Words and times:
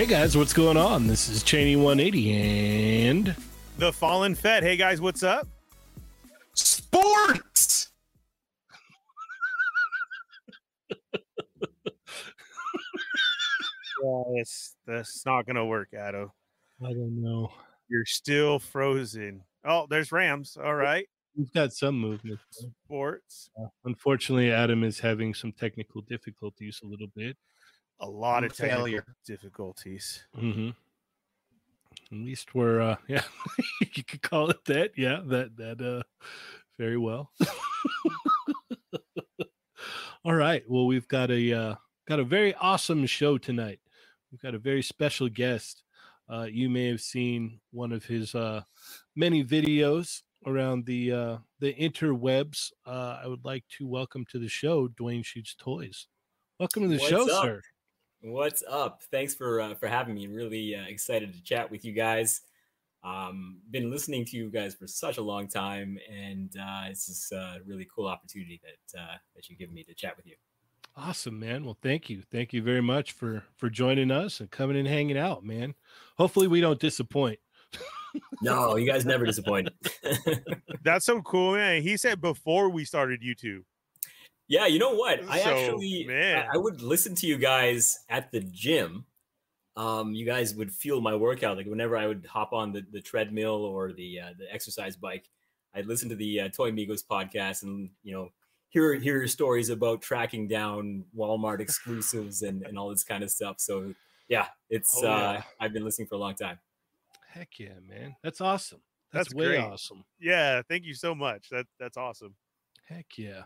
Hey 0.00 0.06
guys, 0.06 0.34
what's 0.34 0.54
going 0.54 0.78
on? 0.78 1.08
This 1.08 1.28
is 1.28 1.42
Cheney 1.42 1.76
180 1.76 2.32
and 2.32 3.36
The 3.76 3.92
Fallen 3.92 4.34
Fed. 4.34 4.62
Hey 4.62 4.74
guys, 4.78 4.98
what's 4.98 5.22
up? 5.22 5.46
Sports. 6.54 7.90
Yeah, 14.02 14.22
it's 14.36 14.76
that's 14.86 15.26
not 15.26 15.46
gonna 15.46 15.66
work, 15.66 15.90
Addo. 15.92 16.30
I 16.82 16.94
don't 16.94 17.20
know. 17.22 17.52
You're 17.90 18.06
still 18.06 18.58
frozen. 18.58 19.42
Oh, 19.66 19.86
there's 19.90 20.10
Rams. 20.12 20.56
All 20.56 20.76
right. 20.76 21.06
We've 21.36 21.52
got 21.52 21.74
some 21.74 21.98
movement. 21.98 22.40
Sports. 22.50 23.50
Uh, 23.60 23.66
unfortunately, 23.84 24.50
Adam 24.50 24.82
is 24.82 24.98
having 24.98 25.34
some 25.34 25.52
technical 25.52 26.00
difficulties 26.00 26.80
a 26.82 26.86
little 26.86 27.08
bit. 27.14 27.36
A 28.00 28.08
lot 28.08 28.44
of 28.44 28.52
Failure. 28.54 29.04
difficulties. 29.26 30.24
Mm-hmm. 30.36 30.70
At 32.12 32.18
least 32.24 32.54
we're 32.54 32.80
uh 32.80 32.96
yeah, 33.08 33.22
you 33.94 34.02
could 34.04 34.22
call 34.22 34.50
it 34.50 34.64
that. 34.66 34.92
Yeah, 34.96 35.20
that 35.26 35.56
that 35.56 35.80
uh 35.80 36.02
very 36.78 36.96
well. 36.96 37.30
All 40.24 40.34
right. 40.34 40.62
Well, 40.68 40.86
we've 40.86 41.08
got 41.08 41.30
a 41.30 41.52
uh 41.52 41.74
got 42.08 42.20
a 42.20 42.24
very 42.24 42.54
awesome 42.54 43.06
show 43.06 43.38
tonight. 43.38 43.80
We've 44.30 44.40
got 44.40 44.54
a 44.54 44.58
very 44.58 44.82
special 44.82 45.28
guest. 45.28 45.82
Uh 46.32 46.46
you 46.50 46.68
may 46.70 46.86
have 46.88 47.00
seen 47.00 47.60
one 47.70 47.92
of 47.92 48.04
his 48.04 48.34
uh 48.34 48.62
many 49.16 49.44
videos 49.44 50.22
around 50.46 50.86
the 50.86 51.12
uh 51.12 51.36
the 51.60 51.74
interwebs. 51.74 52.72
Uh 52.86 53.18
I 53.22 53.26
would 53.26 53.44
like 53.44 53.64
to 53.78 53.86
welcome 53.86 54.24
to 54.30 54.38
the 54.38 54.48
show 54.48 54.88
Dwayne 54.88 55.24
Shoots 55.24 55.54
Toys. 55.58 56.06
Welcome 56.58 56.82
to 56.82 56.88
the 56.88 56.96
What's 56.98 57.08
show, 57.08 57.22
up? 57.36 57.44
sir. 57.44 57.60
What's 58.22 58.62
up? 58.68 59.02
Thanks 59.10 59.34
for 59.34 59.62
uh, 59.62 59.74
for 59.74 59.88
having 59.88 60.14
me. 60.14 60.26
Really 60.26 60.74
uh, 60.74 60.82
excited 60.82 61.32
to 61.32 61.42
chat 61.42 61.70
with 61.70 61.86
you 61.86 61.92
guys. 61.92 62.42
Um, 63.02 63.60
been 63.70 63.90
listening 63.90 64.26
to 64.26 64.36
you 64.36 64.50
guys 64.50 64.74
for 64.74 64.86
such 64.86 65.16
a 65.16 65.22
long 65.22 65.48
time, 65.48 65.98
and 66.12 66.54
uh, 66.54 66.82
it's 66.90 67.06
just 67.06 67.32
a 67.32 67.60
really 67.66 67.88
cool 67.94 68.06
opportunity 68.06 68.60
that 68.62 69.00
uh, 69.00 69.16
that 69.34 69.48
you 69.48 69.56
give 69.56 69.72
me 69.72 69.84
to 69.84 69.94
chat 69.94 70.18
with 70.18 70.26
you. 70.26 70.34
Awesome, 70.96 71.40
man. 71.40 71.64
Well, 71.64 71.78
thank 71.82 72.10
you. 72.10 72.22
Thank 72.30 72.52
you 72.52 72.62
very 72.62 72.82
much 72.82 73.12
for 73.12 73.44
for 73.56 73.70
joining 73.70 74.10
us 74.10 74.40
and 74.40 74.50
coming 74.50 74.76
and 74.76 74.86
hanging 74.86 75.16
out, 75.16 75.42
man. 75.42 75.74
Hopefully 76.18 76.46
we 76.46 76.60
don't 76.60 76.80
disappoint. 76.80 77.38
No, 78.42 78.74
you 78.74 78.90
guys 78.90 79.06
never 79.06 79.24
disappoint. 79.24 79.68
That's 80.82 81.06
so 81.06 81.22
cool, 81.22 81.54
man. 81.54 81.82
He 81.82 81.96
said 81.96 82.20
before 82.20 82.68
we 82.68 82.84
started 82.84 83.22
YouTube. 83.22 83.62
Yeah, 84.50 84.66
you 84.66 84.78
know 84.80 84.94
what? 84.94 85.22
I 85.30 85.38
So, 85.40 85.50
actually 85.50 86.04
man. 86.06 86.44
I, 86.52 86.58
would 86.58 86.82
listen 86.82 87.14
to 87.14 87.26
you 87.26 87.38
guys 87.38 88.00
at 88.08 88.32
the 88.32 88.40
gym. 88.40 89.06
Um, 89.76 90.12
you 90.12 90.26
guys 90.26 90.54
would 90.56 90.72
feel 90.72 91.00
my 91.00 91.14
workout. 91.14 91.56
Like 91.56 91.66
whenever 91.66 91.96
I 91.96 92.06
would 92.08 92.26
hop 92.28 92.52
on 92.52 92.72
the, 92.72 92.84
the 92.92 93.00
treadmill 93.00 93.64
or 93.64 93.92
the 93.92 94.20
uh, 94.20 94.30
the 94.36 94.52
exercise 94.52 94.96
bike, 94.96 95.30
I'd 95.74 95.86
listen 95.86 96.08
to 96.08 96.16
the 96.16 96.40
uh, 96.40 96.48
Toy 96.48 96.72
Migos 96.72 97.02
podcast 97.08 97.62
and 97.62 97.90
you 98.02 98.12
know 98.12 98.32
hear 98.68 98.94
hear 98.94 99.18
your 99.18 99.28
stories 99.28 99.70
about 99.70 100.02
tracking 100.02 100.48
down 100.48 101.04
Walmart 101.16 101.60
exclusives 101.66 102.42
and 102.42 102.62
and 102.64 102.76
all 102.76 102.90
this 102.90 103.04
kind 103.04 103.22
of 103.22 103.30
stuff. 103.30 103.56
So 103.60 103.94
yeah, 104.28 104.48
it's 104.68 104.92
Oh, 104.98 105.06
yeah. 105.06 105.14
uh, 105.14 105.42
I've 105.60 105.72
been 105.72 105.84
listening 105.84 106.08
for 106.08 106.16
a 106.16 106.18
long 106.18 106.34
time. 106.34 106.58
Heck 107.28 107.58
yeah, 107.60 107.78
man. 107.88 108.16
That's 108.24 108.40
awesome. 108.40 108.80
That's, 109.12 109.28
That's 109.28 109.34
way 109.34 109.46
great. 109.46 109.60
awesome. 109.60 110.04
Yeah, 110.18 110.62
thank 110.68 110.84
you 110.84 110.94
so 110.94 111.14
much. 111.14 111.48
That 111.50 111.66
that's 111.78 111.96
awesome. 111.96 112.34
Heck 112.88 113.06
yeah. 113.16 113.42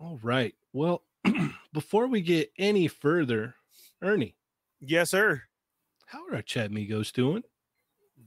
All 0.00 0.18
right. 0.22 0.54
Well, 0.72 1.02
before 1.72 2.06
we 2.06 2.20
get 2.22 2.50
any 2.58 2.88
further, 2.88 3.54
Ernie, 4.02 4.34
Yes, 4.80 5.10
sir. 5.10 5.42
how 6.06 6.26
are 6.26 6.36
our 6.36 6.42
chat 6.42 6.70
migos 6.70 7.12
doing? 7.12 7.42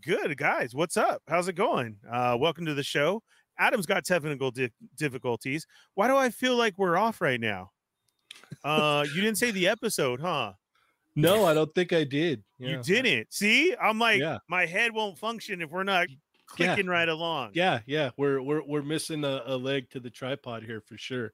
Good 0.06 0.38
guys. 0.38 0.76
What's 0.76 0.98
up? 0.98 1.24
How's 1.28 1.48
it 1.48 1.54
going? 1.54 1.98
Uh, 2.10 2.38
welcome 2.40 2.66
to 2.68 2.76
the 2.76 2.84
show. 2.84 3.24
Adam's 3.58 3.88
got 3.88 4.06
technical 4.06 4.52
di- 4.52 4.70
difficulties. 4.98 5.66
Why 5.96 6.08
do 6.08 6.16
I 6.16 6.30
feel 6.30 6.56
like 6.56 6.78
we're 6.78 6.96
off 6.98 7.22
right 7.22 7.40
now? 7.42 7.72
Uh, 8.64 9.04
you 9.16 9.22
didn't 9.22 9.38
say 9.40 9.50
the 9.52 9.68
episode, 9.68 10.20
huh? 10.22 10.54
No, 11.16 11.46
I 11.46 11.54
don't 11.54 11.72
think 11.76 11.94
I 11.94 12.06
did. 12.06 12.44
You 12.58 12.82
didn't. 12.82 13.32
See, 13.32 13.76
I'm 13.80 14.00
like, 14.00 14.20
Yeah. 14.20 14.40
my 14.50 14.66
head 14.66 14.92
won't 14.96 15.20
function 15.20 15.62
if 15.62 15.70
we're 15.70 15.84
not 15.84 16.08
Yeah. 16.58 16.76
right 16.88 17.08
along. 17.08 17.52
Yeah, 17.54 17.82
yeah. 17.86 18.10
We're 18.18 18.42
we're 18.42 18.64
we're 18.64 18.82
missing 18.82 19.24
a, 19.24 19.44
a 19.46 19.56
leg 19.56 19.92
to 19.92 20.00
the 20.00 20.10
tripod 20.10 20.64
here 20.64 20.82
for 20.82 20.98
sure. 20.98 21.32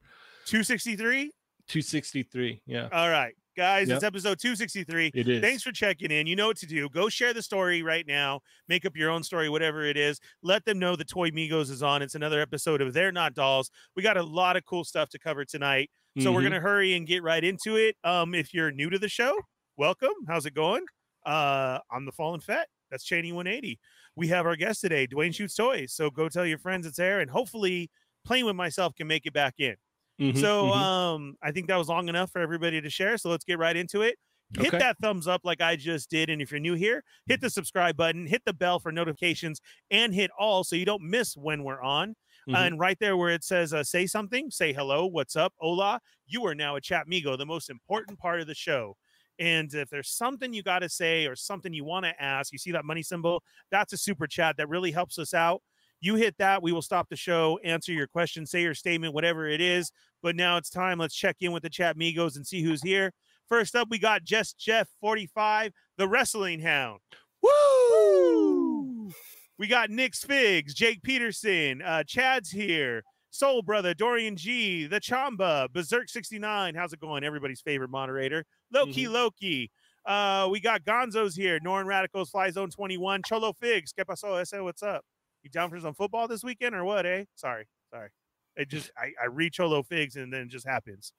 263. 0.50 1.32
263. 1.68 2.62
Yeah, 2.66 2.90
All 2.92 3.10
right, 3.12 3.36
guys, 3.56 3.88
Yep. 3.90 3.96
it's 3.98 4.04
episode 4.04 4.40
263. 4.40 5.12
it 5.14 5.28
is. 5.28 5.42
Thanks 5.42 5.62
for 5.62 5.72
checking 5.72 6.10
in. 6.10 6.26
You 6.26 6.36
know 6.36 6.48
what 6.48 6.58
to 6.58 6.66
do. 6.66 6.90
Go 6.90 7.08
share 7.10 7.32
the 7.36 7.44
story 7.44 7.84
right 7.84 8.08
now. 8.08 8.42
Make 8.68 8.84
up 8.86 8.96
your 8.98 9.12
own 9.12 9.22
story, 9.22 9.50
whatever 9.50 9.86
it 9.86 9.96
is. 9.96 10.20
Let 10.42 10.66
them 10.66 10.80
know 10.80 10.96
the 10.96 11.06
Toy 11.06 11.30
Migos 11.30 11.70
is 11.70 11.84
on. 11.84 12.02
It's 12.02 12.16
another 12.16 12.42
episode 12.42 12.82
of 12.82 12.94
They're 12.94 13.12
Not 13.12 13.36
Dolls. 13.36 13.70
We 13.96 14.02
got 14.02 14.18
a 14.18 14.24
lot 14.24 14.56
of 14.58 14.66
cool 14.66 14.84
stuff 14.84 15.10
to 15.10 15.20
cover 15.20 15.46
tonight. 15.46 15.92
So 16.18 16.32
we're 16.32 16.40
Mhm. 16.42 16.44
gonna 16.46 16.60
hurry 16.62 16.96
and 16.96 17.06
get 17.06 17.22
right 17.22 17.44
into 17.44 17.76
it. 17.76 17.96
Um, 18.04 18.34
if 18.34 18.52
you're 18.52 18.72
new 18.72 18.90
to 18.90 18.98
the 18.98 19.08
show, 19.10 19.40
welcome. 19.78 20.10
How's 20.28 20.48
it 20.48 20.56
going? 20.56 20.84
Uh, 21.24 21.80
I'm 21.92 22.06
the 22.06 22.12
Fallen 22.12 22.40
Fat. 22.42 22.68
That's 22.90 23.04
Cheney 23.06 23.32
180. 23.32 23.80
We 24.16 24.28
have 24.30 24.48
our 24.48 24.56
guest 24.56 24.82
today, 24.82 25.06
Dwayne 25.06 25.36
Shoots 25.36 25.54
Toys. 25.54 25.94
So 25.94 26.10
go 26.10 26.28
tell 26.28 26.48
your 26.48 26.58
friends 26.58 26.88
it's 26.88 26.98
there, 26.98 27.20
and 27.20 27.30
hopefully, 27.30 27.92
playing 28.26 28.46
with 28.46 28.56
myself 28.56 28.96
can 28.96 29.06
make 29.08 29.28
it 29.28 29.34
back 29.34 29.54
in. 29.60 29.76
Mhm, 30.20 30.34
So 30.34 30.62
mhm. 30.62 30.72
um, 30.74 31.36
I 31.42 31.52
think 31.52 31.68
that 31.68 31.76
was 31.78 31.90
long 31.90 32.10
enough 32.10 32.32
for 32.32 32.40
everybody 32.40 32.82
to 32.82 32.90
share. 32.90 33.18
So 33.18 33.30
let's 33.30 33.46
get 33.46 33.58
right 33.60 33.76
into 33.76 34.02
it. 34.02 34.18
Hit 34.58 34.74
Okay. 34.74 34.80
that 34.80 34.98
thumbs 35.00 35.28
up 35.28 35.42
like 35.44 35.62
I 35.62 35.76
just 35.76 36.10
did. 36.10 36.30
And 36.30 36.42
if 36.42 36.52
you're 36.52 36.60
new 36.60 36.74
here, 36.74 37.04
hit 37.28 37.40
the 37.42 37.50
subscribe 37.50 37.96
button, 37.96 38.26
hit 38.28 38.44
the 38.46 38.54
bell 38.54 38.80
for 38.80 38.92
notifications, 38.92 39.62
and 39.92 40.14
hit 40.14 40.32
all 40.38 40.64
so 40.64 40.76
you 40.76 40.86
don't 40.86 41.04
miss 41.04 41.38
when 41.38 41.64
we're 41.64 41.82
on. 41.82 42.16
Mhm. 42.48 42.70
And 42.70 42.80
right 42.80 42.98
there 43.00 43.16
where 43.16 43.30
it 43.30 43.44
says 43.44 43.74
uh, 43.74 43.84
say 43.84 44.08
something, 44.08 44.50
say 44.50 44.74
hello, 44.74 45.06
what's 45.06 45.36
up, 45.36 45.54
hola, 45.58 46.02
you 46.26 46.46
are 46.48 46.56
now 46.56 46.76
a 46.76 46.82
chat 46.82 47.06
migo, 47.08 47.38
the 47.38 47.46
most 47.46 47.70
important 47.70 48.18
part 48.18 48.42
of 48.42 48.48
the 48.48 48.56
show. 48.56 48.98
And 49.38 49.74
if 49.74 49.90
there's 49.90 50.10
something 50.10 50.54
you 50.54 50.64
got 50.64 50.80
to 50.80 50.90
say 50.90 51.26
or 51.28 51.36
something 51.36 51.74
you 51.74 51.86
want 51.86 52.06
to 52.06 52.22
ask, 52.22 52.52
you 52.52 52.58
see 52.58 52.72
that 52.72 52.86
money 52.86 53.04
symbol? 53.04 53.44
That's 53.72 53.94
a 53.94 53.98
super 53.98 54.28
chat 54.28 54.58
that 54.58 54.68
really 54.68 54.92
helps 54.92 55.18
us 55.18 55.34
out. 55.34 55.62
You 56.02 56.16
hit 56.16 56.38
that, 56.38 56.64
we 56.64 56.72
will 56.72 56.82
stop 56.82 57.10
the 57.10 57.16
show, 57.16 57.60
answer 57.64 57.92
your 57.92 58.08
question, 58.08 58.46
say 58.46 58.62
your 58.62 58.74
statement, 58.74 59.14
whatever 59.14 59.48
it 59.48 59.60
is. 59.60 59.92
But 60.22 60.36
now 60.36 60.58
it's 60.58 60.70
time. 60.70 60.98
Let's 60.98 61.16
check 61.16 61.38
in 61.42 61.52
with 61.52 61.64
the 61.64 61.70
chat 61.70 61.98
migos 61.98 62.36
and 62.36 62.46
see 62.46 62.62
who's 62.62 62.82
here. 62.82 63.12
First 63.48 63.76
up, 63.76 63.88
we 63.90 64.00
got 64.00 64.24
Just 64.24 64.58
Jeff 64.60 64.88
45, 65.02 65.72
the 65.98 66.08
wrestling 66.08 66.60
hound. 66.60 67.00
Woo! 67.42 69.12
We 69.58 69.68
got 69.68 69.90
Nick's 69.90 70.24
Figs, 70.24 70.74
Jake 70.74 71.02
Peterson, 71.04 71.82
uh, 71.82 72.04
Chad's 72.04 72.50
here, 72.50 73.04
Soul 73.32 73.62
Brother, 73.62 73.94
Dorian 73.94 74.38
G, 74.38 74.88
the 74.88 75.02
Chamba, 75.02 75.72
Berserk 75.72 76.10
69. 76.10 76.76
How's 76.76 76.94
it 76.94 77.02
going? 77.02 77.24
Everybody's 77.24 77.60
favorite 77.60 77.90
moderator. 77.90 78.46
Loki 78.72 79.08
Loki. 79.08 79.72
Uh, 80.06 80.48
we 80.50 80.60
got 80.60 80.86
Gonzo's 80.86 81.36
here, 81.36 81.60
Norn 81.62 81.86
Radicals, 81.86 82.30
Fly 82.30 82.52
Zone 82.52 82.70
21, 82.70 83.22
Cholo 83.26 83.52
Figs. 83.54 83.92
¿Qué 83.92 84.06
pasó? 84.06 84.40
Ese, 84.40 84.62
what's 84.64 84.82
up? 84.82 85.04
You 85.50 85.60
down 85.60 85.70
for 85.70 85.80
some 85.80 85.94
football 85.94 86.28
this 86.28 86.44
weekend 86.44 86.76
or 86.76 86.84
what, 86.84 87.06
eh? 87.06 87.26
Sorry, 87.36 87.66
sorry. 87.92 88.10
It 88.56 88.70
just 88.70 88.92
I, 88.98 89.12
I 89.22 89.28
read 89.28 89.54
Cholo 89.54 89.84
Figs 89.84 90.16
and 90.16 90.32
then 90.32 90.42
it 90.42 90.50
just 90.50 90.68
happens. 90.68 91.14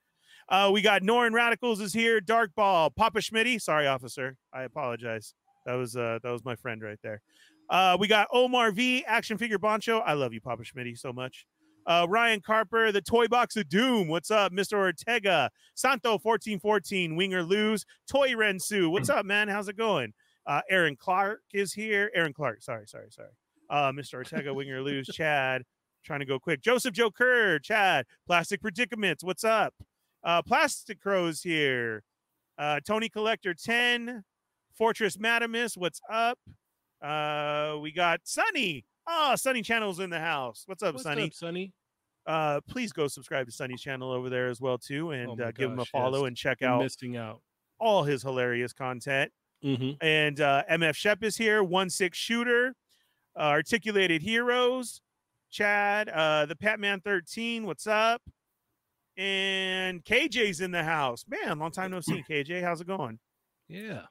Uh, 0.48 0.70
we 0.72 0.82
got 0.82 1.02
Norn 1.02 1.32
Radicals 1.32 1.80
is 1.80 1.92
here, 1.92 2.20
Dark 2.20 2.54
Ball, 2.54 2.90
Papa 2.90 3.20
Schmitty. 3.20 3.60
Sorry, 3.60 3.86
officer. 3.86 4.36
I 4.52 4.62
apologize. 4.62 5.34
That 5.66 5.74
was 5.74 5.96
uh 5.96 6.18
that 6.22 6.30
was 6.30 6.44
my 6.44 6.56
friend 6.56 6.82
right 6.82 6.98
there. 7.02 7.20
Uh, 7.68 7.96
we 8.00 8.08
got 8.08 8.26
Omar 8.32 8.72
V, 8.72 9.04
Action 9.04 9.38
Figure 9.38 9.58
Boncho. 9.58 10.02
I 10.04 10.14
love 10.14 10.32
you, 10.32 10.40
Papa 10.40 10.62
Schmitty, 10.64 10.98
so 10.98 11.12
much. 11.12 11.46
Uh, 11.86 12.06
Ryan 12.08 12.40
Carper, 12.40 12.90
the 12.92 13.00
Toy 13.00 13.28
Box 13.28 13.56
of 13.56 13.68
Doom. 13.68 14.08
What's 14.08 14.30
up, 14.30 14.52
Mr. 14.52 14.74
Ortega? 14.74 15.50
Santo 15.74 16.18
1414, 16.18 17.14
Winger 17.14 17.42
Lose. 17.42 17.84
Toy 18.08 18.30
Rensu. 18.30 18.90
What's 18.90 19.08
up, 19.10 19.24
man? 19.24 19.48
How's 19.48 19.68
it 19.68 19.76
going? 19.76 20.12
Uh, 20.46 20.62
Aaron 20.68 20.96
Clark 20.96 21.42
is 21.52 21.72
here. 21.72 22.10
Aaron 22.14 22.32
Clark. 22.32 22.62
Sorry, 22.62 22.86
sorry, 22.86 23.08
sorry. 23.10 23.28
Uh, 23.70 23.92
Mr. 23.92 24.14
Ortega, 24.14 24.52
Winger 24.52 24.82
Lose. 24.82 25.06
Chad, 25.06 25.62
trying 26.04 26.20
to 26.20 26.26
go 26.26 26.38
quick. 26.38 26.60
Joseph 26.60 26.92
Joe 26.92 27.10
Kerr, 27.10 27.58
Chad, 27.60 28.04
Plastic 28.26 28.60
Predicaments. 28.60 29.22
What's 29.24 29.44
up? 29.44 29.72
Uh, 30.24 30.42
Plastic 30.42 31.00
Crows 31.00 31.40
here. 31.42 32.02
Uh, 32.58 32.80
Tony 32.86 33.08
Collector 33.08 33.54
10. 33.54 34.24
Fortress 34.76 35.16
Madamus. 35.18 35.76
What's 35.76 36.00
up? 36.10 36.38
Uh, 37.02 37.76
we 37.80 37.92
got 37.92 38.20
Sunny. 38.24 38.84
Oh, 39.06 39.34
Sunny 39.36 39.62
Channel's 39.62 40.00
in 40.00 40.10
the 40.10 40.20
house. 40.20 40.64
What's 40.66 40.82
up, 40.82 40.98
Sunny? 40.98 41.22
What's 41.24 41.38
Sunny? 41.38 41.66
up, 41.66 41.70
Sonny? 41.70 41.72
Uh, 42.26 42.60
please 42.68 42.92
go 42.92 43.06
subscribe 43.08 43.46
to 43.46 43.52
Sunny's 43.52 43.80
channel 43.80 44.12
over 44.12 44.28
there 44.28 44.48
as 44.48 44.60
well 44.60 44.78
too, 44.78 45.10
and 45.10 45.40
Oh 45.40 45.44
uh, 45.44 45.50
give 45.52 45.70
him 45.70 45.78
a 45.80 45.84
follow 45.86 46.20
yes. 46.20 46.28
and 46.28 46.36
check 46.36 46.62
out 46.62 46.82
missing 46.82 47.16
out. 47.16 47.40
all 47.80 48.04
his 48.04 48.22
hilarious 48.22 48.72
content. 48.72 49.32
hmm 49.62 49.92
And 50.02 50.40
uh, 50.40 50.62
MF 50.70 50.94
Shep 50.94 51.22
is 51.24 51.36
here, 51.36 51.62
one 51.64 51.88
six 51.88 52.18
shooter, 52.18 52.74
uh, 53.40 53.44
articulated 53.44 54.20
heroes, 54.20 55.00
Chad, 55.50 56.10
uh, 56.10 56.46
the 56.46 56.54
Patman 56.54 57.00
thirteen. 57.00 57.64
What's 57.64 57.86
up? 57.86 58.20
And 59.16 60.04
KJ's 60.04 60.60
in 60.60 60.70
the 60.70 60.84
house. 60.84 61.24
Man, 61.28 61.58
long 61.58 61.70
time 61.72 61.90
no 61.90 62.00
see. 62.00 62.22
KJ, 62.28 62.62
how's 62.62 62.80
it 62.80 62.86
going? 62.86 63.18
Yeah. 63.68 64.02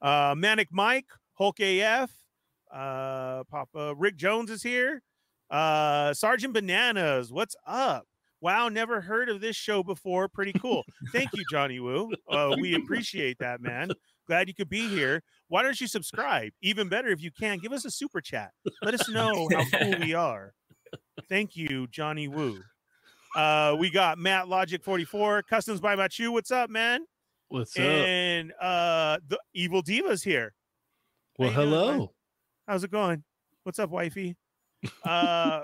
Uh, 0.00 0.34
Manic 0.36 0.68
Mike, 0.70 1.06
Hulk 1.34 1.58
AF, 1.60 2.10
uh, 2.72 3.44
Papa 3.44 3.94
Rick 3.96 4.16
Jones 4.16 4.50
is 4.50 4.62
here. 4.62 5.02
Uh, 5.50 6.14
Sergeant 6.14 6.54
Bananas, 6.54 7.32
what's 7.32 7.56
up? 7.66 8.06
Wow, 8.40 8.68
never 8.68 9.00
heard 9.00 9.30
of 9.30 9.40
this 9.40 9.56
show 9.56 9.82
before. 9.82 10.28
Pretty 10.28 10.52
cool. 10.52 10.84
Thank 11.12 11.30
you, 11.32 11.44
Johnny 11.50 11.80
Woo. 11.80 12.10
Uh, 12.28 12.54
we 12.60 12.74
appreciate 12.82 13.38
that, 13.38 13.62
man. 13.62 13.90
Glad 14.26 14.48
you 14.48 14.54
could 14.54 14.68
be 14.68 14.88
here. 14.88 15.22
Why 15.48 15.62
don't 15.62 15.78
you 15.80 15.86
subscribe? 15.86 16.52
Even 16.62 16.88
better 16.88 17.08
if 17.08 17.20
you 17.22 17.30
can, 17.30 17.58
give 17.58 17.72
us 17.72 17.84
a 17.84 17.90
super 17.90 18.20
chat. 18.20 18.50
Let 18.82 18.94
us 18.94 19.08
know 19.08 19.48
how 19.52 19.64
cool 19.78 19.94
we 20.00 20.14
are. 20.14 20.54
Thank 21.28 21.56
you, 21.56 21.86
Johnny 21.88 22.28
Woo. 22.28 22.60
Uh, 23.36 23.76
we 23.78 23.90
got 23.90 24.16
Matt 24.18 24.48
Logic 24.48 24.82
44, 24.82 25.42
Customs 25.42 25.80
by 25.80 25.96
Machu. 25.96 26.30
What's 26.32 26.50
up, 26.50 26.70
man? 26.70 27.00
What's 27.48 27.76
up? 27.76 27.82
and 27.84 28.52
uh 28.60 29.18
the 29.28 29.38
Evil 29.54 29.82
Diva's 29.82 30.22
here. 30.22 30.54
Well, 31.38 31.50
how 31.50 31.62
you 31.62 31.68
doing, 31.68 31.80
man? 31.80 31.92
hello. 31.94 32.12
How's 32.66 32.84
it 32.84 32.90
going? 32.90 33.22
What's 33.64 33.78
up, 33.78 33.90
wifey? 33.90 34.36
Uh 35.04 35.60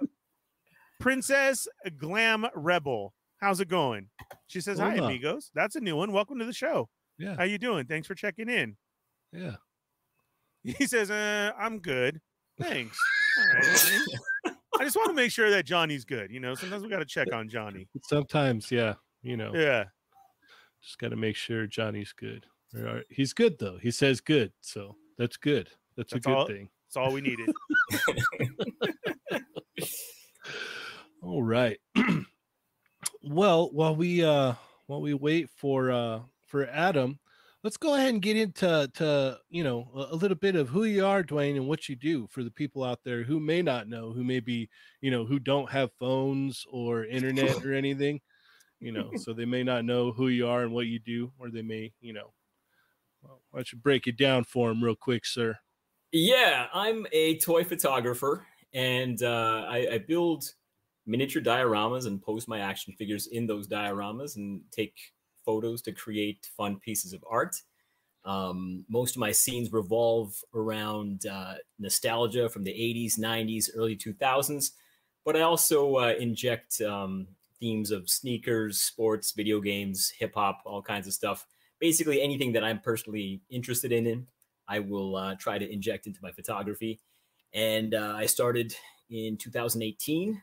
Princess 1.01 1.67
Glam 1.97 2.47
Rebel. 2.55 3.15
How's 3.39 3.61
it 3.61 3.69
going? 3.69 4.09
She 4.49 4.61
says, 4.61 4.79
Hi, 4.79 4.97
Hola. 4.97 5.09
amigos. 5.09 5.51
That's 5.55 5.75
a 5.77 5.81
new 5.81 5.97
one. 5.97 6.13
Welcome 6.13 6.39
to 6.41 6.45
the 6.45 6.53
show. 6.53 6.89
Yeah, 7.21 7.37
How 7.37 7.45
you 7.45 7.59
doing? 7.59 7.85
Thanks 7.87 8.09
for 8.09 8.15
checking 8.15 8.49
in. 8.49 8.77
yeah. 9.33 9.57
He 10.63 10.87
says, 10.87 11.11
uh, 11.11 11.53
I'm 11.59 11.79
good. 11.79 12.21
Thanks. 12.61 12.99
Right, 13.55 14.55
I 14.79 14.85
just 14.85 14.95
want 14.97 15.09
to 15.09 15.15
make 15.15 15.31
sure 15.31 15.49
that 15.51 15.65
Johnny's 15.65 16.05
good. 16.05 16.31
You 16.31 16.39
know, 16.41 16.55
sometimes 16.55 16.83
we 16.83 16.91
got 16.91 16.99
to 16.99 17.07
check 17.07 17.33
on 17.33 17.49
Johnny. 17.49 17.89
Sometimes, 18.05 18.71
yeah. 18.71 18.95
You 19.23 19.39
know, 19.39 19.53
Yeah. 19.55 19.85
just 20.83 20.99
got 20.99 21.09
to 21.11 21.17
make 21.17 21.37
sure 21.37 21.67
Johnny's 21.67 22.13
good. 22.13 22.45
Right. 22.75 23.05
He's 23.09 23.33
good 23.33 23.59
though. 23.59 23.79
He 23.81 23.91
says 23.91 24.21
good, 24.21 24.53
so 24.61 24.97
that's 25.19 25.37
good. 25.39 25.69
That's, 25.97 26.13
That's 26.13 26.27
a 26.27 26.29
good 26.29 26.37
all- 26.37 26.47
thing. 26.47 26.69
That's 26.87 26.97
all 26.97 27.13
we 27.13 27.21
needed. 27.23 27.49
All 31.23 31.43
right. 31.43 31.79
well, 33.23 33.71
while 33.73 33.95
we 33.95 34.25
uh 34.25 34.55
while 34.87 35.01
we 35.03 35.15
wait 35.15 35.49
for 35.57 35.91
uh 35.91 36.21
for 36.51 36.67
Adam, 36.67 37.19
let's 37.63 37.77
go 37.77 37.95
ahead 37.95 38.11
and 38.11 38.23
get 38.23 38.37
into 38.37 38.91
to 38.95 39.39
you 39.49 39.65
know 39.65 39.89
a, 39.95 40.15
a 40.15 40.17
little 40.17 40.37
bit 40.37 40.57
of 40.57 40.69
who 40.69 40.85
you 40.85 41.07
are, 41.07 41.23
Dwayne, 41.23 41.57
and 41.57 41.69
what 41.69 41.89
you 41.89 41.97
do 41.97 42.27
for 42.29 42.43
the 42.43 42.51
people 42.51 42.85
out 42.85 43.01
there 43.05 43.23
who 43.23 43.41
may 43.41 43.63
not 43.63 43.89
know, 43.89 44.13
who 44.13 44.25
may 44.25 44.41
be 44.41 44.69
you 45.01 45.11
know 45.11 45.25
who 45.25 45.39
don't 45.39 45.71
have 45.71 45.91
phones 45.99 46.67
or 46.71 47.05
internet 47.05 47.65
or 47.65 47.73
anything, 47.73 48.21
you 48.81 48.93
know, 48.93 49.11
so 49.17 49.33
they 49.33 49.45
may 49.45 49.63
not 49.63 49.85
know 49.85 50.13
who 50.13 50.29
you 50.29 50.47
are 50.47 50.63
and 50.63 50.73
what 50.73 50.87
you 50.87 50.99
do, 50.99 51.33
or 51.39 51.51
they 51.51 51.63
may 51.63 51.93
you 52.01 52.13
know. 52.13 52.33
Well, 53.23 53.41
why 53.51 53.59
don't 53.59 53.73
you 53.73 53.79
break 53.79 54.07
it 54.07 54.17
down 54.17 54.45
for 54.45 54.69
them 54.69 54.83
real 54.83 54.97
quick, 54.97 55.27
sir? 55.27 55.59
Yeah, 56.11 56.67
I'm 56.73 57.07
a 57.13 57.39
toy 57.39 57.65
photographer, 57.65 58.47
and 58.73 59.23
uh, 59.23 59.67
I, 59.69 59.89
I 59.93 59.99
build 59.99 60.45
miniature 61.07 61.43
dioramas 61.43 62.07
and 62.07 62.23
post 62.23 62.49
my 62.49 62.61
action 62.61 62.95
figures 62.97 63.27
in 63.27 63.47
those 63.47 63.69
dioramas 63.69 64.37
and 64.37 64.63
take 64.71 64.95
photos 65.45 65.83
to 65.83 65.93
create 65.93 66.49
fun 66.57 66.79
pieces 66.81 67.13
of 67.13 67.25
art. 67.29 67.57
Um, 68.25 68.85
most 68.89 69.17
of 69.17 69.21
my 69.21 69.33
scenes 69.33 69.73
revolve 69.73 70.35
around 70.55 71.27
uh, 71.27 71.55
nostalgia 71.79 72.49
from 72.49 72.65
the 72.65 72.73
80s, 72.73 73.19
90s, 73.19 73.71
early 73.75 73.97
2000s, 73.97 74.73
but 75.25 75.37
I 75.37 75.41
also 75.41 75.97
uh, 75.97 76.15
inject 76.19 76.81
um, 76.83 77.27
themes 77.59 77.91
of 77.91 78.09
sneakers, 78.09 78.81
sports, 78.81 79.33
video 79.33 79.61
games, 79.61 80.13
hip 80.19 80.35
hop, 80.35 80.61
all 80.65 80.83
kinds 80.83 81.07
of 81.07 81.13
stuff. 81.13 81.47
Basically, 81.79 82.21
anything 82.21 82.53
that 82.53 82.65
I'm 82.65 82.81
personally 82.81 83.41
interested 83.51 83.93
in, 83.93 84.27
I 84.69 84.81
will 84.81 85.17
uh, 85.17 85.35
try 85.37 85.59
to 85.59 85.71
inject 85.71 86.07
into 86.07 86.21
my 86.23 86.31
photography. 86.31 87.01
And 87.53 87.95
uh, 87.95 88.15
I 88.17 88.27
started 88.27 88.75
in 89.11 89.37
2018. 89.37 90.43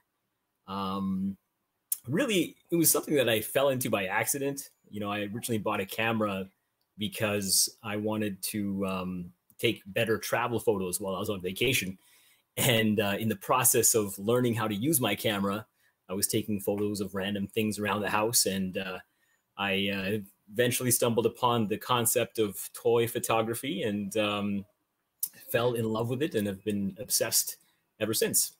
Um, 0.67 1.37
really, 2.07 2.55
it 2.71 2.75
was 2.75 2.91
something 2.91 3.15
that 3.15 3.29
I 3.29 3.41
fell 3.41 3.69
into 3.69 3.89
by 3.89 4.05
accident. 4.05 4.69
You 4.89 4.99
know, 4.99 5.11
I 5.11 5.21
originally 5.21 5.57
bought 5.57 5.79
a 5.79 5.85
camera 5.85 6.47
because 6.97 7.69
I 7.83 7.97
wanted 7.97 8.41
to 8.43 8.85
um, 8.85 9.31
take 9.59 9.81
better 9.87 10.17
travel 10.17 10.59
photos 10.59 10.99
while 10.99 11.15
I 11.15 11.19
was 11.19 11.29
on 11.29 11.41
vacation. 11.41 11.97
And 12.57 12.99
uh, 12.99 13.15
in 13.19 13.29
the 13.29 13.35
process 13.35 13.93
of 13.93 14.17
learning 14.17 14.55
how 14.55 14.67
to 14.67 14.75
use 14.75 14.99
my 14.99 15.15
camera, 15.15 15.65
I 16.09 16.13
was 16.13 16.27
taking 16.27 16.59
photos 16.59 17.01
of 17.01 17.13
random 17.13 17.47
things 17.47 17.77
around 17.77 18.01
the 18.01 18.09
house. 18.09 18.45
And 18.45 18.77
uh, 18.77 18.99
I 19.57 19.89
uh, 19.89 20.17
eventually 20.51 20.91
stumbled 20.91 21.25
upon 21.25 21.67
the 21.67 21.77
concept 21.77 22.39
of 22.39 22.57
toy 22.73 23.07
photography 23.07 23.83
and 23.83 24.15
um, 24.17 24.65
fell 25.51 25.73
in 25.73 25.85
love 25.85 26.09
with 26.09 26.23
it 26.23 26.35
and 26.35 26.47
have 26.47 26.63
been 26.63 26.95
obsessed 26.99 27.57
ever 27.99 28.13
since. 28.13 28.53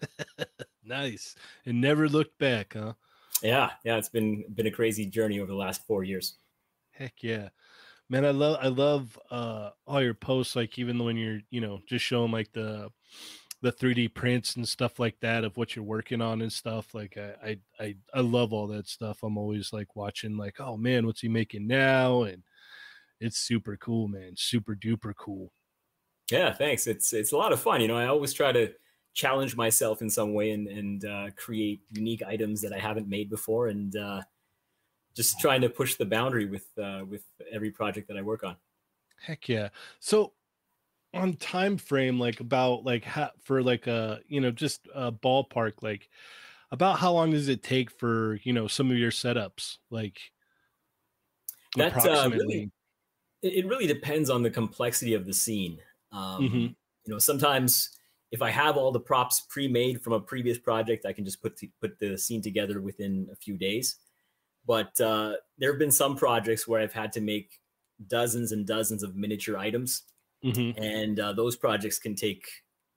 Nice, 0.84 1.34
and 1.64 1.80
never 1.80 2.08
looked 2.08 2.38
back, 2.38 2.74
huh? 2.74 2.94
Yeah, 3.42 3.70
yeah, 3.84 3.96
it's 3.96 4.08
been 4.08 4.44
been 4.54 4.66
a 4.66 4.70
crazy 4.70 5.06
journey 5.06 5.40
over 5.40 5.50
the 5.50 5.56
last 5.56 5.86
four 5.86 6.04
years. 6.04 6.38
Heck 6.90 7.22
yeah. 7.22 7.48
Man, 8.08 8.24
I 8.24 8.30
love 8.30 8.58
I 8.60 8.68
love 8.68 9.18
uh 9.30 9.70
all 9.86 10.02
your 10.02 10.14
posts, 10.14 10.56
like 10.56 10.78
even 10.78 11.02
when 11.04 11.16
you're, 11.16 11.40
you 11.50 11.60
know, 11.60 11.80
just 11.86 12.04
showing 12.04 12.32
like 12.32 12.52
the 12.52 12.90
the 13.62 13.72
3D 13.72 14.12
prints 14.12 14.56
and 14.56 14.68
stuff 14.68 14.98
like 14.98 15.18
that 15.20 15.44
of 15.44 15.56
what 15.56 15.74
you're 15.74 15.84
working 15.84 16.20
on 16.20 16.42
and 16.42 16.52
stuff. 16.52 16.94
Like 16.94 17.16
I 17.16 17.34
I 17.44 17.58
I, 17.84 17.96
I 18.14 18.20
love 18.20 18.52
all 18.52 18.66
that 18.68 18.88
stuff. 18.88 19.22
I'm 19.22 19.38
always 19.38 19.72
like 19.72 19.96
watching 19.96 20.36
like, 20.36 20.60
oh 20.60 20.76
man, 20.76 21.06
what's 21.06 21.20
he 21.20 21.28
making 21.28 21.66
now? 21.66 22.24
And 22.24 22.42
it's 23.20 23.38
super 23.38 23.76
cool, 23.76 24.08
man. 24.08 24.32
Super 24.36 24.74
duper 24.74 25.14
cool. 25.16 25.52
Yeah, 26.30 26.52
thanks. 26.52 26.86
It's 26.86 27.12
it's 27.12 27.32
a 27.32 27.36
lot 27.36 27.52
of 27.52 27.60
fun. 27.60 27.80
You 27.80 27.88
know, 27.88 27.96
I 27.96 28.06
always 28.06 28.32
try 28.32 28.52
to 28.52 28.72
challenge 29.14 29.56
myself 29.56 30.02
in 30.02 30.10
some 30.10 30.34
way 30.34 30.50
and 30.50 30.68
and 30.68 31.04
uh, 31.04 31.26
create 31.36 31.82
unique 31.92 32.22
items 32.22 32.60
that 32.62 32.72
I 32.72 32.78
haven't 32.78 33.08
made 33.08 33.28
before, 33.30 33.68
and 33.68 33.94
uh, 33.96 34.22
just 35.14 35.38
trying 35.40 35.60
to 35.62 35.68
push 35.68 35.96
the 35.96 36.06
boundary 36.06 36.46
with 36.46 36.66
uh, 36.78 37.04
with 37.08 37.24
every 37.50 37.70
project 37.70 38.08
that 38.08 38.16
I 38.16 38.22
work 38.22 38.44
on. 38.44 38.56
Heck 39.20 39.48
yeah. 39.48 39.68
So 40.00 40.32
on 41.14 41.34
time 41.34 41.76
frame, 41.76 42.18
like 42.18 42.40
about 42.40 42.84
like 42.84 43.04
how, 43.04 43.30
for 43.42 43.62
like 43.62 43.86
a 43.86 44.20
you 44.26 44.40
know 44.40 44.50
just 44.50 44.88
a 44.94 45.12
ballpark, 45.12 45.74
like 45.82 46.08
about 46.70 46.98
how 46.98 47.12
long 47.12 47.30
does 47.30 47.48
it 47.48 47.62
take 47.62 47.90
for 47.90 48.40
you 48.44 48.52
know 48.52 48.66
some 48.66 48.90
of 48.90 48.96
your 48.96 49.10
setups, 49.10 49.78
like 49.90 50.32
That, 51.76 51.96
uh, 51.96 52.30
really- 52.30 52.70
it, 53.42 53.66
really 53.66 53.86
depends 53.86 54.30
on 54.30 54.42
the 54.42 54.50
complexity 54.50 55.14
of 55.14 55.26
the 55.26 55.34
scene. 55.34 55.78
Um, 56.12 56.48
Mhm. 56.48 56.76
You 57.04 57.12
know, 57.12 57.18
sometimes 57.18 57.90
if 58.32 58.42
I 58.42 58.50
have 58.50 58.76
all 58.76 58.90
the 58.92 59.00
props 59.00 59.42
pre-made 59.48 60.02
from 60.02 60.14
a 60.14 60.20
previous 60.20 60.58
project, 60.58 61.06
I 61.06 61.12
can 61.12 61.24
just 61.24 61.42
put 61.42 61.58
the, 61.58 61.70
put 61.80 61.98
the 62.00 62.18
scene 62.18 62.42
together 62.42 62.80
within 62.80 63.28
a 63.32 63.36
few 63.36 63.56
days. 63.58 63.96
But 64.66 65.00
uh, 65.00 65.34
there 65.58 65.70
have 65.72 65.78
been 65.78 65.92
some 65.92 66.16
projects 66.16 66.66
where 66.66 66.80
I've 66.80 66.92
had 66.94 67.12
to 67.12 67.20
make 67.20 67.60
dozens 68.06 68.52
and 68.52 68.66
dozens 68.66 69.02
of 69.02 69.14
miniature 69.16 69.56
items, 69.58 70.02
Mhm. 70.44 70.74
and 70.76 71.20
uh, 71.20 71.32
those 71.34 71.56
projects 71.56 71.98
can 72.00 72.16
take 72.16 72.44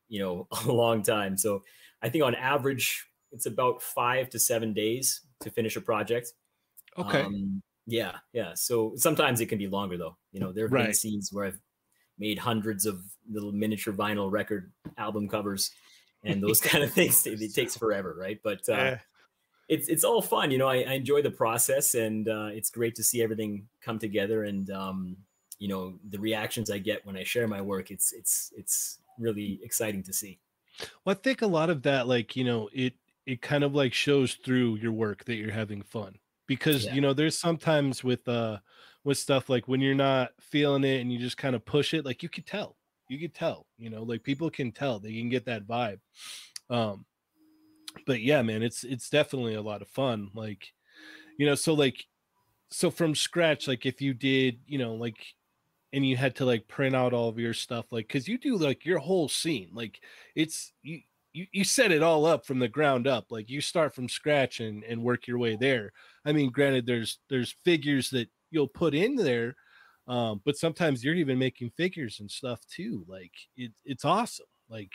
you 0.08 0.20
know 0.20 0.48
a 0.66 0.72
long 0.72 1.04
time. 1.04 1.38
So 1.38 1.64
I 2.02 2.10
think 2.10 2.24
on 2.24 2.36
average, 2.36 3.06
it's 3.32 3.46
about 3.46 3.82
five 3.84 4.30
to 4.32 4.40
seven 4.40 4.74
days 4.74 5.22
to 5.42 5.52
finish 5.52 5.76
a 5.76 5.82
project. 5.82 6.34
Okay. 6.98 7.22
Um, 7.22 7.62
yeah, 7.88 8.18
yeah. 8.34 8.54
So 8.56 8.94
sometimes 8.96 9.42
it 9.42 9.48
can 9.48 9.58
be 9.60 9.68
longer 9.68 9.98
though. 9.98 10.18
You 10.32 10.40
know, 10.40 10.52
there 10.52 10.66
have 10.68 10.72
been 10.72 10.94
scenes 10.94 11.30
where 11.32 11.46
I've 11.46 11.60
made 12.18 12.40
hundreds 12.40 12.86
of 12.86 13.02
little 13.30 13.52
miniature 13.52 13.94
vinyl 13.94 14.32
record 14.32 14.72
album 14.98 15.28
covers 15.28 15.72
and 16.24 16.42
those 16.42 16.60
kind 16.62 16.84
of 16.84 16.92
things. 16.92 17.26
It, 17.28 17.42
it 17.42 17.54
takes 17.54 17.76
forever, 17.78 18.16
right? 18.20 18.40
But 18.44 18.68
uh, 18.70 18.74
Eh, 18.74 18.98
it's 19.68 19.88
it's 19.88 20.04
all 20.04 20.22
fun. 20.22 20.52
You 20.52 20.58
know, 20.60 20.68
I, 20.68 20.78
I 20.78 20.94
enjoy 20.94 21.22
the 21.22 21.32
process 21.32 21.96
and 21.96 22.28
uh, 22.30 22.50
it's 22.52 22.70
great 22.70 22.96
to 22.96 23.04
see 23.04 23.22
everything 23.24 23.68
come 23.82 23.98
together 24.00 24.44
and 24.44 24.70
um, 24.70 25.18
you 25.58 25.68
know 25.68 26.00
the 26.10 26.20
reactions 26.20 26.70
I 26.70 26.78
get 26.78 27.06
when 27.06 27.18
I 27.18 27.24
share 27.24 27.48
my 27.48 27.62
work. 27.62 27.90
It's 27.92 28.14
it's 28.14 28.54
it's 28.56 29.00
really 29.18 29.60
exciting 29.64 30.04
to 30.04 30.14
see. 30.14 30.40
Well, 31.06 31.16
I 31.16 31.20
think 31.22 31.42
a 31.42 31.48
lot 31.48 31.70
of 31.70 31.82
that, 31.84 32.08
like, 32.08 32.36
you 32.36 32.44
know, 32.44 32.70
it 32.74 32.94
it 33.26 33.42
kind 33.42 33.64
of 33.64 33.74
like 33.74 33.94
shows 33.94 34.36
through 34.36 34.76
your 34.76 34.92
work 34.92 35.24
that 35.26 35.36
you're 35.36 35.52
having 35.52 35.82
fun. 35.82 36.18
Because, 36.48 36.86
Yeah. 36.86 36.94
you 36.94 37.02
know, 37.02 37.14
there's 37.14 37.40
sometimes 37.40 38.04
with 38.04 38.28
uh 38.28 38.60
with 39.06 39.18
stuff 39.18 39.50
like 39.50 39.68
when 39.68 39.80
you're 39.80 39.96
not 39.96 40.32
feeling 40.42 40.84
it 40.84 41.00
and 41.00 41.14
you 41.14 41.20
just 41.20 41.38
kind 41.38 41.56
of 41.56 41.64
push 41.64 41.94
it, 41.94 42.04
like 42.04 42.24
you 42.24 42.28
could 42.28 42.46
tell. 42.46 42.76
You 43.08 43.20
could 43.20 43.36
tell, 43.36 43.68
you 43.78 43.92
know, 43.92 44.02
like 44.02 44.24
people 44.24 44.50
can 44.50 44.72
tell, 44.72 45.00
they 45.00 45.14
can 45.14 45.30
get 45.30 45.46
that 45.46 45.68
vibe. 45.68 46.00
Um 46.70 47.06
but 48.06 48.20
yeah, 48.20 48.42
man, 48.42 48.64
it's 48.64 48.84
it's 48.84 49.10
definitely 49.10 49.54
a 49.54 49.62
lot 49.62 49.82
of 49.82 49.88
fun. 49.88 50.32
Like, 50.34 50.74
you 51.38 51.46
know, 51.46 51.56
so 51.56 51.74
like 51.74 52.04
so 52.72 52.90
from 52.90 53.16
scratch, 53.16 53.68
like 53.68 53.86
if 53.86 54.02
you 54.02 54.14
did, 54.14 54.60
you 54.66 54.80
know, 54.80 54.96
like 54.96 55.18
and 55.94 56.06
you 56.06 56.18
had 56.18 56.36
to 56.38 56.46
like 56.46 56.68
print 56.68 56.96
out 56.96 57.14
all 57.14 57.30
of 57.30 57.40
your 57.40 57.54
stuff, 57.54 57.86
like 57.92 58.08
because 58.08 58.28
you 58.28 58.40
do 58.40 58.58
like 58.58 58.86
your 58.86 59.00
whole 59.00 59.30
scene, 59.30 59.70
like 59.72 60.02
it's 60.36 60.74
you 60.82 61.02
you 61.32 61.46
you 61.52 61.64
set 61.64 61.92
it 61.92 62.02
all 62.02 62.26
up 62.26 62.46
from 62.46 62.60
the 62.60 62.68
ground 62.68 63.08
up 63.08 63.26
like 63.30 63.50
you 63.50 63.60
start 63.60 63.94
from 63.94 64.08
scratch 64.08 64.62
and 64.62 64.84
and 64.86 65.04
work 65.04 65.28
your 65.28 65.38
way 65.38 65.58
there 65.58 65.92
i 66.24 66.32
mean 66.32 66.50
granted 66.50 66.86
there's 66.86 67.20
there's 67.30 67.56
figures 67.66 68.10
that 68.10 68.30
you'll 68.52 68.68
put 68.68 68.94
in 68.94 69.16
there 69.16 69.56
Um, 70.08 70.42
but 70.46 70.58
sometimes 70.58 71.04
you're 71.04 71.16
even 71.16 71.40
making 71.40 71.72
figures 71.72 72.20
and 72.20 72.30
stuff 72.30 72.62
too. 72.68 73.04
Like 73.08 73.32
it, 73.58 73.72
it's 73.86 74.06
awesome. 74.06 74.46
Like 74.70 74.92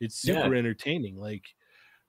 it's 0.00 0.16
super 0.20 0.54
yeah. 0.54 0.58
entertaining. 0.58 1.16
Like 1.16 1.44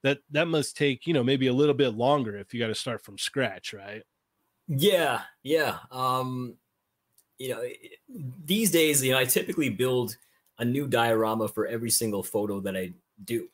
that 0.03 0.19
that 0.31 0.47
must 0.47 0.77
take 0.77 1.07
you 1.07 1.13
know 1.13 1.23
maybe 1.23 1.47
a 1.47 1.53
little 1.53 1.73
bit 1.73 1.95
longer 1.95 2.37
if 2.37 2.53
you 2.53 2.59
got 2.59 2.67
to 2.67 2.75
start 2.75 3.03
from 3.03 3.17
scratch, 3.17 3.73
right? 3.73 4.03
Yeah, 4.67 5.21
yeah. 5.43 5.79
Um, 5.91 6.55
you 7.39 7.49
know, 7.49 7.63
these 8.45 8.71
days, 8.71 9.03
you 9.03 9.13
know, 9.13 9.19
I 9.19 9.25
typically 9.25 9.69
build 9.69 10.15
a 10.59 10.65
new 10.65 10.87
diorama 10.87 11.47
for 11.47 11.65
every 11.65 11.89
single 11.89 12.21
photo 12.21 12.59
that 12.61 12.77
I 12.77 12.93
do. 13.23 13.49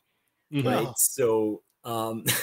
Mm-hmm. 0.52 0.68
Right. 0.68 0.98
So 0.98 1.62
um, 1.86 2.24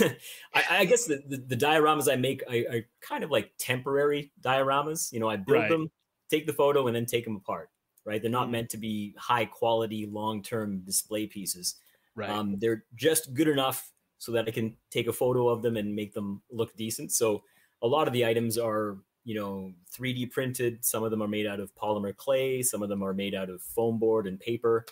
I, 0.53 0.63
I, 0.69 0.85
guess 0.85 1.05
the, 1.05 1.21
the, 1.27 1.37
the, 1.37 1.57
dioramas 1.57 2.11
I 2.11 2.15
make 2.15 2.41
are, 2.47 2.77
are, 2.77 2.81
kind 3.01 3.25
of 3.25 3.29
like 3.29 3.51
temporary 3.59 4.31
dioramas. 4.41 5.11
You 5.11 5.19
know, 5.19 5.29
I 5.29 5.35
build 5.35 5.63
right. 5.63 5.69
them, 5.69 5.91
take 6.29 6.47
the 6.47 6.53
photo, 6.53 6.87
and 6.87 6.95
then 6.95 7.05
take 7.05 7.25
them 7.25 7.35
apart. 7.35 7.69
Right. 8.05 8.21
They're 8.21 8.31
not 8.31 8.43
mm-hmm. 8.43 8.51
meant 8.53 8.69
to 8.69 8.77
be 8.77 9.13
high 9.17 9.45
quality, 9.45 10.05
long 10.05 10.41
term 10.43 10.79
display 10.85 11.27
pieces. 11.27 11.75
Right. 12.15 12.29
Um, 12.29 12.57
they're 12.57 12.85
just 12.95 13.33
good 13.33 13.49
enough 13.49 13.91
so 14.17 14.31
that 14.31 14.47
I 14.47 14.51
can 14.51 14.77
take 14.89 15.07
a 15.07 15.13
photo 15.13 15.49
of 15.49 15.61
them 15.61 15.75
and 15.75 15.93
make 15.93 16.13
them 16.13 16.41
look 16.49 16.73
decent. 16.77 17.11
So 17.11 17.43
a 17.81 17.87
lot 17.87 18.07
of 18.07 18.13
the 18.13 18.25
items 18.25 18.57
are, 18.57 18.97
you 19.25 19.35
know, 19.35 19.73
3D 19.93 20.31
printed. 20.31 20.85
Some 20.85 21.03
of 21.03 21.11
them 21.11 21.21
are 21.21 21.27
made 21.27 21.47
out 21.47 21.59
of 21.59 21.75
polymer 21.75 22.15
clay. 22.15 22.61
Some 22.61 22.81
of 22.81 22.87
them 22.87 23.03
are 23.03 23.13
made 23.13 23.35
out 23.35 23.49
of 23.49 23.61
foam 23.61 23.99
board 23.99 24.25
and 24.25 24.39
paper. 24.39 24.85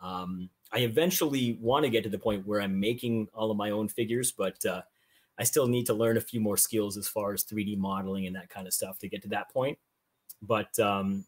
Um, 0.00 0.50
I 0.72 0.80
eventually 0.80 1.58
want 1.60 1.84
to 1.84 1.90
get 1.90 2.02
to 2.04 2.08
the 2.08 2.18
point 2.18 2.46
where 2.46 2.60
I'm 2.60 2.78
making 2.78 3.28
all 3.34 3.50
of 3.50 3.56
my 3.56 3.70
own 3.70 3.88
figures, 3.88 4.32
but 4.32 4.64
uh, 4.64 4.82
I 5.38 5.44
still 5.44 5.66
need 5.66 5.86
to 5.86 5.94
learn 5.94 6.16
a 6.16 6.20
few 6.20 6.40
more 6.40 6.56
skills 6.56 6.96
as 6.96 7.06
far 7.06 7.32
as 7.32 7.44
3D 7.44 7.76
modeling 7.76 8.26
and 8.26 8.36
that 8.36 8.48
kind 8.48 8.66
of 8.66 8.72
stuff 8.72 8.98
to 9.00 9.08
get 9.08 9.22
to 9.22 9.28
that 9.28 9.50
point. 9.50 9.78
But 10.40 10.78
um, 10.78 11.24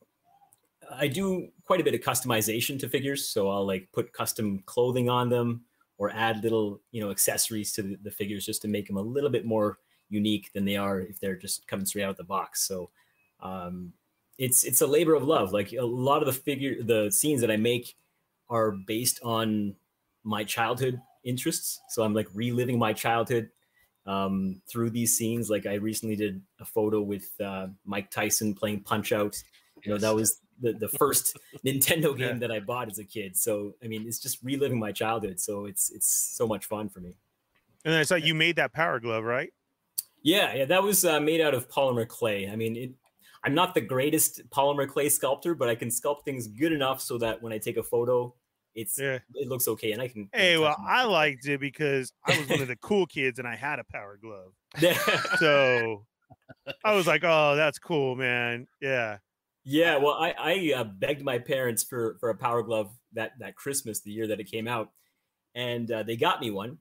I 0.90 1.08
do 1.08 1.48
quite 1.64 1.80
a 1.80 1.84
bit 1.84 1.94
of 1.94 2.00
customization 2.00 2.78
to 2.80 2.88
figures, 2.88 3.28
so 3.28 3.50
I'll 3.50 3.66
like 3.66 3.88
put 3.92 4.12
custom 4.12 4.62
clothing 4.66 5.08
on 5.08 5.28
them 5.28 5.64
or 5.98 6.10
add 6.10 6.42
little 6.42 6.80
you 6.90 7.00
know 7.00 7.10
accessories 7.10 7.72
to 7.72 7.82
the, 7.82 7.96
the 8.02 8.10
figures 8.10 8.46
just 8.46 8.62
to 8.62 8.68
make 8.68 8.86
them 8.86 8.96
a 8.96 9.02
little 9.02 9.30
bit 9.30 9.44
more 9.44 9.78
unique 10.08 10.50
than 10.52 10.64
they 10.64 10.76
are 10.76 11.00
if 11.00 11.20
they're 11.20 11.36
just 11.36 11.66
coming 11.66 11.86
straight 11.86 12.04
out 12.04 12.10
of 12.10 12.16
the 12.16 12.24
box. 12.24 12.66
So 12.66 12.90
um, 13.40 13.92
it's 14.38 14.64
it's 14.64 14.80
a 14.80 14.86
labor 14.86 15.14
of 15.14 15.24
love. 15.24 15.52
Like 15.52 15.72
a 15.72 15.84
lot 15.84 16.22
of 16.22 16.26
the 16.26 16.32
figure 16.32 16.82
the 16.82 17.10
scenes 17.10 17.40
that 17.40 17.50
I 17.50 17.56
make 17.56 17.94
are 18.54 18.70
based 18.70 19.20
on 19.24 19.74
my 20.22 20.44
childhood 20.44 21.00
interests. 21.24 21.80
So 21.88 22.04
I'm 22.04 22.14
like 22.14 22.28
reliving 22.32 22.78
my 22.78 22.92
childhood 22.92 23.50
um, 24.06 24.62
through 24.70 24.90
these 24.90 25.18
scenes. 25.18 25.50
Like 25.50 25.66
I 25.66 25.74
recently 25.74 26.14
did 26.14 26.40
a 26.60 26.64
photo 26.64 27.00
with 27.00 27.28
uh, 27.40 27.66
Mike 27.84 28.10
Tyson 28.10 28.54
playing 28.54 28.80
Punch 28.80 29.10
Out. 29.10 29.42
You 29.82 29.92
know, 29.92 29.98
that 29.98 30.14
was 30.14 30.40
the, 30.60 30.72
the 30.72 30.88
first 30.88 31.36
Nintendo 31.66 32.16
game 32.16 32.34
yeah. 32.36 32.38
that 32.38 32.52
I 32.52 32.60
bought 32.60 32.88
as 32.88 33.00
a 33.00 33.04
kid. 33.04 33.36
So 33.36 33.74
I 33.82 33.88
mean, 33.88 34.06
it's 34.06 34.20
just 34.20 34.38
reliving 34.44 34.78
my 34.78 34.92
childhood. 34.92 35.40
So 35.40 35.66
it's 35.66 35.90
it's 35.90 36.06
so 36.36 36.46
much 36.46 36.66
fun 36.66 36.88
for 36.88 37.00
me. 37.00 37.16
And 37.84 37.94
I 37.94 38.04
saw 38.04 38.14
you 38.14 38.34
made 38.34 38.56
that 38.56 38.72
power 38.72 39.00
glove, 39.00 39.24
right? 39.24 39.52
Yeah, 40.22 40.54
yeah, 40.54 40.64
that 40.66 40.82
was 40.82 41.04
uh, 41.04 41.20
made 41.20 41.42
out 41.42 41.52
of 41.52 41.68
polymer 41.68 42.08
clay. 42.08 42.48
I 42.48 42.56
mean, 42.56 42.76
it, 42.76 42.92
I'm 43.44 43.54
not 43.54 43.74
the 43.74 43.82
greatest 43.82 44.48
polymer 44.48 44.88
clay 44.88 45.10
sculptor, 45.10 45.54
but 45.54 45.68
I 45.68 45.74
can 45.74 45.88
sculpt 45.88 46.24
things 46.24 46.46
good 46.46 46.72
enough 46.72 47.02
so 47.02 47.18
that 47.18 47.42
when 47.42 47.52
I 47.52 47.58
take 47.58 47.76
a 47.76 47.82
photo, 47.82 48.34
it's 48.74 48.98
yeah. 48.98 49.18
it 49.34 49.48
looks 49.48 49.68
okay, 49.68 49.92
and 49.92 50.02
I 50.02 50.08
can. 50.08 50.28
Hey, 50.32 50.56
well, 50.58 50.76
I 50.86 51.04
liked 51.04 51.46
it 51.46 51.60
because 51.60 52.12
I 52.26 52.38
was 52.38 52.48
one 52.48 52.60
of 52.60 52.68
the 52.68 52.76
cool 52.76 53.06
kids, 53.06 53.38
and 53.38 53.46
I 53.46 53.56
had 53.56 53.78
a 53.78 53.84
power 53.84 54.18
glove. 54.20 54.52
so 55.38 56.04
I 56.84 56.94
was 56.94 57.06
like, 57.06 57.22
"Oh, 57.24 57.56
that's 57.56 57.78
cool, 57.78 58.16
man." 58.16 58.66
Yeah. 58.80 59.18
Yeah, 59.66 59.96
well, 59.96 60.12
I 60.12 60.34
I 60.38 60.72
uh, 60.76 60.84
begged 60.84 61.22
my 61.22 61.38
parents 61.38 61.82
for 61.82 62.16
for 62.20 62.30
a 62.30 62.34
power 62.34 62.62
glove 62.62 62.90
that 63.14 63.32
that 63.38 63.56
Christmas, 63.56 64.00
the 64.00 64.10
year 64.10 64.26
that 64.26 64.40
it 64.40 64.50
came 64.50 64.68
out, 64.68 64.90
and 65.54 65.90
uh, 65.90 66.02
they 66.02 66.16
got 66.16 66.40
me 66.40 66.50
one. 66.50 66.78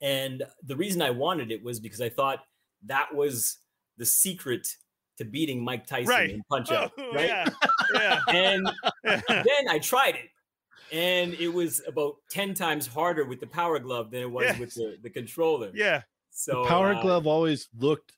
And 0.00 0.44
the 0.62 0.76
reason 0.76 1.02
I 1.02 1.10
wanted 1.10 1.50
it 1.50 1.62
was 1.62 1.80
because 1.80 2.00
I 2.00 2.08
thought 2.08 2.44
that 2.86 3.14
was 3.14 3.58
the 3.98 4.06
secret 4.06 4.66
to 5.18 5.24
beating 5.24 5.62
Mike 5.62 5.86
Tyson 5.86 6.08
right. 6.08 6.30
in 6.30 6.42
Punch 6.48 6.70
Out, 6.70 6.92
oh, 6.98 7.10
right? 7.14 7.26
Yeah, 7.26 7.48
yeah. 7.94 8.20
and 8.28 8.66
then 9.28 9.68
I 9.68 9.78
tried 9.78 10.14
it, 10.14 10.30
and 10.92 11.34
it 11.34 11.48
was 11.48 11.82
about 11.86 12.16
ten 12.30 12.54
times 12.54 12.86
harder 12.86 13.24
with 13.24 13.40
the 13.40 13.46
Power 13.46 13.78
Glove 13.78 14.10
than 14.10 14.22
it 14.22 14.30
was 14.30 14.44
yes. 14.44 14.58
with 14.58 14.74
the, 14.74 14.96
the 15.02 15.10
controller. 15.10 15.70
Yeah. 15.74 16.02
So 16.30 16.62
the 16.62 16.68
Power 16.68 16.94
uh, 16.94 17.02
Glove 17.02 17.26
always 17.26 17.68
looked 17.78 18.12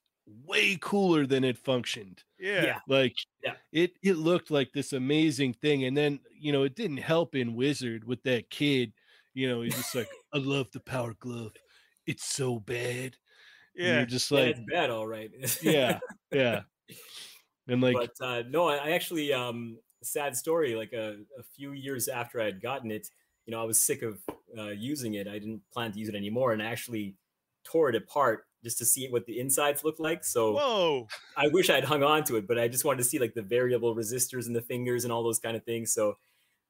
way 0.45 0.77
cooler 0.81 1.25
than 1.25 1.43
it 1.43 1.57
functioned. 1.57 2.23
Yeah. 2.39 2.79
Like 2.87 3.15
yeah. 3.43 3.53
it 3.71 3.93
it 4.01 4.17
looked 4.17 4.51
like 4.51 4.71
this 4.73 4.93
amazing 4.93 5.53
thing. 5.53 5.85
And 5.85 5.95
then, 5.95 6.19
you 6.37 6.51
know, 6.51 6.63
it 6.63 6.75
didn't 6.75 6.97
help 6.97 7.35
in 7.35 7.55
Wizard 7.55 8.03
with 8.03 8.23
that 8.23 8.49
kid. 8.49 8.93
You 9.33 9.49
know, 9.49 9.61
he's 9.61 9.75
just 9.75 9.95
like, 9.95 10.09
I 10.33 10.37
love 10.37 10.67
the 10.71 10.79
power 10.79 11.13
glove. 11.19 11.53
It's 12.05 12.25
so 12.25 12.59
bad. 12.59 13.15
Yeah. 13.75 13.87
And 13.87 13.97
you're 13.97 14.05
just 14.05 14.31
like 14.31 14.43
yeah, 14.43 14.49
it's 14.49 14.71
bad, 14.71 14.89
all 14.89 15.07
right. 15.07 15.31
yeah. 15.61 15.99
Yeah. 16.31 16.61
And 17.65 17.79
like, 17.79 17.95
but 17.95 18.11
uh, 18.19 18.43
no, 18.49 18.67
I, 18.67 18.75
I 18.75 18.89
actually, 18.89 19.31
um, 19.31 19.77
sad 20.03 20.35
story. 20.35 20.75
Like 20.75 20.93
a, 20.93 21.17
a 21.37 21.43
few 21.55 21.71
years 21.71 22.07
after 22.07 22.41
I 22.41 22.45
had 22.45 22.61
gotten 22.61 22.91
it, 22.91 23.09
you 23.45 23.51
know, 23.51 23.61
I 23.61 23.65
was 23.65 23.79
sick 23.79 24.01
of 24.01 24.19
uh, 24.57 24.69
using 24.69 25.15
it. 25.15 25.27
I 25.27 25.33
didn't 25.33 25.61
plan 25.71 25.91
to 25.91 25.99
use 25.99 26.09
it 26.09 26.15
anymore, 26.15 26.53
and 26.53 26.61
I 26.61 26.65
actually 26.67 27.15
tore 27.63 27.89
it 27.89 27.95
apart 27.95 28.45
just 28.63 28.77
to 28.77 28.85
see 28.85 29.07
what 29.09 29.25
the 29.25 29.39
insides 29.39 29.83
look 29.83 29.99
like. 29.99 30.23
So 30.23 30.53
Whoa. 30.53 31.07
I 31.35 31.47
wish 31.49 31.69
I'd 31.69 31.83
hung 31.83 32.03
on 32.03 32.23
to 32.25 32.37
it, 32.37 32.47
but 32.47 32.57
I 32.57 32.67
just 32.67 32.85
wanted 32.85 32.99
to 32.99 33.03
see 33.03 33.19
like 33.19 33.33
the 33.33 33.41
variable 33.41 33.95
resistors 33.95 34.47
in 34.47 34.53
the 34.53 34.61
fingers 34.61 35.03
and 35.03 35.11
all 35.11 35.23
those 35.23 35.39
kind 35.39 35.57
of 35.57 35.63
things. 35.63 35.91
So 35.91 36.17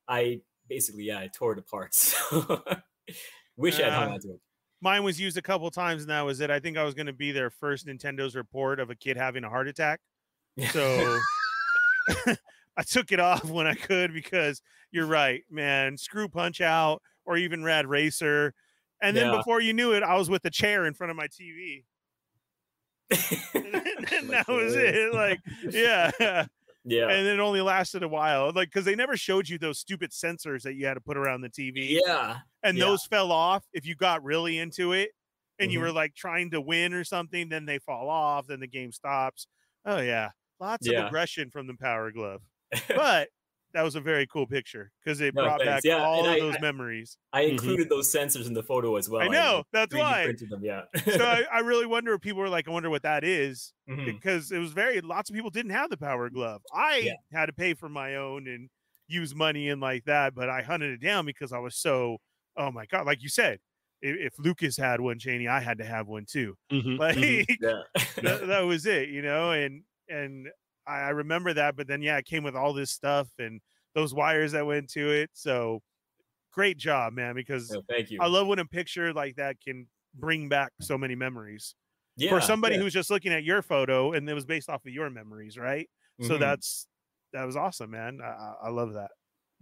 I 0.08 0.42
basically, 0.68 1.04
yeah, 1.04 1.20
I 1.20 1.30
tore 1.34 1.54
it 1.54 1.60
apart. 1.60 1.96
So 3.56 3.58
wish 3.58 3.80
uh, 3.80 3.84
I'd 3.84 3.92
hung 3.94 4.14
on 4.14 4.20
to 4.22 4.30
it 4.30 4.40
mine 4.84 5.04
was 5.04 5.20
used 5.20 5.38
a 5.38 5.42
couple 5.42 5.72
times 5.72 6.04
and 6.04 6.12
that 6.12 6.22
was 6.22 6.42
it. 6.42 6.52
I 6.52 6.60
think 6.60 6.78
I 6.78 6.84
was 6.84 6.94
going 6.94 7.08
to 7.08 7.14
be 7.14 7.32
their 7.32 7.50
first 7.50 7.88
Nintendo's 7.88 8.36
report 8.36 8.82
of 8.82 8.90
a 8.90 8.96
kid 8.96 9.16
having 9.16 9.44
a 9.46 9.50
heart 9.50 9.68
attack. 9.68 10.02
So 10.72 11.20
I 12.78 12.84
took 12.84 13.12
it 13.12 13.20
off 13.20 13.46
when 13.46 13.68
I 13.68 13.76
could 13.76 14.14
because 14.14 14.62
you're 14.92 15.08
right, 15.08 15.44
man. 15.50 15.98
Screw 15.98 16.28
Punch 16.28 16.62
Out 16.62 17.02
or 17.26 17.38
even 17.38 17.64
Rad 17.64 17.88
Racer. 17.88 18.54
And 19.02 19.18
then 19.18 19.32
yeah. 19.32 19.38
before 19.38 19.60
you 19.60 19.74
knew 19.74 19.94
it, 19.94 20.04
I 20.04 20.16
was 20.16 20.30
with 20.30 20.46
a 20.46 20.50
chair 20.50 20.86
in 20.86 20.94
front 20.94 21.12
of 21.12 21.18
my 21.18 21.28
TV. 21.28 21.84
and 23.12 24.30
that 24.30 24.46
was 24.48 24.76
it. 24.76 25.14
Like, 25.14 25.40
yeah. 25.70 26.46
Yeah. 26.86 27.10
And 27.10 27.28
it 27.28 27.40
only 27.40 27.62
lasted 27.62 28.04
a 28.04 28.08
while. 28.08 28.52
Like, 28.54 28.70
because 28.70 28.86
they 28.86 28.96
never 28.96 29.16
showed 29.18 29.48
you 29.48 29.58
those 29.58 29.80
stupid 29.80 30.12
sensors 30.12 30.64
that 30.64 30.76
you 30.76 30.86
had 30.86 30.96
to 30.96 31.02
put 31.02 31.18
around 31.18 31.42
the 31.42 31.50
TV. 31.50 32.00
Yeah. 32.06 32.38
And 32.62 32.78
yeah. 32.78 32.86
those 32.86 33.06
fell 33.06 33.32
off 33.32 33.64
if 33.74 33.86
you 33.86 33.96
got 33.96 34.24
really 34.24 34.58
into 34.58 34.94
it 34.94 35.12
and 35.60 35.68
mm-hmm. 35.68 35.74
you 35.74 35.80
were 35.80 35.92
like 35.92 36.14
trying 36.16 36.52
to 36.52 36.62
win 36.62 36.94
or 36.94 37.04
something, 37.04 37.50
then 37.50 37.66
they 37.66 37.80
fall 37.80 38.10
off, 38.10 38.48
then 38.48 38.60
the 38.60 38.68
game 38.68 38.92
stops. 38.92 39.48
Oh, 39.86 40.00
yeah. 40.00 40.30
Lots 40.60 40.88
yeah. 40.88 41.00
of 41.00 41.08
aggression 41.08 41.50
from 41.50 41.68
the 41.68 41.76
Power 41.76 42.12
Glove. 42.12 42.42
But 42.88 43.30
that 43.74 43.82
was 43.82 43.96
a 43.96 44.02
very 44.02 44.28
cool 44.28 44.46
picture 44.46 44.92
because 45.04 45.20
it 45.20 45.34
no, 45.36 45.44
brought 45.44 45.60
thanks. 45.60 45.74
back 45.74 45.84
yeah, 45.84 46.04
all 46.04 46.26
of 46.26 46.32
I, 46.32 46.40
those 46.40 46.56
I, 46.56 46.60
memories. 46.60 47.18
I 47.32 47.42
mm-hmm. 47.42 47.52
included 47.52 47.88
mm-hmm. 47.88 47.96
those 47.96 48.14
sensors 48.14 48.48
in 48.48 48.54
the 48.54 48.64
photo 48.64 48.96
as 48.96 49.10
well. 49.10 49.22
I 49.22 49.28
know 49.28 49.60
I, 49.60 49.64
that's 49.72 49.96
why. 49.96 50.24
Printed 50.26 50.50
them, 50.50 50.64
yeah. 50.64 50.84
so 51.06 51.26
I, 51.26 51.44
I, 51.54 51.60
really 51.60 51.86
wonder 51.86 52.14
if 52.14 52.22
people 52.22 52.42
were 52.42 52.50
like, 52.50 52.68
I 52.68 52.72
wonder 52.72 52.90
what 52.90 53.04
that 53.04 53.24
is 53.24 53.74
mm-hmm. 53.90 54.06
because 54.06 54.52
it 54.52 54.60
was 54.60 54.72
very 54.72 55.02
lots 55.02 55.30
of 55.30 55.36
people 55.36 55.50
didn't 55.50 55.72
have 55.72 55.90
the 55.90 55.98
power 55.98 56.30
glove. 56.30 56.62
I 56.74 56.98
yeah. 56.98 57.14
had 57.38 57.48
to 57.48 57.54
pay 57.54 57.74
for 57.74 57.90
my 57.90 58.16
own 58.16 58.48
and 58.48 58.70
use 59.08 59.36
money 59.36 59.70
and 59.70 59.82
like 59.82 60.06
that, 60.06 60.36
but 60.36 60.50
I 60.50 60.62
hunted 60.62 60.92
it 60.92 61.06
down 61.06 61.26
because 61.26 61.52
I 61.52 61.60
was 61.60 61.76
so 61.76 62.18
oh 62.58 62.72
my 62.72 62.86
god, 62.86 63.06
like 63.06 63.22
you 63.22 63.30
said. 63.30 63.60
If, 64.06 64.34
if 64.34 64.34
Lucas 64.38 64.76
had 64.76 65.00
one, 65.00 65.18
Cheney, 65.18 65.48
I 65.48 65.62
had 65.62 65.78
to 65.78 65.86
have 65.86 66.08
one 66.08 66.26
too. 66.30 66.56
Mm-hmm. 66.70 66.98
Like 66.98 67.16
mm-hmm. 67.16 68.22
that, 68.26 68.48
that 68.48 68.60
was 68.62 68.86
it, 68.86 69.08
you 69.08 69.22
know. 69.22 69.52
And 69.52 69.84
and 70.10 70.48
I 70.88 71.10
remember 71.10 71.54
that, 71.54 71.76
but 71.76 71.88
then 71.88 72.02
yeah, 72.02 72.18
it 72.18 72.26
came 72.26 72.44
with 72.44 72.56
all 72.56 72.74
this 72.74 72.92
stuff 72.92 73.28
and 73.40 73.62
those 73.96 74.14
wires 74.14 74.52
that 74.52 74.66
went 74.66 74.90
to 74.92 75.12
it. 75.12 75.30
So 75.34 75.82
great 76.52 76.78
job, 76.78 77.14
man. 77.14 77.36
Because 77.36 77.74
oh, 77.76 77.84
thank 77.90 78.12
you. 78.12 78.20
I 78.22 78.28
love 78.28 78.48
when 78.48 78.60
a 78.60 78.66
picture 78.66 79.14
like 79.14 79.36
that 79.36 79.58
can 79.62 79.88
bring 80.14 80.50
back 80.50 80.72
so 80.82 80.98
many 80.98 81.16
memories. 81.16 81.76
Yeah, 82.16 82.30
for 82.30 82.42
somebody 82.42 82.76
yeah. 82.76 82.82
who's 82.82 82.94
just 82.94 83.10
looking 83.10 83.34
at 83.34 83.44
your 83.44 83.64
photo 83.64 84.14
and 84.14 84.30
it 84.30 84.34
was 84.36 84.46
based 84.46 84.70
off 84.70 84.86
of 84.86 84.94
your 84.94 85.10
memories, 85.10 85.58
right? 85.58 85.90
Mm-hmm. 86.22 86.32
So 86.32 86.38
that's 86.38 86.88
that 87.34 87.44
was 87.46 87.56
awesome, 87.56 87.90
man. 87.92 88.20
I, 88.24 88.68
I 88.68 88.70
love 88.70 88.94
that. 88.94 89.10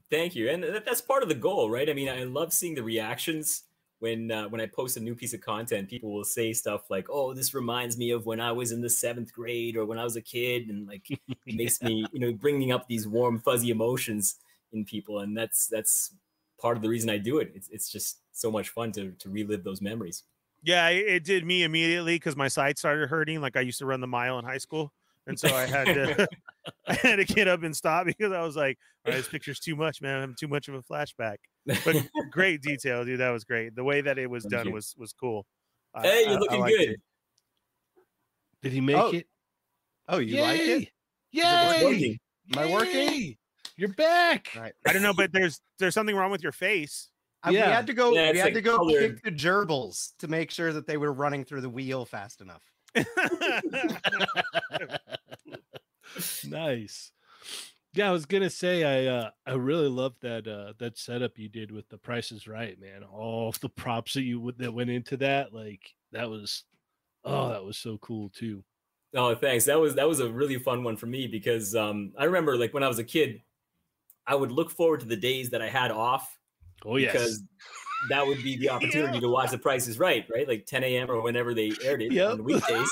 Thank 0.10 0.36
you, 0.36 0.50
and 0.50 0.64
that's 0.86 1.00
part 1.00 1.24
of 1.24 1.30
the 1.30 1.36
goal, 1.36 1.70
right? 1.70 1.90
I 1.90 1.94
mean, 1.94 2.10
I 2.10 2.24
love 2.24 2.52
seeing 2.52 2.76
the 2.76 2.84
reactions 2.84 3.64
when 4.02 4.32
uh, 4.32 4.50
when 4.50 4.60
I 4.60 4.66
post 4.66 4.98
a 4.98 5.00
new 5.00 5.14
piece 5.14 5.34
of 5.34 5.42
content, 5.42 5.88
people 5.88 6.12
will 6.12 6.24
say 6.24 6.54
stuff 6.54 6.90
like, 6.90 7.06
"Oh, 7.08 7.36
this 7.36 7.54
reminds 7.54 7.98
me 8.00 8.10
of 8.10 8.26
when 8.26 8.40
I 8.40 8.52
was 8.52 8.72
in 8.72 8.82
the 8.82 8.90
seventh 8.90 9.32
grade 9.32 9.78
or 9.78 9.86
when 9.86 10.00
I 10.00 10.04
was 10.04 10.16
a 10.16 10.22
kid," 10.22 10.70
and 10.70 10.88
like 10.88 11.08
it 11.46 11.56
makes 11.56 11.82
me, 11.84 12.06
you 12.12 12.20
know, 12.20 12.34
bringing 12.34 12.72
up 12.72 12.88
these 12.88 13.08
warm, 13.08 13.40
fuzzy 13.40 13.70
emotions 13.70 14.38
in 14.72 14.86
people, 14.86 15.20
and 15.20 15.38
that's 15.38 15.68
that's 15.68 16.16
part 16.60 16.78
of 16.78 16.84
the 16.84 16.90
reason 16.90 17.12
I 17.12 17.20
do 17.20 17.38
it. 17.38 17.52
It's 17.54 17.70
it's 17.70 17.92
just 17.92 18.22
so 18.32 18.50
much 18.50 18.70
fun 18.70 18.92
to 18.94 19.12
to 19.12 19.30
relive 19.30 19.64
those 19.64 19.82
memories. 19.82 20.24
Yeah, 20.64 20.90
it 20.90 21.24
did 21.24 21.46
me 21.46 21.62
immediately 21.64 22.16
because 22.16 22.36
my 22.36 22.48
side 22.48 22.80
started 22.80 23.08
hurting. 23.08 23.40
Like 23.40 23.56
I 23.56 23.62
used 23.62 23.80
to 23.80 23.86
run 23.86 24.02
the 24.02 24.08
mile 24.08 24.40
in 24.40 24.46
high 24.46 24.58
school, 24.58 24.92
and 25.28 25.40
so 25.40 25.56
I 25.56 25.68
had 25.68 25.86
to 25.86 26.28
I 26.88 26.94
had 26.96 27.18
to 27.18 27.26
get 27.26 27.48
up 27.48 27.62
and 27.62 27.76
stop 27.76 28.08
because 28.08 28.32
I 28.32 28.42
was 28.42 28.56
like, 28.56 28.80
all 29.06 29.12
right, 29.12 29.18
this 29.18 29.28
picture's 29.28 29.60
too 29.60 29.76
much, 29.76 30.02
man. 30.02 30.24
I'm 30.24 30.36
too 30.36 30.48
much 30.48 30.68
of 30.68 30.74
a 30.74 30.82
flashback. 30.82 31.38
But 31.66 32.08
great 32.32 32.62
detail, 32.62 33.06
dude. 33.06 33.20
That 33.20 33.30
was 33.32 33.44
great. 33.44 33.76
The 33.76 33.84
way 33.84 34.02
that 34.02 34.18
it 34.18 34.30
was 34.30 34.44
Thank 34.44 34.54
done 34.54 34.68
you. 34.68 34.74
was 34.74 34.96
was 34.98 35.14
cool. 35.14 35.46
I- 35.94 36.02
hey, 36.02 36.26
I- 36.26 36.30
you're 36.30 36.38
I 36.38 36.40
looking 36.40 36.60
liked 36.60 36.78
good. 36.78 36.90
it. 36.90 37.00
Did 38.64 38.72
he 38.74 38.82
make 38.82 38.96
Oh, 38.96 39.12
it? 39.12 39.28
Oh, 40.08 40.20
you 40.20 40.42
like 40.42 40.60
it? 40.60 40.82
It's 40.84 40.92
Yay! 41.32 41.84
working. 41.84 42.20
Am 42.54 42.60
I 42.60 42.72
working? 42.72 42.96
Yay! 43.14 43.38
You're 43.78 43.94
back. 43.94 44.50
All 44.56 44.62
right. 44.62 44.74
I 44.88 44.94
don't 44.94 45.02
know, 45.02 45.14
but 45.14 45.32
there's 45.32 45.60
there's 45.80 45.94
something 45.94 46.16
wrong 46.16 46.32
with 46.32 46.44
your 46.44 46.52
face. 46.52 47.10
I- 47.44 47.52
We 47.52 47.56
had 47.58 47.88
to 47.88 47.94
go. 47.94 48.14
Yeah, 48.14 48.32
we 48.32 48.38
had 48.38 48.46
like 48.46 48.54
to 48.56 48.62
go 48.62 48.78
colored. 48.78 49.16
kick 49.16 49.24
the 49.24 49.32
gerbils 49.32 50.12
to 50.20 50.28
make 50.28 50.52
sure 50.52 50.74
that 50.74 50.86
they 50.88 50.98
were 50.98 51.14
running 51.14 51.44
through 51.44 51.62
the 51.62 51.70
wheel 51.70 52.06
fast 52.06 52.42
enough. 52.42 52.64
nice. 56.48 57.12
Yeah, 57.94 58.08
I 58.08 58.12
was 58.12 58.26
gonna 58.26 58.50
say 58.50 58.84
I 59.08 59.12
uh 59.14 59.32
I 59.46 59.54
really 59.54 59.90
love 59.90 60.16
that 60.22 60.48
uh 60.48 60.74
that 60.80 60.98
setup 60.98 61.38
you 61.38 61.50
did 61.50 61.72
with 61.72 61.90
the 61.90 61.98
Price 61.98 62.32
is 62.32 62.48
Right, 62.48 62.80
man. 62.80 63.04
All 63.04 63.50
of 63.50 63.60
the 63.60 63.70
props 63.70 64.14
that 64.14 64.24
you 64.24 64.40
would 64.40 64.58
that 64.60 64.74
went 64.74 64.90
into 64.90 65.18
that, 65.18 65.54
like 65.54 65.94
that 66.12 66.30
was 66.30 66.64
oh 67.26 67.50
that 67.50 67.64
was 67.64 67.78
so 67.78 67.98
cool 67.98 68.30
too. 68.30 68.64
Oh, 69.14 69.36
thanks. 69.36 69.66
That 69.66 69.78
was 69.80 69.96
that 69.96 70.08
was 70.08 70.22
a 70.22 70.30
really 70.32 70.58
fun 70.58 70.84
one 70.84 70.96
for 70.96 71.06
me 71.06 71.28
because 71.28 71.76
um, 71.76 72.14
I 72.18 72.24
remember 72.26 72.56
like 72.58 72.74
when 72.74 72.84
I 72.84 72.88
was 72.88 73.00
a 73.00 73.04
kid, 73.04 73.42
I 74.26 74.36
would 74.36 74.52
look 74.54 74.72
forward 74.72 75.02
to 75.02 75.06
the 75.06 75.18
days 75.18 75.50
that 75.50 75.62
I 75.62 75.68
had 75.68 75.92
off 75.92 76.38
Oh 76.86 76.96
yes. 76.96 77.12
because 77.12 77.44
that 78.10 78.26
would 78.26 78.42
be 78.42 78.56
the 78.56 78.70
opportunity 78.76 79.20
to 79.20 79.28
watch 79.30 79.52
The 79.52 79.58
Price 79.58 79.88
is 79.90 80.00
Right, 80.00 80.26
right? 80.34 80.48
Like 80.48 80.66
10 80.66 80.84
a.m. 80.86 81.12
or 81.12 81.22
whenever 81.22 81.54
they 81.54 81.74
aired 81.84 82.02
it 82.02 82.14
Yep. 82.14 82.32
on 82.32 82.38
the 82.38 82.44
weekdays. 82.44 82.90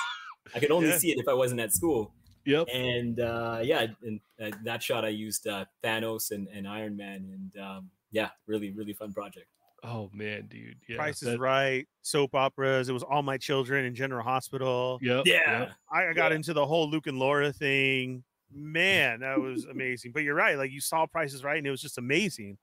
I 0.54 0.60
could 0.60 0.72
only 0.72 0.90
Yeah. 0.90 0.98
see 0.98 1.12
it 1.12 1.20
if 1.20 1.28
I 1.30 1.34
wasn't 1.34 1.62
at 1.62 1.72
school. 1.72 2.14
Yep. 2.50 2.68
And 2.74 3.20
uh, 3.20 3.60
yeah, 3.64 3.88
and 4.04 4.20
uh, 4.44 4.52
that 4.64 4.82
shot 4.84 5.06
I 5.06 5.10
used 5.10 5.48
uh, 5.48 5.66
Thanos 5.84 6.32
and, 6.32 6.48
and 6.48 6.68
Iron 6.68 6.98
Man, 6.98 7.30
and 7.54 7.64
um, 7.64 7.90
yeah, 8.12 8.30
really 8.48 8.72
really 8.72 8.94
fun 8.94 9.14
project. 9.14 9.48
Oh 9.84 10.10
man, 10.14 10.48
dude. 10.50 10.76
Yeah. 10.90 10.98
Price 10.98 11.22
is 11.22 11.30
that- 11.30 11.40
Right, 11.40 11.88
soap 12.02 12.36
operas. 12.36 12.90
It 12.90 12.94
was 12.94 13.04
All 13.04 13.22
My 13.22 13.38
Children 13.38 13.86
in 13.86 13.96
General 13.96 14.24
Hospital. 14.24 15.00
Yep. 15.02 15.24
Yeah, 15.26 15.60
yep. 15.60 15.72
I 15.92 16.08
I 16.08 16.14
got 16.14 16.32
Yeah. 16.32 16.36
into 16.36 16.54
the 16.54 16.66
whole 16.66 16.90
Luke 16.90 17.08
and 17.08 17.18
Laura 17.20 17.54
thing. 17.54 18.24
Man, 18.52 19.20
that 19.22 19.40
was 19.40 19.66
amazing. 19.66 20.12
But 20.12 20.24
you're 20.24 20.36
right. 20.36 20.58
Like 20.58 20.72
you 20.72 20.82
saw 20.82 21.06
Price 21.06 21.34
is 21.34 21.44
Right, 21.44 21.58
and 21.60 21.68
it 21.68 21.72
was 21.72 21.82
just 21.82 21.98
amazing. 21.98 22.58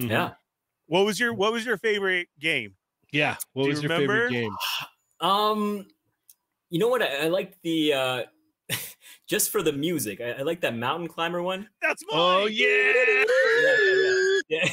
Mhm. 0.00 0.08
yeah. 0.10 0.30
What 0.86 1.04
was 1.04 1.20
your 1.20 1.34
What 1.34 1.52
was 1.52 1.64
your 1.66 1.76
favorite 1.76 2.28
game? 2.40 2.74
Yeah. 3.12 3.36
What 3.52 3.62
Do 3.64 3.68
you 3.68 3.74
was 3.74 3.82
your 3.82 3.92
remember? 3.92 4.28
favorite 4.28 4.32
game? 4.32 4.56
Um, 5.20 5.86
you 6.70 6.78
know 6.80 6.88
what? 6.88 7.02
I, 7.02 7.24
I 7.24 7.28
liked 7.28 7.56
the 7.62 7.92
uh, 7.92 8.22
just 9.26 9.50
for 9.50 9.62
the 9.62 9.72
music. 9.72 10.20
I, 10.20 10.32
I 10.32 10.42
like 10.42 10.60
that 10.62 10.76
mountain 10.76 11.08
climber 11.08 11.42
one. 11.42 11.68
That's 11.82 12.02
mine. 12.10 12.20
Oh 12.20 12.46
yeah. 12.46 12.92
Yeah, 14.48 14.64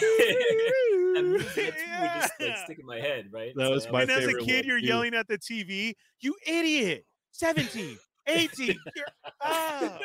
that 1.15 1.25
music 1.25 1.55
that 1.55 1.77
tune 1.77 2.21
just 2.21 2.33
like 2.39 2.57
stick 2.59 2.79
in 2.79 2.85
my 2.85 2.99
head, 2.99 3.29
right? 3.31 3.53
That 3.55 3.71
was 3.71 3.87
my 3.91 4.01
and 4.03 4.11
as 4.11 4.25
a 4.27 4.33
kid, 4.33 4.37
one, 4.37 4.63
you're 4.65 4.79
too. 4.79 4.85
yelling 4.85 5.13
at 5.15 5.27
the 5.27 5.37
TV, 5.37 5.93
"You 6.19 6.35
idiot! 6.45 7.05
17, 7.31 7.97
18, 8.27 8.67
you're, 8.95 9.05
ah." 9.41 9.99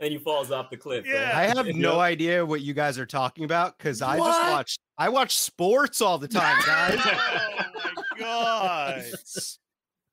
and 0.00 0.12
he 0.12 0.18
falls 0.18 0.50
off 0.50 0.68
the 0.68 0.76
cliff. 0.76 1.06
right? 1.06 1.14
Yeah. 1.14 1.32
I 1.34 1.44
have 1.44 1.66
no 1.74 1.92
Yep. 1.92 2.00
idea 2.00 2.44
what 2.44 2.60
you 2.60 2.74
guys 2.74 2.98
are 2.98 3.06
talking 3.06 3.44
about 3.44 3.78
because 3.78 4.02
I 4.02 4.18
just 4.18 4.28
What? 4.42 4.50
watch. 4.50 4.78
I 4.98 5.08
watch 5.08 5.38
sports 5.38 6.02
all 6.02 6.18
the 6.18 6.28
time, 6.28 6.60
guys. 6.66 6.98
oh 7.02 7.64
my 7.86 8.18
god! 8.18 9.04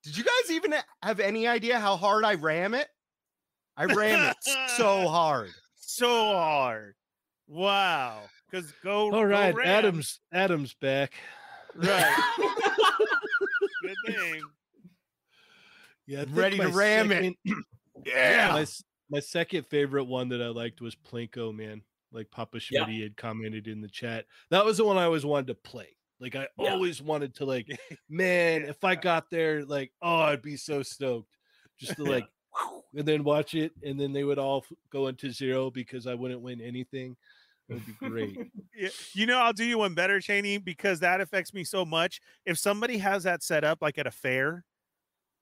Did 0.03 0.17
you 0.17 0.23
guys 0.23 0.51
even 0.51 0.73
have 1.03 1.19
any 1.19 1.47
idea 1.47 1.77
how 1.79 1.97
hard 1.97 2.23
I 2.23 2.35
ram 2.35 2.73
it? 2.73 2.87
I 3.79 3.85
ram 3.85 4.29
it 4.31 4.37
so 4.77 5.07
hard. 5.07 5.49
So 5.75 6.07
hard. 6.33 6.93
Wow. 7.47 8.21
Because 8.51 8.71
go. 8.83 9.11
All 9.11 9.25
right. 9.25 9.55
go. 9.55 9.61
Adam's 9.61 10.19
Adam's 10.33 10.73
back. 10.75 11.13
Right. 11.75 12.15
Good 13.81 13.95
thing. 14.13 14.41
Yeah, 16.07 16.21
I 16.21 16.25
think 16.25 16.37
Ready 16.37 16.57
to 16.57 16.67
my 16.67 16.71
ram 16.71 17.11
it. 17.11 17.35
second- 17.45 17.63
Yeah. 18.05 18.51
My, 18.53 18.65
my 19.09 19.19
second 19.19 19.65
favorite 19.67 20.05
one 20.05 20.29
that 20.29 20.41
I 20.41 20.47
liked 20.47 20.79
was 20.81 20.95
Plinko, 20.95 21.53
man. 21.55 21.81
Like 22.11 22.31
Papa 22.31 22.59
Yeah. 22.71 22.85
Had 22.87 23.17
commented 23.17 23.67
in 23.67 23.81
the 23.81 23.87
chat. 23.89 24.25
That 24.51 24.65
was 24.65 24.77
the 24.77 24.85
one 24.85 24.97
I 24.97 25.03
always 25.03 25.25
wanted 25.25 25.47
to 25.47 25.55
play. 25.55 25.95
Like 26.19 26.35
I 26.35 26.47
Yeah. 26.57 26.71
always 26.71 27.01
wanted 27.01 27.35
to 27.35 27.45
like, 27.45 27.67
man, 28.09 28.63
if 28.63 28.83
I 28.83 28.95
got 28.95 29.29
there, 29.29 29.63
like, 29.65 29.91
oh, 30.01 30.15
I'd 30.21 30.41
be 30.41 30.57
so 30.57 30.81
stoked. 30.81 31.35
Just 31.79 31.95
to 31.97 32.03
like 32.03 32.27
and 32.95 33.07
then 33.07 33.23
watch 33.23 33.53
it, 33.55 33.71
and 33.83 33.99
then 33.99 34.11
they 34.13 34.23
would 34.23 34.39
all 34.39 34.65
go 34.91 35.07
into 35.07 35.31
zero 35.31 35.69
because 35.71 36.07
I 36.07 36.13
wouldn't 36.15 36.41
win 36.41 36.61
anything. 36.61 37.15
It 37.69 37.73
would 37.73 37.85
be 37.85 37.93
great. 37.93 38.37
Yeah, 38.75 38.89
You 39.13 39.25
know, 39.25 39.39
I'll 39.39 39.51
do 39.51 39.65
you 39.65 39.79
one 39.79 39.93
better, 39.93 40.21
Cheney, 40.21 40.57
because 40.57 41.01
that 41.01 41.19
affects 41.19 41.53
me 41.53 41.63
so 41.65 41.83
much. 41.83 42.21
If 42.45 42.57
somebody 42.57 42.97
has 42.99 43.23
that 43.23 43.43
set 43.43 43.63
up 43.65 43.79
like 43.81 43.97
at 43.97 44.07
a 44.07 44.11
fair 44.11 44.63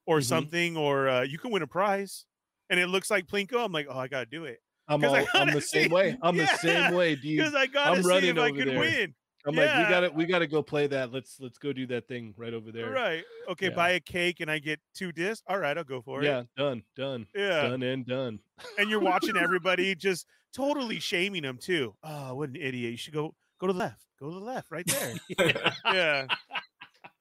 or 0.08 0.20
Mhm. 0.20 0.24
something, 0.24 0.78
or 0.78 1.08
uh, 1.08 1.22
you 1.22 1.38
can 1.38 1.52
win 1.52 1.62
a 1.62 1.68
prize 1.68 2.26
and 2.70 2.80
it 2.80 2.88
looks 2.88 3.12
like 3.12 3.28
Plinko, 3.28 3.64
I'm 3.64 3.72
like, 3.72 3.86
oh, 3.90 4.00
I 4.00 4.08
got 4.08 4.22
to 4.22 4.26
do 4.26 4.46
it. 4.46 4.60
I'm 4.88 5.04
all, 5.04 5.16
I'm 5.16 5.26
gotta 5.34 5.52
the 5.52 5.62
same 5.62 5.92
way. 5.92 6.18
I'm 6.22 6.38
the 6.38 6.48
same 6.48 6.94
way, 6.94 7.16
dude. 7.16 7.38
Because 7.38 7.54
I 7.54 7.68
got 7.68 7.92
to 7.92 7.98
I'm 7.98 8.04
see 8.04 8.30
if 8.30 8.38
I 8.38 8.52
can 8.52 8.80
win. 8.80 9.14
I'm 9.48 9.56
like, 9.56 9.78
we 9.78 9.90
gotta 9.90 10.10
we 10.12 10.26
gotta 10.26 10.48
go 10.48 10.62
play 10.62 10.88
that. 10.88 11.14
Let's 11.14 11.40
let's 11.40 11.58
go 11.58 11.72
do 11.72 11.88
that 11.88 12.08
thing 12.08 12.34
right 12.38 12.54
over 12.54 12.72
there. 12.72 12.90
Right. 12.92 13.24
Okay. 13.50 13.70
Yeah. 13.70 13.76
Buy 13.76 13.90
a 13.92 14.00
cake 14.00 14.40
and 14.42 14.52
I 14.52 14.60
get 14.60 14.80
two 14.94 15.12
discs. 15.12 15.44
All 15.48 15.58
right. 15.58 15.78
I'll 15.78 15.84
go 15.84 16.02
for 16.02 16.24
Yeah, 16.24 16.40
it. 16.40 16.48
Yeah, 16.58 16.64
done, 16.64 16.84
done, 16.96 17.28
Yeah. 17.36 17.62
done 17.64 17.84
and 17.84 18.06
done. 18.06 18.40
And 18.78 18.90
you're 18.90 19.00
watching 19.00 19.38
everybody 19.42 19.96
just 19.96 20.28
totally 20.54 21.00
shaming 21.00 21.44
them 21.44 21.58
too. 21.58 21.96
Oh, 22.04 22.36
what 22.36 22.50
an 22.50 22.58
idiot. 22.58 22.92
You 22.92 22.98
should 22.98 23.14
go 23.14 23.34
go 23.60 23.68
to 23.68 23.74
the 23.74 23.80
left. 23.80 24.06
Go 24.20 24.30
to 24.30 24.40
the 24.40 24.46
left 24.46 24.70
right 24.72 24.86
there. 24.86 25.14
yeah. 25.86 26.28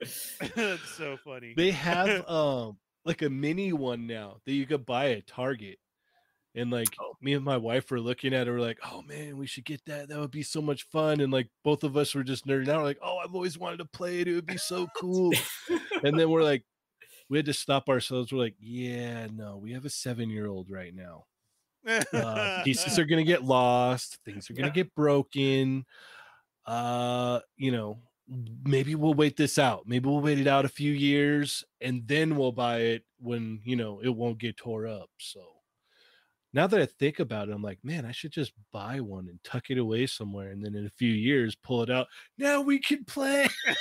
That's 0.00 0.88
so 0.96 1.16
funny. 1.24 1.54
They 1.56 1.70
have 1.70 2.28
um 2.28 2.78
like 3.04 3.22
a 3.22 3.30
mini 3.30 3.72
one 3.72 4.06
now 4.06 4.38
that 4.44 4.52
you 4.52 4.66
could 4.66 4.84
buy 4.84 5.12
at 5.12 5.26
Target. 5.26 5.78
And 6.56 6.70
like 6.70 6.88
Oh. 7.00 7.12
me 7.20 7.34
and 7.34 7.44
my 7.44 7.58
wife 7.58 7.90
were 7.90 8.00
looking 8.00 8.32
at 8.34 8.48
it, 8.48 8.50
we're 8.50 8.60
like, 8.60 8.78
oh 8.90 9.02
man, 9.02 9.36
we 9.36 9.46
should 9.46 9.64
get 9.66 9.84
that. 9.86 10.08
That 10.08 10.18
would 10.18 10.30
be 10.30 10.42
so 10.42 10.62
much 10.62 10.84
fun. 10.84 11.20
And 11.20 11.32
like 11.32 11.48
both 11.62 11.84
of 11.84 11.96
us 11.96 12.14
were 12.14 12.24
just 12.24 12.46
nerding 12.46 12.68
out, 12.68 12.82
like, 12.82 12.98
oh, 13.02 13.18
I've 13.18 13.34
always 13.34 13.58
wanted 13.58 13.76
to 13.78 13.84
play 13.84 14.20
it. 14.20 14.28
It 14.28 14.34
would 14.34 14.46
be 14.46 14.56
so 14.56 14.88
cool. 14.96 15.32
and 16.02 16.18
then 16.18 16.30
we're 16.30 16.42
like, 16.42 16.64
we 17.28 17.38
had 17.38 17.46
to 17.46 17.52
stop 17.52 17.88
ourselves. 17.88 18.32
We're 18.32 18.38
like, 18.38 18.56
yeah, 18.58 19.26
no, 19.32 19.58
we 19.58 19.72
have 19.74 19.84
a 19.84 19.90
seven 19.90 20.30
year 20.30 20.46
old 20.46 20.70
right 20.70 20.94
now. 20.94 21.26
uh, 22.12 22.62
pieces 22.64 22.98
are 22.98 23.04
going 23.04 23.24
to 23.24 23.30
get 23.30 23.44
lost 23.44 24.18
things 24.24 24.50
are 24.50 24.54
going 24.54 24.64
to 24.66 24.72
get 24.74 24.92
broken 24.96 25.84
uh 26.66 27.38
you 27.56 27.70
know 27.70 28.00
maybe 28.64 28.96
we'll 28.96 29.14
wait 29.14 29.36
this 29.36 29.56
out 29.56 29.84
maybe 29.86 30.08
we'll 30.08 30.20
wait 30.20 30.38
it 30.40 30.48
out 30.48 30.64
a 30.64 30.68
few 30.68 30.90
years 30.92 31.62
and 31.80 32.08
then 32.08 32.34
we'll 32.36 32.50
buy 32.50 32.78
it 32.80 33.04
when 33.20 33.60
you 33.62 33.76
know 33.76 34.00
it 34.02 34.08
won't 34.08 34.38
get 34.38 34.56
tore 34.56 34.86
up 34.88 35.08
so 35.20 35.40
now 36.56 36.66
that 36.66 36.80
i 36.80 36.86
think 36.98 37.20
about 37.20 37.48
it 37.48 37.52
i'm 37.52 37.62
like 37.62 37.78
man 37.84 38.04
i 38.04 38.10
should 38.10 38.32
just 38.32 38.52
buy 38.72 38.98
one 38.98 39.28
and 39.28 39.38
tuck 39.44 39.70
it 39.70 39.78
away 39.78 40.06
somewhere 40.06 40.50
and 40.50 40.64
then 40.64 40.74
in 40.74 40.86
a 40.86 40.90
few 40.98 41.12
years 41.12 41.54
pull 41.54 41.82
it 41.82 41.90
out 41.90 42.08
now 42.38 42.60
we 42.60 42.80
can 42.80 43.04
play 43.04 43.46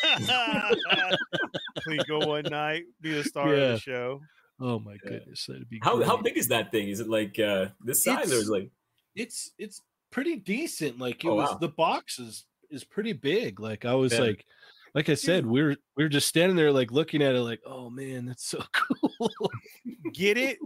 we 1.88 1.97
go 2.07 2.19
one 2.19 2.43
night, 2.43 2.83
be 3.01 3.13
the 3.13 3.23
star 3.23 3.53
of 3.53 3.59
the 3.59 3.79
show. 3.79 4.21
oh 4.59 4.79
my 4.79 4.93
Yeah. 5.03 5.09
goodness 5.11 5.45
that'd 5.47 5.69
be 5.69 5.79
how 5.81 6.01
how 6.03 6.17
big 6.17 6.38
is 6.38 6.47
that 6.49 6.71
thing? 6.71 6.89
Is 6.89 6.99
it 6.99 7.09
like 7.09 7.39
uh, 7.39 7.67
this 7.83 8.03
size 8.03 8.31
or 8.31 8.35
is 8.35 8.49
it 8.49 8.51
like 8.51 8.69
it's 9.15 9.51
it's 9.57 9.81
pretty 10.11 10.38
decent. 10.38 10.99
Like 10.99 11.23
it 11.23 11.27
Oh, 11.29 11.35
was 11.35 11.51
wow. 11.51 11.57
the 11.57 11.69
box 11.69 12.19
is 12.19 12.45
is 12.69 12.83
pretty 12.83 13.13
big. 13.13 13.59
Like 13.59 13.85
I 13.85 13.95
was 13.95 14.13
Yeah. 14.13 14.19
like 14.21 14.45
like 14.93 15.09
I 15.09 15.15
said, 15.15 15.45
we're 15.45 15.75
we're 15.97 16.09
just 16.09 16.27
standing 16.27 16.55
there 16.55 16.71
like 16.71 16.91
looking 16.91 17.21
at 17.21 17.35
it 17.35 17.41
like, 17.41 17.61
oh 17.65 17.89
man, 17.89 18.25
that's 18.25 18.45
so 18.47 18.63
cool. 18.71 19.29
Get 20.13 20.38
it, 20.38 20.57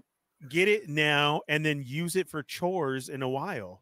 get 0.48 0.68
it 0.68 0.88
now, 0.88 1.42
and 1.48 1.66
then 1.66 1.84
use 1.86 2.16
it 2.16 2.30
for 2.30 2.44
chores 2.44 3.10
in 3.10 3.22
a 3.22 3.30
while. 3.30 3.82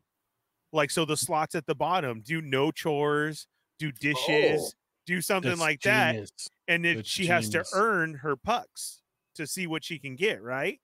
Like 0.73 0.91
so, 0.91 1.05
the 1.05 1.17
slots 1.17 1.55
at 1.55 1.65
the 1.65 1.75
bottom 1.75 2.21
do 2.21 2.41
no 2.41 2.71
chores, 2.71 3.47
do 3.79 3.91
dishes, 3.91 4.61
Oh. 4.61 4.71
do 5.05 5.21
something 5.21 5.57
like 5.57 5.81
that, 5.81 6.29
and 6.67 6.83
then 6.83 7.03
she 7.03 7.27
has 7.27 7.49
to 7.49 7.65
earn 7.73 8.15
her 8.15 8.35
pucks 8.35 9.01
to 9.35 9.47
see 9.47 9.67
what 9.67 9.83
she 9.83 9.99
can 9.99 10.15
get 10.15 10.41
right, 10.41 10.79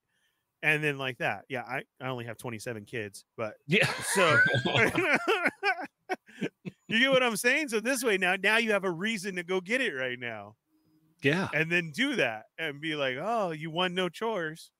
and 0.62 0.82
then 0.82 0.96
like 0.96 1.18
that. 1.18 1.44
Yeah, 1.48 1.62
I 1.62 1.82
I 2.00 2.08
only 2.08 2.24
have 2.24 2.38
twenty 2.38 2.58
seven 2.58 2.84
kids, 2.84 3.24
but 3.36 3.54
Yeah. 3.66 3.92
so 4.14 4.38
you 6.88 6.98
get 6.98 7.10
what 7.10 7.22
I'm 7.22 7.36
saying. 7.36 7.68
So 7.68 7.80
this 7.80 8.02
way 8.02 8.18
now, 8.18 8.36
now 8.42 8.56
you 8.58 8.72
have 8.72 8.84
a 8.84 8.90
reason 8.90 9.36
to 9.36 9.42
go 9.42 9.60
get 9.60 9.80
it 9.80 9.92
right 9.92 10.18
now, 10.18 10.56
Yeah. 11.22 11.48
and 11.54 11.70
then 11.70 11.90
do 11.90 12.16
that 12.16 12.44
and 12.58 12.80
be 12.80 12.94
like, 12.94 13.16
oh, 13.20 13.50
you 13.50 13.70
won 13.70 13.94
no 13.94 14.08
chores. 14.08 14.70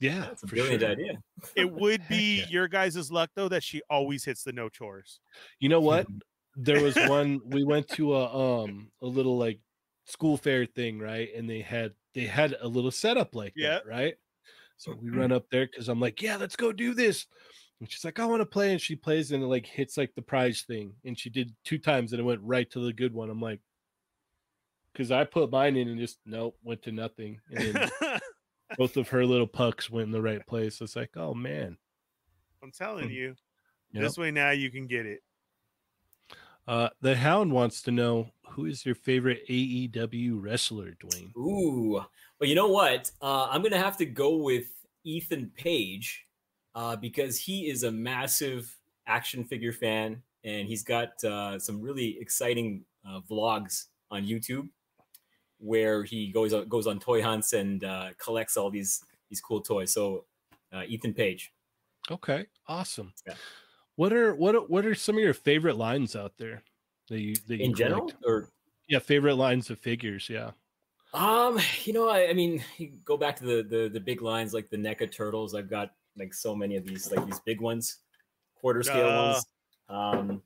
Yeah. 0.00 0.20
that's 0.20 0.42
a 0.42 0.46
brilliant 0.46 0.80
sure. 0.82 0.90
idea. 0.90 1.18
It 1.56 1.70
would 1.70 2.06
be 2.08 2.40
yeah. 2.40 2.46
your 2.48 2.68
guys' 2.68 3.10
luck 3.10 3.30
though 3.34 3.48
that 3.48 3.62
she 3.62 3.80
always 3.88 4.24
hits 4.24 4.42
the 4.44 4.52
no 4.52 4.68
chores. 4.68 5.20
You 5.60 5.68
know 5.68 5.80
what? 5.80 6.06
There 6.56 6.80
was 6.84 6.94
one 6.94 7.40
we 7.46 7.64
went 7.64 7.88
to 7.88 8.14
a 8.14 8.62
um 8.62 8.88
a 9.02 9.06
little 9.06 9.36
like 9.36 9.58
school 10.04 10.36
fair 10.36 10.66
thing, 10.66 11.00
right? 11.00 11.28
And 11.34 11.50
they 11.50 11.60
had 11.60 11.94
they 12.14 12.26
had 12.26 12.54
a 12.60 12.68
little 12.68 12.92
setup 12.92 13.34
like 13.34 13.54
Yeah. 13.56 13.70
that, 13.70 13.86
right? 13.88 14.14
So 14.76 14.94
we 15.02 15.10
run 15.10 15.32
up 15.32 15.46
there 15.50 15.66
because 15.66 15.88
I'm 15.88 15.98
like, 15.98 16.22
yeah, 16.22 16.36
let's 16.36 16.54
go 16.54 16.70
do 16.70 16.94
this. 16.94 17.26
And 17.80 17.90
she's 17.90 18.04
like, 18.04 18.20
I 18.20 18.26
want 18.26 18.40
to 18.40 18.46
play. 18.46 18.70
And 18.70 18.80
she 18.80 18.94
plays 18.94 19.32
and 19.32 19.42
it 19.42 19.46
like 19.46 19.66
hits 19.66 19.96
like 19.96 20.14
the 20.14 20.22
prize 20.22 20.62
thing. 20.62 20.92
And 21.04 21.18
she 21.18 21.28
did 21.28 21.52
two 21.64 21.78
times 21.78 22.12
and 22.12 22.20
it 22.20 22.24
went 22.24 22.40
right 22.44 22.70
to 22.70 22.78
the 22.78 22.92
good 22.92 23.12
one. 23.12 23.30
I'm 23.30 23.40
like, 23.40 23.60
because 24.92 25.10
I 25.10 25.24
put 25.24 25.50
mine 25.50 25.76
in 25.76 25.88
and 25.88 25.98
just 25.98 26.18
nope, 26.24 26.56
went 26.62 26.82
to 26.82 26.92
nothing. 26.92 27.40
And 27.50 27.74
then 27.74 27.90
both 28.78 28.96
of 28.96 29.08
her 29.08 29.24
little 29.26 29.46
pucks 29.46 29.90
went 29.90 30.06
in 30.06 30.12
the 30.12 30.22
right 30.22 30.44
place. 30.46 30.80
It's 30.80 30.96
like, 30.96 31.16
oh 31.16 31.34
man. 31.34 31.76
I'm 32.62 32.70
telling 32.72 33.06
Hmm. 33.08 33.12
you, 33.12 33.34
Yep. 33.92 34.02
this 34.02 34.18
way 34.18 34.30
now 34.30 34.50
you 34.50 34.70
can 34.70 34.86
get 34.86 35.06
it. 35.06 35.20
Uh, 36.66 36.88
the 37.02 37.14
Hound 37.14 37.52
wants 37.52 37.82
to 37.82 37.90
know 37.90 38.30
who 38.48 38.64
is 38.66 38.86
your 38.86 38.94
favorite 38.94 39.42
AEW 39.48 40.40
wrestler, 40.42 40.92
Dwayne? 40.92 41.36
Ooh, 41.36 42.02
well, 42.40 42.48
you 42.48 42.54
know 42.54 42.68
what? 42.68 43.10
Uh, 43.20 43.48
I'm 43.50 43.62
gonna 43.62 43.76
have 43.78 43.98
to 43.98 44.06
go 44.06 44.36
with 44.36 44.70
Ethan 45.04 45.50
Page 45.56 46.26
uh, 46.74 46.96
because 46.96 47.38
he 47.38 47.68
is 47.68 47.82
a 47.82 47.90
massive 47.92 48.74
action 49.06 49.44
figure 49.44 49.72
fan, 49.72 50.22
and 50.44 50.66
he's 50.66 50.82
got 50.82 51.22
uh, 51.22 51.58
some 51.58 51.80
really 51.82 52.18
exciting 52.18 52.84
uh, 53.06 53.20
vlogs 53.30 53.86
on 54.10 54.24
YouTube 54.24 54.68
where 55.64 56.04
he 56.04 56.30
goes 56.30 56.52
on, 56.52 56.68
goes 56.68 56.86
on 56.86 57.00
toy 57.00 57.22
hunts 57.22 57.54
and 57.54 57.82
uh, 57.84 58.10
collects 58.18 58.56
all 58.56 58.70
these 58.70 59.02
these 59.30 59.40
cool 59.40 59.60
toys. 59.62 59.92
So, 59.92 60.26
uh, 60.72 60.82
Ethan 60.86 61.14
Page. 61.14 61.52
Okay, 62.10 62.46
awesome. 62.68 63.14
Yeah. 63.26 63.34
What 63.96 64.12
are 64.12 64.34
what 64.34 64.54
are, 64.54 64.60
what 64.60 64.84
are 64.84 64.94
some 64.94 65.16
of 65.16 65.22
your 65.22 65.34
favorite 65.34 65.76
lines 65.76 66.14
out 66.14 66.36
there 66.36 66.62
that 67.08 67.20
you 67.20 67.34
that 67.46 67.56
you 67.56 67.64
In 67.64 67.74
general, 67.74 68.12
or 68.24 68.50
Yeah, 68.88 68.98
favorite 68.98 69.36
lines 69.36 69.70
of 69.70 69.78
figures. 69.78 70.28
Yeah. 70.28 70.50
Um, 71.14 71.58
you 71.84 71.92
know, 71.92 72.08
I, 72.08 72.28
I 72.28 72.32
mean, 72.34 72.62
you 72.76 72.98
go 73.04 73.16
back 73.16 73.36
to 73.36 73.44
the, 73.44 73.62
the 73.62 73.88
the 73.88 74.00
big 74.00 74.20
lines 74.20 74.52
like 74.52 74.68
the 74.68 74.76
NECA 74.76 75.10
turtles. 75.10 75.54
I've 75.54 75.70
got 75.70 75.94
like 76.16 76.34
so 76.34 76.54
many 76.54 76.76
of 76.76 76.84
these, 76.86 77.10
like 77.10 77.24
these 77.24 77.40
big 77.40 77.60
ones, 77.60 77.98
quarter 78.54 78.82
scale 78.82 79.08
Uh. 79.08 79.32
ones. 79.32 79.46
Um, 79.88 80.42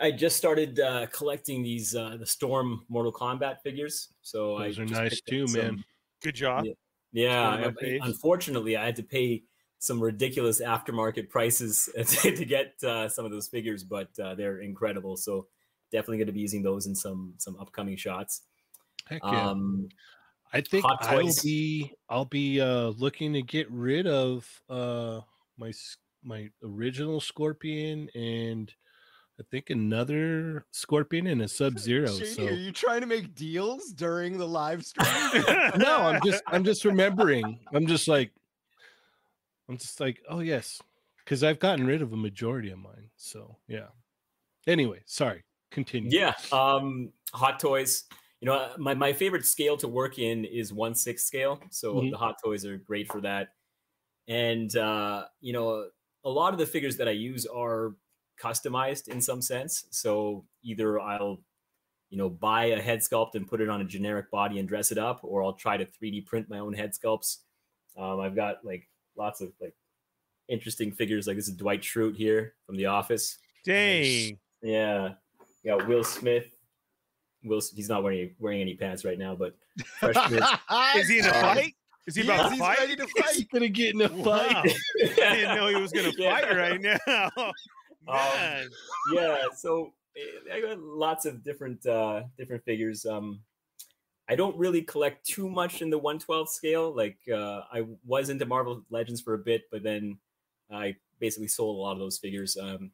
I 0.00 0.10
just 0.10 0.36
started 0.36 0.80
uh, 0.80 1.06
collecting 1.12 1.62
these 1.62 1.94
uh, 1.94 2.16
the 2.18 2.26
Storm 2.26 2.84
Mortal 2.88 3.12
Kombat 3.12 3.62
figures. 3.62 4.08
So 4.22 4.58
Those 4.58 4.78
I 4.78 4.82
are 4.82 4.86
nice 4.86 5.20
too, 5.20 5.46
some- 5.46 5.60
man. 5.60 5.84
Good 6.22 6.34
job. 6.34 6.64
Yeah. 6.64 6.72
Yeah, 7.12 7.70
I- 7.80 7.98
unfortunately, 8.02 8.76
I 8.76 8.84
had 8.84 8.96
to 8.96 9.02
pay 9.02 9.44
some 9.78 10.00
ridiculous 10.00 10.60
aftermarket 10.60 11.30
prices 11.30 11.88
to, 12.22 12.44
get 12.44 12.74
uh, 12.82 13.08
some 13.08 13.24
of 13.24 13.30
those 13.30 13.48
figures, 13.48 13.84
but 13.84 14.08
uh, 14.18 14.34
they're 14.34 14.60
incredible. 14.60 15.16
So 15.16 15.46
definitely 15.92 16.18
going 16.18 16.26
to 16.26 16.32
be 16.32 16.40
using 16.40 16.62
those 16.62 16.86
in 16.86 16.94
some 16.94 17.34
some 17.38 17.56
upcoming 17.58 17.96
shots. 17.96 18.42
Heck 19.06 19.22
yeah. 19.24 19.48
Um, 19.50 19.88
I 20.52 20.60
think 20.60 20.84
I'll 20.84 21.32
be 21.42 21.92
I'll 22.08 22.24
be 22.24 22.60
uh 22.60 22.88
looking 22.98 23.32
to 23.32 23.42
get 23.42 23.70
rid 23.70 24.06
of 24.06 24.48
uh 24.68 25.20
my 25.56 25.72
my 26.22 26.50
original 26.62 27.20
Scorpion 27.20 28.08
and 28.14 28.72
I 29.38 29.42
think 29.50 29.68
another 29.70 30.64
Scorpion 30.70 31.26
and 31.26 31.42
a 31.42 31.48
Sub 31.48 31.78
Zero. 31.78 32.06
So 32.06 32.46
are 32.46 32.52
you 32.52 32.72
trying 32.72 33.02
to 33.02 33.06
make 33.06 33.34
deals 33.34 33.92
during 33.92 34.38
the 34.38 34.48
live 34.48 34.84
stream? 34.84 35.06
no, 35.76 35.96
I'm 35.98 36.22
just 36.24 36.42
I'm 36.46 36.64
just 36.64 36.84
remembering. 36.86 37.60
I'm 37.74 37.86
just 37.86 38.08
like 38.08 38.32
I'm 39.68 39.76
just 39.76 40.00
like, 40.00 40.22
oh 40.28 40.40
yes. 40.40 40.80
Because 41.24 41.42
I've 41.42 41.58
gotten 41.58 41.86
rid 41.86 42.02
of 42.02 42.12
a 42.12 42.16
majority 42.16 42.70
of 42.70 42.78
mine. 42.78 43.10
So 43.16 43.56
yeah. 43.68 43.88
Anyway, 44.66 45.00
sorry. 45.04 45.44
Continue. 45.70 46.10
Yeah, 46.12 46.32
um, 46.52 47.12
Hot 47.34 47.60
Toys. 47.60 48.04
You 48.40 48.46
know, 48.46 48.54
uh, 48.54 48.72
my, 48.78 48.94
my 48.94 49.12
favorite 49.12 49.44
scale 49.44 49.76
to 49.78 49.88
work 49.88 50.18
in 50.18 50.44
is 50.44 50.72
one 50.72 50.94
six 50.94 51.24
scale. 51.24 51.60
So 51.70 51.94
Mhm. 51.96 52.10
the 52.12 52.16
Hot 52.16 52.36
Toys 52.42 52.64
are 52.64 52.78
great 52.78 53.10
for 53.10 53.20
that. 53.20 53.48
And 54.28 54.74
uh, 54.76 55.26
you 55.40 55.52
know, 55.52 55.88
a 56.24 56.30
lot 56.30 56.54
of 56.54 56.58
the 56.58 56.66
figures 56.66 56.96
that 56.96 57.08
I 57.08 57.12
use 57.12 57.44
are 57.44 57.94
customized 58.42 59.08
in 59.08 59.20
some 59.20 59.40
sense. 59.42 59.84
So 59.90 60.44
either 60.62 61.00
I'll, 61.00 61.40
you 62.10 62.18
know, 62.18 62.28
buy 62.28 62.66
a 62.66 62.80
head 62.80 63.00
sculpt 63.00 63.34
and 63.34 63.46
put 63.46 63.60
it 63.60 63.68
on 63.68 63.80
a 63.80 63.84
generic 63.84 64.30
body 64.30 64.58
and 64.58 64.68
dress 64.68 64.92
it 64.92 64.98
up, 64.98 65.20
or 65.22 65.42
I'll 65.42 65.54
try 65.54 65.76
to 65.76 65.84
3D 65.86 66.26
print 66.26 66.48
my 66.48 66.58
own 66.58 66.72
head 66.72 66.92
sculpts. 66.92 67.38
Um, 67.96 68.20
I've 68.20 68.36
got 68.36 68.64
like 68.64 68.88
lots 69.16 69.40
of 69.40 69.52
like 69.60 69.74
interesting 70.48 70.92
figures. 70.92 71.26
Like 71.26 71.36
this 71.36 71.48
is 71.48 71.54
Dwight 71.54 71.80
Schrute 71.82 72.16
here 72.16 72.54
from 72.66 72.76
The 72.76 72.86
Office. 72.86 73.38
Dang. 73.64 74.38
Yeah, 74.62 75.14
you 75.62 75.76
got 75.76 75.88
Will 75.88 76.04
Smith. 76.04 76.46
Will 77.44 77.60
he's 77.74 77.88
not 77.88 78.02
wearing 78.02 78.34
wearing 78.38 78.60
any 78.60 78.74
pants 78.74 79.04
right 79.04 79.18
now, 79.18 79.34
but 79.34 79.56
freshman. 80.00 80.42
Is 80.96 81.08
he 81.08 81.18
in 81.20 81.24
a 81.26 81.28
Um, 81.28 81.34
fight? 81.34 81.74
Is 82.06 82.14
he 82.16 82.22
He 82.22 82.28
about 82.28 82.40
is, 82.40 82.46
to 82.46 82.50
he's 82.54 82.60
fight? 82.60 82.78
ready 82.78 82.96
to 82.96 83.06
He's 83.32 83.44
gonna 83.44 83.68
get 83.68 83.94
in 83.94 84.00
a 84.02 84.08
fight. 84.08 84.24
Wow. 84.54 84.62
I 84.64 85.34
didn't 85.34 85.56
know 85.56 85.68
he 85.68 85.76
was 85.76 85.92
gonna 85.92 86.12
Yeah. 86.16 86.40
fight 86.40 86.56
right 86.56 86.80
now. 86.80 87.30
Um, 88.08 88.68
yeah, 89.12 89.46
so 89.56 89.92
eh, 90.16 90.54
I 90.54 90.60
got 90.60 90.78
lots 90.78 91.26
of 91.26 91.42
different 91.42 91.84
uh 91.86 92.24
different 92.38 92.64
figures. 92.64 93.04
Um, 93.06 93.40
I 94.28 94.34
don't 94.34 94.56
really 94.56 94.82
collect 94.82 95.24
too 95.26 95.48
much 95.48 95.82
in 95.82 95.90
the 95.90 95.98
112 95.98 96.48
scale. 96.48 96.94
Like 96.94 97.18
uh, 97.32 97.62
I 97.72 97.86
was 98.04 98.28
into 98.28 98.44
Marvel 98.46 98.82
Legends 98.90 99.20
for 99.20 99.34
a 99.34 99.38
bit, 99.38 99.62
but 99.70 99.82
then 99.82 100.18
I 100.70 100.96
basically 101.20 101.48
sold 101.48 101.76
a 101.76 101.80
lot 101.80 101.92
of 101.92 101.98
those 102.00 102.18
figures. 102.18 102.56
Um, 102.56 102.90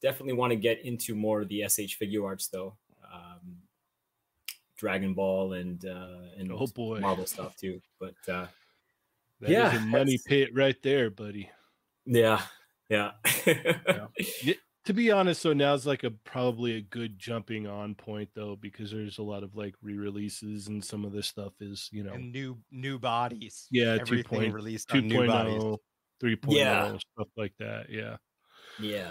definitely 0.00 0.34
want 0.34 0.52
to 0.52 0.56
get 0.56 0.84
into 0.84 1.14
more 1.16 1.40
of 1.42 1.48
the 1.48 1.62
S.H.Figuarts 1.64 2.50
though. 2.50 2.76
Um, 3.12 3.56
Dragon 4.76 5.14
Ball 5.14 5.54
and 5.54 5.84
uh, 5.84 6.28
and 6.38 6.52
Oh 6.52 6.66
boy. 6.68 7.00
Marvel 7.00 7.26
stuff 7.26 7.56
too. 7.56 7.80
But 7.98 8.14
uh, 8.28 8.46
That 9.40 9.50
is 9.50 9.50
Yeah, 9.50 9.76
a 9.76 9.80
money 9.80 10.18
pit 10.26 10.50
right 10.54 10.80
there, 10.82 11.10
buddy. 11.10 11.50
yeah, 12.04 12.42
yeah, 12.88 13.12
To 14.86 14.94
be 14.94 15.10
honest, 15.10 15.42
so 15.42 15.52
now's 15.52 15.84
like 15.84 16.04
a 16.04 16.12
probably 16.12 16.76
a 16.76 16.80
good 16.80 17.18
jumping 17.18 17.66
on 17.66 17.96
point 17.96 18.28
though, 18.36 18.54
because 18.54 18.92
there's 18.92 19.18
a 19.18 19.22
lot 19.22 19.42
of 19.42 19.56
like 19.56 19.74
re-releases 19.82 20.68
and 20.68 20.84
some 20.84 21.04
of 21.04 21.10
this 21.10 21.26
stuff 21.26 21.54
is, 21.60 21.88
you 21.90 22.04
know, 22.04 22.12
and 22.12 22.30
new 22.30 22.56
new 22.70 22.96
bodies. 22.96 23.66
Yeah, 23.72 23.98
everything 24.00 24.52
2.0, 24.52 24.52
released 24.52 24.92
on 24.92 25.08
new 25.08 25.26
bodies. 25.26 25.60
3.0, 26.22 26.38
Yeah. 26.46 26.96
stuff 27.14 27.28
like 27.36 27.52
that. 27.58 27.90
Yeah. 27.90 28.16
yeah. 28.80 29.10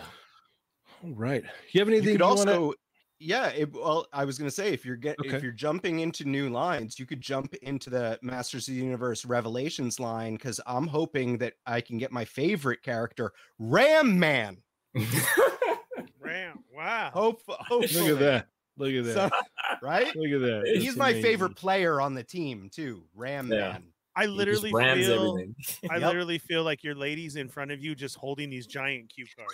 All 1.03 1.13
right. 1.13 1.43
You 1.73 1.79
have 1.79 1.89
anything 1.89 2.13
You 2.13 2.19
you, 2.19 2.23
also, 2.23 2.61
wanna... 2.61 2.73
yeah. 3.19 3.47
It, 3.49 3.73
well, 3.73 4.07
I 4.13 4.25
was 4.25 4.37
gonna 4.37 4.51
say 4.51 4.73
if 4.73 4.85
you're 4.85 4.95
get 4.95 5.15
Okay. 5.19 5.35
if 5.35 5.43
you're 5.43 5.51
jumping 5.51 5.99
into 5.99 6.25
new 6.25 6.49
lines, 6.49 6.99
you 6.99 7.05
could 7.05 7.21
jump 7.21 7.53
into 7.55 7.89
the 7.89 8.19
Masters 8.21 8.67
of 8.67 8.73
the 8.75 8.79
Universe 8.81 9.25
Revelations 9.25 9.99
line 9.99 10.33
because 10.35 10.59
I'm 10.67 10.87
hoping 10.87 11.37
that 11.39 11.53
I 11.65 11.81
can 11.81 11.97
get 11.97 12.11
my 12.11 12.25
favorite 12.25 12.81
character, 12.83 13.31
Ram 13.59 14.17
Man. 14.19 14.57
Ram. 16.19 16.63
Wow. 16.73 17.11
Hope, 17.13 17.41
Look 17.69 17.83
at 17.83 18.19
that. 18.19 18.47
Look 18.77 18.93
at 18.93 19.05
that. 19.05 19.13
So- 19.13 19.29
right? 19.81 20.13
Look 20.15 20.31
at 20.31 20.41
that. 20.41 20.63
He's 20.65 20.75
He's 20.77 20.85
That's 20.87 20.97
my 20.97 21.09
amazing. 21.11 21.23
favorite 21.31 21.55
player 21.55 22.01
on 22.01 22.13
the 22.13 22.23
team 22.23 22.69
too, 22.73 23.03
Ram 23.15 23.51
Yeah. 23.51 23.71
Man. 23.73 23.83
I 24.17 24.21
He 24.21 24.27
just 24.27 24.37
literally 24.37 24.71
rams 24.73 25.05
feel 25.07 25.29
everything. 25.29 25.55
I 25.91 25.95
Yep. 25.97 26.03
literally 26.07 26.37
feel 26.37 26.63
like 26.63 26.83
your 26.85 26.95
ladies 26.95 27.35
in 27.35 27.49
front 27.49 27.71
of 27.71 27.83
you 27.83 27.95
just 27.95 28.15
holding 28.15 28.49
these 28.49 28.65
giant 28.65 29.09
cue 29.13 29.25
cards. 29.35 29.53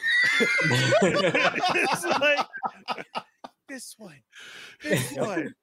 it's 1.02 2.06
like 2.06 2.45
this 3.72 3.96
one, 3.98 4.22
this 4.84 5.12
one, 5.14 5.54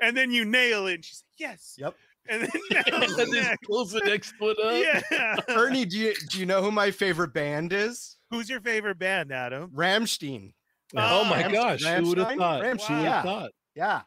and 0.00 0.16
then 0.16 0.30
you 0.30 0.44
nail 0.44 0.86
it. 0.86 0.94
And 0.94 1.04
she's 1.04 1.22
like, 1.24 1.50
"Yes." 1.50 1.74
Yep. 1.78 1.94
And 2.30 2.42
then 2.42 2.50
now 2.70 2.82
And 2.92 3.16
then 3.16 3.30
next. 3.30 3.62
pulls 3.66 3.90
the 3.92 4.00
next 4.00 4.34
one 4.38 4.54
up. 4.62 4.74
yeah. 5.10 5.36
Ernie, 5.48 5.86
do 5.86 5.96
you 5.96 6.14
do 6.28 6.38
you 6.38 6.44
know 6.44 6.60
who 6.62 6.70
my 6.70 6.90
favorite 6.90 7.32
band 7.32 7.72
is? 7.72 8.16
Who's 8.30 8.50
your 8.50 8.60
favorite 8.60 8.98
band, 8.98 9.32
Adam? 9.32 9.70
Rammstein. 9.74 10.52
Oh 10.94 11.24
my 11.24 11.42
Ah, 11.44 11.48
gosh. 11.48 11.82
Who 11.84 12.08
would 12.10 12.18
have 12.18 12.36
thought? 12.36 12.62
Rammstein, 12.62 12.86
Who 12.88 12.94
would 12.96 13.02
yeah. 13.04 13.12
have 13.14 13.24
thought? 13.24 13.50
Yeah. 13.74 14.00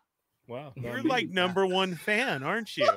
Wow. 0.48 0.74
You're 0.76 0.98
not 0.98 1.06
like 1.06 1.30
number 1.30 1.66
one 1.66 1.96
fan, 1.96 2.44
aren't 2.44 2.78
you? 2.78 2.88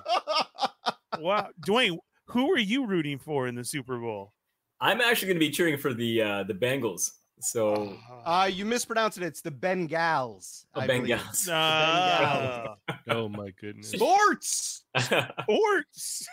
wow, 1.18 1.48
Dwayne, 1.66 1.96
who 2.26 2.52
are 2.52 2.58
you 2.58 2.86
rooting 2.86 3.18
for 3.18 3.46
in 3.46 3.54
the 3.54 3.64
Super 3.64 3.96
Bowl? 3.98 4.34
I'm 4.80 5.00
actually 5.00 5.28
going 5.28 5.40
to 5.40 5.46
be 5.46 5.50
cheering 5.52 5.78
for 5.78 5.94
the 5.94 6.20
uh, 6.20 6.42
the 6.42 6.52
Bengals. 6.54 7.12
So 7.40 7.96
Uh, 8.24 8.48
you 8.52 8.64
mispronounced 8.64 9.18
it. 9.18 9.24
It's 9.24 9.40
the 9.42 9.50
Bengals. 9.50 10.64
Oh, 10.74 10.80
I 10.80 10.86
believe. 10.86 11.16
Bengals. 11.18 11.48
Ah, 11.50 12.76
Oh 13.08 13.28
my 13.28 13.50
goodness. 13.60 13.90
Sports. 13.90 14.84
sports. 15.42 16.26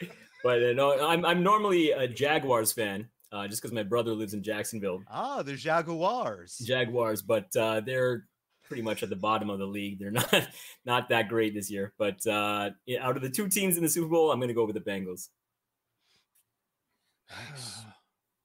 but 0.44 0.62
uh, 0.62 0.72
no, 0.72 1.06
I'm 1.06 1.24
I'm 1.24 1.42
normally 1.42 1.90
a 1.90 2.06
Jaguars 2.08 2.72
fan, 2.72 3.08
uh, 3.32 3.46
just 3.48 3.60
because 3.60 3.74
my 3.74 3.82
brother 3.82 4.12
lives 4.12 4.32
in 4.34 4.42
Jacksonville. 4.42 5.02
Ah, 5.10 5.42
the 5.42 5.54
Jaguars. 5.54 6.56
Jaguars, 6.58 7.20
but 7.22 7.54
uh, 7.56 7.80
they're 7.80 8.24
pretty 8.64 8.82
much 8.82 9.02
at 9.02 9.08
the 9.08 9.16
bottom 9.16 9.48
of 9.50 9.58
the 9.58 9.66
league. 9.66 9.98
They're 9.98 10.10
not 10.10 10.48
not 10.84 11.08
that 11.08 11.28
great 11.28 11.54
this 11.54 11.70
year. 11.70 11.92
But 11.98 12.24
uh, 12.26 12.70
out 13.00 13.16
of 13.16 13.22
the 13.22 13.30
two 13.30 13.48
teams 13.48 13.76
in 13.76 13.82
the 13.82 13.88
Super 13.88 14.08
Bowl, 14.08 14.30
I'm 14.30 14.38
going 14.38 14.48
to 14.48 14.54
go 14.54 14.64
with 14.66 14.74
the 14.74 14.80
Bengals. 14.90 15.28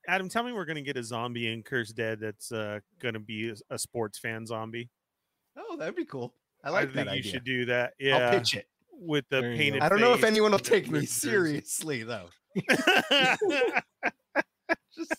Adam, 0.08 0.28
tell 0.30 0.44
me 0.44 0.52
we're 0.52 0.66
gonna 0.66 0.82
get 0.82 0.98
a 0.98 1.04
zombie 1.04 1.52
in 1.52 1.64
Curse 1.64 1.92
Dead 1.94 2.20
that's 2.20 2.52
uh, 2.52 2.80
gonna 3.02 3.20
be 3.20 3.50
a, 3.50 3.56
a 3.76 3.80
sports 3.80 4.18
fan 4.20 4.46
zombie. 4.46 4.90
oh, 5.58 5.78
that'd 5.78 5.96
be 5.96 6.06
cool. 6.06 6.34
I 6.64 6.70
like 6.70 6.76
I, 6.76 6.86
like 6.86 6.94
think 6.94 7.08
that 7.08 7.14
you 7.16 7.20
idea. 7.20 7.32
should 7.32 7.44
do 7.44 7.66
that. 7.66 7.94
Yeah. 8.00 8.18
I'll 8.18 8.40
pitch 8.40 8.56
it. 8.56 8.68
with 8.92 9.26
the 9.30 9.42
There 9.42 9.56
painted. 9.56 9.82
I 9.82 9.90
don't 9.90 10.00
know 10.02 10.14
if 10.14 10.24
anyone 10.24 10.52
will 10.52 10.60
take 10.60 10.90
me 10.90 11.00
ripped 11.00 11.12
seriously 11.12 12.04
though. 12.04 12.28
Just 14.96 15.14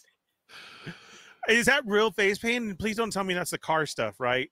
Is 1.48 1.66
that 1.66 1.82
real 1.86 2.10
face 2.10 2.38
paint? 2.38 2.78
Please 2.78 2.96
don't 2.96 3.12
tell 3.12 3.24
me 3.24 3.34
that's 3.34 3.50
the 3.50 3.58
car 3.58 3.86
stuff, 3.86 4.18
right? 4.18 4.50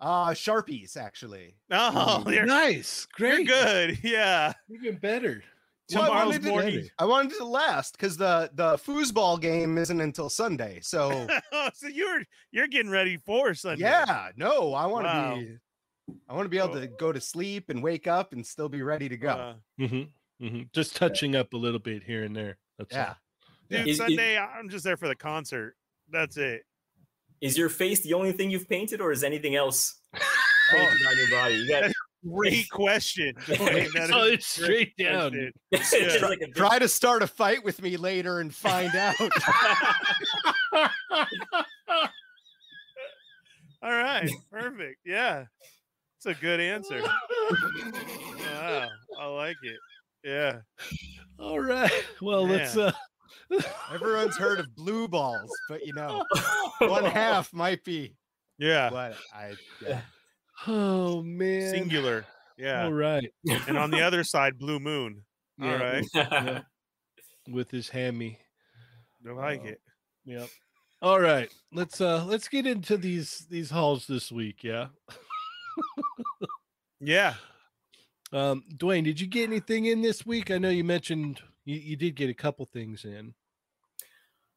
uh 0.00 0.30
Sharpies 0.30 0.96
actually. 0.96 1.54
Oh, 1.70 2.24
you're, 2.28 2.44
nice, 2.46 3.06
you're 3.18 3.44
good. 3.44 3.98
Yeah. 4.02 4.52
even 4.70 4.96
better. 4.96 5.42
Well, 5.92 6.02
I 6.02 6.06
Tomorrow's 6.06 6.26
wanted 6.26 6.42
to- 6.42 6.48
morning. 6.48 6.88
I 6.98 7.04
wanted 7.04 7.32
it 7.32 7.38
to 7.38 7.44
last 7.44 7.92
because 7.96 8.16
the 8.16 8.50
the 8.54 8.76
foosball 8.76 9.40
game 9.40 9.76
isn't 9.76 10.00
until 10.00 10.30
Sunday. 10.30 10.80
So 10.82 11.26
so 11.74 11.88
you're 11.88 12.22
you're 12.52 12.68
getting 12.68 12.90
ready 12.90 13.16
for 13.18 13.54
Sunday. 13.54 13.82
yeah, 13.82 14.30
no, 14.36 14.72
I 14.74 14.86
want 14.86 15.04
to 15.06 15.08
Wow. 15.12 15.34
be 15.36 15.56
I 16.28 16.34
want 16.34 16.44
to 16.46 16.48
be 16.50 16.58
able 16.58 16.74
to 16.80 16.86
go 16.86 17.12
to 17.12 17.20
sleep 17.20 17.68
and 17.70 17.82
wake 17.82 18.06
up 18.06 18.32
and 18.32 18.46
still 18.46 18.68
be 18.68 18.82
ready 18.82 19.08
to 19.08 19.16
go. 19.16 19.28
Uh, 19.28 19.54
Mm-hmm, 19.80 20.44
mm-hmm. 20.46 20.62
Just 20.72 20.96
touching 20.96 21.34
up 21.36 21.52
a 21.52 21.56
little 21.56 21.78
bit 21.80 22.02
here 22.02 22.24
and 22.24 22.34
there. 22.36 22.56
That's 22.78 22.92
yeah. 22.94 23.08
all. 23.08 23.16
dude, 23.70 23.80
Is- 23.80 23.86
is- 23.88 23.96
Sunday 23.98 24.38
I'm 24.38 24.68
just 24.70 24.84
there 24.84 24.96
for 24.96 25.08
the 25.08 25.16
concert. 25.16 25.76
That's 26.10 26.36
it. 26.38 26.62
Is 27.40 27.58
your 27.58 27.68
face 27.68 28.00
the 28.02 28.14
only 28.14 28.32
thing 28.32 28.50
you've 28.50 28.68
painted, 28.68 29.00
or 29.02 29.12
is 29.12 29.22
anything 29.24 29.54
else 29.54 29.96
painted 30.14 31.06
on 31.06 31.16
your 31.18 31.30
body? 31.30 31.54
You 31.56 31.68
got 31.68 31.92
Great 32.28 32.68
question. 32.70 33.34
Dwayne. 33.40 33.92
That 33.92 34.10
Oh, 34.12 34.24
it's 34.24 34.46
straight 34.46 34.96
down. 34.96 35.30
question. 35.30 35.52
it's 35.72 35.90
just 35.90 36.54
Try 36.56 36.78
to 36.78 36.88
start 36.88 37.22
a 37.22 37.26
fight 37.26 37.64
with 37.64 37.82
me 37.82 37.96
later 37.96 38.40
and 38.40 38.54
find 38.54 38.94
out. 38.94 39.14
All 43.82 43.90
right. 43.90 44.30
Perfect. 44.50 45.00
Yeah. 45.04 45.44
It's 46.16 46.26
a 46.26 46.34
good 46.40 46.60
answer. 46.60 47.02
Wow. 47.02 48.88
I 49.20 49.26
like 49.26 49.56
it. 49.62 49.76
Yeah. 50.24 50.60
all 51.38 51.60
right. 51.60 51.92
Well, 52.22 52.46
let's. 52.46 52.76
Uh 52.76 52.92
Everyone's 53.92 54.36
heard 54.38 54.58
of 54.58 54.74
blue 54.74 55.06
balls, 55.06 55.50
but 55.68 55.84
you 55.86 55.92
know, 55.92 56.24
one 56.78 57.04
half 57.04 57.52
might 57.52 57.84
be 57.84 58.16
Yeah. 58.58 58.90
what 58.90 59.16
I 59.34 59.54
yeah. 59.86 60.00
Oh 60.66 61.22
man. 61.22 61.70
Singular. 61.70 62.24
Yeah. 62.56 62.84
All 62.84 62.92
right. 62.92 63.28
And 63.68 63.76
on 63.78 63.90
the 63.90 64.00
other 64.06 64.22
side, 64.24 64.58
Blue 64.58 64.78
Moon. 64.78 65.22
All 65.60 65.68
Yeah, 65.68 65.82
right. 65.82 66.04
yeah. 66.14 66.60
With 67.50 67.70
his 67.70 67.88
hammy. 67.88 68.38
Do 69.24 69.38
I 69.38 69.46
like 69.52 69.62
Oh. 69.64 69.68
it. 69.68 69.80
Yep. 70.24 70.48
All 71.02 71.20
right. 71.20 71.52
Let's 71.72 72.00
uh 72.00 72.24
let's 72.24 72.48
get 72.48 72.66
into 72.66 72.96
these 72.96 73.46
these 73.50 73.70
halls 73.70 74.06
this 74.06 74.30
week, 74.32 74.62
yeah. 74.64 74.88
Yeah. 77.00 77.34
Um 78.32 78.64
Dwayne, 78.78 79.04
did 79.04 79.20
you 79.20 79.28
get 79.28 79.48
anything 79.48 79.84
in 79.86 80.02
this 80.02 80.26
week? 80.26 80.50
I 80.50 80.58
know 80.58 80.68
you 80.70 80.82
mentioned 80.82 81.40
you, 81.64 81.76
you 81.76 81.94
did 81.96 82.16
get 82.16 82.30
a 82.30 82.34
couple 82.34 82.66
things 82.66 83.04
in. 83.04 83.32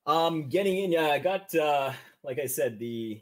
Um, 0.07 0.49
getting 0.49 0.77
in, 0.79 0.91
yeah, 0.91 1.07
I 1.09 1.19
got 1.19 1.53
uh, 1.53 1.91
like 2.23 2.39
I 2.39 2.47
said, 2.47 2.79
the 2.79 3.21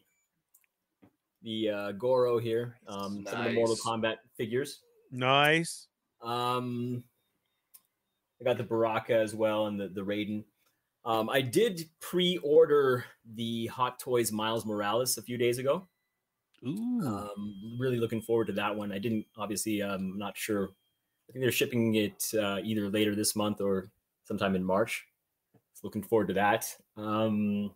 the 1.46 1.70
uh, 1.70 1.92
Goro 1.94 2.40
here, 2.40 2.76
um, 2.88 3.26
some 3.30 3.40
of 3.40 3.46
the 3.46 3.54
Mortal 3.54 3.76
Kombat 3.78 4.16
figures. 4.36 4.82
Nice. 5.12 5.88
Um, 6.22 7.04
I 8.42 8.44
got 8.44 8.58
the 8.58 8.64
Baraka 8.64 9.16
as 9.16 9.34
well 9.34 9.68
and 9.68 9.80
the 9.80 9.88
the 9.88 10.02
Raiden. 10.02 10.44
Um, 11.06 11.30
I 11.30 11.40
did 11.42 11.88
pre-order 12.02 13.06
the 13.36 13.68
Hot 13.68 14.00
Toys 14.00 14.32
Miles 14.32 14.66
Morales 14.66 15.20
a 15.20 15.22
few 15.22 15.38
days 15.38 15.60
ago. 15.60 15.88
Ooh. 16.68 17.02
Um, 17.06 17.78
really 17.80 18.00
looking 18.00 18.22
forward 18.22 18.48
to 18.48 18.54
that 18.54 18.76
one. 18.76 18.92
I 18.92 18.98
didn't 18.98 19.26
obviously. 19.38 19.82
I'm 19.82 20.18
not 20.18 20.36
sure. 20.36 20.72
I 21.30 21.32
think 21.32 21.44
they're 21.44 21.52
shipping 21.52 21.96
it 21.96 22.26
uh, 22.34 22.60
either 22.64 22.90
later 22.90 23.16
this 23.16 23.36
month 23.36 23.62
or 23.62 23.92
sometime 24.24 24.56
in 24.56 24.64
March. 24.64 25.06
So 25.74 25.82
looking 25.84 26.04
forward 26.04 26.28
to 26.30 26.34
that. 26.34 26.76
Um, 26.98 27.72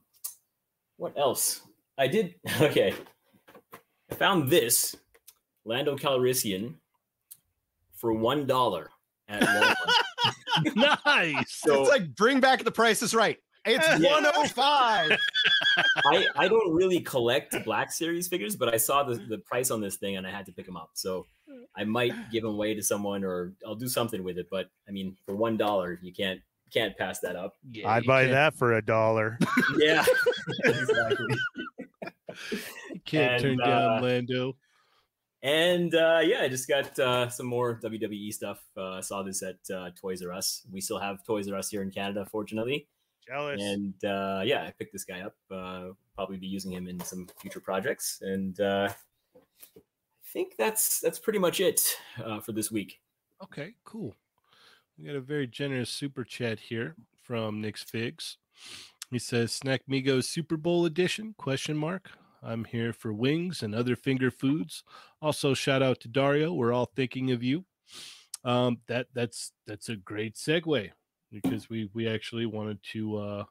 what 0.97 1.17
else? 1.17 1.61
I 1.97 2.07
did. 2.07 2.35
Okay, 2.61 2.93
I 4.11 4.15
found 4.15 4.49
this 4.49 4.95
Lando 5.65 5.95
Calrissian 5.95 6.75
for 7.95 8.13
one 8.13 8.45
dollar 8.45 8.89
at 9.27 9.41
Walmart. 9.41 9.75
nice. 11.05 11.51
so 11.63 11.81
it's 11.81 11.89
like 11.89 12.15
bring 12.15 12.39
back 12.39 12.63
the 12.63 12.71
price 12.71 13.01
is 13.01 13.13
right. 13.13 13.37
It's 13.65 13.85
Yeah. 13.99 14.13
105. 14.13 15.17
I, 16.05 16.27
I 16.35 16.47
don't 16.47 16.73
really 16.73 17.01
collect 17.01 17.55
Black 17.65 17.91
Series 17.91 18.27
figures, 18.27 18.55
but 18.55 18.73
I 18.73 18.77
saw 18.77 19.03
the, 19.03 19.15
the 19.15 19.37
price 19.39 19.69
on 19.69 19.81
this 19.81 19.97
thing 19.97 20.15
and 20.17 20.25
I 20.25 20.31
had 20.31 20.45
to 20.47 20.51
pick 20.53 20.65
them 20.65 20.77
up. 20.77 20.91
So 20.93 21.25
I 21.75 21.83
might 21.83 22.13
give 22.31 22.43
them 22.43 22.53
away 22.53 22.73
to 22.73 22.81
someone 22.81 23.23
or 23.23 23.53
I'll 23.67 23.75
do 23.75 23.87
something 23.87 24.23
with 24.23 24.37
it. 24.37 24.47
But 24.49 24.69
I 24.87 24.91
mean, 24.91 25.15
for 25.25 25.35
one 25.35 25.57
dollar, 25.57 25.99
you 26.01 26.13
can't 26.13 26.39
can't 26.73 26.97
pass 26.97 27.19
that 27.19 27.35
up. 27.35 27.55
Yeah, 27.71 27.89
I'd 27.89 28.05
buy 28.05 28.21
can't- 28.23 28.31
that 28.33 28.55
for 28.55 28.73
a 28.73 28.81
dollar. 28.81 29.37
Yeah, 29.77 30.03
exactly. 30.63 31.35
You 33.11 33.19
can't 33.19 33.41
turn 33.41 33.51
And, 33.51 33.59
down 33.61 33.97
uh, 33.97 34.01
Lando. 34.01 34.55
And 35.41 35.95
uh, 35.95 36.19
yeah, 36.23 36.41
I 36.41 36.49
just 36.49 36.67
got 36.67 36.97
uh, 36.99 37.29
some 37.29 37.45
more 37.45 37.79
WWE 37.81 38.33
stuff. 38.33 38.61
Uh, 38.75 38.95
I 38.95 39.01
saw 39.01 39.23
this 39.23 39.41
at 39.41 39.57
uh, 39.73 39.91
Toys 39.99 40.21
R 40.21 40.33
Us. 40.33 40.63
We 40.71 40.81
still 40.81 40.99
have 40.99 41.23
Toys 41.25 41.49
R 41.49 41.57
Us 41.57 41.69
here 41.69 41.81
in 41.81 41.91
Canada, 41.91 42.25
fortunately. 42.29 42.87
Jealous. 43.25 43.61
And 43.61 43.93
uh, 44.03 44.41
yeah, 44.43 44.63
I 44.63 44.73
picked 44.77 44.91
this 44.91 45.05
guy 45.05 45.21
up. 45.21 45.35
Uh, 45.49 45.93
probably 46.15 46.37
be 46.37 46.47
using 46.47 46.73
him 46.73 46.87
in 46.87 46.99
some 46.99 47.27
future 47.39 47.61
projects. 47.61 48.19
And 48.21 48.59
uh, 48.59 48.89
I 49.35 49.81
think 50.25 50.55
that's 50.57 50.99
that's 50.99 51.19
pretty 51.19 51.39
much 51.39 51.61
it 51.61 51.81
uh, 52.23 52.41
for 52.41 52.51
this 52.51 52.69
week. 52.69 52.99
Okay, 53.41 53.75
cool. 53.85 54.15
We 54.97 55.05
got 55.05 55.15
a 55.15 55.21
very 55.21 55.47
generous 55.47 55.89
super 55.89 56.25
chat 56.25 56.59
here 56.59 56.95
from 57.23 57.61
Nick's 57.61 57.83
Figs. 57.83 58.37
He 59.09 59.19
says, 59.19 59.53
"Snack 59.53 59.83
Migos 59.89 60.25
Super 60.25 60.57
Bowl 60.57 60.85
edition?" 60.85 61.33
Question 61.37 61.77
mark. 61.77 62.09
I'm 62.41 62.65
here 62.65 62.93
for 62.93 63.13
wings 63.13 63.63
and 63.63 63.75
other 63.75 63.95
finger 63.95 64.31
foods. 64.31 64.83
Also, 65.21 65.53
shout 65.53 65.81
out 65.81 65.99
to 66.01 66.07
Dario. 66.07 66.53
We're 66.53 66.73
all 66.73 66.91
thinking 66.95 67.31
of 67.31 67.43
you. 67.43 67.65
Um, 68.43 68.77
that 68.87 69.07
that's 69.13 69.51
that's 69.67 69.89
a 69.89 69.95
great 69.97 70.35
segue 70.35 70.91
because 71.31 71.69
we 71.69 71.89
we 71.93 72.07
actually 72.07 72.45
wanted 72.45 72.81
to 72.91 73.17
uh 73.17 73.43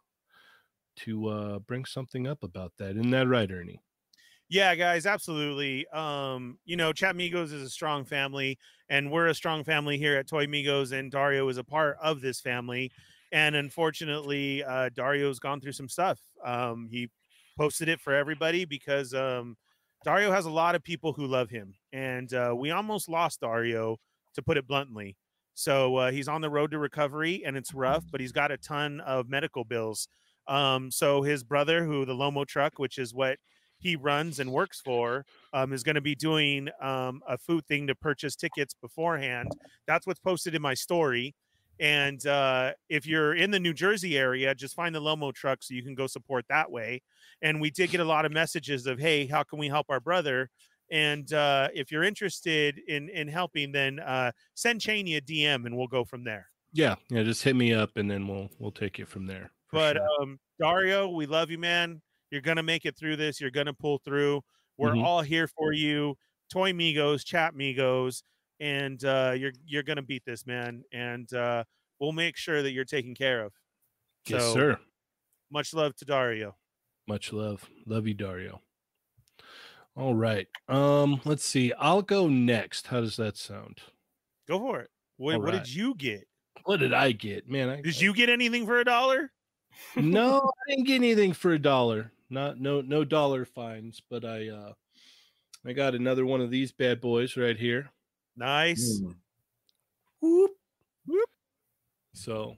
to 0.97 1.29
uh 1.29 1.59
bring 1.61 1.85
something 1.85 2.27
up 2.27 2.43
about 2.43 2.73
that. 2.79 2.97
Isn't 2.97 3.11
that 3.11 3.29
right, 3.29 3.51
Ernie? 3.51 3.83
Yeah, 4.51 4.75
guys, 4.77 5.05
absolutely. 5.05 5.87
Um, 5.89 6.59
you 6.65 6.77
know, 6.77 6.95
Chat 6.95 7.15
Migos 7.15 7.53
is 7.53 7.63
a 7.63 7.69
strong 7.69 8.07
family, 8.07 8.59
and 8.89 9.11
we're 9.11 9.27
a 9.27 9.35
strong 9.35 9.63
family 9.63 9.99
here 9.99 10.17
at 10.17 10.27
Toy 10.27 10.47
Migos, 10.47 10.93
and 10.93 11.13
Dario 11.13 11.47
is 11.49 11.59
a 11.59 11.65
part 11.65 11.99
of 12.01 12.23
this 12.23 12.41
family. 12.41 12.91
And 13.31 13.55
unfortunately, 13.55 14.65
uh, 14.65 14.89
Dario's 14.89 15.39
gone 15.39 15.61
through 15.61 15.73
some 15.73 15.89
stuff. 15.89 16.19
Um, 16.43 16.89
he 16.91 17.11
posted 17.59 17.89
it 17.89 18.01
for 18.01 18.15
everybody 18.15 18.65
because 18.65 19.13
um, 19.13 19.57
Dario 20.05 20.31
has 20.31 20.47
a 20.47 20.51
lot 20.51 20.75
of 20.75 20.83
people 20.83 21.13
who 21.13 21.27
love 21.27 21.51
him, 21.51 21.75
and 21.93 22.33
uh, 22.33 22.55
we 22.57 22.71
almost 22.71 23.09
lost 23.09 23.41
Dario, 23.41 23.99
to 24.35 24.43
put 24.43 24.57
it 24.57 24.69
bluntly. 24.69 25.17
So 25.55 25.97
uh, 25.97 26.11
he's 26.13 26.29
on 26.29 26.41
the 26.41 26.51
road 26.51 26.71
to 26.71 26.79
recovery, 26.79 27.43
and 27.45 27.57
it's 27.57 27.75
rough, 27.75 28.05
but 28.13 28.21
he's 28.21 28.31
got 28.31 28.53
a 28.53 28.57
ton 28.57 29.01
of 29.01 29.29
medical 29.29 29.65
bills. 29.65 30.07
Um, 30.47 30.93
so 30.93 31.23
his 31.23 31.43
brother, 31.43 31.85
who 31.85 32.05
the 32.07 32.15
Lomo 32.15 32.47
truck, 32.47 32.79
which 32.79 32.99
is 32.99 33.13
what 33.13 33.39
he 33.81 33.97
runs 33.97 34.39
and 34.39 34.53
works 34.53 34.81
for 34.81 35.25
um, 35.53 35.73
is 35.73 35.83
going 35.83 35.97
to 35.97 36.01
be 36.01 36.15
doing 36.15 36.69
um, 36.81 37.21
a 37.29 37.37
food 37.37 37.67
thing 37.67 37.89
to 37.89 37.95
purchase 37.95 38.37
tickets 38.37 38.75
beforehand. 38.81 39.51
That's 39.87 40.07
what's 40.07 40.21
posted 40.21 40.55
in 40.55 40.63
my 40.63 40.75
story. 40.75 41.35
And 41.81 42.25
uh, 42.27 42.73
if 42.89 43.07
you're 43.07 43.35
in 43.35 43.51
the 43.51 43.61
New 43.61 43.73
Jersey 43.73 44.19
area, 44.19 44.55
just 44.55 44.75
find 44.75 44.95
the 44.95 45.01
Lomo 45.01 45.33
truck 45.33 45.63
so 45.63 45.75
you 45.75 45.83
can 45.83 45.95
go 45.95 46.07
support 46.07 46.45
that 46.49 46.71
way. 46.71 47.03
And 47.43 47.61
we 47.61 47.71
did 47.71 47.91
get 47.91 48.01
a 48.01 48.05
lot 48.05 48.25
of 48.25 48.33
messages 48.33 48.87
of, 48.87 48.99
"Hey, 48.99 49.27
how 49.27 49.43
can 49.45 49.59
we 49.59 49.69
help 49.69 49.87
our 49.89 50.01
brother?" 50.01 50.51
And 50.91 51.33
uh, 51.33 51.69
if 51.75 51.93
you're 51.93 52.03
interested 52.05 52.79
in 52.89 53.09
in 53.11 53.29
helping, 53.29 53.73
then 53.73 54.01
uh, 54.01 54.33
send 54.55 54.81
Cheney 54.81 55.17
a 55.17 55.21
DM 55.21 55.67
and 55.67 55.77
we'll 55.77 55.87
go 55.87 56.05
from 56.05 56.25
there. 56.25 56.49
Yeah, 56.73 56.97
yeah. 57.11 57.23
Just 57.23 57.43
hit 57.45 57.55
me 57.57 57.73
up 57.73 57.97
and 57.97 58.11
then 58.11 58.27
we'll 58.27 58.49
we'll 58.59 58.73
take 58.73 58.99
it 58.99 59.09
from 59.09 59.27
there. 59.27 59.53
But 59.71 59.97
sure. 59.97 60.07
um, 60.23 60.39
Dario, 60.61 61.09
we 61.09 61.27
love 61.27 61.51
you, 61.51 61.59
man. 61.59 62.03
You're 62.31 62.41
gonna 62.41 62.63
make 62.63 62.85
it 62.87 62.97
through 62.97 63.17
this. 63.17 63.41
You're 63.41 63.51
gonna 63.51 63.75
pull 63.75 63.99
through. 63.99 64.43
We're 64.79 64.93
Mhm. 64.95 65.05
all 65.05 65.23
here 65.23 65.47
for 65.49 65.73
you. 65.73 66.17
Toy 66.51 66.73
Migos, 66.73 67.25
Chat 67.25 67.55
Migos, 67.55 68.23
and 68.61 69.03
uh, 69.05 69.35
you're 69.37 69.53
you're 69.67 69.83
gonna 69.83 70.03
beat 70.03 70.25
this, 70.25 70.47
man. 70.47 70.83
And 70.93 71.33
uh, 71.33 71.65
we'll 72.01 72.13
make 72.13 72.37
sure 72.37 72.63
that 72.63 72.73
you're 72.73 72.85
taken 72.85 73.15
care 73.15 73.45
of. 73.45 73.53
yes, 74.27 74.43
so 74.43 74.55
sir. 74.55 74.79
much 75.51 75.75
love 75.75 75.95
to 75.97 76.05
Dario. 76.05 76.57
Much 77.07 77.33
love. 77.33 77.69
Love 77.87 78.07
you, 78.07 78.15
Dario. 78.15 78.61
All 79.97 80.15
right. 80.15 80.47
Um, 80.69 81.21
let's 81.25 81.45
see. 81.45 81.73
I'll 81.79 82.03
go 82.03 82.29
next. 82.29 82.87
How 82.87 83.01
does 83.01 83.17
that 83.17 83.37
sound? 83.37 83.81
Go 84.47 84.61
for 84.61 84.81
it. 84.81 84.91
What, 85.17 85.37
All 85.37 85.43
what 85.43 85.53
did 85.53 85.75
you 85.75 85.95
get? 85.95 86.29
What 86.65 86.81
did 86.81 86.93
I 86.93 87.13
get? 87.13 87.49
Man, 87.49 87.69
I 87.69 87.81
Did 87.81 88.01
you 88.01 88.13
get 88.15 88.29
anything 88.29 88.67
for 88.67 88.79
a 88.79 88.85
dollar? 88.85 89.33
no, 89.97 90.39
I 90.69 90.71
didn't 90.71 90.87
get 90.87 90.97
anything 90.97 91.33
for 91.33 91.53
a 91.53 91.59
dollar. 91.59 92.13
Not 92.31 92.61
no 92.61 92.83
no 92.83 93.05
dollar 93.05 93.45
fines, 93.47 94.03
but 94.11 94.25
I 94.25 94.49
uh 94.49 94.73
I 95.67 95.73
got 95.73 95.95
another 95.95 96.27
one 96.27 96.41
of 96.41 96.51
these 96.51 96.73
bad 96.73 97.01
boys 97.01 97.37
right 97.37 97.57
here. 97.57 97.91
Nice. 98.39 99.01
Mm. 99.01 99.15
Whoop. 100.21 100.53
Whoop. 101.07 101.29
So 102.15 102.57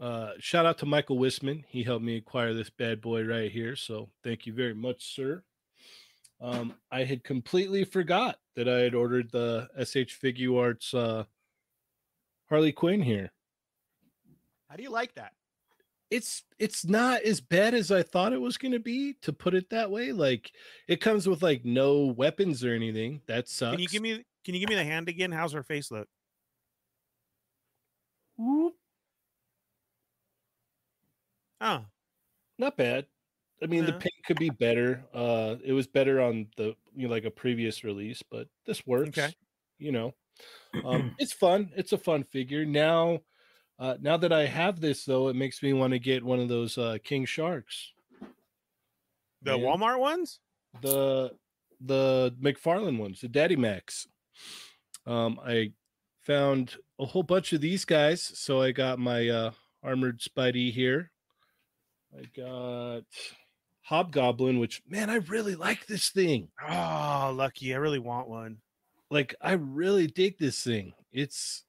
uh 0.00 0.32
shout 0.40 0.66
out 0.66 0.78
to 0.78 0.86
Michael 0.86 1.18
Wisman. 1.18 1.62
He 1.68 1.84
helped 1.84 2.04
me 2.04 2.16
acquire 2.16 2.52
this 2.52 2.70
bad 2.70 3.00
boy 3.00 3.24
right 3.24 3.50
here. 3.50 3.76
So 3.76 4.08
thank 4.24 4.44
you 4.46 4.52
very 4.52 4.74
much, 4.74 5.14
sir. 5.14 5.42
Um, 6.40 6.74
I 6.90 7.04
had 7.04 7.22
completely 7.22 7.84
forgot 7.84 8.38
that 8.56 8.66
I 8.68 8.78
had 8.78 8.94
ordered 8.94 9.30
the 9.30 9.68
S.H.Figuarts 9.76 10.94
uh 10.94 11.24
Harley 12.48 12.72
Quinn 12.72 13.00
here. 13.00 13.30
How 14.68 14.76
do 14.76 14.82
you 14.82 14.90
like 14.90 15.14
that? 15.14 15.32
It's 16.10 16.42
it's 16.58 16.84
not 16.84 17.22
as 17.22 17.40
bad 17.40 17.74
as 17.74 17.92
I 17.92 18.02
thought 18.02 18.32
it 18.32 18.40
was 18.40 18.56
going 18.56 18.72
to 18.72 18.80
be 18.80 19.14
to 19.22 19.32
put 19.32 19.54
it 19.54 19.70
that 19.70 19.92
way. 19.92 20.10
Like 20.10 20.50
it 20.88 21.00
comes 21.00 21.28
with 21.28 21.40
like 21.40 21.64
no 21.64 22.06
weapons 22.06 22.64
or 22.64 22.74
anything. 22.74 23.20
That 23.28 23.48
sucks. 23.48 23.74
Can 23.74 23.80
you 23.80 23.88
give 23.88 24.02
me 24.02 24.24
can 24.44 24.54
you 24.54 24.60
give 24.60 24.68
me 24.68 24.76
the 24.76 24.84
hand 24.84 25.08
again? 25.08 25.32
How's 25.32 25.52
her 25.52 25.62
face 25.62 25.90
look? 25.90 26.08
Whoop. 28.36 28.74
Oh, 31.60 31.84
not 32.58 32.76
bad. 32.76 33.06
I 33.62 33.66
mean, 33.66 33.84
the 33.84 33.92
paint 33.92 34.14
could 34.26 34.38
be 34.38 34.48
better. 34.48 35.04
Uh, 35.12 35.56
it 35.62 35.74
was 35.74 35.86
better 35.86 36.22
on 36.22 36.46
the 36.56 36.74
you 36.96 37.06
know 37.06 37.10
like 37.10 37.26
a 37.26 37.30
previous 37.30 37.84
release, 37.84 38.22
but 38.30 38.48
this 38.64 38.86
works. 38.86 39.18
Okay. 39.18 39.34
You 39.78 39.92
know, 39.92 40.14
um, 40.84 41.14
it's 41.18 41.34
fun. 41.34 41.70
It's 41.76 41.92
a 41.92 41.98
fun 41.98 42.24
figure. 42.24 42.64
Now, 42.64 43.20
uh, 43.78 43.96
now 44.00 44.16
that 44.16 44.32
I 44.32 44.46
have 44.46 44.80
this 44.80 45.04
though, 45.04 45.28
it 45.28 45.36
makes 45.36 45.62
me 45.62 45.74
want 45.74 45.92
to 45.92 45.98
get 45.98 46.24
one 46.24 46.40
of 46.40 46.48
those 46.48 46.78
uh, 46.78 46.96
King 47.04 47.26
Sharks. 47.26 47.92
the. 49.42 49.58
Walmart 49.58 49.98
ones? 49.98 50.40
the 50.80 51.32
the 51.80 52.34
McFarlane 52.40 52.98
ones, 52.98 53.20
the 53.20 53.28
Daddy 53.28 53.56
Max. 53.56 54.06
Um, 55.06 55.40
I 55.44 55.72
found 56.20 56.76
a 56.98 57.06
whole 57.06 57.22
bunch 57.22 57.52
of 57.52 57.60
these 57.60 57.84
guys, 57.84 58.22
so 58.22 58.60
I 58.60 58.72
got 58.72 58.98
my 58.98 59.28
uh, 59.28 59.50
armored 59.82 60.20
Spidey 60.20 60.72
here. 60.72 61.10
I 62.16 62.24
got 62.36 63.04
Hobgoblin, 63.82 64.58
which 64.58 64.82
man, 64.88 65.10
I 65.10 65.16
really 65.16 65.54
like 65.56 65.86
this 65.86 66.10
thing. 66.10 66.48
Oh, 66.68 67.32
lucky. 67.34 67.74
I 67.74 67.78
really 67.78 67.98
want 67.98 68.28
one. 68.28 68.58
Like, 69.10 69.34
I 69.40 69.52
really 69.52 70.06
dig 70.06 70.38
this 70.38 70.62
thing. 70.62 70.92
It's 71.12 71.64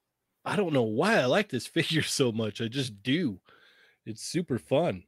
I 0.45 0.55
don't 0.55 0.73
know 0.73 0.83
why 0.83 1.17
I 1.19 1.25
like 1.25 1.49
this 1.49 1.67
figure 1.77 2.03
so 2.03 2.31
much. 2.31 2.61
I 2.61 2.67
just 2.67 3.01
do. 3.03 3.39
It's 4.05 4.23
super 4.23 4.57
fun. 4.59 5.03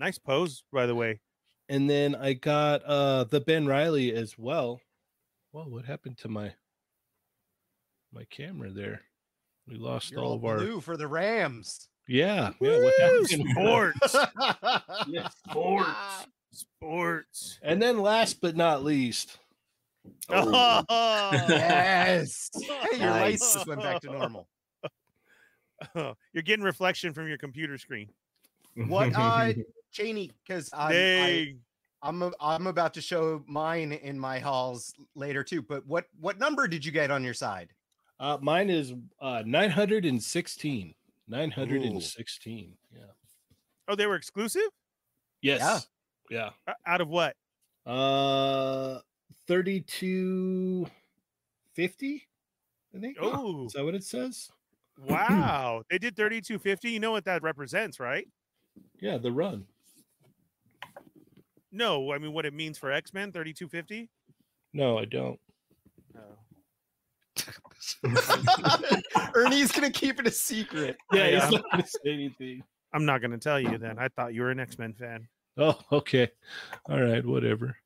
Nice 0.00 0.18
pose, 0.18 0.64
by 0.72 0.86
the 0.86 0.94
way. 0.94 1.20
and 1.68 1.88
then 1.88 2.14
I 2.14 2.32
got 2.34 2.82
uh 2.84 3.24
the 3.24 3.40
Ben 3.40 3.66
Reilly 3.66 4.12
as 4.12 4.36
well. 4.38 4.80
Well, 5.52 5.70
what 5.70 5.84
happened 5.84 6.18
to 6.18 6.28
my 6.28 6.54
my 8.12 8.24
camera 8.30 8.70
there? 8.70 9.02
We 9.68 9.76
lost 9.76 10.10
You're 10.10 10.20
all 10.20 10.30
all 10.30 10.34
of 10.36 10.44
our 10.44 10.58
blue 10.58 10.80
for 10.80 10.96
the 10.96 11.06
Rams. 11.08 11.88
yeah, 12.08 12.50
yeah. 12.60 12.78
What 12.82 13.00
happened? 13.00 13.50
sports. 13.50 14.16
Yeah, 15.08 15.28
sports. 15.28 16.26
Sports. 16.52 17.58
And 17.62 17.80
then 17.80 18.00
last 18.00 18.40
but 18.40 18.56
not 18.56 18.84
least, 18.84 19.38
Oh. 20.28 20.82
yes. 21.48 22.50
Hey, 22.54 22.98
your 22.98 23.10
lights 23.10 23.42
Nice. 23.42 23.54
just 23.54 23.66
went 23.66 23.82
back 23.82 24.00
to 24.02 24.10
normal. 24.10 24.48
You're 25.94 26.42
getting 26.42 26.64
reflection 26.64 27.12
from 27.12 27.28
your 27.28 27.38
computer 27.38 27.78
screen. 27.78 28.08
What 28.74 29.12
uh 29.14 29.52
Cheney, 29.92 30.30
because 30.46 30.70
I'm 30.72 30.92
I 30.92 31.54
I'm 32.02 32.22
a, 32.22 32.32
I'm 32.40 32.66
about 32.66 32.94
to 32.94 33.00
show 33.00 33.44
mine 33.46 33.92
in 33.92 34.18
my 34.18 34.38
halls 34.40 34.92
later 35.14 35.44
too. 35.44 35.62
But 35.62 35.86
what 35.86 36.06
what 36.20 36.38
number 36.38 36.66
did 36.66 36.84
you 36.84 36.90
get 36.92 37.10
on 37.10 37.22
your 37.24 37.34
side? 37.34 37.68
Uh 38.22 38.38
mine 38.40 38.70
is 38.70 38.94
uh 39.20 39.42
916. 39.44 40.94
916. 41.28 42.76
Yeah. 42.94 43.00
Oh, 43.88 43.94
they 43.94 44.06
were 44.06 44.14
exclusive? 44.16 44.62
Yes. 45.42 45.86
Yeah. 46.30 46.50
O- 46.68 46.72
Out 46.86 47.00
of 47.02 47.08
what? 47.08 47.34
Uh 47.84 49.00
3250 49.48 52.22
I 52.94 52.98
think. 52.98 53.16
Oh, 53.20 53.66
Is 53.66 53.72
that 53.72 53.84
what 53.84 53.94
it 53.94 54.04
says? 54.04 54.50
wow. 55.08 55.82
They 55.90 55.96
did 55.98 56.14
3250. 56.14 56.90
You 56.90 57.00
know 57.00 57.10
what 57.10 57.24
that 57.24 57.42
represents, 57.42 57.98
right? 57.98 58.28
Yeah, 59.00 59.16
the 59.18 59.32
run. 59.32 59.64
No, 61.72 62.12
I 62.12 62.18
mean 62.18 62.32
what 62.34 62.44
it 62.46 62.52
means 62.52 62.76
for 62.78 62.92
X 62.92 63.12
Men 63.14 63.32
3250. 63.32 64.10
No, 64.74 64.98
I 64.98 65.06
don't. 65.06 65.40
Ernie's 69.34 69.72
gonna 69.72 69.90
keep 69.90 70.20
it 70.20 70.26
a 70.26 70.30
secret. 70.30 70.96
Yeah, 71.12 71.28
Yeah. 71.28 71.40
he's 71.44 71.52
not 71.52 71.70
gonna 71.70 71.86
say 71.86 72.12
anything. 72.12 72.62
I'm 72.94 73.04
not 73.06 73.22
going 73.22 73.30
to 73.30 73.38
tell 73.38 73.58
you 73.58 73.78
then. 73.78 73.98
I 73.98 74.08
thought 74.08 74.34
you 74.34 74.42
were 74.42 74.50
an 74.50 74.60
X 74.60 74.78
Men 74.78 74.92
fan. 74.92 75.26
Oh, 75.56 75.78
okay. 75.90 76.30
All 76.90 77.00
right, 77.00 77.24
whatever. 77.24 77.76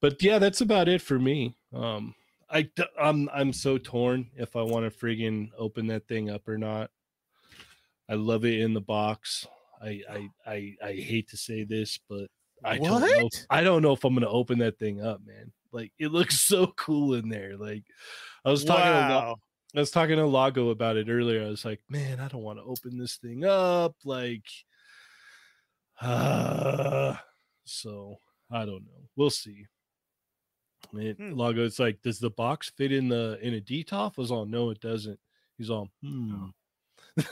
But 0.00 0.22
yeah, 0.22 0.38
that's 0.38 0.60
about 0.60 0.88
it 0.88 1.00
for 1.00 1.18
me. 1.18 1.56
Um, 1.74 2.14
I 2.50 2.62
d- 2.62 2.84
I'm 3.00 3.28
I'm 3.32 3.52
so 3.52 3.78
torn 3.78 4.28
if 4.36 4.56
I 4.56 4.62
want 4.62 4.90
to 4.90 4.98
friggin' 4.98 5.48
open 5.56 5.86
that 5.86 6.06
thing 6.06 6.28
up 6.28 6.46
or 6.48 6.58
not. 6.58 6.90
I 8.10 8.14
love 8.14 8.44
it 8.44 8.60
in 8.60 8.74
the 8.74 8.80
box. 8.80 9.46
I 9.82 10.02
I 10.10 10.28
I, 10.46 10.76
I 10.84 10.92
hate 10.92 11.28
to 11.30 11.36
say 11.38 11.64
this, 11.64 11.98
but 12.08 12.26
I 12.64 12.76
don't 12.76 13.00
know. 13.00 13.28
I 13.48 13.62
don't 13.62 13.80
know 13.82 13.92
if 13.92 14.04
I'm 14.04 14.12
gonna 14.14 14.28
open 14.28 14.58
that 14.58 14.78
thing 14.78 15.00
up, 15.02 15.20
man. 15.24 15.50
Like 15.72 15.92
it 15.98 16.12
looks 16.12 16.40
so 16.46 16.68
cool 16.76 17.14
in 17.14 17.28
there. 17.28 17.56
Like 17.56 17.84
I 18.44 18.50
was 18.50 18.64
talking 18.64 18.84
to 18.84 18.90
wow. 18.90 19.36
I 19.74 19.80
was 19.80 19.90
talking 19.90 20.16
to 20.16 20.26
Lago 20.26 20.70
about 20.70 20.96
it 20.96 21.08
earlier. 21.08 21.44
I 21.44 21.48
was 21.48 21.64
like, 21.64 21.80
man, 21.88 22.18
I 22.18 22.26
don't 22.26 22.42
want 22.42 22.58
to 22.58 22.64
open 22.64 22.98
this 22.98 23.16
thing 23.16 23.44
up. 23.44 23.94
Like, 24.04 24.44
uh, 26.00 27.14
so 27.64 28.16
I 28.50 28.64
don't 28.64 28.84
know. 28.84 29.08
We'll 29.16 29.30
see. 29.30 29.66
It, 30.94 31.18
Hmm. 31.18 31.34
Lago, 31.34 31.64
it's 31.64 31.78
like, 31.78 32.02
does 32.02 32.18
the 32.18 32.30
box 32.30 32.70
fit 32.76 32.90
in 32.90 33.08
the 33.08 33.38
in 33.42 33.54
a 33.54 33.60
DTOF? 33.60 34.12
I 34.18 34.20
was 34.20 34.32
all, 34.32 34.44
no, 34.44 34.70
it 34.70 34.80
doesn't. 34.80 35.20
He's 35.56 35.70
all, 35.70 35.88
hmm. 36.02 36.46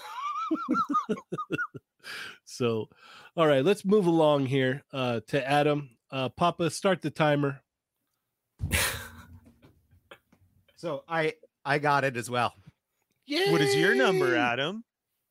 so, 2.45 2.89
all 3.37 3.47
right, 3.47 3.65
let's 3.65 3.85
move 3.85 4.07
along 4.07 4.47
here 4.47 4.85
uh, 4.93 5.21
to 5.29 5.49
Adam. 5.49 5.91
Uh, 6.11 6.29
Papa, 6.29 6.71
start 6.71 7.03
the 7.03 7.11
timer. 7.11 7.61
So 10.79 11.03
I 11.09 11.35
I 11.65 11.79
got 11.79 12.05
it 12.05 12.17
as 12.17 12.31
well. 12.31 12.55
Yeah. 13.27 13.51
What 13.53 13.61
is 13.61 13.75
your 13.75 13.95
number, 13.95 14.37
Adam? 14.37 14.85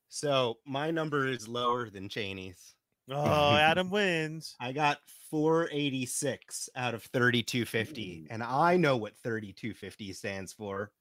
So 0.08 0.58
my 0.66 0.90
number 0.90 1.26
is 1.26 1.48
lower 1.48 1.90
than 1.90 2.08
Cheney's. 2.08 2.74
Oh, 3.10 3.56
Adam 3.56 3.90
wins. 3.90 4.54
I 4.60 4.72
got 4.72 4.98
486 5.30 6.68
out 6.76 6.94
of 6.94 7.02
3250, 7.04 8.26
and 8.30 8.42
I 8.42 8.76
know 8.76 8.96
what 8.98 9.16
3250 9.24 10.12
stands 10.12 10.52
for. 10.52 10.92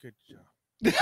Good 0.00 0.14
job. 0.28 0.46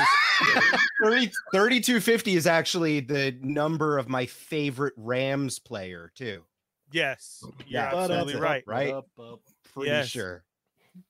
30, 1.02 1.30
3250 1.52 2.34
is 2.34 2.46
actually 2.48 2.98
the 3.00 3.36
number 3.40 3.96
of 3.96 4.08
my 4.08 4.26
favorite 4.26 4.94
Rams 4.96 5.60
player, 5.60 6.10
too. 6.16 6.42
Yes, 6.90 7.42
you're 7.42 7.80
Yeah, 7.82 7.94
absolutely 7.94 8.36
right. 8.40 8.64
right? 8.66 8.92
Up, 8.92 9.06
up, 9.20 9.40
Pretty 9.72 9.90
Yes. 9.90 10.08
sure. 10.08 10.44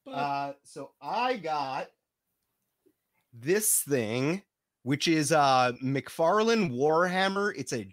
But- 0.04 0.10
Uh, 0.12 0.52
so 0.64 0.92
I 1.00 1.36
got 1.36 1.88
this 3.32 3.80
thing, 3.82 4.42
which 4.82 5.08
is 5.08 5.32
uh 5.32 5.72
McFarlane 5.82 6.72
Warhammer. 6.72 7.52
It's 7.56 7.72
a 7.72 7.86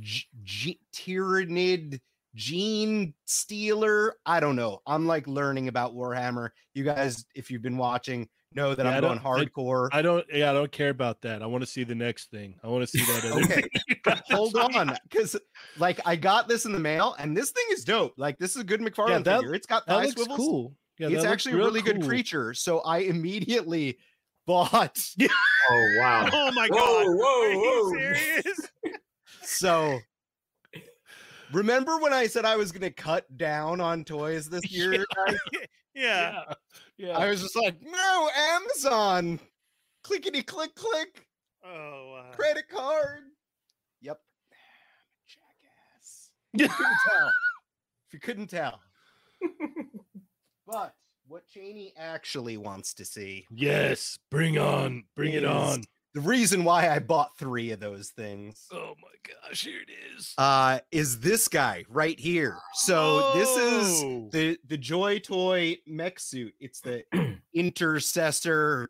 G- 0.00 0.26
G- 0.42 0.80
Tyrannid 0.92 2.00
Gene 2.34 3.14
Stealer. 3.24 4.14
I 4.26 4.40
don't 4.40 4.56
know. 4.56 4.80
I'm 4.86 5.06
like 5.06 5.26
learning 5.26 5.68
about 5.68 5.94
Warhammer. 5.94 6.50
You 6.74 6.84
guys, 6.84 7.24
if 7.34 7.50
you've 7.50 7.62
been 7.62 7.76
watching, 7.78 8.28
know 8.52 8.74
that 8.74 8.84
Yeah, 8.84 8.96
I'm 8.96 9.00
going 9.02 9.18
don't- 9.18 9.26
I- 9.26 9.44
hardcore. 9.44 9.88
I 9.92 10.02
don't. 10.02 10.26
Yeah, 10.32 10.50
I 10.50 10.52
don't 10.52 10.72
care 10.72 10.90
about 10.90 11.22
that. 11.22 11.42
I 11.42 11.46
want 11.46 11.62
to 11.62 11.66
see 11.70 11.84
the 11.84 11.94
next 11.94 12.30
thing. 12.30 12.58
I 12.64 12.68
want 12.68 12.82
to 12.82 12.86
see 12.88 13.04
that. 13.04 13.24
Okay. 13.24 13.44
thing 13.62 13.68
you 13.88 13.96
got 14.02 14.16
this 14.28 14.36
Hold 14.36 14.56
on, 14.56 14.96
because 15.08 15.36
like 15.78 16.00
I 16.04 16.16
got 16.16 16.48
this 16.48 16.66
in 16.66 16.72
the 16.72 16.80
mail, 16.80 17.14
and 17.18 17.36
this 17.36 17.52
thing 17.52 17.64
is 17.70 17.84
dope. 17.84 18.14
Like 18.16 18.38
this 18.38 18.50
is 18.56 18.60
a 18.62 18.64
good 18.64 18.80
McFarlane 18.80 19.24
that- 19.24 19.40
figure. 19.40 19.54
It's 19.54 19.66
got 19.66 19.86
That 19.86 20.02
looks 20.02 20.12
swivels. 20.14 20.36
cool. 20.38 20.74
Yeah, 20.98 21.08
it's 21.08 21.24
actually 21.24 21.52
a 21.52 21.56
real 21.56 21.66
really 21.66 21.82
good 21.82 22.02
creature. 22.02 22.54
So 22.54 22.80
I 22.80 22.98
immediately 22.98 23.98
bought 24.46 24.98
Oh 25.70 25.94
wow. 25.98 26.28
Oh 26.32 26.52
my 26.52 26.68
Whoa, 26.70 27.04
god. 27.04 27.06
whoa, 27.16 27.42
Are 27.42 27.52
you 27.52 27.60
whoa. 27.60 27.92
serious? 27.92 28.60
So 29.42 29.98
remember 31.52 31.98
when 31.98 32.12
I 32.12 32.26
said 32.26 32.44
I 32.44 32.56
was 32.56 32.72
gonna 32.72 32.90
cut 32.90 33.24
down 33.36 33.80
on 33.80 34.04
toys 34.04 34.48
this 34.48 34.70
year? 34.70 35.04
guys? 35.14 35.36
yeah. 35.52 35.62
Yeah, 35.94 36.42
yeah. 36.98 37.18
I 37.18 37.28
was 37.28 37.40
just 37.42 37.56
like, 37.56 37.76
no, 37.82 38.28
Amazon. 38.54 39.40
Clickety 40.02 40.42
click 40.42 40.74
click. 40.74 41.26
Oh 41.64 42.12
wow. 42.12 42.30
Credit 42.34 42.68
card. 42.68 43.22
Yep. 44.02 44.20
Jackass. 45.26 46.30
If 46.54 46.60
you 46.60 46.68
couldn't 46.68 46.98
tell. 47.08 47.28
If 48.08 48.12
you 48.14 48.20
couldn't 48.20 48.50
tell. 48.50 48.80
But 50.66 50.94
what 51.28 51.46
Cheney 51.46 51.92
actually 51.96 52.56
wants 52.56 52.94
to 52.94 53.04
see. 53.04 53.46
Yes, 53.50 54.18
bring 54.30 54.58
on, 54.58 55.04
bring 55.14 55.32
it 55.32 55.44
on. 55.44 55.84
The 56.14 56.20
reason 56.22 56.64
why 56.64 56.88
I 56.88 56.98
bought 56.98 57.36
three 57.38 57.72
of 57.72 57.80
those 57.80 58.08
things 58.08 58.66
Oh 58.72 58.94
my 59.02 59.32
gosh, 59.48 59.64
here 59.64 59.80
it 59.86 59.90
is. 60.16 60.32
uh, 60.38 60.78
is 60.90 61.20
this 61.20 61.46
guy 61.46 61.84
right 61.90 62.18
here. 62.18 62.56
So 62.74 63.32
this 63.34 63.50
is 63.56 64.02
Oh. 64.02 64.28
the 64.32 64.58
the 64.66 64.78
Joy 64.78 65.18
Toy 65.18 65.76
mech 65.86 66.18
suit. 66.18 66.54
It's 66.58 66.80
the 66.80 67.04
Intercessor 67.54 68.88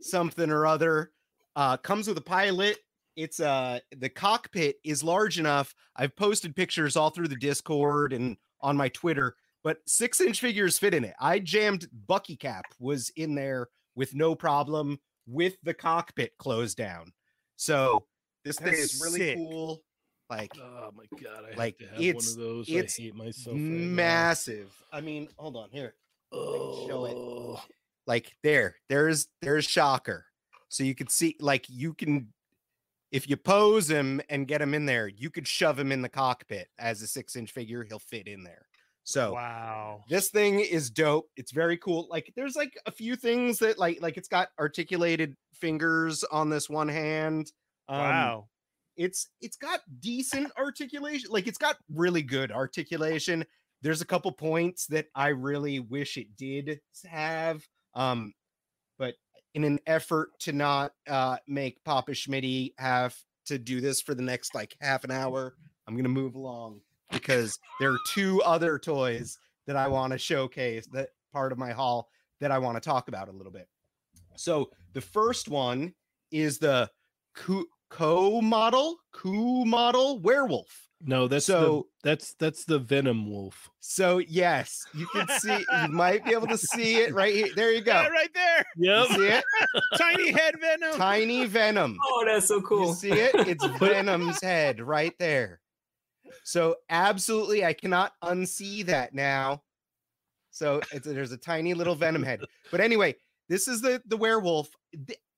something 0.00 0.50
or 0.50 0.66
other. 0.66 1.10
Uh, 1.56 1.76
comes 1.76 2.06
with 2.06 2.16
a 2.18 2.22
pilot. 2.22 2.78
It's 3.16 3.40
uh 3.40 3.80
the 3.96 4.08
cockpit 4.08 4.76
is 4.84 5.02
large 5.02 5.38
enough. 5.40 5.74
I've 5.96 6.14
posted 6.14 6.54
pictures 6.54 6.96
all 6.96 7.10
through 7.10 7.28
the 7.28 7.36
Discord 7.36 8.12
and 8.12 8.36
on 8.60 8.76
my 8.76 8.88
Twitter, 8.90 9.34
but 9.62 9.78
six 9.86 10.20
inch 10.20 10.40
figures 10.40 10.78
fit 10.78 10.94
in 10.94 11.04
it. 11.04 11.14
I 11.20 11.38
jammed 11.38 11.86
Bucky 12.06 12.36
Cap 12.36 12.64
was 12.78 13.10
in 13.16 13.34
there 13.34 13.68
with 13.94 14.14
no 14.14 14.34
problem 14.34 14.98
with 15.26 15.56
the 15.62 15.74
cockpit 15.74 16.32
closed 16.38 16.76
down. 16.76 17.12
So 17.56 18.06
this 18.44 18.58
thing 18.58 18.72
is 18.74 19.00
really 19.02 19.18
sick. 19.20 19.36
cool. 19.36 19.82
Like 20.30 20.52
Oh 20.58 20.90
my 20.94 21.04
god, 21.22 21.44
I 21.52 21.56
Like, 21.56 21.80
have 21.80 21.88
to 21.90 21.94
have 21.94 21.94
one 21.98 22.04
it's- 22.04 22.30
of 22.32 22.36
those. 22.38 22.68
it's 22.68 22.98
I 22.98 23.02
hate 23.02 23.14
myself. 23.14 23.54
right 23.56 23.60
massive. 23.62 24.70
I 24.92 25.00
mean, 25.00 25.28
hold 25.36 25.56
on 25.56 25.70
here. 25.70 25.94
Oh, 26.32 26.86
show 26.88 27.04
it. 27.06 27.14
Oh. 27.16 27.62
Like 28.06 28.32
there, 28.42 28.76
there's 28.88 29.28
there's 29.42 29.64
Shocker. 29.66 30.26
So 30.68 30.84
you 30.84 30.94
could 30.94 31.10
see, 31.10 31.36
like 31.40 31.66
you 31.68 31.94
can, 31.94 32.32
if 33.10 33.28
you 33.28 33.36
pose 33.36 33.90
him 33.90 34.20
and 34.30 34.46
get 34.46 34.62
him 34.62 34.72
in 34.72 34.86
there, 34.86 35.08
you 35.08 35.30
could 35.30 35.48
shove 35.48 35.78
him 35.78 35.90
in 35.90 36.00
the 36.00 36.08
cockpit 36.08 36.68
as 36.78 37.02
a 37.02 37.08
six 37.08 37.34
inch 37.34 37.50
figure. 37.50 37.82
He'll 37.84 37.98
fit 37.98 38.28
in 38.28 38.44
there. 38.44 38.66
So 39.10 39.32
Wow. 39.32 40.04
this 40.08 40.30
thing 40.30 40.60
is 40.60 40.90
dope. 40.90 41.28
It's 41.36 41.52
very 41.52 41.76
cool. 41.76 42.06
Like 42.10 42.32
there's 42.36 42.56
like 42.56 42.78
a 42.86 42.90
few 42.92 43.16
things 43.16 43.58
that 43.58 43.78
like 43.78 44.00
like 44.00 44.16
it's 44.16 44.28
got 44.28 44.48
articulated 44.58 45.36
fingers 45.54 46.24
on 46.24 46.48
this 46.50 46.70
one 46.70 46.88
hand. 46.88 47.52
Um, 47.88 47.98
wow. 47.98 48.48
it's 48.96 49.28
it's 49.40 49.56
got 49.56 49.80
decent 50.00 50.52
articulation 50.56 51.28
like 51.30 51.46
it's 51.48 51.58
got 51.58 51.76
really 51.92 52.22
good 52.22 52.52
articulation 52.52 53.44
there's 53.82 54.00
a 54.00 54.06
couple 54.06 54.30
points 54.30 54.86
that 54.86 55.06
i 55.14 55.28
really 55.28 55.80
wish 55.80 56.16
it 56.16 56.36
did 56.36 56.80
have 57.08 57.66
um 57.94 58.32
but 58.98 59.14
in 59.54 59.64
an 59.64 59.78
effort 59.86 60.30
to 60.38 60.52
not 60.52 60.92
uh 61.08 61.36
make 61.48 61.82
papa 61.84 62.12
schmitty 62.12 62.74
have 62.78 63.16
to 63.46 63.58
do 63.58 63.80
this 63.80 64.00
for 64.00 64.14
the 64.14 64.22
next 64.22 64.54
like 64.54 64.76
half 64.80 65.02
an 65.04 65.10
hour 65.10 65.54
i'm 65.86 65.96
gonna 65.96 66.08
move 66.08 66.34
along 66.34 66.80
because 67.10 67.58
there 67.80 67.90
are 67.92 67.98
two 68.08 68.42
other 68.42 68.78
toys 68.78 69.38
that 69.66 69.76
i 69.76 69.86
want 69.88 70.12
to 70.12 70.18
showcase 70.18 70.86
that 70.92 71.08
part 71.32 71.52
of 71.52 71.58
my 71.58 71.72
haul 71.72 72.08
that 72.40 72.50
i 72.50 72.58
want 72.58 72.76
to 72.76 72.80
talk 72.80 73.08
about 73.08 73.28
a 73.28 73.32
little 73.32 73.52
bit 73.52 73.68
so 74.36 74.70
the 74.92 75.00
first 75.00 75.48
one 75.48 75.92
is 76.30 76.58
the 76.58 76.90
Ku- 77.34 77.66
co 77.90 78.40
model, 78.40 78.96
co 79.12 79.64
model 79.64 80.18
werewolf. 80.20 80.88
No, 81.00 81.28
that's 81.28 81.46
So- 81.46 81.86
the 82.02 82.08
that's 82.10 82.34
that's 82.34 82.64
the 82.64 82.78
Venom 82.78 83.30
Wolf. 83.30 83.68
So 83.80 84.18
yes, 84.18 84.84
you 84.94 85.06
can 85.08 85.28
see 85.38 85.58
you 85.82 85.88
might 85.88 86.24
be 86.24 86.32
able 86.32 86.46
to 86.48 86.58
see 86.58 86.96
it 86.96 87.12
right 87.14 87.32
here. 87.34 87.48
There 87.54 87.72
you 87.72 87.80
go. 87.82 87.92
Yeah, 87.92 88.08
right 88.08 88.30
there. 88.34 88.64
You 88.76 89.06
see 89.14 89.26
it? 89.28 89.44
Tiny 89.98 90.32
head 90.32 90.54
venom. 90.60 90.96
Tiny 90.96 91.46
Venom. 91.46 91.96
Oh, 92.04 92.24
that's 92.26 92.46
so 92.48 92.56
You 92.56 92.62
cool. 92.62 92.94
see 92.94 93.12
it? 93.12 93.32
It's 93.48 93.64
Venom's 93.78 94.42
head 94.42 94.80
right 94.80 95.14
there. 95.18 95.60
So 96.44 96.76
absolutely, 96.88 97.64
I 97.64 97.72
cannot 97.72 98.12
unsee 98.22 98.84
that 98.86 99.14
now. 99.14 99.62
So 100.50 100.80
it's 100.92 101.06
there's 101.06 101.32
a 101.32 101.36
tiny 101.36 101.74
little 101.74 101.94
Venom 101.94 102.22
head. 102.22 102.40
But 102.70 102.80
anyway, 102.80 103.16
this 103.48 103.68
is 103.68 103.80
the 103.80 104.02
the 104.06 104.16
werewolf. 104.16 104.68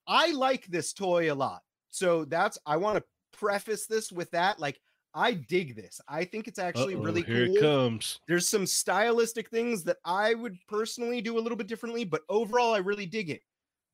I 0.07 0.32
like 0.32 0.66
this 0.66 0.93
toy 0.93 1.32
a 1.32 1.34
lot. 1.34 1.62
So 1.90 2.24
that's 2.24 2.59
I 2.66 2.76
want 2.76 2.99
to 2.99 3.05
preface 3.38 3.86
this 3.86 4.11
with 4.12 4.30
that. 4.32 4.59
Like 4.59 4.80
I 5.14 5.34
dig 5.34 5.76
this. 5.76 6.01
I 6.09 6.24
think 6.24 6.49
it's 6.49 6.59
actually 6.59 6.95
Uh-oh, 6.95 7.03
really 7.03 7.22
here 7.22 7.47
cool. 7.47 7.57
it 7.57 7.61
comes. 7.61 8.20
There's 8.26 8.49
some 8.49 8.66
stylistic 8.66 9.51
things 9.51 9.84
that 9.84 9.99
I 10.07 10.32
would 10.34 10.57
personally 10.68 11.20
do 11.20 11.38
a 11.38 11.40
little 11.40 11.57
bit 11.59 11.66
differently, 11.66 12.05
but 12.05 12.22
overall, 12.30 12.72
I 12.74 12.78
really 12.78 13.05
dig 13.07 13.28
it. 13.28 13.43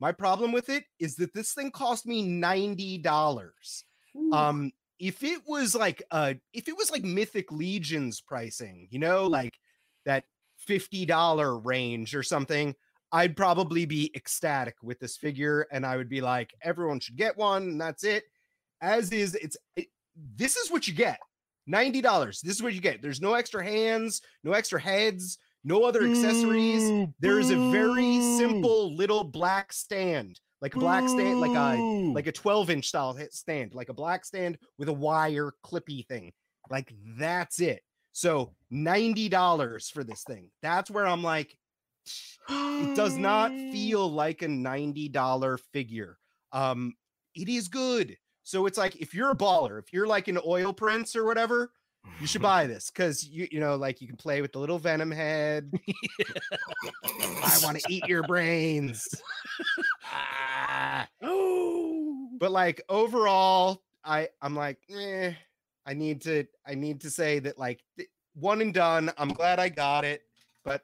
My 0.01 0.13
problem 0.13 0.53
with 0.53 0.69
it 0.69 0.85
is 1.01 1.17
that 1.17 1.35
this 1.35 1.53
thing 1.55 1.73
cost 1.73 2.07
me 2.07 2.23
ninety 2.23 2.99
dollars. 2.99 3.85
Um, 4.33 4.73
if 4.99 5.23
it 5.23 5.43
was 5.47 5.75
like 5.75 6.03
uh, 6.11 6.35
if 6.53 6.69
it 6.69 6.77
was 6.77 6.91
like 6.91 7.05
Mythic 7.05 7.53
Legions 7.53 8.21
pricing, 8.21 8.89
you 8.91 8.99
know, 8.99 9.27
like 9.27 9.59
that 10.05 10.25
fifty 10.57 11.07
dollar 11.07 11.59
range 11.59 12.15
or 12.15 12.23
something, 12.23 12.75
I'd 13.13 13.37
probably 13.37 13.87
be 13.87 14.11
ecstatic 14.15 14.75
with 14.83 14.99
this 14.99 15.17
figure, 15.17 15.67
and 15.73 15.87
I 15.87 15.97
would 15.97 16.09
be 16.09 16.21
like, 16.21 16.53
everyone 16.63 17.01
should 17.01 17.17
get 17.17 17.37
one, 17.37 17.63
and 17.63 17.81
that's 17.81 18.05
it. 18.05 18.25
As 18.83 19.13
is, 19.13 19.35
it's 19.35 19.57
it, 19.77 19.87
this 20.37 20.57
is 20.57 20.71
what 20.71 20.87
you 20.89 20.95
get. 20.95 21.19
Ninety 21.67 22.01
dollars. 22.01 22.41
This 22.41 22.57
is 22.57 22.63
what 22.63 22.75
you 22.75 22.81
get. 22.81 23.03
There's 23.03 23.21
no 23.21 23.35
extra 23.35 23.63
hands, 23.65 24.23
no 24.43 24.53
extra 24.53 24.81
heads, 24.81 25.39
no 25.65 25.85
other 25.85 26.05
accessories. 26.05 27.09
There 27.21 27.39
is 27.39 27.51
a 27.51 27.71
very 27.71 28.21
simple 28.39 28.97
little 28.97 29.25
black 29.25 29.73
stand, 29.73 30.41
like 30.61 30.75
a 30.75 30.79
black 30.79 31.09
stand, 31.09 31.41
like 31.41 31.57
a 31.57 31.81
like 32.13 32.27
a 32.27 32.33
12 32.33 32.71
inch 32.71 32.89
style 32.89 33.13
hit 33.13 33.33
stand, 33.33 33.75
like 33.75 33.89
a 33.89 33.95
black 33.95 34.25
stand 34.25 34.59
with 34.79 34.89
a 34.89 34.93
wire 34.93 35.53
clippy 35.65 36.07
thing. 36.07 36.33
Like 36.71 36.93
that's 37.19 37.61
it. 37.61 37.83
So 38.13 38.55
$90 38.73 39.93
for 39.93 40.03
this 40.03 40.25
thing. 40.25 40.51
That's 40.63 40.91
where 40.91 41.07
I'm 41.07 41.23
like, 41.23 41.57
it 42.49 42.97
does 42.97 43.17
not 43.17 43.51
feel 43.73 44.11
like 44.11 44.43
a 44.43 44.47
$90 44.47 45.61
figure. 45.73 46.19
Um, 46.53 46.95
it 47.35 47.49
is 47.49 47.69
good. 47.69 48.17
So 48.43 48.67
it's 48.67 48.79
like 48.79 48.97
if 48.97 49.15
you're 49.15 49.31
a 49.31 49.37
baller, 49.37 49.79
if 49.79 49.93
you're 49.93 50.07
like 50.07 50.27
an 50.29 50.39
oil 50.45 50.73
prince 50.73 51.15
or 51.15 51.25
whatever, 51.25 51.71
you 52.21 52.27
should 52.27 52.43
buy 52.43 52.67
this 52.67 52.91
because 52.91 53.27
you 53.27 53.49
you 53.51 53.61
know 53.61 53.77
like 53.77 54.01
you 54.01 54.07
can 54.07 54.17
play 54.17 54.41
with 54.41 54.53
the 54.53 54.59
little 54.59 54.79
venom 54.79 55.11
head. 55.11 55.73
I 57.05 57.59
want 57.63 57.79
to 57.79 57.93
eat 57.93 58.07
your 58.07 58.23
brains. 58.25 59.07
Ah. 60.05 61.09
Oh, 61.23 62.29
but 62.39 62.53
like 62.53 62.81
overall 62.89 63.83
i 64.05 64.29
i'm 64.41 64.55
like 64.55 64.79
eh, 64.91 65.33
i 65.87 65.95
need 65.95 66.21
to 66.23 66.45
i 66.67 66.75
need 66.75 67.01
to 67.01 67.11
say 67.11 67.39
that 67.39 67.59
like 67.59 67.83
th- 67.97 68.09
one 68.35 68.61
and 68.61 68.73
done 68.73 69.11
i'm 69.19 69.29
glad 69.29 69.59
i 69.59 69.69
got 69.69 70.05
it 70.05 70.23
but 70.65 70.83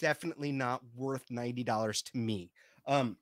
definitely 0.00 0.52
not 0.52 0.82
worth 0.96 1.28
$90 1.28 2.04
to 2.04 2.16
me 2.16 2.50
um 2.86 3.16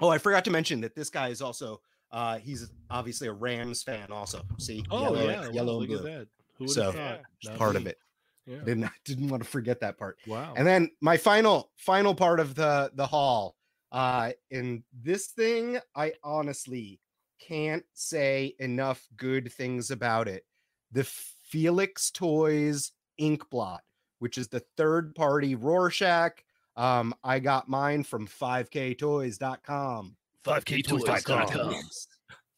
oh 0.00 0.08
i 0.08 0.18
forgot 0.18 0.44
to 0.44 0.50
mention 0.50 0.80
that 0.80 0.94
this 0.94 1.10
guy 1.10 1.28
is 1.28 1.40
also 1.40 1.80
uh 2.12 2.38
he's 2.38 2.70
obviously 2.90 3.28
a 3.28 3.32
rams 3.32 3.82
fan 3.82 4.10
also 4.12 4.42
see 4.58 4.84
oh 4.90 5.02
yellow, 5.02 5.28
yeah, 5.28 5.48
yellow 5.50 5.82
at 5.82 5.88
blue. 5.88 6.26
Who 6.58 6.68
So, 6.68 6.92
thought? 6.92 7.20
Not 7.44 7.56
part 7.58 7.76
of 7.76 7.86
it 7.86 7.98
Yeah. 8.46 8.60
didn't 8.64 8.90
didn't 9.04 9.28
want 9.28 9.42
to 9.42 9.48
forget 9.48 9.80
that 9.80 9.98
part 9.98 10.18
Wow. 10.26 10.54
and 10.56 10.66
then 10.66 10.90
my 11.00 11.16
final 11.16 11.70
final 11.76 12.14
part 12.14 12.40
of 12.40 12.54
the 12.54 12.90
the 12.94 13.06
haul 13.06 13.56
uh 13.92 14.32
in 14.50 14.82
this 14.92 15.26
thing 15.28 15.78
i 15.94 16.12
honestly 16.24 17.00
can't 17.40 17.84
say 17.92 18.54
enough 18.58 19.06
good 19.16 19.52
things 19.52 19.90
about 19.90 20.28
it 20.28 20.44
the 20.92 21.04
felix 21.04 22.10
toys 22.10 22.92
Inkblot 23.20 23.80
which 24.18 24.38
is 24.38 24.48
the 24.48 24.62
third 24.76 25.14
party 25.14 25.54
rorschach 25.54 26.42
um 26.76 27.14
i 27.22 27.38
got 27.38 27.68
mine 27.68 28.02
from 28.02 28.26
5ktoys.com 28.26 30.16
5ktoys.com. 30.46 31.74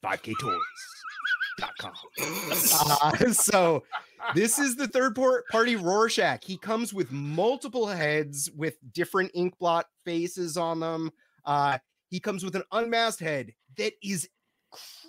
5ktoys.com 0.04 0.58
uh, 3.02 3.32
so 3.32 3.82
this 4.34 4.58
is 4.58 4.76
the 4.76 4.86
third 4.86 5.16
por- 5.16 5.44
party 5.50 5.74
Rorschach. 5.74 6.44
He 6.44 6.56
comes 6.58 6.92
with 6.92 7.10
multiple 7.10 7.86
heads 7.86 8.50
with 8.56 8.76
different 8.92 9.30
ink 9.34 9.58
blot 9.58 9.86
faces 10.04 10.56
on 10.56 10.80
them. 10.80 11.10
Uh, 11.44 11.78
he 12.10 12.20
comes 12.20 12.44
with 12.44 12.54
an 12.54 12.62
unmasked 12.72 13.20
head 13.20 13.52
that 13.76 13.92
is 14.02 14.28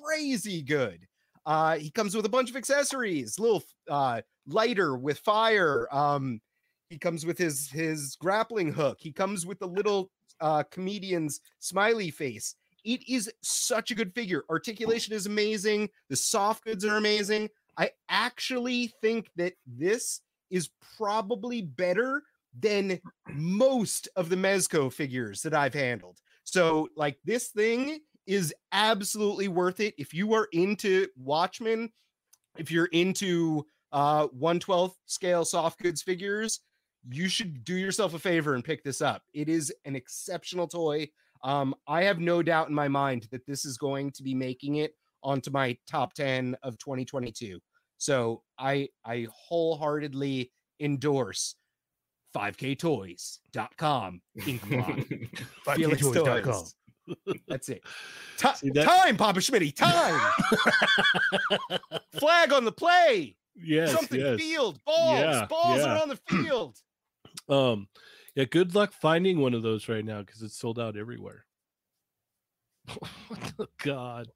crazy 0.02 0.62
good. 0.62 1.06
Uh, 1.46 1.78
he 1.78 1.92
comes 1.92 2.16
with 2.16 2.26
a 2.26 2.30
bunch 2.30 2.50
of 2.50 2.56
accessories, 2.56 3.38
little 3.40 3.64
uh, 3.90 4.22
lighter 4.48 4.96
with 4.98 5.20
fire. 5.20 5.88
Um, 5.92 6.42
he 6.90 6.98
comes 6.98 7.26
with 7.26 7.38
his 7.38 7.70
his 7.70 8.16
grappling 8.20 8.72
hook. 8.72 8.98
He 9.00 9.12
comes 9.12 9.46
with 9.46 9.60
the 9.60 9.68
little 9.68 10.10
uh, 10.42 10.64
comedian's 10.72 11.42
smiley 11.60 12.12
face. 12.12 12.56
It 12.84 13.08
is 13.08 13.32
such 13.42 13.92
a 13.92 13.96
good 13.96 14.14
figure. 14.14 14.44
Articulation 14.50 15.14
is 15.14 15.26
amazing. 15.26 15.90
The 16.10 16.16
soft 16.16 16.64
goods 16.64 16.86
are 16.86 16.98
amazing. 16.98 17.50
I 17.78 17.92
actually 18.10 18.94
think 19.02 19.30
that 19.36 19.54
this 19.66 20.22
is 20.50 20.70
probably 20.98 21.62
better 21.62 22.24
than 22.58 23.00
most 23.34 24.10
of 24.16 24.30
the 24.30 24.36
Mezco 24.36 24.92
figures 24.92 25.42
that 25.44 25.54
I've 25.54 25.74
handled. 25.74 26.20
So, 26.44 26.90
like, 26.96 27.18
this 27.24 27.50
thing 27.50 28.00
is 28.26 28.54
absolutely 28.72 29.48
worth 29.48 29.80
it. 29.80 29.94
If 29.98 30.14
you 30.14 30.34
are 30.34 30.48
into 30.52 31.08
Watchmen, 31.18 31.92
if 32.58 32.72
you're 32.72 32.88
into 32.88 33.66
uh 33.92 34.28
112th 34.28 34.94
scale 35.08 35.46
soft 35.46 35.80
goods 35.80 36.02
figures, 36.02 36.60
you 37.10 37.28
should 37.28 37.64
do 37.64 37.76
yourself 37.76 38.14
a 38.14 38.20
favor 38.20 38.56
and 38.56 38.64
pick 38.64 38.84
this 38.84 39.02
up. 39.02 39.24
It 39.34 39.50
is 39.50 39.74
an 39.86 39.96
exceptional 39.96 40.68
toy. 40.68 41.10
Um, 41.44 41.74
I 41.88 42.04
have 42.04 42.20
no 42.20 42.42
doubt 42.44 42.70
in 42.70 42.76
my 42.76 42.88
mind 42.88 43.28
that 43.32 43.46
this 43.46 43.66
is 43.66 43.78
going 43.78 44.12
to 44.12 44.24
be 44.24 44.34
making 44.36 44.76
it 44.76 44.94
onto 45.24 45.52
my 45.52 45.78
top 45.88 46.14
10 46.14 46.56
of 46.64 46.78
2022. 46.78 47.60
So 47.98 48.44
I 48.58 48.90
I 49.06 49.28
wholeheartedly 49.32 50.52
endorse 50.80 51.56
5ktoys.com 52.36 54.22
Inkblot. 54.40 55.30
Felix 55.76 56.02
Toys. 56.02 56.76
That's 57.48 57.70
it. 57.70 57.82
Ti- 58.38 58.70
that- 58.72 58.86
Time, 58.86 59.18
Papa 59.18 59.40
Schmitty, 59.40 59.76
time. 59.76 60.20
Flag 62.20 62.54
on 62.54 62.66
the 62.66 62.72
play. 62.72 63.36
Yes, 63.56 63.92
Something 63.92 64.20
yes. 64.22 64.40
field. 64.40 64.80
Balls. 64.86 65.20
Yeah, 65.20 65.46
Balls 65.50 65.80
yeah. 65.80 65.96
are 65.96 66.02
on 66.02 66.10
the 66.10 66.20
field. 66.28 66.78
Um, 67.48 67.88
yeah, 68.40 68.46
good 68.46 68.74
luck 68.74 68.94
finding 68.94 69.40
one 69.40 69.54
of 69.54 69.64
those 69.64 69.90
right 69.90 70.06
now 70.06 70.22
because 70.22 70.42
it's 70.42 70.58
sold 70.58 70.80
out 70.80 70.96
everywhere. 70.96 71.44
oh, 72.90 73.66
God, 73.84 74.28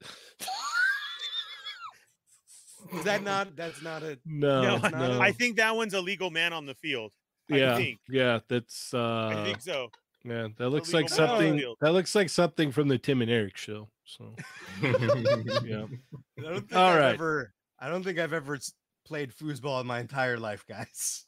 Is 2.92 3.02
that 3.04 3.22
not 3.24 3.56
that's 3.56 3.80
not 3.80 4.02
a 4.02 4.18
no, 4.26 4.60
No, 4.62 4.74
it's 4.74 4.82
not 4.82 4.92
no. 4.92 5.12
a- 5.12 5.20
I 5.20 5.32
think 5.32 5.56
that 5.56 5.74
one's 5.74 5.94
a 5.94 6.02
legal 6.02 6.30
man 6.30 6.52
on 6.52 6.66
the 6.66 6.74
field. 6.74 7.12
I 7.50 7.56
yeah, 7.56 7.76
think. 7.78 7.98
yeah, 8.10 8.40
that's 8.46 8.92
uh, 8.92 9.28
I 9.28 9.42
think 9.42 9.62
so. 9.62 9.88
yeah, 10.22 10.48
that 10.58 10.68
looks 10.68 10.92
like 10.92 11.08
man 11.08 11.20
on 11.20 11.28
the 11.28 11.36
something. 11.48 11.74
That 11.80 11.92
looks 11.92 12.14
like 12.14 12.28
something 12.28 12.72
from 12.72 12.88
the 12.88 12.98
Tim 12.98 13.22
and 13.22 13.30
Eric 13.30 13.56
show. 13.56 13.88
So 14.04 14.34
yeah, 14.82 14.92
I 14.92 16.42
don't 16.42 16.68
think 16.68 16.74
All 16.74 16.88
I've 16.88 17.00
right. 17.00 17.14
ever 17.14 17.54
I 17.78 17.88
don't 17.88 18.02
think 18.02 18.18
I've 18.18 18.34
ever 18.34 18.58
played 19.06 19.32
foosball 19.32 19.80
in 19.80 19.86
my 19.86 20.00
entire 20.00 20.38
life, 20.38 20.66
guys. 20.68 21.24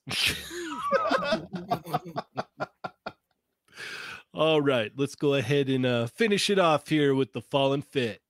All 4.36 4.60
right. 4.60 4.92
Let's 4.96 5.14
go 5.14 5.34
ahead 5.34 5.68
and 5.68 5.86
uh, 5.86 6.06
finish 6.06 6.50
it 6.50 6.58
off 6.58 6.88
here 6.88 7.14
with 7.14 7.32
the 7.32 7.40
fallen 7.40 7.82
fit. 7.82 8.20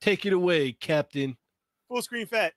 Take 0.00 0.26
it 0.26 0.32
away, 0.32 0.72
Captain. 0.72 1.36
full 1.88 2.02
screen 2.02 2.26
fet. 2.26 2.52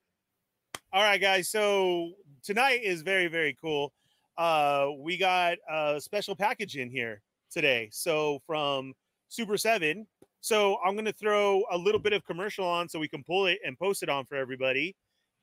All 0.91 1.01
right, 1.03 1.19
guys. 1.19 1.49
So 1.49 2.11
tonight 2.43 2.81
is 2.84 3.01
very, 3.01 3.27
very 3.27 3.55
cool. 3.59 3.93
Uh, 4.38 4.89
we 4.99 5.17
got 5.17 5.57
a 5.69 5.99
special 6.01 6.36
package 6.36 6.77
in 6.77 6.89
here 6.89 7.21
today. 7.51 7.89
So 7.91 8.39
from 8.45 8.93
Super 9.29 9.57
7. 9.57 10.05
So 10.41 10.77
I'm 10.86 10.93
going 10.93 11.05
to 11.05 11.13
throw 11.13 11.63
a 11.71 11.77
little 11.77 12.01
bit 12.01 12.11
of 12.13 12.25
commercial 12.25 12.65
on 12.67 12.89
so 12.89 12.99
we 12.99 13.07
can 13.07 13.23
pull 13.23 13.45
it 13.47 13.59
and 13.65 13.77
post 13.79 14.03
it 14.03 14.09
on 14.09 14.25
for 14.25 14.36
everybody. 14.36 14.93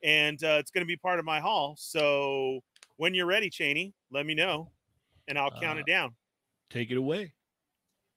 And 0.05 0.43
uh, 0.45 0.57
it's 0.61 0.71
going 0.71 0.83
to 0.83 0.87
be 0.87 0.97
part 0.97 1.19
of 1.19 1.25
my 1.25 1.41
haul. 1.41 1.75
So 1.79 2.61
when 2.99 3.15
you're 3.15 3.27
ready, 3.27 3.49
Cheney, 3.49 3.95
let 4.13 4.27
me 4.27 4.35
know 4.35 4.71
and 5.27 5.39
I'll 5.39 5.51
count 5.51 5.79
Uh, 5.79 5.83
it 5.83 5.87
down. 5.87 6.15
Take 6.71 6.91
it 6.91 6.97
away. 6.97 7.33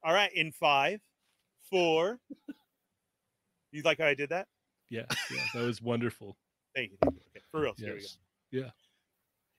All 0.04 0.14
right. 0.14 0.32
In 0.34 0.51
five, 0.51 0.99
four. 1.70 2.20
you 3.72 3.82
like 3.84 3.99
how 3.99 4.06
I 4.06 4.14
did 4.14 4.30
that? 4.30 4.47
Yeah, 4.89 5.06
yeah, 5.32 5.41
that 5.56 5.64
was 5.64 5.82
wonderful. 5.82 6.38
Thank 6.76 6.91
you. 6.91 6.97
Thank 7.01 7.16
you. 7.16 7.22
Okay, 7.36 7.43
for 7.49 7.62
real. 7.62 7.74
Here 7.78 7.95
we 7.95 8.01
go. 8.01 8.08
Yes. 8.51 8.72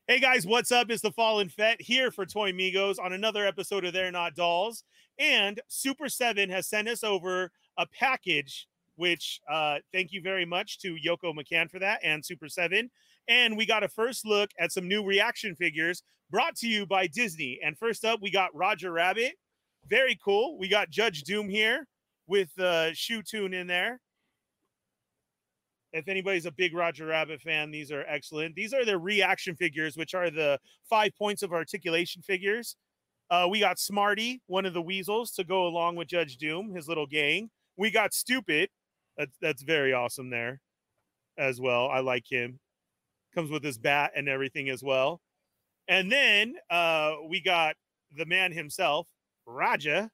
Hey 0.07 0.21
guys, 0.21 0.47
what's 0.47 0.71
up? 0.71 0.91
It's 0.91 1.03
the 1.03 1.11
Fallen 1.11 1.49
Fet 1.49 1.81
here 1.81 2.11
for 2.11 2.27
Toy 2.27 2.53
Migos 2.53 3.01
on 3.03 3.15
another 3.15 3.47
episode 3.47 3.85
of 3.85 3.95
They're 3.95 4.13
Not 4.13 4.37
Dolls. 4.37 4.85
And 5.19 5.61
Super 5.67 6.09
7 6.09 6.51
has 6.51 6.69
sent 6.69 6.89
us 6.89 7.03
over 7.03 7.51
a 7.79 7.87
package, 7.87 8.69
which 8.97 9.41
uh, 9.51 9.79
thank 9.93 10.13
you 10.13 10.21
very 10.21 10.45
much 10.45 10.79
to 10.81 10.95
Yoko 10.95 11.35
McCann 11.35 11.71
for 11.71 11.79
that 11.79 12.01
and 12.05 12.25
Super 12.25 12.49
7. 12.49 12.91
And 13.29 13.57
we 13.57 13.67
got 13.67 13.83
a 13.83 13.89
first 13.89 14.27
look 14.27 14.51
at 14.59 14.73
some 14.73 14.87
new 14.87 15.05
reaction 15.05 15.55
figures 15.55 16.03
brought 16.31 16.57
to 16.57 16.67
you 16.67 16.87
by 16.87 17.07
Disney. 17.07 17.61
And 17.65 17.79
first 17.79 18.05
up, 18.05 18.21
we 18.21 18.31
got 18.31 18.55
Roger 18.55 18.93
Rabbit. 18.93 19.33
Very 19.89 20.19
cool. 20.25 20.59
We 20.59 20.69
got 20.69 20.91
Judge 20.91 21.23
Doom 21.23 21.49
here 21.49 21.87
with 22.27 22.59
uh, 22.59 22.93
Shoe 22.93 23.23
Tune 23.23 23.55
in 23.55 23.67
there. 23.67 24.01
If 25.93 26.09
anybody's 26.09 26.47
a 26.47 26.51
big 26.51 26.75
Roger 26.75 27.07
Rabbit 27.07 27.41
fan, 27.41 27.71
these 27.71 27.93
are 27.93 28.05
excellent. 28.09 28.57
These 28.57 28.75
are 28.75 28.85
the 28.85 28.99
reaction 28.99 29.55
figures, 29.55 29.97
which 29.97 30.13
are 30.15 30.29
the 30.29 30.59
five 30.91 31.13
points 31.17 31.43
of 31.43 31.53
articulation 31.53 32.21
figures. 32.21 32.77
Uh, 33.31 33.47
we 33.49 33.61
got 33.61 33.79
Smarty, 33.79 34.43
one 34.47 34.67
of 34.67 34.75
the 34.75 34.83
weasels, 34.83 35.31
to 35.33 35.45
go 35.45 35.67
along 35.67 35.97
with 35.97 36.09
Judge 36.09 36.37
Doom, 36.37 36.75
his 36.75 36.89
little 36.89 37.07
gang. 37.07 37.49
We 37.77 37.91
got 37.91 38.13
Stupid. 38.13 38.71
That's 39.17 39.37
that's 39.41 39.63
very 39.63 39.93
awesome 39.93 40.31
there, 40.31 40.61
as 41.39 41.61
well. 41.61 41.89
I 41.89 42.01
like 42.01 42.25
him. 42.29 42.59
Comes 43.35 43.51
with 43.51 43.65
his 43.65 43.79
bat 43.79 44.13
and 44.15 44.29
everything 44.29 44.69
as 44.69 44.83
well. 44.83 45.21
And 45.89 46.11
then 46.11 46.55
uh, 46.71 47.15
we 47.29 47.41
got 47.41 47.75
the 48.17 48.27
man 48.27 48.53
himself, 48.53 49.09
Raja. 49.47 50.11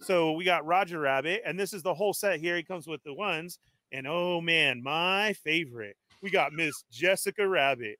So 0.00 0.32
we 0.32 0.44
got 0.44 0.66
Roger 0.66 0.98
Rabbit, 0.98 1.42
and 1.46 1.58
this 1.58 1.72
is 1.72 1.82
the 1.82 1.94
whole 1.94 2.12
set 2.12 2.40
here. 2.40 2.56
He 2.56 2.62
comes 2.62 2.86
with 2.86 3.02
the 3.04 3.14
ones. 3.14 3.58
And 3.92 4.06
oh 4.06 4.40
man, 4.40 4.82
my 4.82 5.34
favorite. 5.44 5.96
We 6.22 6.30
got 6.30 6.52
Miss 6.52 6.84
Jessica 6.90 7.46
Rabbit. 7.46 7.98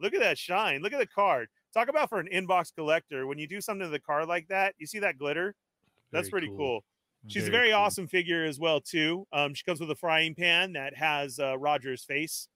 Look 0.00 0.14
at 0.14 0.20
that 0.20 0.38
shine. 0.38 0.82
Look 0.82 0.92
at 0.92 0.98
the 0.98 1.06
card. 1.06 1.48
Talk 1.72 1.88
about 1.88 2.08
for 2.08 2.18
an 2.18 2.28
inbox 2.32 2.74
collector. 2.74 3.26
When 3.26 3.38
you 3.38 3.46
do 3.46 3.60
something 3.60 3.86
to 3.86 3.90
the 3.90 4.00
card 4.00 4.26
like 4.28 4.48
that, 4.48 4.74
you 4.78 4.86
see 4.86 4.98
that 5.00 5.18
glitter? 5.18 5.54
That's 6.10 6.28
Very 6.28 6.42
pretty 6.42 6.56
cool. 6.56 6.80
She's 7.26 7.46
a 7.46 7.50
Very 7.50 7.66
very 7.66 7.70
cool. 7.72 7.80
awesome 7.80 8.08
figure 8.08 8.44
as 8.44 8.58
well, 8.58 8.80
too. 8.80 9.26
Um, 9.32 9.54
she 9.54 9.62
comes 9.62 9.78
with 9.78 9.90
a 9.90 9.94
frying 9.94 10.34
pan 10.34 10.72
that 10.72 10.96
has 10.96 11.38
uh, 11.38 11.58
Roger's 11.58 12.02
face 12.02 12.48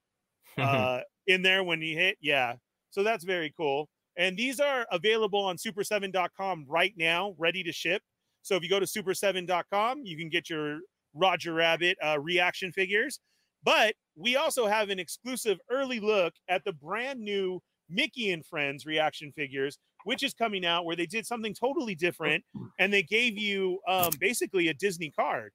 uh, 0.58 1.00
in 1.26 1.42
there 1.42 1.64
when 1.64 1.80
you 1.80 1.96
hit. 1.96 2.16
Yeah. 2.20 2.54
So 2.90 3.02
that's 3.02 3.24
very 3.24 3.52
cool. 3.56 3.88
And 4.16 4.36
these 4.36 4.60
are 4.60 4.86
available 4.92 5.44
on 5.44 5.56
super7.com 5.56 6.66
right 6.68 6.94
now, 6.96 7.34
ready 7.38 7.62
to 7.64 7.72
ship. 7.72 8.02
So 8.42 8.54
if 8.54 8.62
you 8.62 8.68
go 8.68 8.78
to 8.78 8.86
super7.com, 8.86 10.02
you 10.04 10.16
can 10.16 10.28
get 10.28 10.48
your 10.48 10.78
Roger 11.14 11.54
Rabbit 11.54 11.96
uh, 12.04 12.18
reaction 12.20 12.70
figures. 12.72 13.18
But 13.64 13.94
we 14.16 14.36
also 14.36 14.66
have 14.66 14.90
an 14.90 14.98
exclusive 14.98 15.58
early 15.70 15.98
look 15.98 16.34
at 16.48 16.62
the 16.64 16.72
brand 16.72 17.20
new 17.20 17.60
Mickey 17.88 18.30
and 18.30 18.44
Friends 18.44 18.86
reaction 18.86 19.32
figures, 19.32 19.78
which 20.04 20.22
is 20.22 20.34
coming 20.34 20.66
out 20.66 20.84
where 20.84 20.96
they 20.96 21.06
did 21.06 21.26
something 21.26 21.54
totally 21.54 21.94
different 21.94 22.44
and 22.78 22.92
they 22.92 23.02
gave 23.02 23.38
you 23.38 23.80
um, 23.88 24.10
basically 24.20 24.68
a 24.68 24.74
Disney 24.74 25.10
card. 25.10 25.52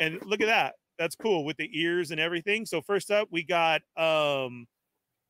And 0.00 0.18
look 0.24 0.40
at 0.40 0.46
that. 0.46 0.74
That's 0.98 1.14
cool 1.14 1.44
with 1.44 1.56
the 1.56 1.68
ears 1.72 2.10
and 2.10 2.20
everything. 2.20 2.64
So 2.66 2.80
first 2.80 3.10
up, 3.10 3.28
we 3.30 3.42
got 3.42 3.82
um, 3.96 4.66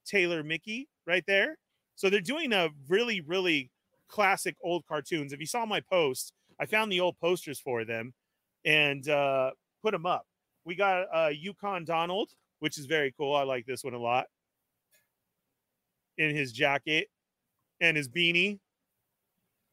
Tailor 0.07 0.43
Mickey 0.43 0.89
right 1.07 1.25
there. 1.27 1.59
So 1.97 2.11
they're 2.11 2.21
doing 2.21 2.53
a 2.53 2.69
really, 2.89 3.21
really 3.21 3.71
classic 4.09 4.57
old 4.63 4.85
cartoons. 4.87 5.33
If 5.33 5.41
you 5.41 5.47
saw 5.47 5.67
my 5.67 5.81
post, 5.81 6.33
I 6.61 6.67
found 6.67 6.93
the 6.93 7.01
old 7.01 7.19
posters 7.19 7.59
for 7.59 7.85
them 7.85 8.13
and 8.65 9.09
uh, 9.09 9.51
put 9.83 9.93
them 9.93 10.07
up. 10.07 10.27
We 10.65 10.75
got 10.75 11.07
uh, 11.13 11.31
Yukon 11.33 11.85
Donald, 11.85 12.31
which 12.61 12.79
is 12.79 12.87
very 12.87 13.13
cool. 13.17 13.35
I 13.35 13.43
like 13.43 13.67
this 13.67 13.85
one 13.85 13.95
a 13.95 13.99
lot. 13.99 14.27
In 16.19 16.35
his 16.35 16.53
jacket 16.53 17.09
and 17.81 17.97
his 17.97 18.09
beanie. 18.09 18.59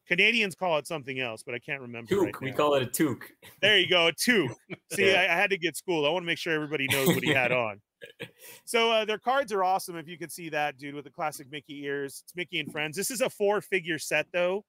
Canadians 0.08 0.56
call 0.56 0.78
it 0.78 0.88
something 0.88 1.20
else, 1.20 1.44
but 1.44 1.56
I 1.56 1.60
can't 1.60 1.82
remember. 1.82 2.14
Toque. 2.14 2.24
right 2.26 2.42
we 2.42 2.52
call 2.52 2.76
it 2.76 2.84
a 2.84 2.86
toque. 2.88 3.24
There 3.62 3.78
you 3.78 3.88
go, 3.90 4.08
a 4.08 4.12
toque. 4.14 4.56
See, 4.92 5.12
Yeah. 5.12 5.22
I, 5.22 5.34
I 5.34 5.36
had 5.36 5.50
to 5.52 5.58
get 5.58 5.78
schooled. 5.78 6.06
I 6.06 6.10
want 6.10 6.24
to 6.24 6.28
make 6.28 6.38
sure 6.38 6.54
everybody 6.54 6.88
knows 6.88 7.08
what 7.08 7.24
he 7.24 7.34
had 7.34 7.52
on. 7.52 7.82
So 8.66 8.92
uh, 8.92 9.06
their 9.06 9.18
cards 9.18 9.54
are 9.54 9.64
awesome. 9.64 9.96
If 9.96 10.08
you 10.08 10.18
can 10.18 10.30
see 10.30 10.50
that, 10.50 10.78
dude, 10.78 10.94
with 10.94 11.06
the 11.06 11.10
classic 11.12 11.48
Mickey 11.50 11.84
ears, 11.84 12.24
it's 12.26 12.36
Mickey 12.36 12.60
and 12.60 12.70
Friends. 12.72 12.98
This 12.98 13.10
is 13.12 13.22
a 13.22 13.30
four-figure 13.30 13.98
set 13.98 14.28
though, 14.34 14.66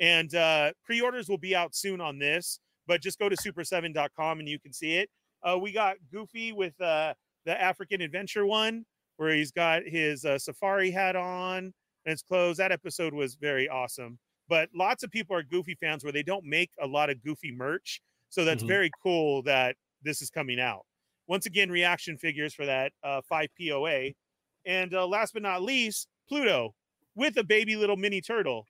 and 0.00 0.34
uh, 0.34 0.72
pre-orders 0.84 1.28
will 1.28 1.38
be 1.38 1.54
out 1.54 1.74
soon 1.74 2.00
on 2.00 2.18
this. 2.18 2.60
But 2.86 3.02
just 3.02 3.18
go 3.18 3.28
to 3.28 3.36
super7.com 3.36 4.38
and 4.38 4.48
you 4.48 4.58
can 4.58 4.72
see 4.72 4.96
it. 4.96 5.10
Uh, 5.42 5.58
we 5.58 5.72
got 5.72 5.96
Goofy 6.10 6.52
with 6.52 6.80
uh, 6.80 7.12
the 7.44 7.60
African 7.60 8.00
Adventure 8.00 8.46
one, 8.46 8.86
where 9.18 9.34
he's 9.34 9.52
got 9.52 9.82
his 9.84 10.24
uh, 10.24 10.38
safari 10.38 10.90
hat 10.90 11.14
on 11.14 11.58
and 12.06 12.10
his 12.10 12.22
clothes. 12.22 12.56
That 12.56 12.72
episode 12.72 13.12
was 13.12 13.34
very 13.34 13.68
awesome. 13.68 14.18
But 14.48 14.70
lots 14.74 15.02
of 15.02 15.10
people 15.10 15.36
are 15.36 15.42
Goofy 15.42 15.74
fans 15.74 16.02
where 16.02 16.12
they 16.12 16.22
don't 16.22 16.44
make 16.44 16.70
a 16.80 16.86
lot 16.86 17.10
of 17.10 17.22
Goofy 17.22 17.52
merch. 17.52 18.00
So 18.30 18.44
that's 18.44 18.62
Mhm. 18.62 18.68
very 18.68 18.90
cool 19.02 19.42
that 19.42 19.76
this 20.02 20.22
is 20.22 20.30
coming 20.30 20.58
out. 20.60 20.84
Once 21.26 21.46
again, 21.46 21.70
reaction 21.70 22.16
figures 22.16 22.54
for 22.54 22.64
that 22.66 22.92
uh, 23.02 23.20
5 23.28 23.48
POA. 23.58 24.14
And 24.64 24.94
uh, 24.94 25.06
last 25.06 25.32
but 25.34 25.42
not 25.42 25.62
least, 25.62 26.08
Pluto 26.28 26.74
with 27.14 27.36
a 27.38 27.44
baby 27.44 27.76
little 27.76 27.96
mini 27.96 28.20
turtle. 28.20 28.66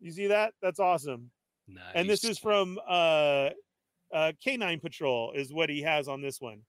You 0.00 0.12
see 0.12 0.26
that? 0.28 0.54
That's 0.62 0.78
awesome. 0.78 1.30
Nice. 1.66 1.92
And 1.94 2.08
this 2.08 2.22
is 2.24 2.38
from 2.38 2.78
uh, 2.88 3.50
uh, 4.12 4.32
Canine 4.42 4.80
Patrol, 4.80 5.32
is 5.32 5.52
what 5.52 5.68
he 5.68 5.82
has 5.82 6.06
on 6.08 6.20
this 6.22 6.40
one. 6.40 6.62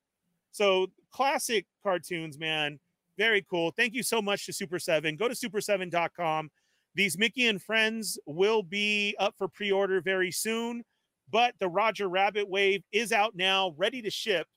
So 0.52 0.88
classic 1.12 1.66
cartoons, 1.84 2.38
man. 2.40 2.80
Very 3.18 3.42
cool. 3.50 3.72
Thank 3.72 3.94
you 3.94 4.02
so 4.04 4.22
much 4.22 4.46
to 4.46 4.54
Super 4.54 4.80
7. 4.80 5.16
Go 5.16 5.28
to 5.28 5.36
super7.com. 5.36 6.50
These 6.96 7.18
Mickey 7.18 7.48
and 7.48 7.62
Friends 7.62 8.20
will 8.26 8.64
be 8.64 9.16
up 9.20 9.36
for 9.38 9.48
pre 9.48 9.72
order 9.72 10.02
very 10.02 10.32
soon, 10.32 10.84
but 11.32 11.54
the 11.60 11.70
Roger 11.70 12.08
Rabbit 12.08 12.50
Wave 12.50 12.84
is 12.92 13.12
out 13.12 13.36
now, 13.36 13.74
ready 13.78 14.02
to 14.02 14.10
ship. 14.10 14.48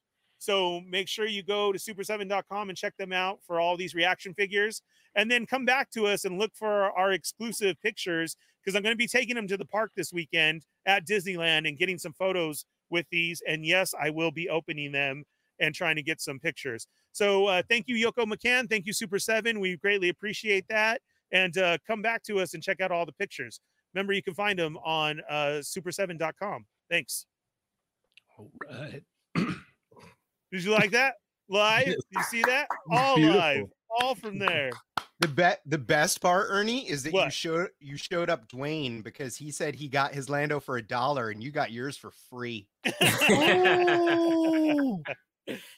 So 0.43 0.80
make 0.80 1.07
sure 1.07 1.26
you 1.26 1.45
go 1.45 1.70
to 1.72 1.78
super7.com 1.78 2.68
and 2.68 2.76
check 2.76 2.97
them 2.97 3.12
out 3.12 3.39
for 3.47 3.61
all 3.61 3.76
these 3.76 3.95
reaction 3.95 4.35
figures. 4.35 4.83
And 5.14 5.30
then 5.30 5.47
come 5.47 5.64
back 5.64 5.89
to 5.93 6.07
us 6.07 6.24
and 6.24 6.37
look 6.37 6.51
for 6.55 6.91
our, 6.99 7.12
exclusive 7.12 7.80
pictures 7.80 8.37
because 8.61 8.74
I'm 8.74 8.83
going 8.83 8.95
to 8.95 8.99
be 8.99 9.07
taking 9.07 9.37
them 9.37 9.47
to 9.47 9.57
the 9.57 9.64
park 9.64 9.93
this 9.95 10.12
weekend 10.12 10.64
at 10.85 11.07
Disneyland 11.07 11.68
and 11.68 11.78
getting 11.78 11.97
some 11.97 12.12
photos 12.14 12.64
with 12.91 13.07
these. 13.12 13.41
And 13.47 13.64
yes, 13.64 13.95
I 14.01 14.11
will 14.11 14.33
be 14.33 14.49
opening 14.49 14.91
them 14.91 15.22
and 15.61 15.74
trying 15.74 15.95
to 15.95 16.03
get 16.03 16.20
some 16.20 16.41
pictures. 16.41 16.89
So 17.12 17.47
uh, 17.47 17.62
thank 17.68 17.87
you, 17.87 17.95
Yoko 17.95 18.24
McCann. 18.24 18.68
Thank 18.68 18.87
you, 18.87 18.93
Super 18.93 19.20
7. 19.20 19.61
We 19.61 19.76
greatly 19.76 20.09
appreciate 20.09 20.66
that. 20.68 21.03
And 21.33 21.57
uh, 21.59 21.78
come 21.87 22.03
back 22.03 22.22
to 22.24 22.41
us 22.41 22.55
and 22.55 22.62
check 22.62 22.80
out 22.80 22.93
all 22.93 23.07
the 23.07 23.12
pictures. 23.12 23.61
Remember, 23.95 24.12
you 24.12 24.22
can 24.22 24.35
find 24.35 24.59
them 24.59 24.76
on 24.85 25.20
uh, 25.28 25.61
super7.com. 25.62 26.64
Thanks. 26.91 27.26
All 28.39 28.51
right. 28.70 29.03
Did 29.35 30.64
you 30.64 30.70
like 30.70 30.91
that? 30.93 31.14
Live? 31.49 31.95
You 32.11 32.22
see 32.30 32.43
that? 32.43 32.68
All 32.91 33.16
Beautiful. 33.16 33.41
live. 33.41 33.64
All 34.01 34.14
from 34.14 34.39
there. 34.39 34.70
The 35.20 35.28
bet 35.28 35.61
the 35.66 35.78
best 35.78 36.20
part, 36.20 36.47
Ernie, 36.51 36.89
is 36.89 37.03
that 37.05 37.12
you 37.12 37.30
showed 37.30 37.68
you 37.78 37.97
showed 37.97 38.28
up 38.28 38.49
Dwayne 38.49 39.03
because 39.05 39.37
he 39.37 39.51
said 39.51 39.74
he 39.74 39.89
got 39.89 40.14
his 40.14 40.28
Lando 40.28 40.59
for 40.61 40.76
a 40.78 40.83
dollar 40.83 41.30
and 41.30 41.43
you 41.43 41.51
got 41.53 41.70
yours 41.72 41.97
for 41.97 42.11
free. 42.30 42.66
Oh, 43.30 45.01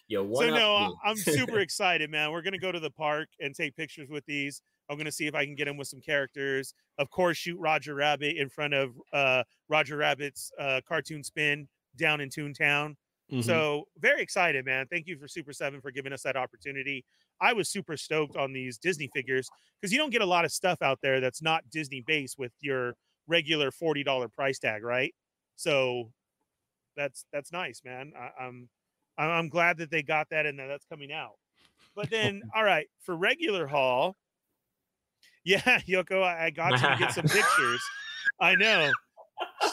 Yo, 0.08 0.22
one 0.22 0.48
so 0.48 0.54
up 0.54 0.60
no, 0.60 0.74
I- 0.76 1.10
I'm 1.10 1.16
super 1.16 1.58
excited, 1.60 2.10
man. 2.10 2.32
We're 2.32 2.42
gonna 2.42 2.58
go 2.58 2.72
to 2.72 2.80
the 2.80 2.90
park 2.90 3.28
and 3.40 3.54
take 3.54 3.76
pictures 3.76 4.08
with 4.10 4.24
these. 4.26 4.60
I'm 4.88 4.96
gonna 4.98 5.12
see 5.12 5.26
if 5.26 5.34
I 5.34 5.44
can 5.44 5.54
get 5.54 5.68
him 5.68 5.76
with 5.76 5.88
some 5.88 6.00
characters. 6.00 6.74
Of 6.98 7.10
course, 7.10 7.36
shoot 7.36 7.58
Roger 7.58 7.94
Rabbit 7.94 8.36
in 8.36 8.48
front 8.48 8.74
of 8.74 8.94
uh, 9.12 9.44
Roger 9.68 9.96
Rabbit's 9.96 10.52
uh, 10.58 10.80
cartoon 10.86 11.22
spin 11.24 11.68
down 11.96 12.20
in 12.20 12.28
Toontown. 12.28 12.96
Mhm. 13.32 13.42
So 13.44 13.84
very 13.98 14.20
excited, 14.20 14.64
man. 14.66 14.86
Thank 14.90 15.06
you 15.06 15.16
for 15.18 15.26
Super 15.26 15.52
Seven 15.52 15.80
for 15.80 15.90
giving 15.90 16.12
us 16.12 16.22
that 16.22 16.36
opportunity. 16.36 17.04
I 17.40 17.52
was 17.52 17.68
super 17.68 17.96
stoked 17.96 18.36
on 18.36 18.52
these 18.52 18.78
Disney 18.78 19.08
figures 19.14 19.48
because 19.80 19.92
you 19.92 19.98
don't 19.98 20.10
get 20.10 20.22
a 20.22 20.26
lot 20.26 20.44
of 20.44 20.52
stuff 20.52 20.82
out 20.82 20.98
there 21.02 21.20
that's 21.20 21.40
not 21.42 21.68
Disney 21.70 22.02
based 22.06 22.38
with 22.38 22.52
your 22.60 22.94
regular 23.26 23.70
forty 23.70 24.04
dollar 24.04 24.28
price 24.28 24.58
tag, 24.58 24.82
right? 24.82 25.14
So 25.56 26.12
that's 26.96 27.24
that's 27.32 27.50
nice, 27.52 27.80
man. 27.84 28.12
I, 28.16 28.44
I'm 28.44 28.68
I'm 29.16 29.30
I'm 29.30 29.48
glad 29.48 29.78
that 29.78 29.90
they 29.90 30.02
got 30.02 30.28
that 30.30 30.46
and 30.46 30.58
that 30.58 30.66
that's 30.68 30.84
coming 30.84 31.12
out. 31.12 31.34
But 31.96 32.10
then, 32.10 32.42
all 32.54 32.64
right, 32.64 32.86
for 33.00 33.16
regular 33.16 33.66
haul, 33.66 34.16
yeah, 35.44 35.60
Yoko, 35.88 36.22
I, 36.22 36.46
I 36.46 36.50
got 36.50 36.72
you 36.72 36.88
to 36.88 36.96
get 36.98 37.12
some 37.12 37.24
pictures. 37.28 37.82
I 38.40 38.54
know. 38.54 38.90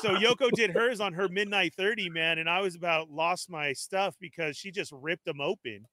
So 0.01 0.15
Yoko 0.15 0.49
did 0.51 0.71
hers 0.71 0.99
on 0.99 1.13
her 1.13 1.29
midnight 1.29 1.73
30, 1.75 2.09
man, 2.09 2.39
and 2.39 2.49
I 2.49 2.61
was 2.61 2.75
about 2.75 3.11
lost 3.11 3.49
my 3.49 3.73
stuff 3.73 4.15
because 4.19 4.57
she 4.57 4.71
just 4.71 4.91
ripped 4.91 5.25
them 5.25 5.39
open. 5.39 5.85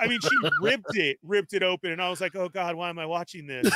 I 0.00 0.06
mean, 0.06 0.20
she 0.20 0.36
ripped 0.60 0.96
it, 0.96 1.18
ripped 1.22 1.54
it 1.54 1.62
open, 1.62 1.92
and 1.92 2.02
I 2.02 2.10
was 2.10 2.20
like, 2.20 2.36
"Oh 2.36 2.48
God, 2.48 2.74
why 2.74 2.90
am 2.90 2.98
I 2.98 3.06
watching 3.06 3.46
this?" 3.46 3.72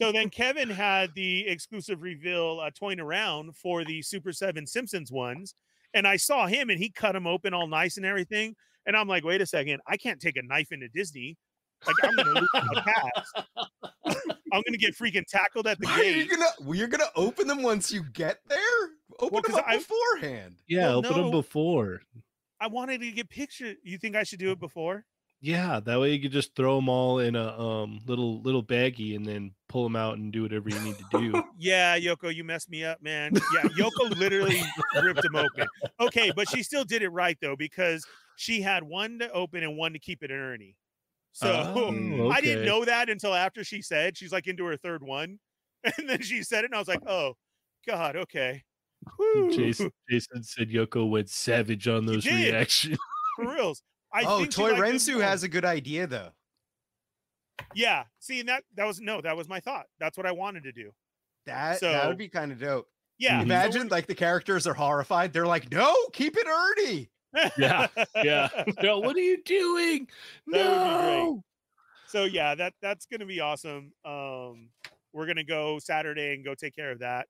so 0.00 0.12
then 0.12 0.30
Kevin 0.30 0.70
had 0.70 1.12
the 1.14 1.46
exclusive 1.48 2.02
reveal 2.02 2.60
uh, 2.62 2.70
toying 2.70 3.00
around 3.00 3.56
for 3.56 3.84
the 3.84 4.00
Super 4.02 4.32
Seven 4.32 4.66
Simpsons 4.66 5.10
ones, 5.10 5.54
and 5.92 6.06
I 6.06 6.16
saw 6.16 6.46
him, 6.46 6.70
and 6.70 6.78
he 6.78 6.88
cut 6.88 7.12
them 7.12 7.26
open 7.26 7.52
all 7.52 7.66
nice 7.66 7.96
and 7.96 8.06
everything, 8.06 8.54
and 8.86 8.96
I'm 8.96 9.08
like, 9.08 9.24
"Wait 9.24 9.40
a 9.40 9.46
second, 9.46 9.80
I 9.88 9.96
can't 9.96 10.20
take 10.20 10.36
a 10.36 10.42
knife 10.42 10.70
into 10.70 10.88
Disney." 10.88 11.36
Like 11.86 11.96
I'm 12.02 12.16
gonna 12.16 12.40
lose 12.40 12.48
my 12.54 12.82
pass. 12.82 13.44
I'm 14.52 14.62
gonna 14.66 14.76
get 14.78 14.96
freaking 14.96 15.26
tackled 15.26 15.66
at 15.66 15.78
the 15.80 15.86
Why 15.86 16.00
are 16.00 16.04
you 16.04 16.12
gate. 16.22 16.30
gonna 16.30 16.50
well, 16.60 16.74
you're 16.74 16.88
gonna 16.88 17.10
open 17.16 17.46
them 17.46 17.62
once 17.62 17.90
you 17.92 18.02
get 18.12 18.38
there? 18.48 18.58
Open 19.18 19.28
Well, 19.32 19.42
them 19.42 19.52
'cause 19.52 19.58
up 19.60 19.64
I- 19.66 19.76
beforehand. 19.78 20.56
yeah, 20.68 20.88
Well, 20.88 20.98
open 20.98 21.12
them 21.14 21.30
before. 21.30 22.02
I 22.60 22.66
wanted 22.66 23.00
to 23.00 23.10
get 23.10 23.28
pictures. 23.30 23.76
You 23.82 23.96
think 23.98 24.16
I 24.16 24.22
should 24.24 24.38
do 24.38 24.50
it 24.50 24.60
before? 24.60 25.04
Yeah, 25.42 25.80
that 25.80 25.98
way 25.98 26.12
you 26.12 26.20
could 26.20 26.32
just 26.32 26.54
throw 26.54 26.76
them 26.76 26.90
all 26.90 27.18
in 27.20 27.34
a 27.34 27.58
um 27.58 28.00
little 28.06 28.42
little 28.42 28.62
baggie 28.62 29.16
and 29.16 29.24
then 29.24 29.52
pull 29.68 29.84
them 29.84 29.96
out 29.96 30.18
and 30.18 30.30
do 30.32 30.42
whatever 30.42 30.68
you 30.68 30.78
need 30.80 30.96
to 30.98 31.04
do. 31.18 31.42
Yeah, 31.58 31.98
Yoko, 31.98 32.34
you 32.34 32.44
messed 32.44 32.68
me 32.70 32.84
up, 32.84 33.00
man. 33.02 33.32
Yeah, 33.54 33.62
Yoko 33.70 34.14
literally 34.18 34.60
ripped 35.02 35.22
them 35.22 35.36
open. 35.36 35.66
Okay, 35.98 36.30
but 36.36 36.48
she 36.50 36.62
still 36.62 36.84
did 36.84 37.00
it 37.02 37.08
right 37.08 37.38
though 37.40 37.56
because 37.56 38.04
she 38.36 38.60
had 38.60 38.82
one 38.82 39.18
to 39.20 39.30
open 39.32 39.62
and 39.62 39.76
one 39.78 39.92
to 39.94 39.98
keep 39.98 40.22
it 40.22 40.30
in 40.30 40.36
Ernie. 40.38 40.76
So 41.32 41.48
Oh, 41.76 42.30
I 42.30 42.40
didn't 42.40 42.64
know 42.64 42.84
that 42.84 43.08
until 43.08 43.34
after 43.34 43.64
she 43.64 43.82
said 43.82 44.16
she's 44.16 44.32
like 44.32 44.46
into 44.46 44.64
her 44.64 44.76
third 44.76 45.02
one, 45.02 45.38
and 45.84 46.08
then 46.08 46.22
she 46.22 46.42
said 46.42 46.64
it, 46.64 46.66
and 46.66 46.74
I 46.74 46.78
was 46.78 46.88
like, 46.88 47.02
oh, 47.06 47.34
God, 47.86 48.16
okay. 48.16 48.62
Whew, 49.16 49.50
Jason 49.54 49.90
Jason 50.08 50.42
said 50.42 50.68
Yoko 50.68 51.08
went 51.08 51.30
savage 51.30 51.88
on 51.88 52.04
those 52.04 52.26
reactions. 52.26 52.98
for 53.36 53.54
reals. 53.54 53.82
I 54.12 54.24
oh, 54.26 54.38
think 54.38 54.52
she 54.52 54.60
Toy 54.60 54.72
liked 54.72 54.82
Rensu 54.82 55.22
has 55.22 55.42
a 55.42 55.48
good 55.48 55.64
idea 55.64 56.06
though. 56.06 56.30
Yeah, 57.74 58.04
see, 58.18 58.40
and 58.40 58.48
that 58.48 58.64
that 58.76 58.86
was 58.86 59.00
no, 59.00 59.20
that 59.20 59.36
was 59.36 59.48
my 59.48 59.60
thought. 59.60 59.86
That's 59.98 60.16
what 60.16 60.26
I 60.26 60.32
wanted 60.32 60.64
to 60.64 60.72
do. 60.72 60.90
That 61.46 61.80
that 61.80 62.08
would 62.08 62.18
be 62.18 62.28
kind 62.28 62.52
of 62.52 62.58
dope. 62.58 62.88
Yeah, 63.18 63.36
Mhm. 63.36 63.38
so 63.38 63.42
Imagine 63.44 63.88
like 63.88 64.06
the 64.06 64.14
characters 64.14 64.66
are 64.66 64.74
horrified. 64.74 65.32
They're 65.32 65.46
like, 65.46 65.70
no, 65.70 65.94
keep 66.12 66.36
it 66.36 66.46
Ernie. 66.46 67.10
Yeah, 67.56 67.86
yeah. 68.22 68.48
No, 68.82 68.98
what 69.00 69.16
are 69.16 69.20
you 69.20 69.42
doing? 69.42 70.08
That 70.52 70.70
would 70.70 70.82
be 70.82 70.96
great. 70.96 71.32
no. 71.36 71.42
so 72.06 72.24
yeah, 72.24 72.54
that 72.54 72.74
that's 72.82 73.06
gonna 73.06 73.26
be 73.26 73.40
awesome. 73.40 73.92
Um, 74.04 74.70
we're 75.12 75.26
gonna 75.26 75.44
go 75.44 75.78
Saturday 75.78 76.34
and 76.34 76.44
go 76.44 76.54
take 76.54 76.74
care 76.74 76.90
of 76.90 77.00
that. 77.00 77.28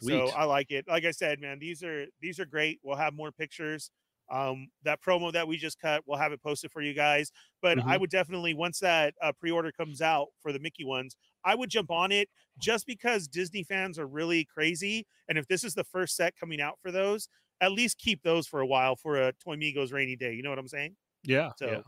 Sweet. 0.00 0.12
So 0.12 0.28
I 0.28 0.44
like 0.44 0.70
it. 0.70 0.86
Like 0.88 1.04
I 1.04 1.10
said, 1.10 1.40
man, 1.40 1.58
these 1.58 1.82
are 1.82 2.06
these 2.20 2.38
are 2.40 2.46
great. 2.46 2.80
We'll 2.82 2.96
have 2.96 3.14
more 3.14 3.32
pictures. 3.32 3.90
Um, 4.30 4.68
that 4.84 5.02
promo 5.02 5.30
that 5.32 5.46
we 5.46 5.58
just 5.58 5.78
cut, 5.78 6.04
we'll 6.06 6.16
have 6.18 6.32
it 6.32 6.42
posted 6.42 6.70
for 6.72 6.80
you 6.80 6.94
guys. 6.94 7.30
But 7.60 7.78
I 7.86 7.96
Mhm. 7.96 8.00
would 8.00 8.10
definitely 8.10 8.54
once 8.54 8.78
that 8.80 9.14
uh, 9.20 9.32
pre-order 9.32 9.72
comes 9.72 10.00
out 10.00 10.28
for 10.40 10.52
the 10.52 10.58
Mickey 10.60 10.84
ones, 10.84 11.16
I 11.44 11.54
would 11.54 11.68
jump 11.68 11.90
on 11.90 12.12
it 12.12 12.30
just 12.58 12.86
because 12.86 13.28
Disney 13.28 13.62
fans 13.62 13.98
are 13.98 14.06
really 14.06 14.44
crazy. 14.46 15.06
And 15.28 15.36
if 15.36 15.46
this 15.48 15.64
is 15.64 15.74
the 15.74 15.84
first 15.84 16.16
set 16.16 16.34
coming 16.36 16.60
out 16.62 16.78
for 16.80 16.90
those, 16.90 17.28
at 17.62 17.72
least 17.72 17.98
keep 17.98 18.22
those 18.22 18.46
for 18.46 18.60
a 18.60 18.66
while 18.66 18.96
for 18.96 19.16
a 19.16 19.32
Toy 19.32 19.56
Migos 19.56 19.92
rainy 19.92 20.16
day. 20.16 20.34
You 20.34 20.42
know 20.42 20.50
what 20.50 20.58
I'm 20.58 20.68
saying? 20.68 20.96
yeah, 21.24 21.50
So 21.56 21.66
yeah. 21.66 21.80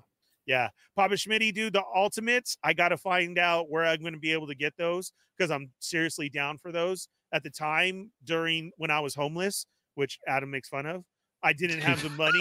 yeah, 0.47 0.68
Papa 0.97 1.14
Schmitty, 1.14 1.53
dude, 1.53 1.72
the 1.72 1.83
ultimates. 1.95 2.57
I 2.62 2.72
got 2.72 2.89
to 2.89 2.97
find 2.97 3.39
out 3.39 3.68
where 3.68 3.85
I'm 3.85 4.01
going 4.01 4.14
to 4.14 4.20
be 4.20 4.33
able 4.33 4.47
to 4.47 4.55
get 4.55 4.75
those 4.79 5.12
because 5.37 5.51
I'm 5.51 5.72
seriously 5.81 6.31
down 6.31 6.57
for 6.59 6.72
those. 6.72 7.09
At 7.33 7.43
the 7.43 7.51
time, 7.51 8.12
during 8.22 8.70
when 8.77 8.93
I 8.93 9.01
was 9.01 9.16
homeless, 9.16 9.66
which 9.97 10.20
Adam 10.29 10.53
makes 10.53 10.68
fun 10.68 10.87
of, 10.87 11.03
I 11.43 11.53
didn't 11.53 11.81
have 11.81 12.01
the 12.03 12.11
money 12.11 12.39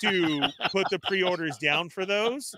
to 0.00 0.48
put 0.72 0.88
the 0.90 0.98
pre-orders 1.06 1.56
down 1.58 1.88
for 1.88 2.04
those. 2.04 2.52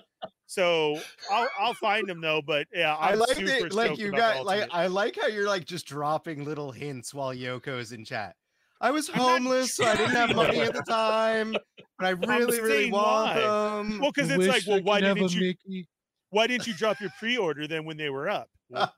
So 0.47 0.99
I'll 1.31 1.49
I'll 1.61 1.75
find 1.75 2.09
them 2.09 2.21
though. 2.21 2.41
But 2.45 2.67
yeah, 2.75 2.97
i 2.97 3.13
I'm 3.13 3.19
like 3.19 3.37
super 3.37 3.69
that. 3.69 3.73
Like 3.73 3.99
you 3.99 4.11
got 4.11 4.47
like 4.47 4.69
I 4.73 4.87
like 4.87 5.17
how 5.21 5.29
you're 5.29 5.47
like 5.47 5.65
just 5.65 5.87
dropping 5.87 6.45
little 6.45 6.73
hints 6.73 7.13
while 7.15 7.35
Yoko's 7.35 7.93
in 7.93 8.05
chat. 8.05 8.35
I 8.83 8.91
was 8.91 9.09
homeless, 9.09 9.77
so 9.77 9.85
I 9.85 9.97
didn't 9.97 10.11
have 10.17 10.35
money 10.35 10.61
at 10.61 10.75
the 10.75 10.83
time, 10.83 11.53
but 11.99 12.05
I 12.07 12.11
really, 12.11 12.61
really 12.61 12.69
saying 12.83 12.93
want 12.93 13.37
why. 13.37 13.41
them. 13.41 14.01
well, 14.01 14.11
because 14.13 14.31
it's 14.31 14.47
like, 14.47 14.65
well, 14.67 14.77
could 14.79 14.85
why 14.85 15.01
didn't 15.01 15.33
you 15.35 15.41
Mickey. 15.41 15.89
why 16.31 16.47
didn't 16.49 16.67
you 16.67 16.75
drop 16.75 17.01
your 17.01 17.11
pre-order 17.19 17.67
then 17.69 17.85
when 17.85 17.97
they 17.97 18.11
were 18.11 18.29
up? 18.29 18.49
Well, 18.69 18.93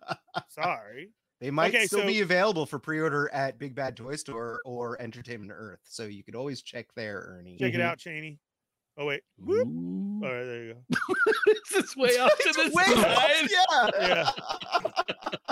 sorry. 0.48 1.10
They 1.40 1.50
might 1.50 1.74
Okay, 1.74 1.86
still 1.86 2.00
so- 2.00 2.06
be 2.06 2.20
available 2.22 2.64
for 2.64 2.78
pre-order 2.78 3.28
at 3.32 3.58
Big 3.58 3.74
Bad 3.74 3.96
Toy 3.96 4.16
Store 4.16 4.60
or 4.64 5.00
Entertainment 5.02 5.52
Earth, 5.54 5.80
so 5.84 6.04
you 6.04 6.24
could 6.24 6.34
always 6.34 6.62
check 6.62 6.86
there, 6.96 7.20
Ernie. 7.38 7.58
Check 7.58 7.74
it 7.74 7.78
Mhm. 7.78 7.84
out, 7.84 7.98
Cheney. 7.98 8.38
Oh 8.96 9.04
wait. 9.06 9.22
Whoop. 9.38 9.66
Ooh. 9.66 10.20
All 10.24 10.32
right, 10.32 10.44
there 10.44 10.64
you 10.64 10.74
go. 10.74 10.80
it's 11.48 11.70
this 11.72 11.84
is 11.90 11.96
way 11.96 12.16
off 12.18 12.30
to 12.38 12.52
this 12.54 12.56
the 12.56 12.70
way 12.72 12.84
off, 12.84 13.20
side. 13.20 13.48
yeah. 14.00 14.30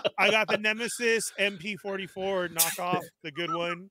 I 0.18 0.30
got 0.30 0.46
the 0.48 0.56
Nemesis 0.58 1.32
MP44 1.38 2.54
knockoff, 2.54 3.02
the 3.24 3.32
good 3.32 3.52
one. 3.52 3.90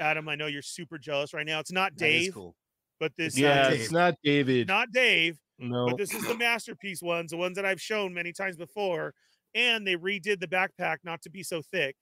Adam, 0.00 0.28
I 0.28 0.34
know 0.34 0.46
you're 0.46 0.62
super 0.62 0.98
jealous 0.98 1.32
right 1.34 1.46
now. 1.46 1.60
It's 1.60 1.72
not 1.72 1.96
Dave, 1.96 2.34
cool. 2.34 2.54
but 3.00 3.12
this 3.16 3.36
Yeah, 3.38 3.70
Dave. 3.70 3.80
it's 3.80 3.92
not 3.92 4.14
David. 4.24 4.68
not 4.68 4.90
Dave, 4.92 5.38
no. 5.58 5.86
but 5.86 5.96
this 5.98 6.12
is 6.14 6.26
the 6.26 6.36
masterpiece 6.36 7.02
ones, 7.02 7.30
the 7.30 7.36
ones 7.36 7.56
that 7.56 7.64
I've 7.66 7.80
shown 7.80 8.12
many 8.14 8.32
times 8.32 8.56
before. 8.56 9.14
And 9.54 9.86
they 9.86 9.96
redid 9.96 10.40
the 10.40 10.46
backpack 10.48 10.98
not 11.04 11.20
to 11.22 11.30
be 11.30 11.42
so 11.42 11.60
thick. 11.60 11.94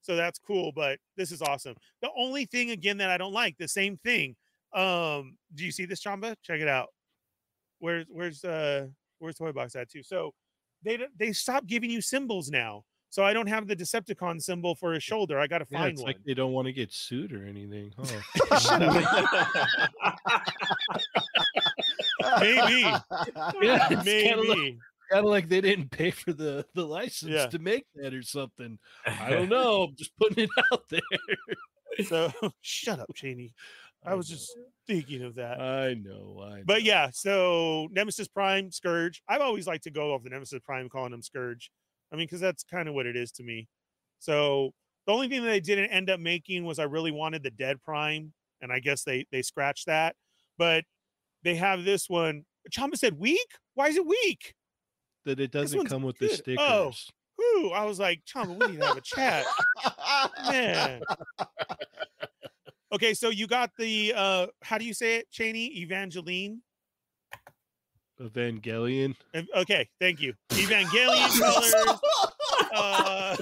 So 0.00 0.16
that's 0.16 0.38
cool, 0.38 0.72
but 0.72 0.98
this 1.16 1.30
is 1.32 1.42
awesome. 1.42 1.74
The 2.02 2.10
only 2.16 2.44
thing 2.46 2.70
again 2.70 2.98
that 2.98 3.10
I 3.10 3.18
don't 3.18 3.32
like, 3.32 3.56
the 3.58 3.68
same 3.68 3.96
thing. 3.98 4.34
Um, 4.72 5.36
do 5.54 5.64
you 5.64 5.70
see 5.72 5.84
this 5.86 6.02
Chamba? 6.02 6.34
Check 6.42 6.60
it 6.60 6.68
out. 6.68 6.88
Where's 7.78 8.06
where's 8.08 8.44
uh 8.44 8.86
where's 9.18 9.36
Toy 9.36 9.52
Box 9.52 9.76
at 9.76 9.88
too? 9.90 10.02
So 10.02 10.32
they 10.84 10.98
they 11.18 11.32
stop 11.32 11.66
giving 11.66 11.90
you 11.90 12.00
symbols 12.00 12.50
now. 12.50 12.82
So 13.10 13.24
I 13.24 13.32
don't 13.32 13.46
have 13.48 13.66
the 13.66 13.74
Decepticon 13.74 14.40
symbol 14.42 14.74
for 14.74 14.92
his 14.92 15.02
shoulder. 15.02 15.40
I 15.40 15.46
got 15.46 15.58
to 15.58 15.66
yeah, 15.70 15.78
find 15.78 15.92
it's 15.92 16.02
one. 16.02 16.08
like 16.10 16.18
they 16.26 16.34
don't 16.34 16.52
want 16.52 16.66
to 16.66 16.72
get 16.72 16.92
sued 16.92 17.32
or 17.32 17.46
anything. 17.46 17.92
Huh? 17.98 18.60
Maybe. 22.40 22.82
Yeah, 23.62 23.88
it's 23.90 24.04
kinda 24.04 24.36
like- 24.36 24.48
Maybe. 24.58 24.78
kind 25.10 25.24
of 25.24 25.30
like 25.30 25.48
they 25.48 25.60
didn't 25.60 25.90
pay 25.90 26.10
for 26.10 26.32
the 26.32 26.64
the 26.74 26.84
license 26.86 27.32
Yeah. 27.32 27.46
to 27.46 27.58
make 27.58 27.86
that 27.94 28.14
or 28.14 28.22
something. 28.22 28.78
I 29.06 29.30
don't 29.30 29.48
know. 29.58 29.84
I'm 29.84 29.96
just 29.96 30.16
putting 30.18 30.44
it 30.44 30.50
out 30.72 30.84
there. 30.90 31.00
So 32.06 32.32
shut 32.60 33.00
up, 33.00 33.08
Cheney. 33.14 33.54
I 34.04 34.14
was 34.14 34.30
know. 34.30 34.36
just 34.36 34.56
thinking 34.86 35.22
of 35.24 35.34
that. 35.36 35.60
I 35.60 35.94
know. 35.94 36.40
I 36.44 36.58
know. 36.58 36.62
But 36.66 36.82
yeah, 36.82 37.10
so 37.12 37.88
Nemesis 37.90 38.28
Prime, 38.28 38.70
Scourge. 38.70 39.22
I've 39.28 39.40
always 39.40 39.66
liked 39.66 39.84
to 39.84 39.90
go 39.90 40.14
off 40.14 40.22
the 40.22 40.30
Nemesis 40.30 40.60
Prime, 40.64 40.88
calling 40.88 41.12
him 41.12 41.22
Scourge. 41.22 41.70
I 42.12 42.16
mean, 42.16 42.26
because 42.26 42.40
that's 42.40 42.64
kind 42.64 42.88
of 42.88 42.94
what 42.94 43.06
it 43.06 43.16
is 43.16 43.32
to 43.32 43.42
me. 43.42 43.68
So 44.18 44.72
the 45.06 45.12
only 45.12 45.28
thing 45.28 45.42
that 45.42 45.48
they 45.48 45.60
didn't 45.60 45.90
end 45.90 46.10
up 46.10 46.20
making 46.20 46.64
was 46.64 46.78
I 46.78 46.84
really 46.84 47.12
wanted 47.12 47.42
the 47.42 47.50
Dead 47.50 47.82
Prime, 47.82 48.32
and 48.60 48.72
I 48.72 48.80
guess 48.80 49.04
they 49.04 49.26
they 49.30 49.42
scratched 49.42 49.86
that. 49.86 50.16
But 50.56 50.84
they 51.42 51.54
have 51.54 51.84
this 51.84 52.08
one. 52.08 52.44
Chamba 52.70 52.96
said 52.96 53.18
weak. 53.18 53.48
Why 53.74 53.88
is 53.88 53.96
it 53.96 54.06
weak? 54.06 54.54
that 55.28 55.40
it 55.40 55.50
doesn't 55.50 55.86
come 55.86 56.02
with 56.02 56.18
the 56.18 56.28
stickers. 56.28 56.58
Oh. 56.58 56.92
Whew, 57.36 57.70
I 57.70 57.84
was 57.84 58.00
like, 58.00 58.22
Chamba, 58.24 58.58
we 58.58 58.72
need 58.72 58.80
to 58.80 58.86
have 58.86 58.96
a 58.96 59.00
chat. 59.00 59.44
Man. 60.48 61.02
Okay, 62.90 63.12
so 63.12 63.28
you 63.28 63.46
got 63.46 63.70
the 63.76 64.14
uh 64.16 64.46
how 64.62 64.78
do 64.78 64.86
you 64.86 64.94
say 64.94 65.16
it, 65.16 65.30
Cheney? 65.30 65.66
Evangeline. 65.82 66.62
Evangelion. 68.20 69.14
Ev- 69.34 69.48
Okay, 69.56 69.88
thank 70.00 70.20
you. 70.20 70.34
Evangelion 70.50 71.40
colors. 71.40 72.00
Uh, 72.74 73.36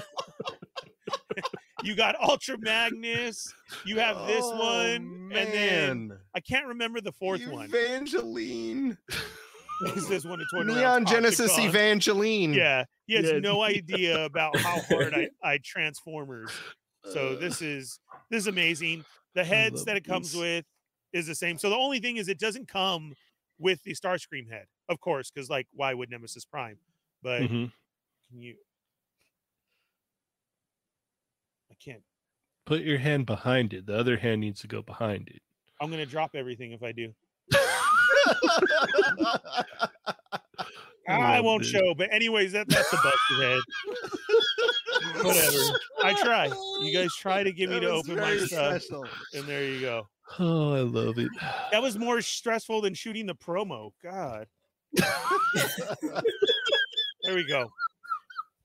you 1.83 1.95
got 1.95 2.15
Ultra 2.21 2.57
Magnus. 2.59 3.53
You 3.85 3.99
have 3.99 4.25
this 4.27 4.43
Oh, 4.43 4.57
one, 4.57 5.31
and 5.33 5.53
then. 5.53 6.17
I 6.35 6.39
can't 6.39 6.67
remember 6.67 7.01
the 7.01 7.11
fourth 7.11 7.45
one. 7.47 7.65
Evangeline. 7.65 8.97
Is 9.95 10.07
this 10.07 10.23
one? 10.25 10.39
It's 10.41 10.53
one 10.53 10.69
around 10.69 10.77
Neon 10.77 11.05
Genesis 11.05 11.53
Opticon. 11.53 11.65
Evangeline. 11.67 12.53
Yeah, 12.53 12.85
he 13.05 13.15
has 13.15 13.25
Yeah. 13.29 13.39
no 13.39 13.61
idea 13.61 14.23
about 14.25 14.57
how 14.57 14.79
hard 14.81 15.13
I 15.13 15.29
I 15.43 15.59
Transformers. 15.63 16.51
So 17.11 17.35
this 17.35 17.61
is 17.61 17.99
this 18.31 18.41
is 18.43 18.47
amazing. 18.47 19.03
The 19.35 19.43
heads 19.43 19.85
that 19.85 19.97
it 19.97 20.05
comes 20.05 20.31
this. 20.31 20.39
with 20.41 20.65
is 21.13 21.27
the 21.27 21.35
same. 21.35 21.57
So 21.57 21.69
the 21.69 21.75
only 21.75 21.99
thing 21.99 22.17
is 22.17 22.27
it 22.27 22.39
doesn't 22.39 22.67
come 22.67 23.13
with 23.59 23.81
the 23.83 23.93
Starscream 23.93 24.49
head, 24.51 24.65
of 24.89 24.99
course, 24.99 25.31
because 25.31 25.49
like 25.49 25.67
why 25.73 25.93
would 25.93 26.09
Nemesis 26.09 26.45
Prime? 26.45 26.77
But 27.21 27.41
Mhm. 27.43 27.71
can 28.29 28.41
you? 28.41 28.55
I 31.71 31.75
can't. 31.83 32.03
Put 32.65 32.81
your 32.81 32.97
hand 32.97 33.25
behind 33.25 33.73
it. 33.73 33.85
The 33.85 33.97
other 33.97 34.17
hand 34.17 34.41
needs 34.41 34.61
to 34.61 34.67
go 34.67 34.81
behind 34.81 35.29
it. 35.29 35.41
I'm 35.79 35.89
gonna 35.89 36.05
drop 36.05 36.35
everything 36.35 36.71
if 36.73 36.83
I 36.83 36.91
do. 36.91 37.13
I 41.09 41.39
won't 41.39 41.63
this. 41.63 41.71
show, 41.71 41.93
but 41.95 42.11
anyways, 42.11 42.51
that 42.51 42.67
that's 42.67 42.89
the 42.91 42.97
busted 42.97 43.39
head. 43.45 43.61
Whatever. 45.23 45.79
I 46.03 46.13
try. 46.21 46.47
You 46.81 46.93
guys 46.93 47.15
try 47.15 47.43
to 47.43 47.51
get 47.51 47.69
me 47.69 47.79
to 47.79 47.89
open 47.89 48.15
my 48.15 48.35
very 48.35 48.79
stuff, 48.79 48.83
and 49.33 49.45
there 49.45 49.63
you 49.63 49.79
go. 49.79 50.09
Oh, 50.39 50.73
I 50.73 50.81
love 50.81 51.17
it. 51.17 51.29
That 51.71 51.81
was 51.81 51.97
more 51.97 52.21
stressful 52.21 52.81
than 52.81 52.93
shooting 52.93 53.25
the 53.25 53.35
promo. 53.35 53.91
God. 54.03 54.47
There 57.23 57.35
we 57.35 57.45
go. 57.45 57.69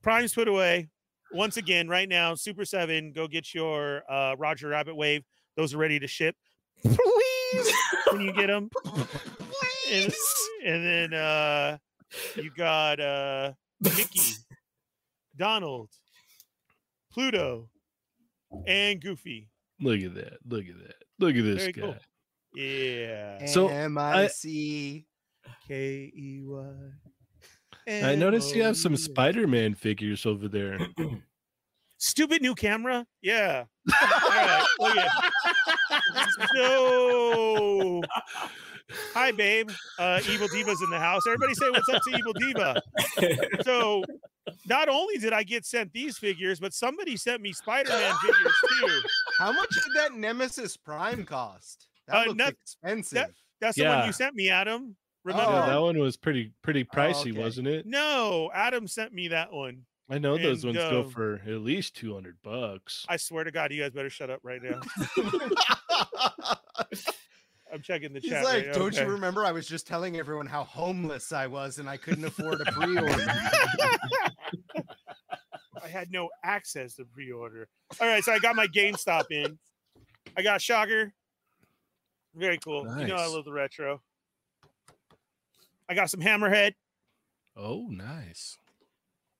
Prime's 0.01 0.33
put 0.33 0.47
away. 0.47 0.89
Once 1.33 1.57
again, 1.57 1.87
right 1.87 2.07
now, 2.07 2.35
Super 2.35 2.63
7, 2.63 3.11
go 3.11 3.27
get 3.27 3.53
your 3.53 4.03
uh, 4.09 4.35
Roger 4.37 4.69
Rabbit 4.69 4.95
Wave. 4.95 5.23
Those 5.57 5.73
are 5.73 5.77
ready 5.77 5.99
to 5.99 6.07
ship. 6.07 6.35
Please. 6.83 7.73
When 8.11 8.21
you 8.21 8.33
get 8.33 8.47
them. 8.47 8.69
And, 9.91 10.13
and 10.65 10.85
then 10.85 11.13
uh, 11.13 11.77
you 12.35 12.51
got 12.55 12.99
uh, 12.99 13.53
Mickey, 13.81 14.35
Donald, 15.35 15.89
Pluto, 17.11 17.69
and 18.65 19.01
Goofy. 19.01 19.49
Look 19.79 20.01
at 20.01 20.15
that. 20.15 20.37
Look 20.47 20.65
at 20.65 20.77
that. 20.77 21.02
Look 21.23 21.35
at 21.35 21.43
this 21.43 21.61
Very 21.61 21.71
guy. 21.73 21.81
cool. 21.81 21.95
Yeah. 22.55 23.45
So, 23.45 23.67
M 23.69 23.97
I 23.97 24.27
C. 24.27 25.05
K 25.67 26.11
E 26.15 26.41
Y. 26.43 26.73
I 27.87 28.15
noticed 28.15 28.55
you 28.55 28.63
have 28.63 28.77
some 28.77 28.93
M 28.93 28.97
O 28.97 28.99
U. 28.99 29.03
Spider-Man 29.03 29.75
figures 29.75 30.25
over 30.25 30.47
there. 30.47 30.79
Stupid 31.97 32.41
new 32.41 32.53
camera. 32.55 33.05
Yeah. 33.21 33.63
All 34.01 34.07
right. 34.29 34.65
Look 34.79 34.97
at 34.97 35.09
So, 36.55 38.01
hi, 39.13 39.31
babe. 39.31 39.69
Uh, 39.97 40.19
Evil 40.29 40.47
Diva's 40.49 40.81
in 40.81 40.89
the 40.89 40.99
house. 40.99 41.21
Everybody 41.27 41.53
say 41.55 41.69
what's 41.69 41.89
up 41.89 42.01
to 42.03 42.17
Evil 42.17 42.33
Diva. 42.33 42.81
So, 43.63 44.03
not 44.67 44.89
only 44.89 45.17
did 45.17 45.33
I 45.33 45.43
get 45.43 45.65
sent 45.65 45.91
these 45.93 46.17
figures, 46.17 46.59
but 46.59 46.73
somebody 46.73 47.17
sent 47.17 47.41
me 47.41 47.53
Spider-Man 47.53 48.13
figures 48.21 48.53
too. 48.79 48.99
How 49.39 49.51
much 49.51 49.69
did 49.69 49.93
that 49.95 50.13
Nemesis 50.13 50.77
Prime 50.77 51.25
cost? 51.25 51.87
That 52.07 52.15
Uh, 52.15 52.23
looked 52.27 52.37
not- 52.37 52.53
expensive. 52.53 53.27
That's 53.61 53.77
the 53.77 53.85
one 53.85 54.05
you 54.07 54.11
sent 54.13 54.35
me, 54.35 54.49
Adam. 54.49 54.95
Remember? 55.23 55.51
Yeah, 55.51 55.63
Oh. 55.63 55.67
that 55.69 55.81
one 55.81 55.97
was 55.99 56.17
pretty 56.17 56.51
pretty 56.63 56.83
pricey, 56.83 57.31
okay. 57.31 57.39
wasn't 57.41 57.67
it? 57.69 57.85
No, 57.85 58.51
Adam 58.53 58.87
sent 58.89 59.13
me 59.13 59.29
that 59.29 59.53
one. 59.53 59.85
I 60.09 60.17
know 60.17 60.37
those 60.37 60.65
And, 60.65 60.75
ones 60.75 60.89
go 60.91 61.01
uh, 61.01 61.09
for 61.09 61.35
at 61.47 61.61
least 61.61 61.95
200 61.95 62.35
bucks. 62.43 63.05
I 63.07 63.15
swear 63.15 63.45
to 63.45 63.51
God, 63.51 63.71
you 63.71 63.81
guys 63.81 63.91
better 63.93 64.09
shut 64.09 64.29
up 64.29 64.41
right 64.43 64.61
now. 64.61 64.81
I'm 67.73 67.81
checking 67.81 68.13
the 68.13 68.19
He's 68.19 68.29
chat. 68.29 68.43
like, 68.43 68.65
right- 68.65 68.73
don't 68.73 68.93
okay. 68.93 69.03
you 69.03 69.09
remember? 69.11 69.43
I 69.45 69.51
was 69.51 69.67
just 69.67 69.87
telling 69.87 70.17
everyone 70.17 70.45
how 70.45 70.63
homeless 70.63 71.31
I 71.31 71.47
was 71.47 71.79
and 71.79 71.89
I 71.89 71.97
couldn't 71.97 72.23
afford 72.25 72.61
a 72.61 72.65
pre-order. 72.71 73.25
I 75.83 75.87
had 75.87 76.11
no 76.11 76.29
access 76.43 76.95
to 76.95 77.05
pre-order. 77.05 77.67
All 77.99 78.07
right, 78.07 78.23
so 78.23 78.31
I 78.31 78.39
got 78.39 78.55
my 78.55 78.67
GameStop 78.67 79.25
in. 79.31 79.57
I 80.37 80.41
got 80.43 80.61
Shocker. 80.61 81.11
Very 82.35 82.57
cool. 82.59 82.83
You 82.99 83.07
know 83.07 83.15
I 83.15 83.27
love 83.27 83.45
the 83.45 83.51
retro. 83.51 84.01
I 85.89 85.93
got 85.93 86.09
some 86.09 86.21
Hammerhead. 86.21 86.73
Oh, 87.57 87.87
nice. 87.89 88.57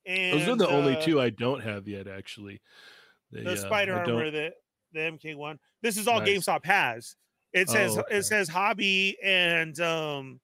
And 0.05 0.39
Those 0.39 0.49
are 0.49 0.55
the 0.55 0.67
only 0.69 0.97
uh, 0.97 1.01
two 1.01 1.21
I 1.21 1.29
don't 1.29 1.61
have 1.63 1.88
yet, 1.88 2.07
actually. 2.07 2.61
They, 3.31 3.43
the 3.43 3.53
uh, 3.53 3.55
spider 3.55 3.95
I 3.95 3.99
armor, 3.99 4.31
don't- 4.31 4.34
the 4.34 4.51
the 4.91 4.99
MK1. 4.99 5.57
This 5.81 5.97
is 5.97 6.07
all 6.07 6.19
Nice. 6.19 6.29
GameStop 6.29 6.65
has. 6.65 7.15
It 7.54 7.70
says 7.70 7.97
Oh, 7.97 8.01
okay. 8.01 8.18
it 8.18 8.24
says 8.24 8.49
hobby 8.49 9.18
and 9.24 9.80
um 9.80 10.39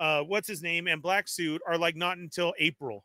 uh 0.00 0.22
what's 0.22 0.48
his 0.48 0.62
name 0.62 0.88
and 0.88 1.02
black 1.02 1.28
suit 1.28 1.60
are 1.66 1.76
like 1.78 1.96
not 1.96 2.18
until 2.18 2.54
April. 2.58 3.04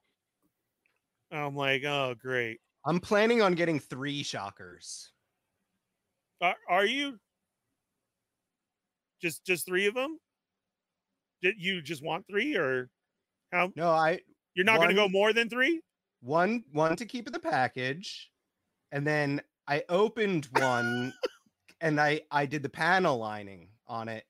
And 1.32 1.42
I'm 1.42 1.56
like, 1.56 1.84
oh 1.84 2.16
great. 2.18 2.60
I'm 2.86 3.00
planning 3.00 3.42
on 3.42 3.54
getting 3.54 3.80
three 3.80 4.24
shockers. 4.24 5.12
Are, 6.42 6.56
are 6.70 6.86
you 6.86 7.20
just 9.22 9.44
just 9.46 9.66
three 9.66 9.88
of 9.88 9.94
them? 9.96 10.20
Did 11.42 11.56
you 11.58 11.82
just 11.82 12.04
want 12.04 12.26
three 12.28 12.56
or 12.56 12.90
how 13.52 13.72
No, 13.76 13.90
I 13.90 14.22
you're 14.54 14.66
not 14.66 14.78
going 14.78 14.90
to 14.90 14.96
go 14.96 15.08
more 15.10 15.34
than 15.34 15.50
3? 15.50 15.82
one 16.22 16.64
one 16.72 16.96
to 16.96 17.06
keep 17.06 17.28
in 17.28 17.34
the 17.34 17.40
package, 17.40 18.32
and 18.92 19.06
then 19.06 19.42
I 19.68 19.84
opened 19.90 20.46
one, 20.54 21.14
and 21.82 22.00
I 22.00 22.22
I 22.32 22.46
did 22.46 22.64
the 22.64 22.70
panel 22.70 23.18
lining 23.18 23.70
on 23.88 24.08
it, 24.10 24.26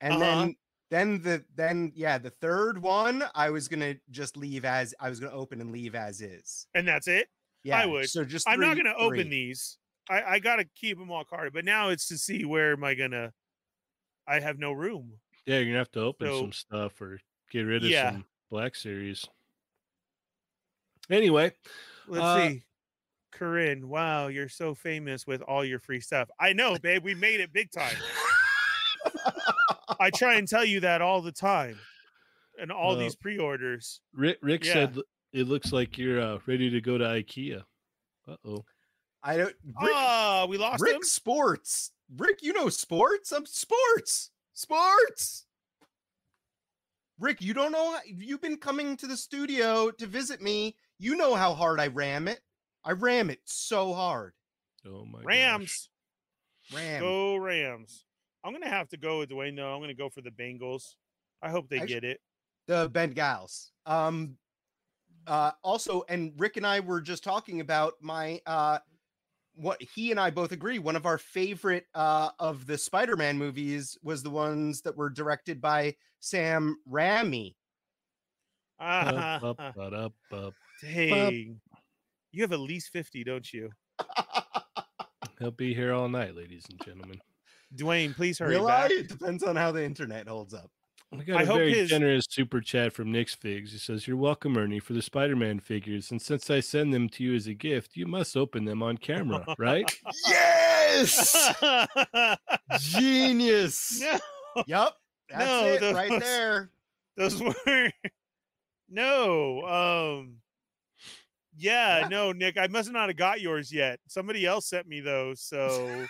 and 0.00 0.14
Uh-huh. 0.14 0.20
then 0.20 0.56
then 0.90 1.22
the 1.22 1.44
then 1.54 1.92
yeah 1.94 2.18
the 2.18 2.30
third 2.30 2.80
one 2.80 3.24
I 3.34 3.50
was 3.50 3.68
gonna 3.68 3.94
just 4.10 4.36
leave 4.36 4.64
as 4.64 4.94
I 5.00 5.08
was 5.08 5.20
gonna 5.20 5.32
open 5.34 5.60
and 5.60 5.70
leave 5.72 5.94
as 5.94 6.20
is. 6.20 6.66
And 6.74 6.86
that's 6.86 7.08
it? 7.08 7.28
Yeah, 7.62 7.78
I 7.80 7.86
would. 7.86 8.08
So 8.08 8.24
just 8.24 8.48
I'm 8.48 8.58
not 8.60 8.74
going 8.74 8.86
to 8.86 8.94
open 8.96 9.28
these. 9.28 9.76
I 10.08 10.22
I 10.22 10.38
got 10.38 10.56
to 10.56 10.64
keep 10.74 10.98
them 10.98 11.10
all 11.10 11.24
carded, 11.24 11.52
but 11.52 11.64
now 11.66 11.90
it's 11.90 12.08
to 12.08 12.16
see 12.16 12.46
where 12.46 12.72
am 12.72 12.82
I 12.82 12.94
going 12.94 13.10
to 13.10 13.32
I 14.26 14.40
have 14.40 14.58
no 14.58 14.72
room. 14.72 15.12
Yeah, 15.44 15.56
you're 15.56 15.66
gonna 15.66 15.78
have 15.78 15.90
to 15.92 16.00
open 16.00 16.26
So- 16.28 16.40
some 16.40 16.52
stuff 16.52 17.00
or 17.02 17.20
get 17.50 17.60
rid 17.62 17.84
of 17.84 17.90
Yeah. 17.90 18.12
some 18.12 18.24
Black 18.50 18.74
Series. 18.76 19.24
Anyway, 21.10 21.52
Let's 22.06 22.24
Uh, 22.24 22.48
see. 22.48 22.62
Corinne, 23.32 23.88
wow, 23.88 24.26
you're 24.28 24.48
so 24.48 24.74
famous 24.74 25.26
with 25.26 25.42
all 25.42 25.64
your 25.64 25.78
free 25.78 26.00
stuff. 26.00 26.28
I 26.38 26.52
know, 26.52 26.76
babe. 26.82 27.04
We 27.04 27.14
made 27.14 27.40
it 27.40 27.52
big 27.52 27.70
time. 27.70 27.96
I 29.98 30.10
try 30.10 30.34
and 30.36 30.46
tell 30.48 30.64
you 30.64 30.80
that 30.80 31.02
all 31.02 31.20
the 31.20 31.32
time. 31.32 31.78
And 32.58 32.70
all 32.70 32.90
Well, 32.90 32.98
these 32.98 33.16
pre-orders. 33.16 34.00
Rick, 34.12 34.38
Rick 34.42 34.64
Yeah. 34.64 34.72
said 34.72 34.98
it 35.32 35.48
looks 35.48 35.72
like 35.72 35.96
you're 35.98 36.20
uh, 36.20 36.38
ready 36.46 36.70
to 36.70 36.80
go 36.80 36.98
to 36.98 37.04
IKEA. 37.04 37.62
Uh 38.28 38.36
oh. 38.44 38.64
I 39.22 39.36
don't. 39.36 39.54
Rick, 39.82 39.92
Ah, 39.94 40.46
we 40.48 40.56
lost 40.58 40.82
Rick 40.82 40.96
him. 40.96 41.02
Sports. 41.02 41.92
Rick, 42.16 42.38
you 42.42 42.52
know 42.52 42.68
sports. 42.68 43.32
I'm 43.32 43.46
sports. 43.46 44.30
Sports. 44.54 45.46
Rick, 47.18 47.40
you 47.42 47.52
don't 47.54 47.72
know. 47.72 47.96
You've 48.06 48.40
been 48.40 48.56
coming 48.56 48.96
to 48.98 49.06
the 49.06 49.16
studio 49.16 49.90
to 49.90 50.06
visit 50.06 50.40
me. 50.40 50.74
You 50.98 51.16
know 51.16 51.34
how 51.34 51.52
hard 51.54 51.78
I 51.80 51.88
ram 51.88 52.28
it. 52.28 52.40
I 52.84 52.92
ram 52.92 53.30
it 53.30 53.40
so 53.44 53.92
hard. 53.92 54.32
Oh 54.86 55.04
my 55.04 55.18
gosh. 55.18 55.26
Rams. 55.26 55.88
Ram. 56.74 57.00
Go 57.00 57.36
Rams. 57.36 58.04
I'm 58.42 58.52
gonna 58.52 58.68
have 58.68 58.88
to 58.90 58.96
go 58.96 59.18
with 59.18 59.30
Dwayne 59.30 59.56
though. 59.56 59.74
I'm 59.74 59.80
gonna 59.80 59.94
go 59.94 60.08
for 60.08 60.22
the 60.22 60.30
Bengals. 60.30 60.94
I 61.42 61.50
hope 61.50 61.68
they 61.68 61.78
Actu- 61.78 61.94
get 61.94 62.04
it. 62.04 62.20
the 62.66 62.88
Bengals. 62.90 63.70
Um, 63.86 64.36
uh, 65.26 65.52
also, 65.62 66.04
and 66.08 66.32
Rick 66.38 66.56
and 66.56 66.66
I 66.66 66.80
were 66.80 67.00
just 67.00 67.22
talking 67.22 67.60
about 67.60 67.94
my 68.00 68.40
uh, 68.46 68.78
what 69.54 69.80
he 69.82 70.10
and 70.10 70.18
I 70.18 70.30
both 70.30 70.52
agree, 70.52 70.78
one 70.78 70.96
of 70.96 71.04
our 71.04 71.18
favorite 71.18 71.84
uh, 71.94 72.30
of 72.38 72.66
the 72.66 72.78
Spider-Man 72.78 73.36
movies 73.36 73.98
was 74.02 74.22
the 74.22 74.30
ones 74.30 74.80
that 74.82 74.96
were 74.96 75.10
directed 75.10 75.60
by 75.60 75.96
Sam 76.20 76.76
Raimi. 76.90 77.54
Up, 78.78 79.42
up, 79.42 79.60
up, 79.60 79.92
up, 79.92 80.12
up. 80.32 80.54
Dang. 80.82 81.60
You 82.32 82.42
have 82.42 82.52
at 82.52 82.60
least 82.60 82.90
50, 82.90 83.24
don't 83.24 83.52
you? 83.52 83.70
He'll 85.38 85.50
be 85.50 85.74
here 85.74 85.92
all 85.92 86.08
night, 86.08 86.36
ladies 86.36 86.64
and 86.70 86.80
gentlemen. 86.84 87.20
Dwayne, 87.74 88.14
please 88.14 88.38
hurry 88.38 88.58
Will 88.58 88.66
back. 88.66 88.90
I? 88.90 88.94
It 88.94 89.08
depends 89.08 89.42
on 89.42 89.56
how 89.56 89.72
the 89.72 89.82
internet 89.84 90.28
holds 90.28 90.54
up. 90.54 90.70
We 91.12 91.24
got 91.24 91.38
I 91.40 91.42
a 91.42 91.46
hope 91.46 91.56
very 91.56 91.72
his- 91.74 91.88
generous 91.90 92.24
super 92.28 92.60
chat 92.60 92.92
from 92.92 93.10
Nick's 93.10 93.34
Figs. 93.34 93.72
He 93.72 93.78
says, 93.78 94.06
You're 94.06 94.16
welcome, 94.16 94.56
Ernie, 94.56 94.78
for 94.78 94.92
the 94.92 95.02
Spider 95.02 95.34
Man 95.34 95.58
figures. 95.58 96.10
And 96.12 96.22
since 96.22 96.50
I 96.50 96.60
send 96.60 96.94
them 96.94 97.08
to 97.10 97.24
you 97.24 97.34
as 97.34 97.48
a 97.48 97.54
gift, 97.54 97.96
you 97.96 98.06
must 98.06 98.36
open 98.36 98.64
them 98.64 98.80
on 98.82 98.96
camera, 98.96 99.44
right? 99.58 99.90
Yes, 100.28 101.52
genius. 102.78 104.00
no, 104.00 104.18
Yep, 104.66 104.92
that's 105.30 105.44
No, 105.46 105.64
it 105.88 105.94
right 105.94 106.20
there. 106.20 106.70
those 107.16 107.40
were 107.66 107.90
no. 108.88 109.62
Um, 110.20 110.36
yeah, 111.60 112.00
Yeah. 112.00 112.08
no, 112.08 112.32
Nick, 112.32 112.56
I 112.58 112.66
must 112.66 112.90
not 112.90 113.08
have 113.08 113.16
got 113.16 113.40
yours 113.40 113.72
yet. 113.72 114.00
Somebody 114.08 114.46
else 114.46 114.66
sent 114.68 114.86
me 114.88 115.00
those, 115.00 115.42
so 115.42 116.06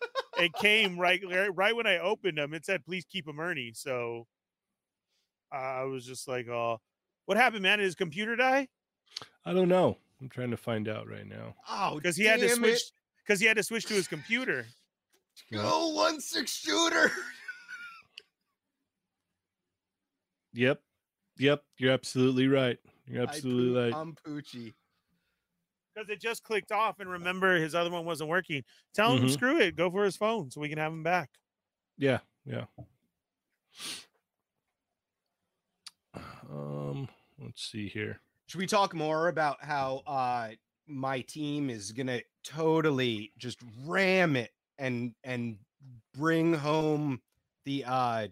it 0.38 0.52
came 0.54 0.98
right 0.98 1.20
right- 1.28 1.54
right 1.54 1.76
when 1.76 1.86
I 1.86 1.98
opened 1.98 2.38
them. 2.38 2.54
It 2.54 2.64
said, 2.64 2.84
"Please 2.84 3.04
keep 3.04 3.26
them, 3.26 3.40
Ernie." 3.40 3.72
So 3.74 4.26
I 5.50 5.84
was 5.84 6.06
just 6.06 6.28
like, 6.28 6.48
"Oh, 6.48 6.80
what 7.26 7.36
happened, 7.36 7.62
man? 7.62 7.78
Did 7.78 7.84
his 7.84 7.94
computer 7.94 8.36
die?" 8.36 8.68
I 9.44 9.52
don't 9.52 9.68
know. 9.68 9.98
I'm 10.20 10.28
trying 10.28 10.52
to 10.52 10.56
find 10.56 10.88
out 10.88 11.08
right 11.08 11.26
now. 11.26 11.56
Oh, 11.68 11.96
Because 11.96 12.16
he 12.16 12.24
had 12.24 12.38
to 12.40 12.48
switch. 12.48 12.80
Because 13.24 13.40
he 13.40 13.46
had 13.46 13.56
to 13.56 13.62
switch 13.62 13.86
to 13.86 13.94
his 13.94 14.06
computer. 14.08 14.66
Go 15.52 15.60
oh, 15.64 15.88
one 15.94 16.20
six 16.20 16.54
shooter. 16.54 17.10
Yep. 20.52 20.80
Yep. 21.38 21.62
You're 21.78 21.92
absolutely 21.92 22.46
right. 22.46 22.78
You're 23.06 23.22
absolutely 23.22 23.90
poop, 23.90 23.94
right. 23.94 24.00
I'm 24.00 24.14
Poochie. 24.26 24.72
Because 25.94 26.08
it 26.08 26.20
just 26.20 26.42
clicked 26.42 26.72
off, 26.72 27.00
and 27.00 27.10
remember, 27.10 27.56
his 27.56 27.74
other 27.74 27.90
one 27.90 28.04
wasn't 28.04 28.30
working. 28.30 28.64
Tell 28.94 29.14
him, 29.16 29.26
Mhm. 29.26 29.32
screw 29.32 29.60
it, 29.60 29.76
go 29.76 29.90
for 29.90 30.04
his 30.04 30.16
phone, 30.16 30.50
so 30.50 30.60
we 30.60 30.68
can 30.68 30.78
have 30.78 30.92
him 30.92 31.02
back. 31.02 31.30
Yeah. 31.98 32.20
Yeah. 32.44 32.66
Um, 36.50 37.08
let's 37.38 37.62
see 37.70 37.88
here. 37.88 38.20
Should 38.46 38.58
we 38.58 38.66
talk 38.66 38.94
more 38.94 39.28
about 39.28 39.62
how 39.64 40.02
uh 40.06 40.50
my 40.86 41.20
team 41.22 41.70
is 41.70 41.92
gonna 41.92 42.20
totally 42.44 43.32
just 43.38 43.58
ram 43.86 44.36
it 44.36 44.52
and 44.78 45.14
and 45.24 45.58
bring 46.12 46.52
home 46.52 47.22
the 47.64 47.84
uh 47.86 48.28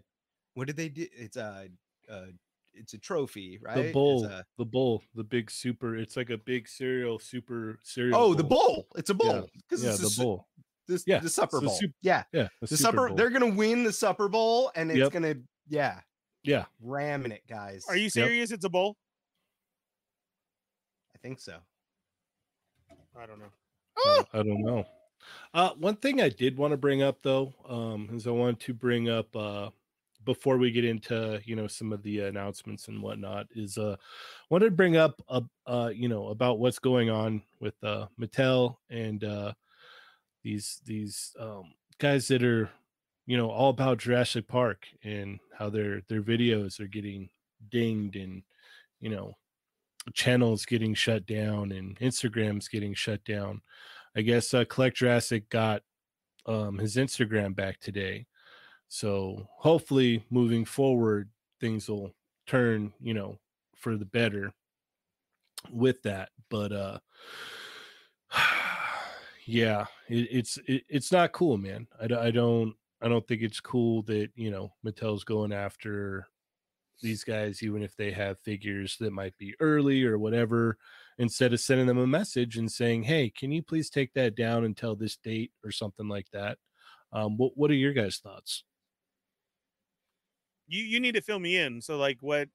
what 0.53 0.67
did 0.67 0.75
they 0.75 0.89
do? 0.89 1.07
It's 1.13 1.37
a 1.37 1.69
uh 2.09 2.25
it's 2.73 2.93
a 2.93 2.97
trophy, 2.97 3.59
right? 3.61 3.75
The 3.75 3.83
It's 3.85 3.93
bowl, 3.93 4.25
a- 4.25 4.45
the 4.57 4.65
bowl, 4.65 5.01
the 5.15 5.23
big 5.23 5.49
super. 5.51 5.95
It's 5.97 6.15
like 6.17 6.29
a 6.29 6.37
big 6.37 6.67
cereal, 6.67 7.19
super 7.19 7.79
cereal. 7.83 8.17
oh, 8.17 8.33
the 8.33 8.43
bowl. 8.43 8.87
It's 8.95 9.09
a 9.09 9.13
Yeah, 9.13 9.17
bowl. 9.31 9.49
Because 9.55 9.83
Yeah, 9.83 9.89
it's 9.91 9.99
the 9.99 10.09
the, 10.09 10.23
bowl. 10.23 10.47
This, 10.87 11.03
Yeah, 11.07 11.19
the 11.19 11.29
supper 11.29 11.61
bowl. 11.61 11.69
sup- 11.79 11.91
yeah, 12.01 12.23
Yeah, 12.33 12.47
the 12.59 12.67
supper. 12.77 13.07
Bowl. 13.07 13.15
They're 13.17 13.29
gonna 13.29 13.53
win 13.53 13.83
the 13.83 13.93
Supper 13.93 14.27
Bowl, 14.27 14.71
and 14.75 14.89
it's 14.91 14.97
Yep. 14.99 15.11
gonna 15.11 15.35
yeah, 15.67 16.01
Yeah, 16.43 16.65
ramming 16.81 17.31
it, 17.31 17.43
guys. 17.47 17.85
Are 17.87 17.95
you 17.95 18.09
serious? 18.09 18.51
It's 18.51 18.65
a 18.65 18.69
bowl? 18.69 18.97
I 21.15 21.17
think 21.19 21.39
so. 21.39 21.59
I 23.15 23.25
don't 23.25 23.39
know. 23.39 23.51
I 23.97 24.25
I 24.33 24.37
don't 24.43 24.61
know. 24.63 24.85
Uh, 25.53 25.69
one 25.75 25.95
thing 25.97 26.19
I 26.19 26.29
did 26.29 26.57
want 26.57 26.71
to 26.71 26.77
bring 26.77 27.03
up 27.03 27.21
though, 27.21 27.53
um, 27.67 28.09
is 28.11 28.25
I 28.25 28.31
wanted 28.31 28.59
to 28.61 28.73
bring 28.73 29.07
up 29.09 29.33
uh, 29.35 29.69
before 30.25 30.57
we 30.57 30.71
get 30.71 30.85
into 30.85 31.39
you 31.45 31.55
know 31.55 31.67
some 31.67 31.91
of 31.91 32.03
the 32.03 32.19
announcements 32.21 32.87
and 32.87 33.01
whatnot 33.01 33.47
is 33.55 33.77
uh, 33.77 33.95
wanted 34.49 34.65
to 34.65 34.71
bring 34.71 34.97
up 34.97 35.21
uh, 35.29 35.41
uh, 35.67 35.91
you 35.93 36.07
know 36.07 36.27
about 36.27 36.59
what's 36.59 36.79
going 36.79 37.09
on 37.09 37.41
with 37.59 37.75
uh, 37.83 38.05
Mattel 38.19 38.77
and 38.89 39.23
uh, 39.23 39.53
these 40.43 40.81
these 40.85 41.35
um, 41.39 41.73
guys 41.99 42.27
that 42.27 42.43
are 42.43 42.69
you 43.25 43.37
know 43.37 43.49
all 43.49 43.69
about 43.69 43.99
Jurassic 43.99 44.47
Park 44.47 44.85
and 45.03 45.39
how 45.57 45.69
their 45.69 46.01
their 46.09 46.21
videos 46.21 46.79
are 46.79 46.87
getting 46.87 47.29
dinged 47.69 48.15
and 48.15 48.43
you 48.99 49.09
know 49.09 49.35
channels 50.13 50.65
getting 50.65 50.93
shut 50.93 51.25
down 51.25 51.71
and 51.71 51.97
Instagram's 51.99 52.67
getting 52.67 52.93
shut 52.93 53.23
down. 53.23 53.61
I 54.15 54.21
guess 54.21 54.53
uh, 54.53 54.65
Collect 54.65 54.97
Jurassic 54.97 55.49
got 55.49 55.83
um, 56.45 56.77
his 56.77 56.95
Instagram 56.95 57.55
back 57.55 57.79
today, 57.79 58.25
so 58.93 59.47
hopefully 59.57 60.21
moving 60.29 60.65
forward 60.65 61.29
things 61.61 61.87
will 61.87 62.13
turn 62.45 62.91
you 62.99 63.13
know 63.13 63.39
for 63.73 63.95
the 63.95 64.03
better 64.03 64.53
with 65.71 66.01
that. 66.03 66.29
But 66.49 66.71
uh, 66.71 66.99
yeah, 69.45 69.85
it, 70.09 70.27
it's 70.31 70.57
it, 70.67 70.83
it's 70.89 71.11
not 71.11 71.31
cool, 71.31 71.57
man. 71.57 71.87
I 71.99 72.31
don't 72.31 72.75
I 73.01 73.07
don't 73.07 73.25
think 73.27 73.41
it's 73.41 73.61
cool 73.61 74.01
that 74.03 74.29
you 74.35 74.51
know 74.51 74.73
Mattel's 74.85 75.23
going 75.23 75.53
after 75.53 76.27
these 77.01 77.23
guys, 77.23 77.63
even 77.63 77.81
if 77.81 77.95
they 77.95 78.11
have 78.11 78.39
figures 78.39 78.97
that 78.99 79.11
might 79.13 79.37
be 79.37 79.55
early 79.61 80.03
or 80.03 80.19
whatever, 80.19 80.77
instead 81.17 81.53
of 81.53 81.59
sending 81.61 81.87
them 81.87 81.97
a 81.97 82.07
message 82.07 82.57
and 82.57 82.69
saying, 82.71 83.03
"Hey, 83.03 83.29
can 83.29 83.51
you 83.53 83.63
please 83.63 83.89
take 83.89 84.13
that 84.13 84.35
down 84.35 84.65
until 84.65 84.95
this 84.95 85.15
date 85.15 85.51
or 85.63 85.71
something 85.71 86.09
like 86.09 86.29
that?" 86.31 86.57
Um, 87.13 87.37
what 87.37 87.53
What 87.57 87.71
are 87.71 87.75
your 87.75 87.93
guys' 87.93 88.17
thoughts? 88.17 88.63
You 90.71 90.83
you 90.83 90.99
need 91.01 91.15
to 91.15 91.21
fill 91.21 91.39
me 91.39 91.57
in. 91.57 91.81
So 91.81 91.97
like 91.97 92.17
what 92.21 92.47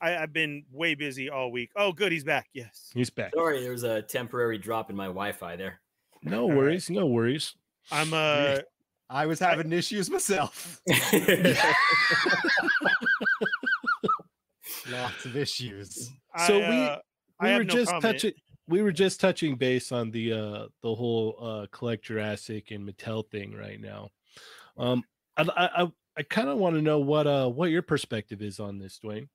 I, 0.00 0.16
I've 0.16 0.32
been 0.32 0.64
way 0.72 0.94
busy 0.94 1.28
all 1.28 1.52
week. 1.52 1.70
Oh, 1.76 1.92
good, 1.92 2.10
he's 2.10 2.24
back. 2.24 2.48
Yes. 2.54 2.90
He's 2.94 3.10
back. 3.10 3.32
Sorry, 3.34 3.60
there 3.62 3.70
was 3.70 3.82
a 3.84 4.00
temporary 4.02 4.56
drop 4.58 4.88
in 4.90 4.96
my 4.96 5.06
Wi-Fi 5.06 5.56
there. 5.56 5.80
No 6.22 6.42
All 6.44 6.48
right. 6.48 6.56
worries, 6.56 6.88
no 6.88 7.06
worries. 7.06 7.54
I'm 7.92 8.14
uh 8.14 8.58
I 9.10 9.26
was 9.26 9.38
having 9.38 9.70
issues 9.72 10.08
myself. 10.10 10.80
Lots 14.90 15.24
of 15.26 15.36
issues. 15.36 16.10
So 16.46 16.60
I, 16.62 16.68
we- 16.70 16.86
uh, 16.86 16.96
I 17.40 17.50
we 17.52 17.58
were 17.58 17.64
no 17.64 17.74
just 17.74 17.90
comment. 17.90 18.02
touching 18.02 18.32
we 18.68 18.80
were 18.80 18.92
just 18.92 19.20
touching 19.20 19.56
base 19.56 19.92
on 19.92 20.10
the 20.10 20.32
uh 20.32 20.66
the 20.82 20.94
whole 20.94 21.36
uh 21.40 21.66
collect 21.70 22.04
Jurassic 22.06 22.70
and 22.70 22.88
Mattel 22.88 23.28
thing 23.30 23.52
right 23.54 23.78
now. 23.80 24.08
Um 24.78 25.02
I 25.36 25.44
I 25.58 25.92
I, 26.16 26.22
kind 26.22 26.48
of 26.48 26.58
want 26.58 26.76
to 26.76 26.82
know 26.82 26.98
what 26.98 27.26
uh 27.26 27.48
what 27.48 27.70
your 27.70 27.82
perspective 27.82 28.42
is 28.42 28.60
on 28.60 28.78
this, 28.78 29.00
Dwayne. 29.04 29.28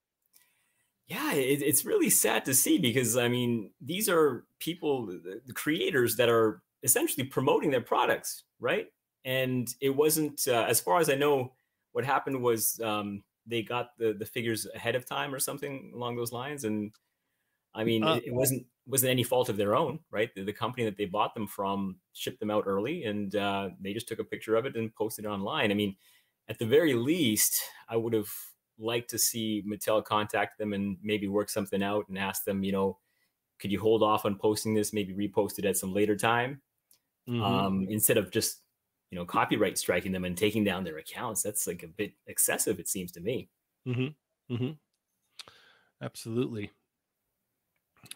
yeah, 1.07 1.33
it, 1.33 1.61
it's 1.63 1.85
really 1.85 2.09
sad 2.09 2.45
to 2.45 2.53
see 2.53 2.77
because 2.77 3.17
I 3.17 3.27
mean 3.27 3.71
these 3.81 4.07
are 4.09 4.45
people, 4.59 5.07
the, 5.07 5.41
the 5.45 5.53
creators 5.53 6.15
that 6.17 6.29
are 6.29 6.61
essentially 6.83 7.25
promoting 7.25 7.71
their 7.71 7.81
products, 7.81 8.43
right? 8.59 8.87
And 9.25 9.67
it 9.81 9.89
wasn't, 9.89 10.47
uh, 10.47 10.65
as 10.69 10.79
far 10.79 10.99
as 10.99 11.09
I 11.09 11.15
know, 11.15 11.53
what 11.91 12.05
happened 12.05 12.41
was 12.41 12.79
um, 12.81 13.23
they 13.47 13.63
got 13.63 13.97
the 13.97 14.13
the 14.13 14.25
figures 14.25 14.67
ahead 14.75 14.95
of 14.95 15.05
time 15.05 15.33
or 15.33 15.39
something 15.39 15.91
along 15.95 16.15
those 16.15 16.31
lines, 16.31 16.63
and 16.63 16.91
I 17.73 17.83
mean 17.83 18.03
Uh, 18.03 18.15
it, 18.15 18.27
it 18.27 18.33
wasn't 18.33 18.65
wasn't 18.85 19.11
any 19.11 19.23
fault 19.23 19.49
of 19.49 19.57
their 19.57 19.75
own, 19.75 19.99
right? 20.11 20.33
The, 20.35 20.43
the 20.43 20.53
company 20.53 20.85
that 20.85 20.97
they 20.97 21.05
bought 21.05 21.33
them 21.33 21.47
from 21.47 21.97
shipped 22.13 22.39
them 22.39 22.51
out 22.51 22.65
early, 22.67 23.05
and 23.05 23.35
uh, 23.35 23.69
they 23.81 23.93
just 23.93 24.07
took 24.07 24.19
a 24.19 24.23
picture 24.23 24.55
of 24.55 24.65
it 24.65 24.75
and 24.75 24.93
posted 24.95 25.25
it 25.25 25.27
online. 25.29 25.71
I 25.71 25.75
mean, 25.75 25.95
at 26.49 26.59
the 26.59 26.65
very 26.65 26.93
least, 26.95 27.61
I 27.87 27.95
would 27.97 28.13
have 28.13 28.29
liked 28.77 29.09
to 29.11 29.19
see 29.19 29.63
Mattel 29.67 30.03
contact 30.03 30.57
them 30.57 30.73
and 30.73 30.97
maybe 31.03 31.27
work 31.29 31.49
something 31.49 31.83
out 31.83 32.09
and 32.09 32.17
ask 32.17 32.43
them, 32.45 32.63
you 32.63 32.71
know, 32.73 32.99
could 33.59 33.71
you 33.71 33.79
hold 33.79 34.03
off 34.03 34.25
on 34.25 34.37
posting 34.37 34.73
this, 34.73 34.93
maybe 34.93 35.13
repost 35.13 35.59
it 35.59 35.65
at 35.65 35.77
some 35.77 35.93
later 35.93 36.15
time, 36.17 36.61
Mhm. 37.29 37.41
um, 37.43 37.87
instead 37.89 38.17
of 38.17 38.31
just, 38.31 38.63
you 39.11 39.17
know, 39.17 39.25
copyright 39.25 39.77
striking 39.77 40.11
them 40.13 40.25
and 40.25 40.37
taking 40.37 40.63
down 40.63 40.83
their 40.83 40.97
accounts. 40.99 41.43
That's 41.43 41.67
like 41.67 41.83
a 41.83 41.87
bit 41.87 42.13
excessive, 42.27 42.79
it 42.79 42.87
seems 42.89 43.11
to 43.13 43.21
me. 43.21 43.49
Mm-hmm. 43.87 44.53
Mm-hmm. 44.55 44.71
Absolutely. 46.01 46.71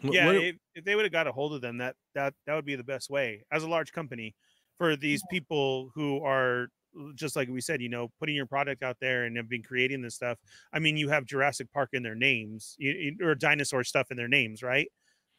Wh- 0.02 0.14
yeah, 0.14 0.26
what- 0.28 0.36
if, 0.38 0.56
if 0.76 0.86
they 0.86 0.96
would 0.96 1.06
have 1.06 1.12
got 1.12 1.28
a 1.28 1.32
hold 1.32 1.54
of 1.54 1.62
them, 1.62 1.78
that 1.80 1.96
that 2.16 2.34
that 2.46 2.56
would 2.56 2.66
be 2.66 2.76
the 2.76 2.84
best 2.84 3.10
way 3.10 3.44
as 3.52 3.64
a 3.64 3.70
large 3.70 3.92
company 3.92 4.36
for 4.78 4.96
these 4.96 5.22
people 5.30 5.92
who 5.94 6.24
are 6.24 6.62
l- 6.64 6.68
just 7.16 7.36
like 7.36 7.50
we 7.50 7.62
said, 7.62 7.82
you 7.82 7.90
know, 7.90 8.10
putting 8.20 8.36
your 8.36 8.46
product 8.46 8.84
out 8.84 8.98
there 9.00 9.26
and 9.26 9.38
have 9.38 9.50
been 9.50 9.64
creating 9.64 10.02
this 10.02 10.16
stuff. 10.16 10.40
I 10.74 10.80
mean, 10.80 10.98
you 10.98 11.10
have 11.10 11.26
Jurassic 11.26 11.72
Park 11.72 11.90
in 11.94 12.04
their 12.04 12.16
names 12.16 12.76
you, 12.80 13.18
or 13.22 13.36
dinosaur 13.36 13.84
stuff 13.84 14.12
in 14.12 14.18
their 14.18 14.28
names, 14.28 14.64
right? 14.64 14.92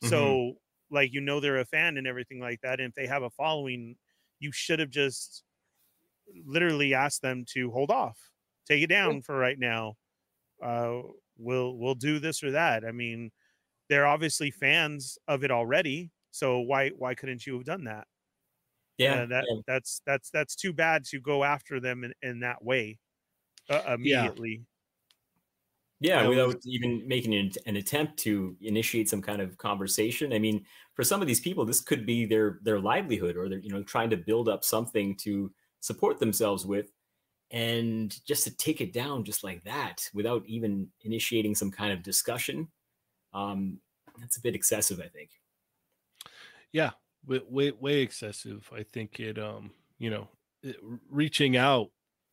Mhm. 0.03 0.39
So, 0.41 0.55
like, 0.91 1.13
you 1.13 1.21
know, 1.21 1.41
they're 1.41 1.59
a 1.59 1.65
fan 1.65 1.97
and 1.97 2.07
everything 2.07 2.41
like 2.41 2.61
that. 2.63 2.81
And 2.81 2.91
if 2.91 2.95
they 2.95 3.07
have 3.07 3.23
a 3.23 3.31
following, 3.31 3.97
you 4.41 4.53
should 4.53 4.81
have 4.81 4.91
just 4.91 5.45
literally 6.45 6.95
asked 6.95 7.23
them 7.23 7.45
to 7.47 7.71
hold 7.71 7.91
off, 7.91 8.31
take 8.67 8.83
it 8.83 8.89
down 8.89 9.23
for 9.23 9.37
right 9.37 9.59
now. 9.59 9.97
Uh, 10.63 11.03
we'll 11.37 11.77
we'll 11.79 11.95
do 11.97 12.19
this 12.19 12.43
or 12.43 12.53
that. 12.53 12.85
I 12.85 12.93
mean, 12.93 13.33
they're 13.89 14.07
obviously 14.07 14.51
fans 14.51 15.19
of 15.29 15.45
it 15.45 15.51
already. 15.53 16.13
So 16.31 16.61
why 16.61 16.91
why 16.91 17.15
couldn't 17.17 17.47
you 17.47 17.55
have 17.57 17.65
done 17.65 17.85
that? 17.85 18.09
Yeah, 18.99 19.23
Uh, 19.23 19.27
that 19.27 19.49
yeah. 19.49 19.61
that's 19.67 20.01
that's 20.07 20.31
that's 20.31 20.57
too 20.57 20.73
bad 20.73 21.05
to 21.07 21.21
go 21.21 21.45
after 21.45 21.81
them 21.81 22.05
in, 22.05 22.15
in 22.23 22.41
that 22.41 22.65
way 22.65 22.99
uh, 23.71 23.83
immediately. 23.95 24.67
Yeah, 26.01 26.23
That 26.23 26.29
without 26.29 26.57
was- 26.57 26.67
even 26.67 27.07
making 27.09 27.35
an, 27.35 27.53
an 27.67 27.77
attempt 27.77 28.19
to 28.21 28.57
initiate 28.61 29.09
some 29.09 29.23
kind 29.23 29.41
of 29.41 29.57
conversation. 29.59 30.33
I 30.33 30.39
mean, 30.39 30.67
for 30.95 31.05
some 31.05 31.21
of 31.23 31.29
these 31.29 31.41
people, 31.41 31.65
this 31.65 31.81
could 31.81 32.05
be 32.05 32.27
their 32.27 32.59
their 32.63 32.81
livelihood, 32.81 33.37
or 33.37 33.49
they're 33.49 33.61
you 33.61 33.71
know 33.71 33.83
trying 33.83 34.11
to 34.11 34.17
build 34.17 34.49
up 34.49 34.65
something 34.65 35.17
to 35.19 35.55
support 35.81 36.19
themselves 36.19 36.67
with, 36.67 36.93
and 37.51 38.25
just 38.27 38.45
to 38.45 38.57
take 38.57 38.81
it 38.81 38.93
down 38.93 39.25
just 39.25 39.45
like 39.45 39.65
that 39.65 40.11
without 40.15 40.47
even 40.47 40.93
initiating 41.03 41.55
some 41.55 41.71
kind 41.71 41.93
of 41.93 42.03
discussion, 42.03 42.71
um, 43.35 43.81
that's 44.21 44.39
a 44.39 44.43
bit 44.43 44.55
excessive, 44.57 45.01
I 45.01 45.09
think. 45.09 45.33
yeah 46.73 46.93
way, 47.27 47.41
way 47.49 47.71
way 47.73 48.01
excessive 48.03 48.69
i 48.73 48.83
think 48.83 49.21
it 49.21 49.39
um 49.39 49.73
you 49.99 50.11
know 50.11 50.29
it, 50.63 50.77
reaching 51.09 51.57
out 51.57 51.91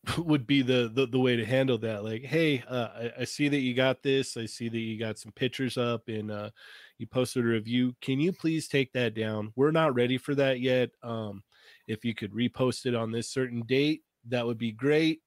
would 0.18 0.48
be 0.48 0.64
the, 0.64 0.90
the 0.92 1.06
the 1.06 1.20
way 1.20 1.36
to 1.36 1.46
handle 1.46 1.78
that 1.78 2.04
like 2.04 2.24
hey 2.24 2.64
uh 2.68 2.88
I, 3.18 3.22
I 3.22 3.24
see 3.26 3.50
that 3.50 3.60
you 3.60 3.74
got 3.76 4.02
this 4.02 4.36
i 4.36 4.46
see 4.48 4.68
that 4.70 4.80
you 4.80 4.98
got 4.98 5.20
some 5.20 5.32
pictures 5.32 5.78
up 5.78 6.08
and 6.08 6.32
uh 6.32 6.50
you 6.98 7.06
posted 7.08 7.44
a 7.44 7.48
review 7.48 7.96
can 8.02 8.20
you 8.20 8.34
please 8.34 8.68
take 8.68 8.94
that 8.94 9.14
down 9.14 9.54
we're 9.56 9.72
not 9.72 9.94
ready 9.94 10.18
for 10.18 10.34
that 10.36 10.60
yet 10.60 10.92
um 11.04 11.44
if 11.88 12.04
you 12.04 12.16
could 12.16 12.32
repost 12.32 12.86
it 12.86 12.96
on 12.96 13.12
this 13.12 13.30
certain 13.30 13.62
date 13.62 14.04
that 14.26 14.46
would 14.46 14.58
be 14.58 14.72
great 14.72 15.22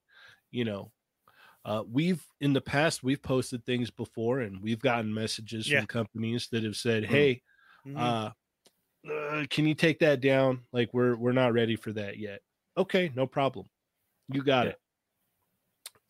you 0.50 0.64
know 0.64 0.92
uh, 1.64 1.82
we've 1.88 2.26
in 2.40 2.52
the 2.52 2.60
past 2.60 3.02
we've 3.02 3.22
posted 3.22 3.64
things 3.64 3.90
before 3.90 4.40
and 4.40 4.62
we've 4.62 4.80
gotten 4.80 5.12
messages 5.12 5.66
Yeah. 5.66 5.82
from 5.82 5.86
companies 5.86 6.48
that 6.50 6.62
have 6.64 6.76
said 6.76 7.04
Mm. 7.06 7.06
hey 7.06 7.42
Mhm. 7.84 8.18
Uh, 9.10 9.44
can 9.50 9.66
you 9.66 9.74
take 9.74 9.98
that 9.98 10.20
down 10.20 10.60
like 10.72 10.88
we're 10.92 11.16
we're 11.16 11.32
not 11.32 11.52
ready 11.52 11.76
for 11.76 11.92
that 11.92 12.18
yet 12.18 12.40
okay 12.76 13.10
no 13.14 13.26
problem 13.26 13.66
you 14.28 14.42
got 14.42 14.66
Yeah. 14.66 14.72
it 14.72 14.78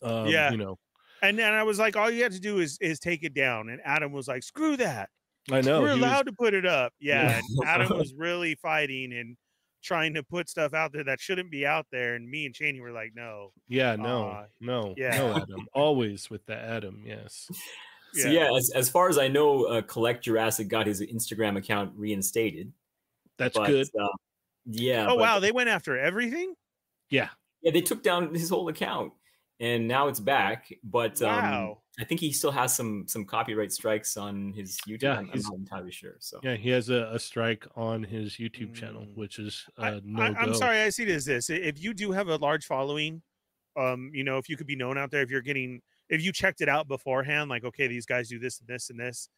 um 0.01 0.27
Yeah. 0.27 0.51
you 0.51 0.57
know 0.57 0.77
and 1.21 1.39
then 1.39 1.53
I 1.53 1.63
was 1.63 1.79
like, 1.79 1.95
all 1.95 2.11
you 2.11 2.21
have 2.23 2.33
to 2.33 2.39
do 2.39 2.59
is 2.59 2.77
is 2.81 2.99
take 2.99 3.23
it 3.23 3.33
down. 3.33 3.69
And 3.69 3.81
Adam 3.83 4.11
was 4.11 4.27
like, 4.27 4.43
screw 4.43 4.77
that. 4.77 5.09
i 5.51 5.59
know 5.61 5.81
We're 5.81 5.87
he 5.87 5.93
was- 5.93 6.03
allowed 6.03 6.25
to 6.27 6.33
put 6.33 6.53
it 6.53 6.65
up. 6.67 6.93
Yeah. 6.99 7.29
Yeah. 7.29 7.41
and 7.61 7.67
Adam 7.67 7.97
was 7.97 8.13
really 8.13 8.53
fighting 8.55 9.11
and 9.13 9.35
trying 9.81 10.13
to 10.15 10.23
put 10.23 10.49
stuff 10.49 10.73
out 10.75 10.91
there 10.93 11.03
that 11.05 11.19
shouldn't 11.19 11.49
be 11.49 11.65
out 11.65 11.87
there. 11.91 12.13
And 12.15 12.29
me 12.29 12.45
and 12.45 12.53
Cheney 12.53 12.79
were 12.79 12.91
like, 12.91 13.13
no. 13.15 13.53
yeah 13.69 13.95
no 13.95 14.27
uh, 14.29 14.45
no 14.59 14.93
yeah. 14.97 15.17
no 15.17 15.35
adam 15.41 15.65
always 15.73 16.29
with 16.29 16.45
the 16.45 16.55
adam 16.55 17.01
yes 17.05 17.47
So 18.13 18.27
Yeah. 18.29 18.49
yeah, 18.51 18.55
as, 18.57 18.69
as 18.75 18.89
far 18.89 19.09
as 19.09 19.17
I 19.17 19.27
know, 19.27 19.63
uh, 19.65 19.81
Collect 19.81 20.23
Jurassic 20.23 20.67
got 20.67 20.85
his 20.85 21.01
Instagram 21.01 21.57
account 21.57 21.93
reinstated. 21.95 22.71
That's 23.37 23.57
but, 23.57 23.67
good 23.67 23.87
Uh, 23.99 24.07
yeah. 24.65 25.05
Oh 25.05 25.15
but- 25.15 25.19
wow, 25.19 25.39
they 25.39 25.51
went 25.51 25.69
after 25.69 25.97
everything. 25.97 26.55
yeah 27.09 27.29
Yeah, 27.61 27.71
they 27.71 27.81
took 27.81 28.03
down 28.03 28.33
his 28.33 28.49
whole 28.49 28.67
account, 28.69 29.13
and 29.59 29.87
now 29.87 30.07
it's 30.07 30.19
back. 30.19 30.71
But 30.83 31.21
um, 31.21 31.29
Wow. 31.29 31.81
I 31.99 32.03
think 32.03 32.19
he 32.19 32.31
still 32.33 32.51
has 32.51 32.75
some 32.75 33.07
some 33.07 33.23
copyright 33.25 33.71
strikes 33.71 34.17
on 34.17 34.51
his 34.53 34.77
YouTube. 34.87 35.03
Yeah, 35.03 35.17
I'm, 35.19 35.29
I'm 35.33 35.39
not 35.41 35.53
entirely 35.55 35.91
sure. 35.91 36.15
So 36.19 36.39
yeah 36.43 36.55
he 36.55 36.69
has 36.71 36.89
a, 36.89 37.09
a 37.13 37.19
strike 37.19 37.65
on 37.75 38.03
his 38.03 38.33
youtube 38.37 38.73
channel 38.73 39.03
Mm. 39.03 39.15
which 39.15 39.39
is 39.39 39.65
I, 39.77 39.89
uh 39.91 39.99
no 40.03 40.23
I, 40.23 40.29
go 40.31 40.35
I'm 40.39 40.53
sorry, 40.55 40.81
I 40.81 40.89
see 40.89 41.03
it 41.03 41.09
as 41.09 41.25
this. 41.25 41.49
If 41.49 41.81
you 41.81 41.93
do 41.93 42.11
have 42.11 42.27
a 42.27 42.35
large 42.37 42.65
following, 42.65 43.21
um, 43.77 44.11
you 44.13 44.23
know, 44.23 44.37
if 44.37 44.49
you 44.49 44.57
could 44.57 44.67
be 44.67 44.75
known 44.75 44.97
out 44.97 45.09
there, 45.11 45.21
if 45.21 45.29
you're 45.29 45.41
getting, 45.41 45.81
if 46.09 46.21
you 46.23 46.31
checked 46.31 46.61
it 46.61 46.69
out 46.69 46.87
beforehand, 46.87 47.49
like, 47.49 47.63
okay, 47.65 47.87
these 47.87 48.05
guys 48.05 48.29
do 48.29 48.39
this 48.39 48.59
and 48.59 48.67
this 48.67 48.89
and 48.89 48.99
this, 48.99 49.29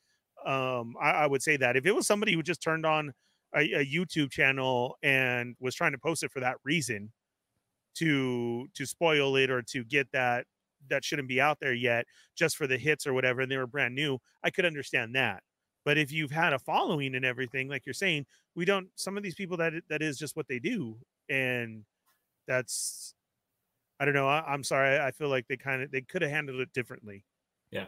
um, 0.46 0.96
I, 1.02 1.12
I 1.12 1.28
would 1.28 1.42
say 1.44 1.58
that 1.58 1.76
if 1.78 1.86
it 1.86 1.94
was 1.96 2.06
somebody 2.08 2.34
who 2.34 2.42
just 2.44 2.62
turned 2.62 2.86
on 2.86 3.14
a, 3.56 3.62
a 3.62 3.86
YouTube 3.86 4.32
channel 4.32 4.98
and 5.04 5.56
was 5.60 5.76
trying 5.76 5.94
to 5.94 5.98
post 5.98 6.24
it 6.24 6.32
for 6.32 6.40
that 6.40 6.58
reason, 6.64 7.12
to 7.96 8.68
to 8.76 8.86
spoil 8.86 9.36
it 9.36 9.50
or 9.50 9.62
to 9.64 9.84
get 9.84 10.12
that 10.12 10.46
that 10.90 11.04
shouldn't 11.04 11.28
be 11.28 11.42
out 11.42 11.58
there 11.60 11.74
yet, 11.74 12.06
just 12.36 12.56
for 12.56 12.68
the 12.68 12.78
hits 12.78 13.08
or 13.08 13.14
whatever, 13.14 13.42
and 13.42 13.52
they 13.52 13.58
were 13.58 13.68
brand 13.68 13.96
new, 13.96 14.20
I 14.44 14.50
could 14.50 14.66
understand 14.66 15.16
that. 15.16 15.44
But 15.86 15.98
if 15.98 16.12
you've 16.12 16.32
had 16.32 16.54
a 16.54 16.60
following 16.60 17.16
and 17.16 17.26
everything, 17.26 17.70
like 17.70 17.86
you're 17.86 17.94
saying, 17.94 18.26
we 18.56 18.66
don't. 18.66 18.88
Some 18.96 19.18
of 19.18 19.24
these 19.24 19.36
people 19.36 19.58
that 19.58 19.74
that 19.90 20.02
is 20.02 20.18
just 20.18 20.36
what 20.36 20.48
they 20.48 20.60
do, 20.60 20.98
and 21.30 21.84
that's 22.48 23.14
I 24.00 24.06
don't 24.06 24.14
know. 24.14 24.28
I, 24.28 24.44
I'm 24.46 24.64
sorry. 24.64 25.00
I 25.00 25.12
feel 25.12 25.30
like 25.30 25.48
they 25.48 25.58
kind 25.58 25.82
of 25.82 25.92
they 25.92 26.02
could 26.02 26.22
have 26.22 26.32
handled 26.32 26.60
it 26.60 26.74
differently. 26.74 27.24
yeah, 27.72 27.86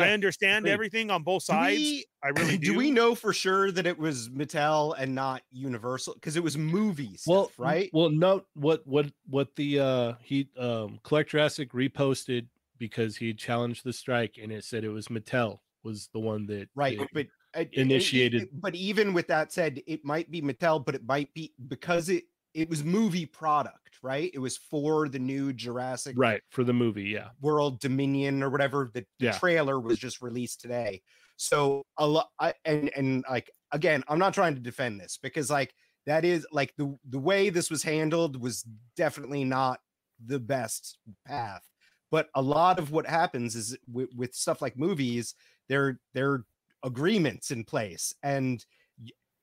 I 0.00 0.10
understand 0.12 0.64
agreed. 0.64 0.72
everything 0.72 1.10
on 1.10 1.22
both 1.22 1.42
sides. 1.42 1.76
we- 1.78 2.04
I 2.22 2.28
really 2.28 2.58
do. 2.58 2.66
do 2.72 2.78
we 2.78 2.90
know 2.90 3.14
for 3.14 3.32
sure 3.32 3.70
that 3.72 3.86
it 3.86 3.96
was 3.98 4.28
Mattel 4.28 4.94
and 4.98 5.14
not 5.14 5.42
Universal? 5.50 6.14
Because 6.14 6.36
it 6.36 6.42
was 6.42 6.56
movie 6.58 7.16
stuff, 7.16 7.26
well 7.26 7.50
right? 7.58 7.90
well 7.92 8.10
no 8.10 8.42
what 8.54 8.86
what 8.86 9.06
what 9.28 9.54
the 9.56 9.78
uh 9.80 10.12
he 10.22 10.48
um 10.58 10.98
collect 11.04 11.30
jurassic 11.30 11.72
reposted 11.72 12.46
because 12.78 13.16
he 13.16 13.32
challenged 13.34 13.84
the 13.84 13.92
strike 13.92 14.36
and 14.42 14.50
it 14.52 14.64
said 14.64 14.84
it 14.84 14.88
was 14.88 15.08
mattel 15.08 15.58
was 15.84 16.08
the 16.12 16.18
one 16.20 16.46
that 16.46 16.68
right, 16.74 16.98
that- 16.98 17.08
but 17.12 17.26
uh, 17.56 17.60
it- 17.60 17.68
it- 17.72 17.78
initiated- 17.80 18.42
it- 18.42 18.60
but 18.60 18.74
even 18.74 19.14
with 19.14 19.26
that 19.28 19.52
said, 19.52 19.80
it 19.86 20.04
might 20.04 20.30
be 20.30 20.42
Mattel, 20.42 20.84
but 20.84 20.94
it 20.94 21.04
might 21.06 21.32
be 21.34 21.52
because 21.68 22.08
it 22.08 22.24
it 22.58 22.68
was 22.68 22.84
movie 22.84 23.26
product, 23.26 23.98
right? 24.02 24.30
It 24.34 24.38
was 24.38 24.56
for 24.56 25.08
the 25.08 25.18
new 25.18 25.52
Jurassic 25.52 26.16
right 26.16 26.42
for 26.50 26.64
the 26.64 26.72
movie 26.72 27.04
yeah 27.04 27.30
World 27.40 27.80
Dominion 27.80 28.42
or 28.42 28.50
whatever. 28.50 28.90
The, 28.92 29.06
the 29.18 29.26
Yeah. 29.26 29.38
trailer 29.38 29.78
was 29.80 29.98
just 29.98 30.20
released 30.20 30.60
today. 30.60 31.02
So 31.36 31.84
a 31.96 32.06
lot, 32.06 32.30
and 32.64 32.90
and 32.96 33.24
like 33.30 33.50
again, 33.72 34.02
I'm 34.08 34.18
not 34.18 34.34
trying 34.34 34.54
to 34.56 34.60
defend 34.60 35.00
this 35.00 35.18
because 35.18 35.50
like 35.50 35.72
that 36.06 36.24
is 36.24 36.46
like 36.50 36.74
the 36.76 36.98
the 37.08 37.18
way 37.18 37.50
this 37.50 37.70
was 37.70 37.82
handled 37.82 38.40
was 38.40 38.64
definitely 38.96 39.44
not 39.44 39.80
the 40.24 40.40
best 40.40 40.98
path. 41.24 41.62
But 42.10 42.28
a 42.34 42.42
lot 42.42 42.78
of 42.78 42.90
what 42.90 43.06
happens 43.06 43.54
is 43.54 43.76
with, 43.86 44.08
with 44.16 44.34
stuff 44.34 44.62
like 44.62 44.76
movies, 44.76 45.34
there 45.68 46.00
there 46.14 46.32
are 46.32 46.46
agreements 46.82 47.50
in 47.50 47.64
place, 47.64 48.14
and 48.22 48.64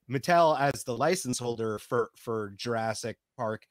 Mattel 0.10 0.60
as 0.60 0.84
the 0.84 0.96
license 0.96 1.40
holder 1.40 1.80
for 1.80 2.12
for 2.16 2.54
Jurassic 2.56 3.18
Park 3.38 3.66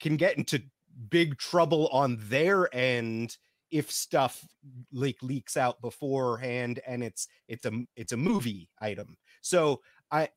can 0.00 0.16
get 0.16 0.38
into 0.38 0.62
big 1.08 1.38
trouble 1.38 1.88
on 1.88 2.18
their 2.20 2.74
end 2.74 3.36
if 3.70 3.90
stuff 3.90 4.44
like 4.92 5.22
leaks 5.22 5.56
out 5.56 5.80
beforehand 5.80 6.80
and 6.86 7.02
it's 7.02 7.28
it's 7.48 7.64
a 7.64 7.72
it's 7.96 8.12
a 8.12 8.16
movie 8.16 8.68
item. 8.80 9.16
So 9.42 9.80
i 10.10 10.28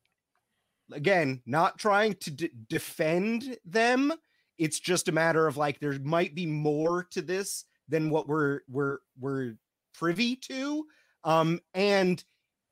again 0.92 1.42
not 1.46 1.78
trying 1.78 2.14
to 2.14 2.30
d- 2.30 2.50
defend 2.68 3.56
them. 3.64 4.12
It's 4.58 4.78
just 4.78 5.08
a 5.08 5.12
matter 5.12 5.46
of 5.46 5.56
like 5.56 5.80
there 5.80 5.98
might 6.00 6.34
be 6.34 6.46
more 6.46 7.04
to 7.10 7.22
this 7.22 7.64
than 7.88 8.10
what 8.10 8.28
we're 8.28 8.60
we're 8.68 8.98
we're 9.18 9.56
privy 9.94 10.36
to. 10.36 10.86
Um 11.24 11.60
and 11.74 12.22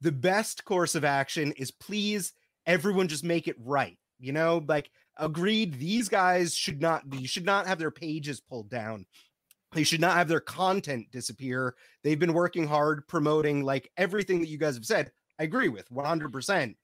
the 0.01 0.13
best 0.13 0.65
course 0.65 0.95
of 0.95 1.05
action 1.05 1.53
is 1.53 1.71
please 1.71 2.33
everyone 2.67 3.09
just 3.09 3.25
make 3.25 3.49
it 3.49 3.57
right 3.59 3.99
you 4.23 4.33
know? 4.33 4.65
Like 4.69 4.89
agreed 5.19 5.75
these 5.81 6.09
guys 6.09 6.55
should 6.55 6.81
not 6.81 7.03
you 7.13 7.27
should 7.27 7.45
not 7.45 7.67
have 7.67 7.79
their 7.81 7.91
pages 7.91 8.41
pulled 8.41 8.71
down. 8.71 9.05
They 9.73 9.83
should 9.83 10.01
not 10.01 10.17
have 10.17 10.29
their 10.29 10.41
content 10.41 11.11
disappear. 11.11 11.75
They've 12.05 12.19
been 12.19 12.33
working 12.33 12.67
hard 12.67 13.07
promoting 13.09 13.65
like 13.65 13.91
everything 13.97 14.41
that 14.41 14.49
you 14.49 14.59
guys 14.59 14.77
have 14.77 14.87
said. 14.87 15.11
I 15.41 15.43
agree 15.43 15.69
with 15.69 15.91
100% 15.91 16.75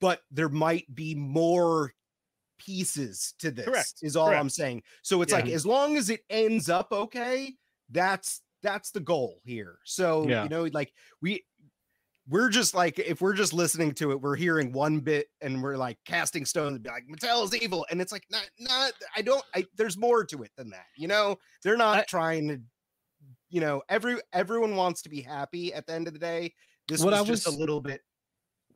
but 0.00 0.20
there 0.30 0.48
might 0.48 0.92
be 0.94 1.14
more 1.14 1.92
pieces 2.58 3.34
to 3.38 3.50
this 3.50 3.66
Correct, 3.66 3.94
is 4.02 4.16
all 4.16 4.28
i'm 4.28 4.48
saying. 4.48 4.82
So 5.02 5.20
it's 5.22 5.32
Yeah. 5.32 5.40
like 5.40 5.50
as 5.50 5.66
long 5.66 5.96
as 5.98 6.08
it 6.10 6.20
ends 6.30 6.70
up 6.70 6.90
okay 6.90 7.54
that's 7.90 8.40
that's 8.62 8.90
the 8.90 9.00
goal 9.00 9.40
here. 9.44 9.78
So 9.84 10.26
Yeah. 10.26 10.42
you 10.42 10.48
know 10.48 10.64
like 10.72 10.92
we 11.20 11.44
we're 12.28 12.48
just 12.48 12.74
like 12.74 12.98
if 12.98 13.20
we're 13.20 13.34
just 13.34 13.52
listening 13.52 13.92
to 13.94 14.10
it, 14.10 14.20
we're 14.20 14.36
hearing 14.36 14.72
one 14.72 14.98
bit 15.00 15.28
and 15.40 15.62
we're 15.62 15.76
like 15.76 15.98
casting 16.04 16.44
stones 16.44 16.74
and 16.74 16.82
be 16.82 16.90
like 16.90 17.04
Mattel 17.08 17.44
is 17.44 17.54
evil, 17.54 17.86
and 17.90 18.00
it's 18.00 18.12
like 18.12 18.24
not 18.30 18.48
not. 18.58 18.92
I 19.16 19.22
don't. 19.22 19.44
I 19.54 19.64
there's 19.76 19.96
more 19.96 20.24
to 20.24 20.42
it 20.42 20.50
than 20.56 20.70
that. 20.70 20.86
You 20.96 21.08
know, 21.08 21.36
they're 21.62 21.76
not 21.76 21.98
I- 21.98 22.04
trying 22.04 22.48
to. 22.48 22.60
You 23.48 23.60
know, 23.60 23.82
every 23.88 24.16
everyone 24.32 24.74
wants 24.74 25.02
to 25.02 25.08
be 25.08 25.20
happy 25.22 25.72
at 25.72 25.86
the 25.86 25.92
end 25.94 26.08
of 26.08 26.12
the 26.12 26.18
day. 26.18 26.52
This 26.88 27.02
What 27.02 27.12
was, 27.12 27.20
I 27.20 27.24
just 27.24 27.46
a 27.46 27.50
little 27.50 27.80
bit. 27.80 28.00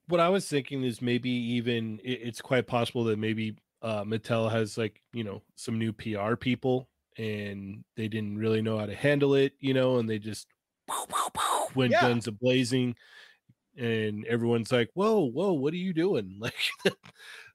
what 0.09 0.20
I 0.20 0.28
was 0.28 0.46
thinking 0.48 0.84
is 0.84 1.03
maybe 1.03 1.28
even 1.30 1.98
it, 2.05 2.20
it's 2.22 2.40
quite 2.40 2.66
possible 2.68 3.03
that 3.05 3.18
maybe 3.18 3.57
uh, 3.82 4.05
Mattel 4.05 4.51
has 4.51 4.78
like 4.78 5.03
you 5.12 5.24
know 5.24 5.42
some 5.57 5.76
new 5.78 5.92
PR 5.92 6.36
people 6.36 6.88
and 7.18 7.82
they 7.96 8.07
didn't 8.07 8.38
really 8.38 8.62
know 8.62 8.78
how 8.78 8.86
to 8.86 8.94
handle 8.94 9.34
it, 9.34 9.55
you 9.59 9.74
know, 9.74 9.98
and 9.98 10.09
they 10.09 10.20
just 10.20 10.46
went 11.74 11.90
Yeah. 11.92 12.01
guns 12.01 12.26
a 12.28 12.32
blazing, 12.32 12.94
and 13.81 14.24
everyone's 14.26 14.70
like, 14.70 14.91
"Whoa, 14.95 15.20
whoa, 15.20 15.53
what 15.53 15.72
are 15.72 15.78
you 15.78 15.93
doing?" 15.93 16.37
Like, 16.41 16.55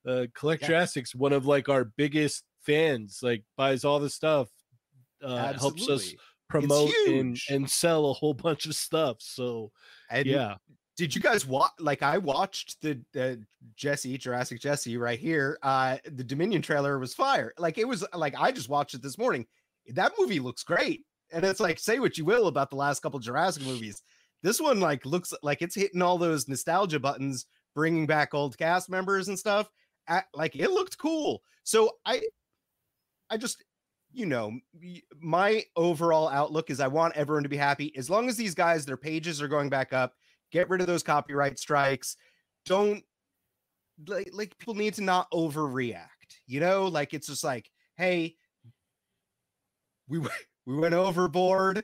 uh, 0.08 0.26
Collect 0.34 0.68
Yeah. 0.68 0.86
One 1.16 1.34
of 1.34 1.46
like 1.46 1.70
our 1.70 1.86
biggest 1.86 2.44
fans, 2.62 3.20
like 3.22 3.44
buys 3.56 3.86
all 3.86 4.00
the 4.00 4.10
stuff, 4.10 4.50
uh, 5.24 5.54
helps 5.54 5.88
us 5.90 6.14
promote 6.50 6.92
and 7.08 7.40
and 7.50 7.70
sell 7.70 8.10
a 8.10 8.14
whole 8.14 8.34
bunch 8.34 8.66
of 8.66 8.76
stuff. 8.76 9.18
So 9.20 9.72
And 10.10 10.26
yeah, 10.26 10.56
did 10.98 11.14
you 11.14 11.22
guys 11.22 11.46
watch? 11.46 11.72
Like, 11.80 12.02
I 12.02 12.18
watched 12.18 12.82
the 12.82 13.02
uh, 13.20 13.36
Jesse 13.76 14.18
Jurassic 14.18 14.60
Jesse 14.60 14.98
right 14.98 15.20
here. 15.20 15.58
Uh, 15.62 15.98
the 16.06 16.24
Dominion 16.24 16.62
trailer 16.62 17.00
was 17.00 17.14
fire. 17.14 17.54
Like, 17.58 17.78
it 17.78 17.88
was 17.88 18.06
like 18.14 18.36
I 18.38 18.52
just 18.52 18.70
watched 18.70 18.94
it 18.94 19.02
this 19.02 19.18
morning. 19.18 19.46
That 19.90 20.14
movie 20.18 20.40
looks 20.40 20.64
great, 20.64 21.04
and 21.32 21.44
it's 21.46 21.60
like 21.60 21.80
say 21.80 22.00
what 22.00 22.18
you 22.18 22.26
will 22.26 22.48
about 22.48 22.70
the 22.70 22.78
last 22.78 23.02
couple 23.02 23.20
Jurassic 23.20 23.64
movies. 23.64 24.02
This 24.44 24.62
one 24.62 24.80
like 24.80 25.06
looks 25.06 25.34
like 25.42 25.62
it's 25.62 25.76
hitting 25.76 26.02
all 26.02 26.18
those 26.18 26.48
nostalgia 26.48 27.00
buttons, 27.00 27.46
bringing 27.74 28.06
back 28.06 28.34
old 28.34 28.58
cast 28.58 28.90
members 28.90 29.28
and 29.28 29.38
stuff. 29.38 29.70
At, 30.08 30.26
like, 30.36 30.56
it 30.56 30.70
looked 30.70 31.00
cool. 31.00 31.42
So 31.64 31.92
I, 32.06 32.22
I 33.30 33.38
just 33.38 33.64
you 34.16 34.26
know, 34.26 34.58
my 35.20 35.62
overall 35.76 36.30
outlook 36.30 36.70
is 36.70 36.80
I 36.80 36.88
want 36.88 37.18
everyone 37.18 37.44
to 37.44 37.50
be 37.50 37.58
happy. 37.58 37.96
As 37.98 38.10
long 38.10 38.30
as 38.30 38.38
these 38.38 38.56
guys, 38.56 38.86
their 38.86 38.96
pages 38.96 39.42
are 39.42 39.50
going 39.50 39.70
back 39.70 39.92
up, 39.92 40.14
get 40.52 40.70
rid 40.70 40.80
of 40.80 40.88
those 40.88 41.04
copyright 41.04 41.60
strikes. 41.60 42.16
Don't 42.66 43.04
like, 44.08 44.30
like 44.32 44.58
people 44.58 44.74
need 44.74 44.94
to 44.96 45.04
not 45.04 45.30
overreact, 45.32 46.40
you 46.48 46.62
know, 46.62 46.86
like 46.88 47.14
it's 47.14 47.28
just 47.28 47.44
like, 47.44 47.70
hey, 47.98 48.36
we 50.08 50.20
we 50.66 50.78
went 50.78 50.94
overboard. 50.94 51.84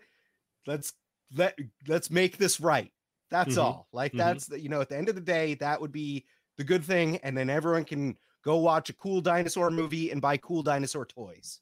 Let's 0.65 0.93
let 1.35 1.57
let's 1.87 2.09
make 2.09 2.37
this 2.37 2.59
right. 2.59 2.91
That's 3.29 3.51
mm-hmm. 3.51 3.61
all. 3.61 3.87
Like 3.91 4.11
mm-hmm. 4.11 4.19
that's 4.19 4.47
the, 4.47 4.59
you 4.59 4.69
know, 4.69 4.81
at 4.81 4.89
the 4.89 4.97
end 4.97 5.09
of 5.09 5.15
the 5.15 5.21
day, 5.21 5.55
that 5.55 5.79
would 5.79 5.91
be 5.91 6.25
the 6.57 6.63
good 6.63 6.83
thing, 6.83 7.17
and 7.17 7.37
then 7.37 7.49
everyone 7.49 7.85
can 7.85 8.17
go 8.43 8.57
watch 8.57 8.89
a 8.89 8.93
cool 8.93 9.21
dinosaur 9.21 9.71
movie 9.71 10.11
and 10.11 10.21
buy 10.21 10.37
cool 10.37 10.63
dinosaur 10.63 11.05
toys. 11.05 11.59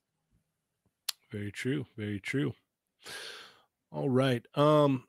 Very 1.32 1.52
true. 1.52 1.86
Very 1.96 2.20
true. 2.20 2.54
All 3.92 4.10
right. 4.10 4.46
Um, 4.56 5.06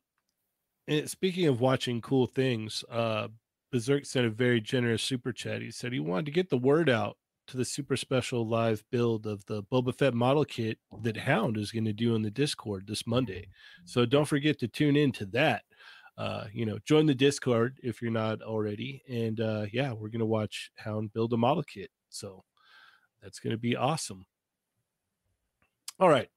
and 0.86 1.08
speaking 1.08 1.46
of 1.46 1.60
watching 1.60 2.00
cool 2.00 2.26
things, 2.26 2.84
uh, 2.90 3.28
Berserk 3.72 4.04
sent 4.04 4.26
a 4.26 4.30
very 4.30 4.60
generous 4.60 5.02
super 5.02 5.32
chat. 5.32 5.62
He 5.62 5.70
said 5.70 5.92
he 5.92 6.00
wanted 6.00 6.26
to 6.26 6.32
get 6.32 6.50
the 6.50 6.58
word 6.58 6.90
out 6.90 7.16
to 7.50 7.56
the 7.56 7.64
super 7.64 7.96
special 7.96 8.46
live 8.46 8.84
build 8.90 9.26
of 9.26 9.44
the 9.46 9.62
Boba 9.64 9.96
Fett 9.98 10.14
model 10.14 10.44
kit 10.44 10.78
that 11.02 11.16
Hound 11.16 11.56
is 11.56 11.72
going 11.72 11.84
to 11.84 11.92
do 11.92 12.14
in 12.14 12.22
the 12.22 12.30
Discord 12.30 12.86
this 12.86 13.06
Monday. 13.06 13.48
So 13.84 14.06
don't 14.06 14.24
forget 14.24 14.58
to 14.60 14.68
tune 14.68 14.96
in 14.96 15.10
to 15.12 15.26
that. 15.26 15.64
Uh, 16.16 16.44
you 16.52 16.64
know, 16.64 16.78
join 16.84 17.06
the 17.06 17.14
Discord 17.14 17.80
if 17.82 18.00
you're 18.00 18.10
not 18.12 18.40
already. 18.42 19.02
And 19.08 19.40
uh, 19.40 19.66
yeah, 19.72 19.92
we're 19.92 20.10
going 20.10 20.20
to 20.20 20.26
watch 20.26 20.70
Hound 20.76 21.12
build 21.12 21.32
a 21.32 21.36
model 21.36 21.64
kit. 21.64 21.90
So 22.08 22.44
that's 23.22 23.40
going 23.40 23.52
to 23.52 23.58
be 23.58 23.74
awesome. 23.74 24.26
All 25.98 26.08
right. 26.08 26.28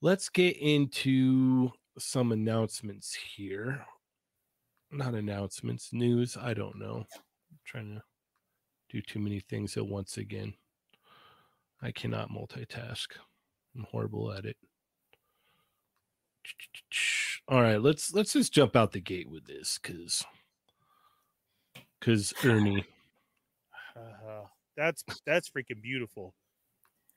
Let's 0.00 0.28
get 0.28 0.56
into 0.58 1.72
some 1.98 2.30
announcements 2.30 3.14
here. 3.14 3.84
Not 4.92 5.14
announcements, 5.14 5.92
news. 5.92 6.36
I 6.40 6.54
don't 6.54 6.78
know. 6.78 7.04
I'm 7.16 7.58
trying 7.64 7.96
to 7.96 8.02
do 8.88 9.00
too 9.00 9.18
many 9.18 9.40
things 9.40 9.76
at 9.76 9.86
once 9.86 10.16
again. 10.16 10.54
I 11.82 11.90
cannot 11.92 12.30
multitask. 12.30 13.06
I'm 13.76 13.86
horrible 13.90 14.32
at 14.32 14.44
it. 14.44 14.56
All 17.48 17.62
right, 17.62 17.80
let's 17.80 18.12
let's 18.12 18.32
just 18.32 18.52
jump 18.52 18.74
out 18.74 18.92
the 18.92 19.00
gate 19.00 19.30
with 19.30 19.46
this 19.46 19.78
because 19.80 20.24
because 22.00 22.34
Ernie. 22.44 22.84
Uh, 23.96 24.44
that's 24.76 25.02
that's 25.26 25.48
freaking 25.48 25.80
beautiful. 25.82 26.34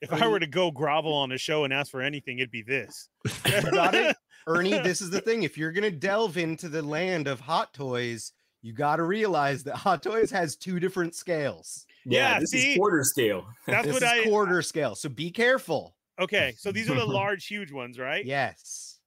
If 0.01 0.13
I 0.13 0.27
were 0.27 0.39
to 0.39 0.47
go 0.47 0.71
grovel 0.71 1.13
on 1.13 1.33
a 1.33 1.37
show 1.37 1.65
and 1.65 1.73
ask 1.73 1.91
for 1.91 2.01
anything, 2.01 2.39
it'd 2.39 2.51
be 2.51 2.61
this. 2.61 3.09
got 3.43 3.93
it, 3.93 4.15
Ernie. 4.47 4.79
This 4.79 5.01
is 5.01 5.09
the 5.09 5.19
thing. 5.19 5.43
If 5.43 5.57
you're 5.57 5.73
gonna 5.73 5.91
delve 5.91 6.37
into 6.37 6.69
the 6.69 6.81
land 6.81 7.27
of 7.27 7.41
Hot 7.41 7.73
Toys, 7.73 8.31
you 8.61 8.73
got 8.73 8.97
to 8.97 9.03
realize 9.03 9.63
that 9.63 9.75
Hot 9.75 10.03
Toys 10.03 10.31
has 10.31 10.55
two 10.55 10.79
different 10.79 11.15
scales. 11.15 11.85
Yeah, 12.05 12.33
yeah 12.33 12.39
this 12.39 12.51
see? 12.51 12.71
is 12.71 12.77
quarter 12.77 13.03
scale. 13.03 13.47
That's 13.65 13.85
this 13.85 13.93
what 13.93 14.03
I 14.03 14.23
quarter 14.23 14.61
scale. 14.61 14.95
So 14.95 15.09
be 15.09 15.31
careful. 15.31 15.95
Okay, 16.19 16.53
so 16.57 16.71
these 16.71 16.89
are 16.89 16.95
the 16.95 17.05
large, 17.05 17.45
huge 17.45 17.71
ones, 17.71 17.97
right? 17.97 18.25
Yes. 18.25 18.99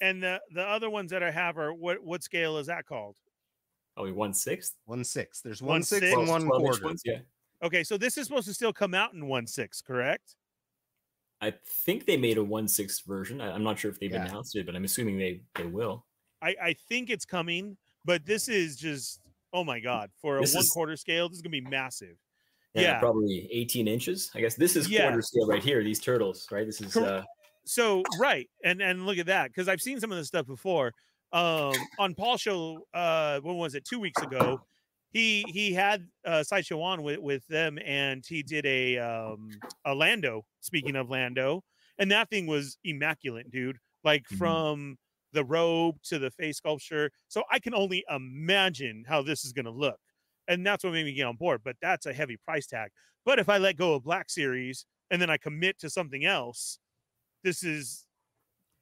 And 0.00 0.22
the 0.22 0.40
the 0.50 0.62
other 0.62 0.90
ones 0.90 1.10
that 1.12 1.22
I 1.22 1.30
have 1.30 1.58
are 1.58 1.72
what 1.72 2.02
what 2.02 2.22
scale 2.22 2.58
is 2.58 2.66
that 2.66 2.86
called? 2.86 3.16
Oh, 3.96 4.10
one 4.12 4.34
sixth. 4.34 4.74
One 4.84 5.04
sixth. 5.04 5.42
There's 5.42 5.62
one, 5.62 5.76
one 5.76 5.82
sixth 5.82 6.12
and 6.12 6.28
one 6.28 6.46
quarter. 6.46 6.84
Ones, 6.84 7.02
yeah. 7.04 7.18
Okay, 7.62 7.82
so 7.82 7.96
this 7.96 8.18
is 8.18 8.26
supposed 8.26 8.46
to 8.48 8.54
still 8.54 8.72
come 8.72 8.92
out 8.92 9.14
in 9.14 9.26
one 9.26 9.46
six, 9.46 9.80
correct? 9.80 10.36
I 11.40 11.54
think 11.84 12.06
they 12.06 12.16
made 12.16 12.36
a 12.36 12.44
one 12.44 12.68
sixth 12.68 13.04
version. 13.06 13.40
I, 13.40 13.54
am 13.54 13.62
not 13.62 13.78
sure 13.78 13.90
if 13.90 13.98
they've 13.98 14.10
yeah. 14.10 14.26
announced 14.26 14.56
it, 14.56 14.66
but 14.66 14.76
I'm 14.76 14.84
assuming 14.84 15.18
they 15.18 15.40
they 15.54 15.64
will. 15.64 16.04
I 16.42 16.56
I 16.62 16.76
think 16.88 17.08
it's 17.08 17.24
coming, 17.24 17.76
but 18.06 18.24
this 18.24 18.48
is 18.48 18.76
just 18.76 19.20
oh 19.52 19.64
my 19.64 19.80
god 19.80 20.10
for 20.22 20.38
a 20.38 20.40
this 20.40 20.54
one 20.54 20.64
is, 20.64 20.70
quarter 20.70 20.96
scale. 20.96 21.28
This 21.28 21.36
is 21.36 21.42
gonna 21.42 21.50
be 21.50 21.60
massive. 21.60 22.16
Yeah, 22.74 22.82
yeah, 22.82 22.98
probably 23.00 23.48
18 23.50 23.88
inches. 23.88 24.30
I 24.34 24.40
guess 24.40 24.54
this 24.54 24.76
is 24.76 24.88
yeah. 24.88 25.02
quarter 25.02 25.22
scale 25.22 25.46
right 25.46 25.62
here. 25.62 25.82
These 25.82 26.00
turtles, 26.00 26.46
right? 26.50 26.64
This 26.64 26.80
is 26.80 26.96
uh 26.96 27.22
so 27.66 28.02
right, 28.18 28.48
and 28.64 28.80
and 28.80 29.04
look 29.04 29.18
at 29.18 29.26
that 29.26 29.48
because 29.48 29.68
I've 29.68 29.80
seen 29.80 30.00
some 30.00 30.12
of 30.12 30.18
this 30.18 30.28
stuff 30.28 30.46
before. 30.46 30.92
Um, 31.32 31.74
on 31.98 32.14
Paul 32.14 32.36
show, 32.36 32.86
uh, 32.94 33.40
when 33.40 33.56
was 33.56 33.74
it? 33.74 33.84
Two 33.84 33.98
weeks 33.98 34.22
ago, 34.22 34.60
he 35.10 35.44
he 35.48 35.72
had 35.72 36.06
uh, 36.24 36.44
Sideshow 36.44 36.80
on 36.80 37.02
with 37.02 37.18
with 37.18 37.46
them, 37.48 37.78
and 37.84 38.24
he 38.26 38.42
did 38.42 38.64
a 38.66 38.98
um 38.98 39.50
a 39.84 39.94
Lando. 39.94 40.44
Speaking 40.60 40.94
of 40.94 41.10
Lando, 41.10 41.64
and 41.98 42.10
that 42.12 42.30
thing 42.30 42.46
was 42.46 42.78
immaculate, 42.84 43.50
dude. 43.50 43.78
Like 44.04 44.22
mm-hmm. 44.22 44.36
from 44.36 44.98
the 45.36 45.44
robe 45.44 45.96
to 46.04 46.18
the 46.18 46.30
face 46.30 46.56
sculpture. 46.56 47.10
So 47.28 47.44
I 47.52 47.58
can 47.58 47.74
only 47.74 48.04
imagine 48.10 49.04
how 49.06 49.22
this 49.22 49.44
is 49.44 49.52
going 49.52 49.66
to 49.66 49.70
look, 49.70 50.00
and 50.48 50.66
that's 50.66 50.82
what 50.82 50.94
made 50.94 51.04
me 51.04 51.12
get 51.12 51.26
on 51.26 51.36
board. 51.36 51.60
But 51.62 51.76
that's 51.80 52.06
a 52.06 52.12
heavy 52.12 52.38
price 52.44 52.66
tag. 52.66 52.90
But 53.24 53.38
if 53.38 53.48
I 53.48 53.58
let 53.58 53.76
go 53.76 53.94
of 53.94 54.04
Black 54.04 54.30
Series 54.30 54.86
and 55.10 55.20
then 55.20 55.28
I 55.30 55.36
commit 55.36 55.78
to 55.80 55.90
something 55.90 56.24
else, 56.24 56.78
this 57.44 57.62
is 57.62 58.06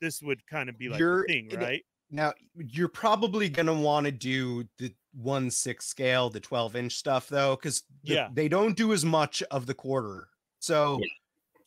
this 0.01 0.22
would 0.22 0.47
kind 0.47 0.68
of 0.68 0.78
be 0.78 0.89
like 0.89 1.01
You're, 1.01 1.26
thing, 1.26 1.51
right? 1.56 1.85
Now 2.10 2.32
you're 2.56 2.89
probably 2.89 3.48
gonna 3.48 3.74
want 3.74 4.06
to 4.06 4.12
do 4.12 4.64
the 4.78 4.94
one 5.12 5.51
six 5.51 5.86
scale, 5.86 6.31
the 6.31 6.40
12 6.40 6.76
inch 6.76 6.93
stuff 6.93 7.28
though, 7.28 7.56
because 7.56 7.82
the, 8.05 8.14
yeah, 8.14 8.28
they 8.32 8.48
don't 8.48 8.76
do 8.76 8.93
as 8.93 9.05
much 9.05 9.43
of 9.51 9.66
the 9.66 9.74
quarter. 9.74 10.28
So 10.60 11.01
yeah. 11.01 11.09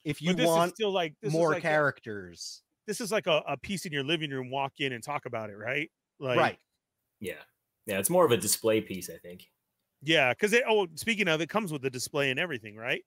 if 0.05 0.21
you 0.21 0.33
want 0.37 0.75
still 0.75 0.91
like 0.91 1.13
more 1.29 1.53
like 1.53 1.61
characters, 1.61 2.61
this 2.87 3.01
is 3.01 3.11
like 3.11 3.27
a, 3.27 3.43
a 3.47 3.57
piece 3.57 3.85
in 3.85 3.91
your 3.91 4.03
living 4.03 4.31
room. 4.31 4.49
Walk 4.49 4.73
in 4.79 4.93
and 4.93 5.03
talk 5.03 5.25
about 5.25 5.49
it, 5.49 5.57
right? 5.57 5.91
Like, 6.19 6.37
right. 6.37 6.57
Yeah, 7.19 7.33
yeah. 7.85 7.99
It's 7.99 8.09
more 8.09 8.25
of 8.25 8.31
a 8.31 8.37
display 8.37 8.81
piece, 8.81 9.09
I 9.09 9.17
think. 9.17 9.47
Yeah, 10.01 10.33
because 10.33 10.53
it. 10.53 10.63
Oh, 10.67 10.87
speaking 10.95 11.27
of, 11.27 11.41
it 11.41 11.49
comes 11.49 11.71
with 11.71 11.81
the 11.81 11.89
display 11.89 12.31
and 12.31 12.39
everything, 12.39 12.75
right? 12.75 13.03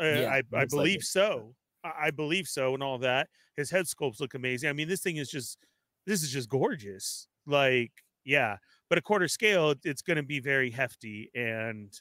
Uh, 0.00 0.04
yeah, 0.04 0.30
I 0.30 0.42
I 0.56 0.64
believe 0.66 0.98
like 0.98 1.02
so. 1.02 1.54
I 1.84 2.10
believe 2.10 2.46
so, 2.46 2.74
and 2.74 2.82
all 2.82 2.98
that. 2.98 3.28
His 3.56 3.70
head 3.70 3.86
sculpts 3.86 4.20
look 4.20 4.34
amazing. 4.34 4.68
I 4.68 4.72
mean, 4.72 4.88
this 4.88 5.00
thing 5.00 5.16
is 5.16 5.30
just 5.30 5.58
this 6.06 6.22
is 6.22 6.30
just 6.30 6.48
gorgeous. 6.48 7.28
Like, 7.46 7.92
yeah, 8.24 8.56
but 8.88 8.98
a 8.98 9.02
quarter 9.02 9.28
scale, 9.28 9.74
it's 9.84 10.02
going 10.02 10.16
to 10.16 10.22
be 10.22 10.40
very 10.40 10.70
hefty, 10.70 11.30
and 11.34 11.92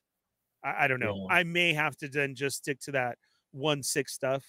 I, 0.64 0.86
I 0.86 0.88
don't 0.88 1.00
know. 1.00 1.28
Yeah. 1.30 1.36
I 1.36 1.44
may 1.44 1.74
have 1.74 1.96
to 1.98 2.10
then 2.10 2.36
just 2.36 2.58
stick 2.58 2.80
to 2.82 2.92
that 2.94 3.18
one 3.52 3.84
six 3.84 4.14
stuff, 4.14 4.46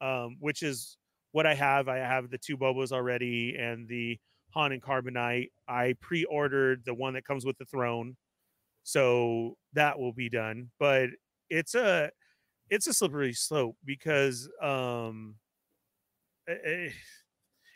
um, 0.00 0.36
which 0.40 0.62
is 0.62 0.98
what 1.36 1.44
I 1.44 1.52
have. 1.52 1.86
I 1.86 1.98
have 1.98 2.30
the 2.30 2.38
two 2.38 2.56
Bobos 2.56 2.92
already, 2.92 3.56
and 3.58 3.86
the 3.86 4.18
Han 4.54 4.72
and 4.72 4.82
Carbonite. 4.82 5.50
I 5.68 5.94
pre-ordered 6.00 6.82
the 6.86 6.94
one 6.94 7.12
that 7.12 7.26
comes 7.26 7.44
with 7.44 7.58
the 7.58 7.66
throne, 7.66 8.16
so 8.84 9.58
that 9.74 9.98
will 9.98 10.14
be 10.14 10.30
done. 10.30 10.70
But 10.80 11.10
it's 11.50 11.74
a 11.74 12.08
it's 12.70 12.86
a 12.86 12.94
slippery 12.94 13.34
slope 13.34 13.76
because 13.84 14.48
um, 14.62 15.34
it, 16.46 16.60
eh, 16.64 16.92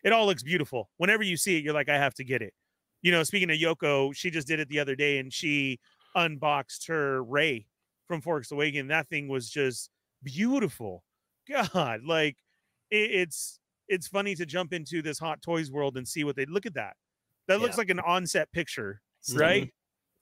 it 0.04 0.12
all 0.14 0.24
looks 0.24 0.42
beautiful. 0.42 0.88
Whenever 0.96 1.22
you 1.22 1.36
see 1.36 1.58
it, 1.58 1.62
you're 1.62 1.74
like, 1.74 1.90
I 1.90 1.98
have 1.98 2.14
to 2.14 2.24
get 2.24 2.40
it. 2.40 2.54
You 3.02 3.12
know, 3.12 3.22
speaking 3.24 3.50
of 3.50 3.58
Yoko, 3.58 4.16
she 4.16 4.30
just 4.30 4.48
did 4.48 4.58
it 4.58 4.70
the 4.70 4.80
other 4.80 4.96
day 4.96 5.18
and 5.18 5.30
she 5.30 5.80
unboxed 6.16 6.86
her 6.88 7.22
Rey 7.22 7.66
from 8.08 8.22
Force 8.22 8.50
Awakens. 8.52 8.88
That 8.88 9.10
thing 9.10 9.28
was 9.28 9.50
just 9.50 9.90
beautiful. 10.24 11.04
God, 11.46 12.00
like 12.06 12.38
it, 12.90 13.10
it's 13.10 13.58
it's 13.88 14.06
funny 14.06 14.34
to 14.36 14.46
jump 14.46 14.72
into 14.72 15.02
this 15.02 15.18
hot 15.18 15.42
toys 15.42 15.70
world 15.70 15.96
and 15.96 16.06
see 16.06 16.24
what 16.24 16.36
they 16.36 16.46
look 16.46 16.66
at 16.66 16.74
that. 16.74 16.96
That 17.48 17.58
yeah. 17.58 17.62
looks 17.62 17.78
like 17.78 17.90
an 17.90 18.00
onset 18.00 18.50
picture, 18.52 19.00
right? 19.34 19.72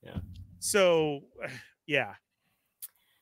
Yeah. 0.03 0.17
So, 0.59 1.21
yeah, 1.87 2.15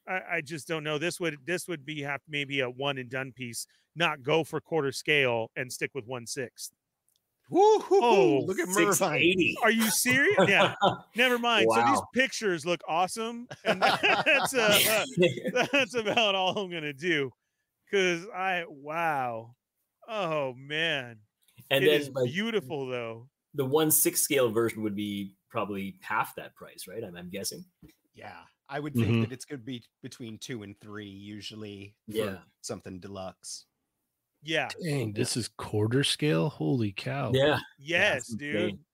I, 0.08 0.20
I, 0.34 0.40
just 0.40 0.68
don't 0.68 0.84
know. 0.84 0.98
This 0.98 1.18
would 1.18 1.38
this 1.44 1.66
would 1.68 1.84
be 1.84 2.02
have 2.02 2.20
maybe 2.28 2.60
a 2.60 2.70
one 2.70 2.98
and 2.98 3.10
done 3.10 3.32
piece, 3.32 3.66
not 3.96 4.22
go 4.22 4.44
for 4.44 4.60
quarter 4.60 4.92
scale 4.92 5.50
and 5.56 5.72
stick 5.72 5.90
with 5.94 6.06
one 6.06 6.26
sixth. 6.26 6.72
Woo, 7.48 7.60
oh, 7.92 8.42
look 8.44 8.58
at 8.58 8.68
Mervine. 8.68 9.54
Are 9.62 9.70
you 9.70 9.88
serious? 9.90 10.48
Yeah. 10.48 10.74
Never 11.16 11.38
mind. 11.38 11.66
Wow. 11.68 11.76
So 11.76 11.90
these 11.90 12.02
pictures 12.12 12.66
look 12.66 12.80
awesome, 12.88 13.46
and 13.64 13.80
that's 14.02 14.54
uh, 14.54 14.78
uh, 14.90 15.66
that's 15.72 15.94
about 15.94 16.34
all 16.34 16.58
I'm 16.58 16.70
gonna 16.70 16.92
do. 16.92 17.32
Cause 17.90 18.26
I 18.34 18.64
wow, 18.68 19.54
oh 20.08 20.54
man, 20.54 21.18
and 21.70 21.84
it 21.84 22.04
then 22.04 22.12
like, 22.14 22.32
beautiful 22.32 22.86
though. 22.88 23.28
the 23.54 23.64
one 23.64 23.90
six 23.92 24.20
scale 24.22 24.50
version 24.50 24.82
would 24.82 24.96
be 24.96 25.34
probably 25.50 25.96
half 26.02 26.34
that 26.34 26.54
price, 26.56 26.86
right? 26.88 27.04
I'm, 27.04 27.16
I'm 27.16 27.30
guessing. 27.30 27.64
Yeah, 28.12 28.40
I 28.68 28.80
would 28.80 28.94
think 28.94 29.06
Mhm. 29.08 29.20
that 29.22 29.32
it's 29.32 29.44
going 29.44 29.60
to 29.60 29.64
be 29.64 29.84
between 30.02 30.38
two 30.38 30.64
and 30.64 30.74
three 30.80 31.06
usually. 31.08 31.94
For 32.10 32.16
Yeah. 32.16 32.38
something 32.62 32.98
deluxe. 32.98 33.66
Yeah. 34.42 34.68
Dang, 34.82 35.12
this 35.12 35.36
is 35.36 35.48
quarter 35.48 36.02
scale. 36.02 36.48
Holy 36.50 36.92
cow! 36.92 37.30
Yeah. 37.32 37.60
Yes, 37.78 38.26
that's 38.28 38.34
dude. 38.34 38.54
insane. 38.56 38.84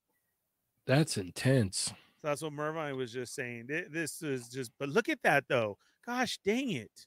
that's 0.86 1.16
intense. 1.16 1.92
That's 2.22 2.42
what 2.42 2.52
Mervine 2.52 2.96
was 2.96 3.10
just 3.12 3.34
saying. 3.34 3.66
This 3.68 4.22
is 4.22 4.48
just, 4.48 4.70
but 4.78 4.88
look 4.90 5.08
at 5.08 5.22
that 5.22 5.44
though. 5.48 5.78
Gosh 6.06 6.38
dang 6.44 6.70
it. 6.72 7.06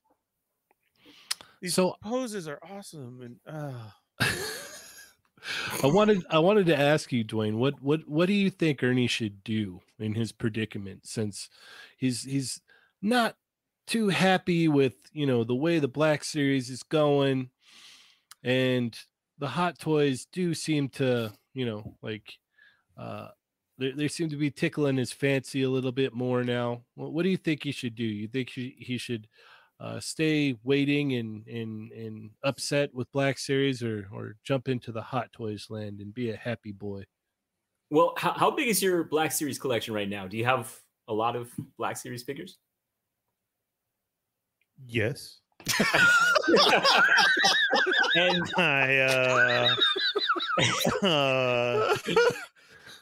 These 1.62 1.74
So 1.74 1.96
poses 2.02 2.48
are 2.48 2.60
awesome. 2.62 3.22
And 3.22 3.38
uh, 3.48 3.90
I 5.84 5.88
wanted 5.88 6.26
I 6.30 6.40
wanted 6.40 6.66
to 6.68 6.80
ask 6.80 7.12
you, 7.12 7.24
Dwayne, 7.24 7.56
what 7.58 7.82
what 7.82 8.08
what 8.08 8.28
do 8.28 8.34
you 8.34 8.50
think 8.50 8.84
Ernie 8.84 9.08
should 9.08 9.44
do 9.44 9.82
in 10.00 10.16
his 10.16 10.32
predicament 10.32 11.06
since 11.06 11.50
he's 11.98 12.24
he's 12.24 12.62
not 13.02 13.36
too 13.88 14.10
happy 14.10 14.68
with 14.68 14.96
you 15.14 15.26
know 15.26 15.44
the 15.44 15.56
way 15.56 15.80
the 15.80 15.88
Black 15.88 16.24
Series 16.24 16.70
is 16.70 16.84
going, 16.84 17.50
and 18.44 18.98
the 19.38 19.48
Hot 19.48 19.78
Toys 19.78 20.28
do 20.32 20.54
seem 20.54 20.90
to 20.90 21.32
you 21.54 21.66
know 21.66 21.96
like 22.02 22.34
uh 22.98 23.28
they, 23.78 23.92
they 23.92 24.08
seem 24.08 24.30
to 24.30 24.38
be 24.38 24.50
tickling 24.50 24.98
his 24.98 25.12
fancy 25.12 25.64
a 25.64 25.70
little 25.70 25.92
bit 25.92 26.14
more 26.14 26.44
now. 26.44 26.82
What, 26.96 27.14
what 27.14 27.24
do 27.24 27.30
you 27.30 27.38
think 27.38 27.64
he 27.64 27.72
should 27.72 27.96
do? 27.96 28.06
You 28.06 28.28
think 28.28 28.50
he, 28.50 28.76
he 28.80 28.98
should 28.98 29.28
uh, 29.80 30.00
stay 30.00 30.56
waiting 30.64 31.14
and, 31.14 31.46
and 31.48 31.92
and 31.92 32.30
upset 32.44 32.94
with 32.94 33.12
Black 33.12 33.38
Series, 33.38 33.84
or 33.84 34.08
or 34.12 34.36
jump 34.44 34.68
into 34.68 34.92
the 34.92 35.02
Hot 35.02 35.32
Toys 35.34 35.68
land 35.70 36.00
and 36.00 36.14
be 36.14 36.32
a 36.32 36.38
happy 36.38 36.72
boy? 36.72 37.04
Well, 37.90 38.14
how, 38.18 38.34
how 38.34 38.52
big 38.52 38.68
is 38.68 38.82
your 38.82 39.04
Black 39.04 39.32
Series 39.32 39.60
collection 39.60 39.94
right 39.94 40.10
now? 40.10 40.28
Do 40.28 40.38
you 40.38 40.46
have 40.46 40.76
a 41.08 41.14
lot 41.14 41.36
of 41.36 41.52
Black 41.78 41.98
Series 41.98 42.24
figures? 42.24 42.58
yes. 44.88 45.40
and 48.16 48.52
I 48.58 48.98
uh, 48.98 49.76
uh 51.08 51.98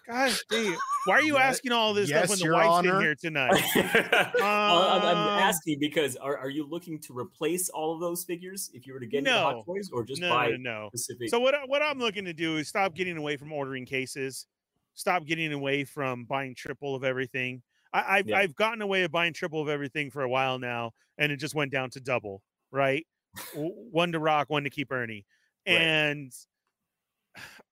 gosh 0.07 0.43
dang. 0.49 0.75
Why 1.05 1.15
are 1.15 1.21
you 1.21 1.35
Ye- 1.35 1.41
asking 1.41 1.71
all 1.71 1.93
this 1.93 2.09
stuff 2.09 2.29
when 2.29 2.37
the 2.39 2.45
Your 2.45 2.53
wife's 2.53 2.87
in 2.87 2.99
here 3.01 3.15
tonight? 3.15 3.61
Well, 4.39 4.89
I'm, 4.89 5.01
I'm 5.01 5.17
Um, 5.17 5.27
asking 5.39 5.79
because 5.79 6.15
are, 6.17 6.37
are 6.37 6.49
you 6.49 6.67
looking 6.67 6.99
to 7.01 7.17
replace 7.17 7.69
all 7.69 7.93
of 7.93 7.99
those 8.01 8.23
figures 8.23 8.69
if 8.73 8.85
you 8.87 8.93
were 8.93 8.99
to 8.99 9.05
get 9.05 9.19
into 9.19 9.31
No. 9.31 9.37
Hot 9.41 9.65
Toys, 9.65 9.89
or 9.93 10.03
just 10.03 10.21
no, 10.21 10.29
buy 10.29 10.49
no, 10.49 10.55
no. 10.57 10.89
specific? 10.93 11.29
So 11.29 11.39
what 11.39 11.53
I- 11.55 11.65
what 11.65 11.81
I'm 11.81 11.99
looking 11.99 12.25
to 12.25 12.33
do 12.33 12.57
is 12.57 12.67
stop 12.67 12.93
getting 12.95 13.17
away 13.17 13.37
from 13.37 13.51
ordering 13.51 13.85
cases, 13.85 14.47
stop 14.93 15.25
getting 15.25 15.51
away 15.53 15.83
from 15.83 16.25
buying 16.25 16.55
triple 16.55 16.95
of 16.95 17.03
everything. 17.03 17.61
I, 17.93 18.17
I've 18.19 18.27
Yeah. 18.27 18.37
I've 18.39 18.55
gotten 18.55 18.81
away 18.81 19.03
of 19.03 19.11
buying 19.11 19.33
triple 19.33 19.61
of 19.61 19.69
everything 19.69 20.09
for 20.11 20.23
a 20.23 20.29
while 20.29 20.57
now, 20.59 20.91
and 21.17 21.31
it 21.31 21.37
just 21.37 21.55
went 21.55 21.71
down 21.71 21.89
to 21.91 21.99
double, 21.99 22.41
right? 22.71 23.05
One 23.55 24.11
to 24.11 24.19
rock, 24.19 24.49
one 24.49 24.63
to 24.63 24.69
keep 24.69 24.91
Ernie, 24.91 25.25
Right. 25.67 26.29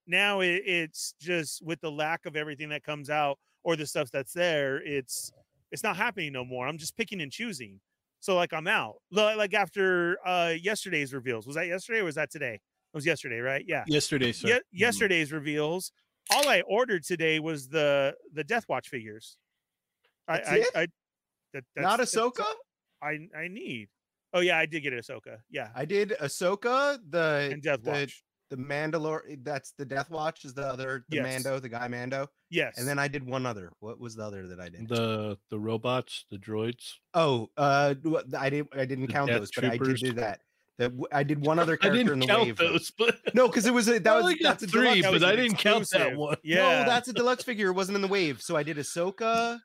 Now 0.08 0.40
it, 0.42 0.64
it's 0.66 1.14
just 1.20 1.64
with 1.66 1.80
the 1.82 1.92
lack 1.92 2.26
of 2.26 2.36
everything 2.36 2.70
that 2.70 2.84
comes 2.84 3.10
out 3.10 3.38
or 3.64 3.76
the 3.76 3.86
stuff 3.86 4.10
that's 4.12 4.34
there, 4.34 4.82
it's 4.84 5.32
it's 5.72 5.84
not 5.84 5.96
happening 5.96 6.34
no 6.34 6.44
more. 6.44 6.68
I'm 6.68 6.78
just 6.78 6.98
picking 6.98 7.22
and 7.22 7.32
choosing. 7.32 7.80
So 8.20 8.36
like 8.36 8.54
I'm 8.54 8.68
out. 8.68 8.96
Like 9.12 9.54
after 9.54 10.18
uh 10.26 10.54
yesterday's 10.60 11.14
reveals. 11.14 11.48
Was 11.48 11.56
that 11.56 11.68
yesterday 11.68 12.00
or 12.00 12.06
was 12.06 12.16
that 12.16 12.30
today? 12.32 12.56
It 12.56 12.98
was 12.98 13.06
yesterday, 13.06 13.40
right? 13.40 13.64
Yeah. 13.68 13.84
Yesterday, 13.88 14.32
sir. 14.32 14.48
Ye- 14.50 14.62
yesterday's 14.80 15.32
reveals. 15.32 15.92
All 16.30 16.48
I 16.48 16.62
ordered 16.68 17.04
today 17.04 17.40
was 17.40 17.68
the 17.70 18.16
the 18.34 18.44
Death 18.44 18.66
Watch 18.68 18.90
figures. 18.90 19.38
I 20.28 20.38
That's 20.38 20.50
I, 20.50 20.56
it? 20.56 20.68
I 20.76 20.88
that, 21.54 21.64
Not 21.76 21.98
that's- 21.98 22.12
that's 22.12 22.16
Ahsoka. 22.16 22.46
I 23.02 23.28
I 23.38 23.48
need. 23.48 23.90
Oh 24.34 24.40
yeah, 24.40 24.58
I 24.58 24.66
did 24.66 24.82
get 24.82 24.94
Ahsoka. 24.94 25.38
Yeah, 25.50 25.70
I 25.76 25.86
did 25.86 26.12
Ahsoka. 26.22 27.00
The 27.10 27.50
and 27.52 27.62
Death 27.62 27.84
the, 27.84 27.92
Watch. 27.92 28.24
The 28.52 28.58
Mandalore. 28.58 29.44
That's 29.44 29.72
the 29.78 29.86
Death 29.86 30.12
Watch. 30.12 30.46
Is 30.46 30.54
the 30.54 30.68
other 30.68 31.04
the 31.10 31.16
Yes. 31.18 31.44
Mando, 31.44 31.60
the 31.60 31.70
guy 31.70 31.88
Mando, 31.88 32.28
Yes, 32.52 32.78
and 32.78 32.88
then 32.88 33.00
I 33.00 33.08
did 33.08 33.26
one 33.26 33.46
other. 33.48 33.72
What 33.80 34.00
was 34.00 34.16
the 34.16 34.24
other 34.24 34.46
that 34.48 34.60
I 34.60 34.70
did? 34.70 34.88
The 34.88 35.38
the 35.50 35.58
robots, 35.60 36.26
the 36.30 36.38
droids. 36.38 36.96
oh, 37.16 37.50
uh, 37.58 37.96
I 38.38 38.50
didn't. 38.52 38.70
I 38.78 38.86
didn't 38.86 39.08
The 39.08 39.14
count 39.14 39.30
Death 39.30 39.40
those, 39.40 39.52
but 39.56 39.66
I 39.66 39.78
did 39.78 39.96
do 39.98 40.12
that. 40.14 40.42
That 40.78 40.90
w- 40.90 41.08
I 41.12 41.24
did 41.24 41.46
one 41.46 41.60
other 41.60 41.74
I 41.82 41.90
character 41.90 42.14
in 42.14 42.20
didn't 42.20 42.20
the 42.20 42.28
count 42.28 42.46
wave. 42.46 42.58
those, 42.58 42.92
but 42.98 43.16
No, 43.34 43.48
because 43.48 43.66
it 43.66 43.74
was 43.74 43.88
a, 43.88 44.00
that 44.00 44.14
was 44.16 44.24
only 44.24 44.36
got 44.36 44.60
that's 44.60 44.64
a 44.64 44.68
three, 44.68 45.02
deluxe. 45.02 45.20
But 45.20 45.30
I 45.30 45.36
didn't 45.36 45.58
count 45.58 45.90
that 45.92 46.16
one. 46.18 46.38
Yeah, 46.44 46.84
No, 46.84 46.90
that's 46.90 47.08
a 47.08 47.14
deluxe 47.14 47.44
figure. 47.44 47.70
It 47.70 47.74
wasn't 47.74 47.96
in 47.96 48.02
the 48.02 48.08
wave. 48.08 48.42
So 48.42 48.56
I 48.58 48.64
did 48.64 48.78
Ahsoka, 48.78 49.60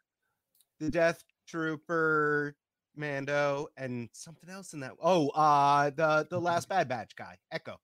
the 0.80 0.90
Death 0.90 1.22
Trooper, 1.48 2.54
Mando, 2.96 3.68
and 3.76 4.08
something 4.12 4.48
else 4.50 4.72
in 4.74 4.80
that. 4.80 4.92
Oh, 5.02 5.28
uh, 5.30 5.90
the 5.90 6.26
the 6.30 6.40
last 6.40 6.68
Bad 6.68 6.88
Batch 6.88 7.16
guy, 7.16 7.36
Echo. 7.50 7.76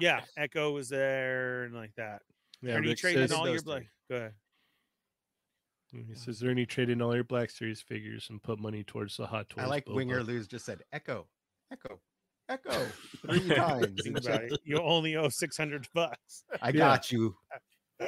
Yeah. 0.00 0.22
Echo 0.36 0.72
was 0.72 0.88
there 0.88 1.64
and 1.64 1.74
like 1.74 1.94
that. 1.96 2.22
Yeah, 2.62 2.74
Ernie 2.74 2.88
Rick 2.88 2.98
trading 2.98 3.32
all 3.32 3.48
your 3.48 3.62
black. 3.62 3.86
Go 4.08 4.16
ahead. 4.16 4.32
he 5.92 6.14
says, 6.14 6.42
Ernie 6.42 6.66
trading 6.66 7.00
all 7.02 7.14
your 7.14 7.24
Black 7.24 7.50
Series 7.50 7.80
figures 7.80 8.26
and 8.30 8.42
put 8.42 8.58
money 8.58 8.82
towards 8.84 9.16
the 9.16 9.26
Hot 9.26 9.48
Toys. 9.48 9.64
I 9.64 9.66
like 9.66 9.84
Boba." 9.86 9.94
Winger 9.96 10.22
Lose 10.22 10.46
just 10.48 10.64
said 10.64 10.82
Echo, 10.92 11.26
Echo, 11.72 12.00
Echo 12.48 12.86
three 13.26 13.48
times. 13.54 13.86
Think 14.02 14.06
and 14.06 14.18
about 14.18 14.40
said, 14.40 14.52
it. 14.52 14.60
You 14.64 14.80
only 14.80 15.16
owe 15.16 15.28
six 15.28 15.56
hundred 15.56 15.86
bucks. 15.94 16.44
I 16.62 16.68
Yeah. 16.68 16.72
got 16.78 17.12
you. 17.12 17.36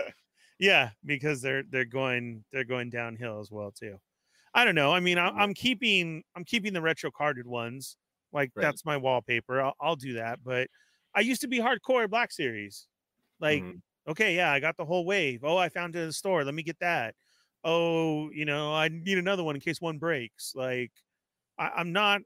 Yeah, 0.58 0.88
because 1.04 1.42
they're 1.42 1.64
they're 1.70 1.84
going 1.84 2.42
they're 2.50 2.64
going 2.64 2.88
downhill 2.88 3.40
as 3.40 3.50
well 3.50 3.70
too. 3.70 3.98
I 4.54 4.64
don't 4.64 4.74
know. 4.74 4.90
I 4.90 5.00
mean, 5.00 5.18
I, 5.18 5.28
I'm 5.28 5.52
keeping 5.52 6.22
I'm 6.34 6.44
keeping 6.44 6.72
the 6.72 6.80
retro 6.80 7.10
carded 7.10 7.46
ones. 7.46 7.98
Like 8.32 8.52
Right. 8.56 8.62
that's 8.62 8.82
my 8.82 8.96
wallpaper. 8.96 9.60
I'll, 9.60 9.74
I'll 9.82 9.96
do 9.96 10.14
that. 10.14 10.38
But 10.42 10.68
I 11.16 11.22
used 11.22 11.42
to 11.42 11.48
be 11.48 11.58
hardcore 11.60 12.10
Black 12.10 12.32
Series. 12.32 12.88
Like, 13.40 13.66
Mhm. 13.66 13.82
okay, 14.08 14.36
yeah, 14.36 14.52
I 14.52 14.60
got 14.60 14.76
the 14.78 14.86
whole 14.86 15.06
wave. 15.06 15.44
Oh, 15.44 15.58
I 15.58 15.70
found 15.70 15.96
it 15.96 16.00
in 16.00 16.08
the 16.08 16.14
store. 16.14 16.44
Let 16.44 16.54
me 16.54 16.64
get 16.64 16.80
that. 16.80 17.16
Oh, 17.64 18.30
you 18.32 18.46
know, 18.46 18.74
I 18.74 18.88
need 18.88 19.18
another 19.18 19.44
one 19.44 19.56
in 19.56 19.62
case 19.62 19.80
one 19.80 19.98
breaks. 19.98 20.54
Like, 20.56 20.92
I, 21.58 21.70
I'm 21.76 21.92
not 21.92 22.22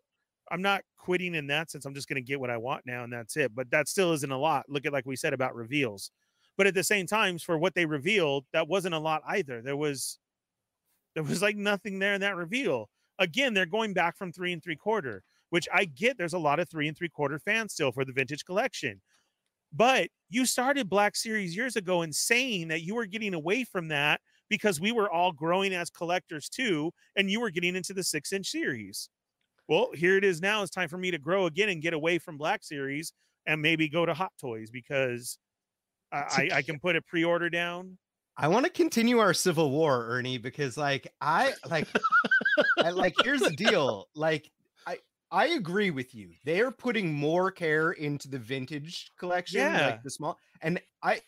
I'm 0.52 0.62
not 0.62 0.84
quitting 0.98 1.34
in 1.36 1.46
that 1.48 1.70
sense. 1.70 1.86
I'm 1.86 1.94
just 1.94 2.08
gonna 2.08 2.20
get 2.22 2.40
what 2.40 2.50
I 2.50 2.56
want 2.58 2.86
now, 2.86 3.04
and 3.04 3.12
that's 3.12 3.36
it. 3.36 3.54
But 3.54 3.70
that 3.72 3.88
still 3.88 4.12
isn't 4.14 4.30
a 4.32 4.38
lot. 4.38 4.68
Look 4.68 4.86
at 4.86 4.92
like 4.92 5.06
we 5.06 5.16
said 5.16 5.32
about 5.34 5.54
reveals. 5.54 6.10
But 6.58 6.66
at 6.68 6.74
the 6.74 6.84
same 6.84 7.06
times, 7.06 7.42
for 7.44 7.58
what 7.58 7.74
they 7.74 7.86
revealed, 7.86 8.46
that 8.52 8.68
wasn't 8.68 8.94
a 8.94 8.98
lot 9.00 9.22
either. 9.26 9.62
There 9.62 9.76
was 9.76 10.18
there 11.14 11.22
was 11.24 11.42
like 11.42 11.56
nothing 11.56 11.98
there 11.98 12.14
in 12.14 12.20
that 12.20 12.36
reveal. 12.36 12.90
Again, 13.18 13.54
they're 13.54 13.66
going 13.66 13.92
back 13.94 14.16
from 14.16 14.32
three 14.32 14.52
and 14.52 14.62
three 14.62 14.76
quarter, 14.76 15.24
which 15.51 15.68
I 15.72 15.85
get 15.85 16.18
there's 16.18 16.32
a 16.32 16.39
lot 16.39 16.59
of 16.59 16.68
three 16.68 16.89
and 16.89 16.97
three 16.97 17.09
quarter 17.09 17.39
fans 17.39 17.72
still 17.72 17.93
for 17.93 18.05
the 18.05 18.12
vintage 18.12 18.44
collection. 18.44 19.01
But 19.72 20.09
you 20.28 20.47
started 20.47 20.89
Black 20.89 21.14
Series 21.14 21.55
years 21.55 21.77
ago 21.77 22.02
and 22.02 22.14
saying 22.14 22.68
that 22.68 22.82
you 22.82 22.94
were 22.94 23.06
getting 23.06 23.35
away 23.35 23.64
from 23.64 23.89
that 23.89 24.20
because 24.48 24.81
we 24.81 24.90
were 24.90 25.10
all 25.10 25.31
growing 25.31 25.72
as 25.72 25.90
collectors 25.90 26.48
too, 26.48 26.90
and 27.16 27.31
you 27.31 27.40
were 27.40 27.51
getting 27.51 27.77
into 27.77 27.94
the 27.94 28.02
six 28.02 28.32
inch 28.32 28.48
series. 28.48 29.09
Well, 29.68 29.90
here 29.94 30.16
it 30.16 30.24
is 30.24 30.43
now. 30.43 30.62
It's 30.62 30.72
time 30.72 30.89
for 30.89 30.98
me 30.98 31.12
to 31.12 31.18
grow 31.18 31.47
again 31.47 31.68
and 31.68 31.81
get 31.81 31.94
away 31.94 32.18
from 32.18 32.36
Black 32.36 32.64
Series 32.64 33.12
and 33.47 33.62
maybe 33.62 33.89
go 33.89 34.05
to 34.05 34.12
Hot 34.12 34.32
Toys 34.40 34.70
because 34.70 35.39
I, 36.10 36.18
I, 36.18 36.48
I 36.56 36.62
can 36.62 36.81
put 36.81 36.97
a 36.97 37.02
pre 37.02 37.22
order 37.22 37.48
down. 37.48 37.97
I 38.36 38.48
want 38.48 38.64
to 38.64 38.72
continue 38.72 39.18
our 39.18 39.35
civil 39.35 39.70
war, 39.70 40.06
Ernie, 40.09 40.39
because 40.39 40.77
like 40.77 41.06
I 41.20 41.52
like 41.68 41.86
I, 42.78 42.90
like 42.90 43.14
here's 43.22 43.43
the 43.43 43.51
deal. 43.51 44.09
Like 44.14 44.51
I 45.32 45.47
agree 45.48 45.90
with 45.90 46.15
you. 46.15 46.31
They 46.44 46.61
are 46.61 46.73
putting 46.73 47.12
more 47.15 47.51
care 47.51 47.93
into 47.93 48.28
the 48.28 48.39
vintage 48.39 49.11
collection, 49.19 49.61
Yeah. 49.61 49.86
like 49.86 50.02
the 50.02 50.11
small 50.11 50.39
and 50.62 50.81
I 51.02 51.20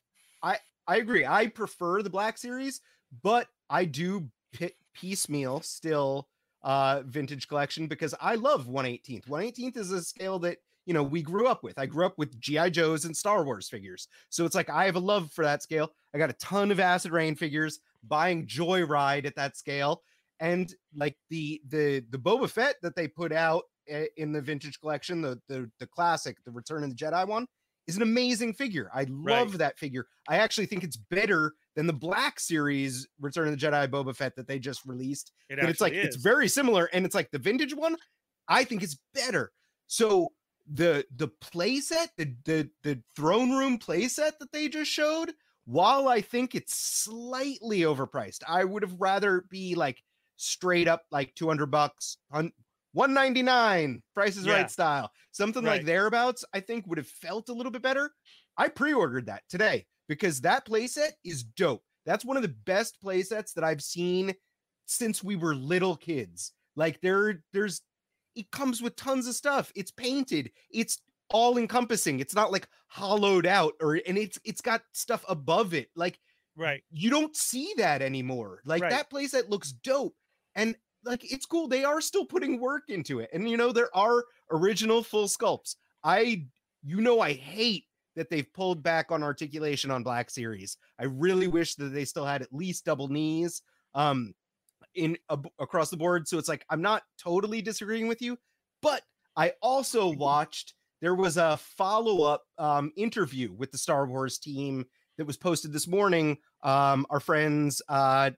I 0.42 0.58
I 0.86 0.96
agree. 0.96 1.24
I 1.24 1.46
prefer 1.46 2.02
the 2.02 2.10
Black 2.10 2.36
Series, 2.38 2.80
but 3.22 3.46
I 3.70 3.84
do 3.84 4.28
pi- 4.58 4.72
piecemeal 4.94 5.60
still 5.60 6.28
uh 6.62 7.02
vintage 7.06 7.48
collection 7.48 7.86
because 7.86 8.14
I 8.20 8.34
love 8.36 8.66
118th. 8.66 9.26
118th 9.26 9.76
is 9.76 9.90
a 9.92 10.02
scale 10.02 10.38
that 10.40 10.58
you 10.84 10.94
know 10.94 11.02
we 11.04 11.22
grew 11.22 11.46
up 11.46 11.62
with. 11.62 11.78
I 11.78 11.86
grew 11.86 12.04
up 12.04 12.18
with 12.18 12.40
GI 12.40 12.70
Joes 12.70 13.04
and 13.04 13.16
Star 13.16 13.44
Wars 13.44 13.68
figures. 13.68 14.08
So 14.30 14.44
it's 14.44 14.54
like 14.56 14.68
I 14.68 14.84
have 14.86 14.96
a 14.96 15.00
love 15.00 15.30
for 15.32 15.44
that 15.44 15.62
scale. 15.62 15.90
I 16.12 16.18
got 16.18 16.30
a 16.30 16.34
ton 16.34 16.70
of 16.72 16.80
Acid 16.80 17.12
Rain 17.12 17.36
figures, 17.36 17.78
buying 18.02 18.46
Joyride 18.46 19.24
at 19.26 19.36
that 19.36 19.56
scale, 19.56 20.02
and 20.40 20.74
like 20.94 21.16
the 21.30 21.62
the 21.68 22.00
the 22.10 22.18
Boba 22.18 22.48
Fett 22.50 22.76
that 22.82 22.96
they 22.96 23.06
put 23.06 23.32
out 23.32 23.62
Eh, 23.88 24.06
in 24.16 24.32
the 24.32 24.40
vintage 24.40 24.80
collection, 24.80 25.22
the 25.22 25.40
the 25.48 25.70
the 25.78 25.86
classic, 25.86 26.36
the 26.44 26.50
Return 26.50 26.84
of 26.84 26.90
the 26.90 26.96
Jedi 26.96 27.26
one, 27.26 27.46
is 27.86 27.96
an 27.96 28.02
amazing 28.02 28.54
figure. 28.54 28.90
I 28.94 29.06
love 29.08 29.58
that 29.58 29.78
figure. 29.78 30.06
I 30.28 30.36
actually 30.36 30.66
think 30.66 30.84
it's 30.84 30.96
better 30.96 31.54
than 31.74 31.86
the 31.86 31.92
Black 31.92 32.38
Series 32.38 33.08
Return 33.20 33.48
of 33.48 33.58
the 33.58 33.66
Jedi 33.66 33.88
Boba 33.88 34.14
Fett 34.14 34.36
that 34.36 34.46
they 34.46 34.58
just 34.58 34.84
released 34.84 35.32
It 35.48 35.58
but 35.60 35.68
it's 35.68 35.80
like 35.80 35.92
actually 35.92 36.08
it's 36.08 36.16
very 36.16 36.48
similar 36.48 36.86
and 36.92 37.04
it's 37.04 37.14
like 37.14 37.30
the 37.30 37.38
vintage 37.38 37.74
one 37.74 37.96
i 38.48 38.62
think 38.62 38.82
it's 38.82 38.98
better 39.14 39.52
so 39.86 40.28
the 40.70 41.04
the 41.16 41.28
play 41.28 41.80
set 41.80 42.10
the 42.18 42.34
the 42.44 42.68
the 42.82 43.00
throne 43.16 43.52
room 43.52 43.78
play 43.78 44.06
set 44.06 44.38
that 44.38 44.52
they 44.52 44.68
just 44.68 44.90
showed 44.90 45.32
while 45.64 46.08
I 46.08 46.20
think 46.20 46.54
it's 46.54 46.74
slightly 46.74 47.80
overpriced, 47.80 48.40
I 48.46 48.64
would 48.64 48.82
have 48.82 49.00
rather 49.00 49.44
be 49.48 49.74
like 49.74 50.02
straight 50.36 50.88
up 50.88 51.02
like 51.10 51.34
200 51.34 51.66
bucks, 51.66 52.16
199 52.92 54.02
Price 54.14 54.36
is 54.36 54.46
Yeah. 54.46 54.54
Right 54.54 54.70
style, 54.70 55.10
something 55.32 55.64
Right. 55.64 55.78
like 55.78 55.86
thereabouts. 55.86 56.44
I 56.52 56.60
think 56.60 56.86
would 56.86 56.98
have 56.98 57.08
felt 57.08 57.48
a 57.48 57.52
little 57.52 57.72
bit 57.72 57.82
better. 57.82 58.12
I 58.56 58.68
pre-ordered 58.68 59.26
that 59.26 59.42
today 59.48 59.86
because 60.08 60.40
that 60.42 60.66
playset 60.66 61.12
is 61.24 61.42
dope. 61.42 61.84
That's 62.04 62.24
one 62.24 62.36
of 62.36 62.42
the 62.42 62.48
best 62.48 62.98
playsets 63.02 63.52
that 63.54 63.64
I've 63.64 63.82
seen 63.82 64.34
since 64.86 65.22
we 65.22 65.36
were 65.36 65.54
little 65.54 65.96
kids. 65.96 66.52
Like 66.76 67.00
there, 67.00 67.42
there's 67.52 67.80
it 68.34 68.50
comes 68.50 68.80
with 68.82 68.96
tons 68.96 69.26
of 69.26 69.34
stuff. 69.34 69.70
It's 69.74 69.90
painted. 69.90 70.50
It's 70.70 70.98
all 71.30 71.58
encompassing. 71.58 72.20
It's 72.20 72.34
not 72.34 72.50
like 72.52 72.66
hollowed 72.88 73.46
out 73.46 73.74
or 73.80 74.00
and 74.06 74.18
it's 74.18 74.38
it's 74.44 74.60
got 74.60 74.82
stuff 74.92 75.24
above 75.28 75.74
it. 75.74 75.88
Like 75.96 76.18
right. 76.56 76.82
you 76.90 77.08
don't 77.10 77.34
see 77.36 77.72
that 77.76 78.02
anymore. 78.02 78.60
Like 78.64 78.82
Right. 78.82 78.90
that 78.90 79.10
playset 79.10 79.48
looks 79.48 79.72
dope. 79.72 80.14
And 80.54 80.76
like 81.04 81.30
it's 81.30 81.46
cool. 81.46 81.68
They 81.68 81.84
are 81.84 82.00
still 82.00 82.24
putting 82.24 82.60
work 82.60 82.84
into 82.88 83.20
it. 83.20 83.30
And 83.32 83.48
you 83.48 83.56
know, 83.56 83.72
there 83.72 83.94
are 83.96 84.24
original 84.50 85.02
full 85.02 85.26
sculpts. 85.26 85.76
I 86.04 86.46
you 86.82 87.00
know 87.00 87.20
I 87.20 87.32
hate 87.32 87.84
that 88.14 88.28
they've 88.28 88.52
pulled 88.52 88.82
back 88.82 89.10
on 89.10 89.22
articulation 89.22 89.90
on 89.90 90.02
Black 90.02 90.30
Series. 90.30 90.76
I 90.98 91.04
really 91.04 91.48
wish 91.48 91.74
that 91.76 91.86
they 91.86 92.04
still 92.04 92.26
had 92.26 92.42
at 92.42 92.52
least 92.52 92.84
double 92.84 93.08
knees 93.08 93.62
um 93.94 94.34
in 94.94 95.16
across 95.58 95.90
the 95.90 95.96
board. 95.96 96.28
So 96.28 96.38
it's 96.38 96.48
like 96.48 96.64
I'm 96.70 96.82
not 96.82 97.02
totally 97.18 97.62
disagreeing 97.62 98.08
with 98.08 98.22
you, 98.22 98.38
but 98.80 99.02
I 99.36 99.52
also 99.62 100.12
watched 100.12 100.74
there 101.00 101.14
was 101.14 101.36
a 101.36 101.56
follow-up 101.56 102.44
um 102.58 102.92
interview 102.96 103.52
with 103.52 103.72
the 103.72 103.78
Star 103.78 104.06
Wars 104.06 104.38
team 104.38 104.84
that 105.18 105.26
was 105.26 105.36
posted 105.36 105.72
this 105.72 105.88
morning. 105.88 106.38
Um, 106.62 107.06
our 107.10 107.20
friends, 107.20 107.82
uh, 107.88 108.30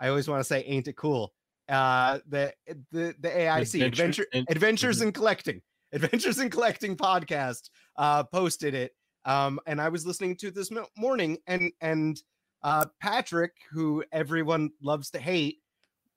I 0.00 0.08
always 0.08 0.28
want 0.28 0.40
to 0.40 0.44
say, 0.44 0.62
ain't 0.64 0.88
it 0.88 0.96
cool? 0.96 1.32
Uh, 1.70 2.18
the 2.28 2.52
the 2.90 3.14
the 3.20 3.28
AIC 3.28 3.74
Adventure- 3.82 3.86
Adventure 3.86 4.26
and- 4.32 4.46
Adventures 4.50 4.98
Mhm. 4.98 5.02
in 5.02 5.12
Collecting 5.12 5.62
Adventures 5.92 6.38
in 6.40 6.50
Collecting 6.50 6.96
podcast 6.96 7.70
uh, 7.96 8.24
posted 8.24 8.74
it. 8.74 8.92
Um, 9.24 9.60
and 9.66 9.80
I 9.80 9.88
was 9.88 10.04
listening 10.06 10.36
to 10.38 10.48
it 10.48 10.54
this 10.54 10.70
morning, 10.96 11.38
and 11.46 11.72
and 11.80 12.20
uh, 12.62 12.86
Patrick, 13.00 13.52
who 13.70 14.02
everyone 14.12 14.70
loves 14.82 15.10
to 15.10 15.18
hate, 15.20 15.58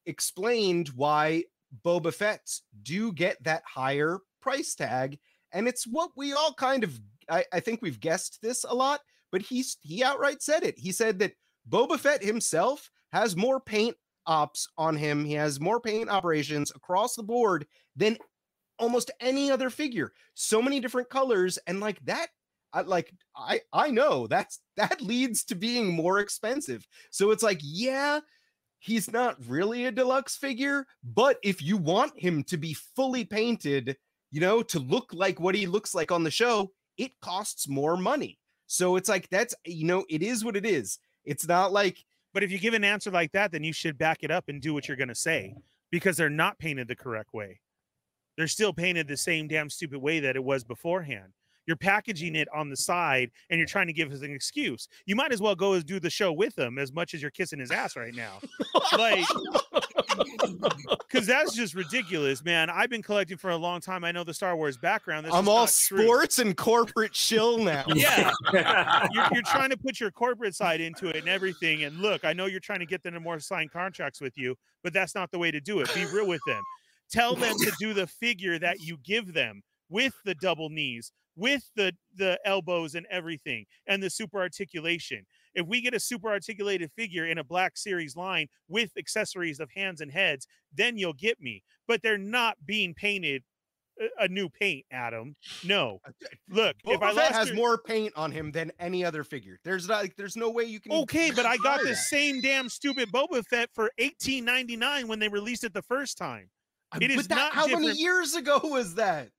explained 0.05 0.89
why 0.89 1.43
Boba 1.85 2.13
Fett's 2.13 2.63
do 2.81 3.11
get 3.11 3.41
that 3.43 3.63
higher 3.65 4.19
price 4.41 4.75
tag, 4.75 5.19
and 5.51 5.67
it's 5.67 5.85
what 5.85 6.11
we 6.15 6.33
all 6.33 6.53
kind 6.53 6.83
of 6.83 6.99
I, 7.29 7.45
I 7.53 7.59
think 7.61 7.81
we've 7.81 7.99
guessed 7.99 8.39
this 8.41 8.63
a 8.65 8.73
lot, 8.73 9.01
but 9.31 9.41
he's 9.41 9.77
he 9.81 10.03
outright 10.03 10.41
said 10.41 10.63
it. 10.63 10.77
He 10.77 10.91
said 10.91 11.19
that 11.19 11.33
Boba 11.69 11.97
Fett 11.99 12.23
himself 12.23 12.89
has 13.13 13.35
more 13.35 13.59
paint 13.59 13.95
ops 14.25 14.67
on 14.77 14.95
him. 14.95 15.25
He 15.25 15.33
has 15.33 15.59
more 15.59 15.79
paint 15.79 16.09
operations 16.09 16.71
across 16.75 17.15
the 17.15 17.23
board 17.23 17.65
than 17.95 18.17
almost 18.79 19.11
any 19.19 19.51
other 19.51 19.69
figure. 19.69 20.13
So 20.33 20.61
many 20.61 20.79
different 20.79 21.09
colors, 21.09 21.57
and 21.67 21.79
like 21.79 22.03
that, 22.05 22.27
I 22.73 22.81
like 22.81 23.13
I 23.35 23.61
I 23.71 23.91
know 23.91 24.27
that's 24.27 24.59
that 24.77 25.01
leads 25.01 25.43
to 25.45 25.55
being 25.55 25.93
more 25.93 26.19
expensive. 26.19 26.87
So 27.11 27.31
it's 27.31 27.43
like, 27.43 27.59
yeah, 27.61 28.19
he's 28.79 29.11
not 29.11 29.37
really 29.47 29.85
a 29.85 29.91
deluxe 29.91 30.35
figure, 30.35 30.85
but 31.03 31.37
if 31.43 31.61
you 31.61 31.77
want 31.77 32.19
him 32.19 32.43
to 32.45 32.57
be 32.57 32.73
fully 32.73 33.23
painted, 33.23 33.95
you 34.31 34.41
know, 34.41 34.61
to 34.63 34.79
look 34.79 35.13
like 35.13 35.39
what 35.39 35.55
he 35.55 35.67
looks 35.67 35.93
like 35.93 36.11
on 36.11 36.23
the 36.23 36.31
show, 36.31 36.71
it 36.97 37.11
costs 37.21 37.67
more 37.67 37.95
money. 37.95 38.39
So 38.67 38.95
it's 38.95 39.09
like 39.09 39.29
that's 39.29 39.53
you 39.65 39.85
know, 39.85 40.05
it 40.09 40.23
is 40.23 40.43
what 40.43 40.57
it 40.57 40.65
is. 40.65 40.99
It's 41.25 41.47
not 41.47 41.71
like 41.71 42.03
But 42.33 42.43
if 42.43 42.51
you 42.51 42.59
give 42.59 42.73
an 42.73 42.83
answer 42.83 43.11
like 43.11 43.31
that, 43.33 43.51
then 43.51 43.63
you 43.63 43.73
should 43.73 43.97
back 43.97 44.23
it 44.23 44.31
up 44.31 44.45
and 44.49 44.61
do 44.61 44.73
what 44.73 44.87
you're 44.87 44.97
going 44.97 45.07
to 45.07 45.15
say 45.15 45.55
because 45.91 46.17
they're 46.17 46.29
not 46.29 46.57
painted 46.57 46.87
the 46.87 46.95
correct 46.95 47.33
way. 47.33 47.59
They're 48.35 48.47
still 48.47 48.73
painted 48.73 49.07
the 49.07 49.17
same 49.17 49.47
damn 49.47 49.69
stupid 49.69 49.99
way 49.99 50.19
that 50.21 50.35
it 50.35 50.43
was 50.43 50.63
beforehand. 50.63 51.33
You're 51.65 51.77
packaging 51.77 52.35
it 52.35 52.47
on 52.53 52.69
the 52.69 52.75
side 52.75 53.31
and 53.49 53.57
you're 53.57 53.67
trying 53.67 53.87
to 53.87 53.93
give 53.93 54.11
us 54.11 54.21
an 54.21 54.31
excuse. 54.31 54.87
You 55.05 55.15
might 55.15 55.31
as 55.31 55.41
well 55.41 55.55
go 55.55 55.73
and 55.73 55.85
do 55.85 55.99
the 55.99 56.09
show 56.09 56.31
with 56.33 56.57
him 56.57 56.77
as 56.77 56.91
much 56.91 57.13
as 57.13 57.21
you're 57.21 57.31
kissing 57.31 57.59
his 57.59 57.71
ass 57.71 57.95
right 57.95 58.13
now. 58.13 58.39
like, 58.97 59.25
because 61.09 61.25
that's 61.25 61.53
just 61.55 61.73
ridiculous, 61.73 62.43
man. 62.43 62.69
I've 62.69 62.89
been 62.89 63.01
collecting 63.01 63.37
for 63.37 63.51
a 63.51 63.57
long 63.57 63.79
time. 63.79 64.03
I 64.03 64.11
know 64.11 64.23
the 64.23 64.33
Star 64.33 64.55
Wars 64.55 64.77
background. 64.77 65.25
That's 65.25 65.35
I'm 65.35 65.47
all 65.47 65.61
not 65.61 65.71
true. 65.71 66.03
sports 66.03 66.39
and 66.39 66.55
corporate 66.57 67.13
chill 67.13 67.57
now. 67.59 67.85
Yeah. 67.87 68.31
you're, 68.53 69.27
you're 69.31 69.43
trying 69.43 69.69
to 69.69 69.77
put 69.77 69.99
your 69.99 70.11
corporate 70.11 70.55
side 70.55 70.81
into 70.81 71.07
it 71.07 71.15
and 71.17 71.29
everything. 71.29 71.83
And 71.83 71.97
look, 71.99 72.25
I 72.25 72.33
know 72.33 72.45
you're 72.45 72.59
trying 72.59 72.79
to 72.79 72.85
get 72.85 73.03
them 73.03 73.13
to 73.13 73.19
more 73.19 73.39
sign 73.39 73.69
contracts 73.69 74.19
with 74.21 74.37
you, 74.37 74.55
but 74.83 74.93
that's 74.93 75.15
not 75.15 75.31
the 75.31 75.39
way 75.39 75.51
to 75.51 75.59
do 75.59 75.79
it. 75.79 75.93
Be 75.93 76.05
real 76.05 76.27
with 76.27 76.41
them. 76.45 76.61
Tell 77.11 77.35
them 77.35 77.55
to 77.59 77.71
do 77.79 77.93
the 77.93 78.07
figure 78.07 78.57
that 78.59 78.81
you 78.81 78.97
give 79.03 79.33
them 79.33 79.61
with 79.89 80.13
the 80.25 80.33
double 80.35 80.69
knees, 80.69 81.11
with 81.35 81.69
the 81.75 81.93
the 82.15 82.39
elbows 82.45 82.95
and 82.95 83.05
everything, 83.09 83.65
and 83.87 84.01
the 84.01 84.09
super 84.09 84.39
articulation. 84.39 85.25
If 85.55 85.67
we 85.67 85.81
get 85.81 85.93
a 85.93 85.99
super 85.99 86.29
articulated 86.29 86.91
figure 86.95 87.25
in 87.27 87.37
a 87.37 87.43
black 87.43 87.77
series 87.77 88.15
line 88.15 88.47
with 88.67 88.91
accessories 88.97 89.59
of 89.59 89.69
hands 89.75 90.01
and 90.01 90.11
heads, 90.11 90.47
then 90.73 90.97
you'll 90.97 91.13
get 91.13 91.39
me. 91.39 91.63
But 91.87 92.01
they're 92.01 92.17
not 92.17 92.57
being 92.65 92.93
painted 92.93 93.43
a- 93.99 94.23
a 94.23 94.27
new 94.27 94.49
paint, 94.49 94.85
Adam. 94.89 95.35
No. 95.63 95.99
Look, 96.49 96.75
if 96.85 97.01
I 97.01 97.11
Boba 97.11 97.15
Fett 97.15 97.31
has 97.33 97.47
your- 97.49 97.55
more 97.55 97.77
paint 97.77 98.13
on 98.15 98.31
him 98.31 98.51
than 98.51 98.71
any 98.79 99.05
other 99.05 99.23
figure. 99.23 99.59
There's 99.63 99.87
not 99.87 100.01
like 100.01 100.15
there's 100.15 100.35
no 100.35 100.49
way 100.49 100.63
you 100.63 100.79
can 100.79 100.91
Okay, 100.91 101.29
but 101.29 101.45
I 101.45 101.57
got 101.57 101.83
the 101.83 101.95
same 101.95 102.41
damn 102.41 102.69
stupid 102.69 103.11
Boba 103.11 103.45
Fett 103.45 103.69
for 103.73 103.91
eighteen 103.99 104.45
ninety 104.45 104.75
nine 104.75 105.07
when 105.07 105.19
they 105.19 105.27
released 105.27 105.63
it 105.63 105.73
the 105.73 105.83
first 105.83 106.17
time. 106.17 106.49
Uh, 106.91 106.99
it 107.01 107.11
is 107.11 107.17
but 107.17 107.29
that, 107.29 107.35
not 107.35 107.53
how 107.53 107.67
many 107.67 107.91
years 107.91 108.33
ago 108.33 108.59
was 108.63 108.95
that? 108.95 109.29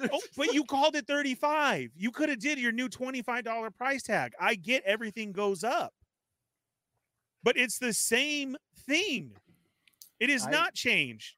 Oh, 0.00 0.20
but 0.36 0.52
you 0.52 0.64
called 0.64 0.96
it 0.96 1.06
thirty 1.06 1.34
five. 1.34 1.90
You 1.96 2.10
could 2.10 2.28
have 2.28 2.38
did 2.38 2.58
your 2.58 2.72
new 2.72 2.88
twenty 2.88 3.22
five 3.22 3.44
dollar 3.44 3.70
price 3.70 4.02
tag. 4.02 4.32
I 4.40 4.54
get 4.54 4.82
everything 4.84 5.32
goes 5.32 5.64
up, 5.64 5.92
but 7.42 7.56
it's 7.56 7.78
the 7.78 7.92
same 7.92 8.56
thing. 8.86 9.32
It 10.20 10.30
is 10.30 10.46
I- 10.46 10.50
not 10.50 10.74
changed. 10.74 11.36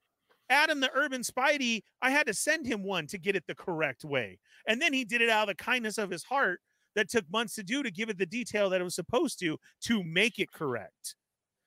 Adam 0.50 0.78
the 0.80 0.90
Urban 0.94 1.22
Spidey, 1.22 1.82
I 2.02 2.10
had 2.10 2.26
to 2.26 2.34
send 2.34 2.66
him 2.66 2.84
one 2.84 3.06
to 3.06 3.18
get 3.18 3.34
it 3.34 3.44
the 3.46 3.54
correct 3.54 4.04
way, 4.04 4.38
and 4.68 4.80
then 4.80 4.92
he 4.92 5.04
did 5.04 5.22
it 5.22 5.30
out 5.30 5.48
of 5.48 5.56
the 5.56 5.62
kindness 5.64 5.98
of 5.98 6.10
his 6.10 6.22
heart. 6.22 6.60
That 6.94 7.10
took 7.10 7.28
months 7.28 7.56
to 7.56 7.64
do 7.64 7.82
to 7.82 7.90
give 7.90 8.08
it 8.08 8.18
the 8.18 8.26
detail 8.26 8.70
that 8.70 8.80
it 8.80 8.84
was 8.84 8.94
supposed 8.94 9.40
to 9.40 9.58
to 9.86 10.04
make 10.04 10.38
it 10.38 10.52
correct. 10.52 11.16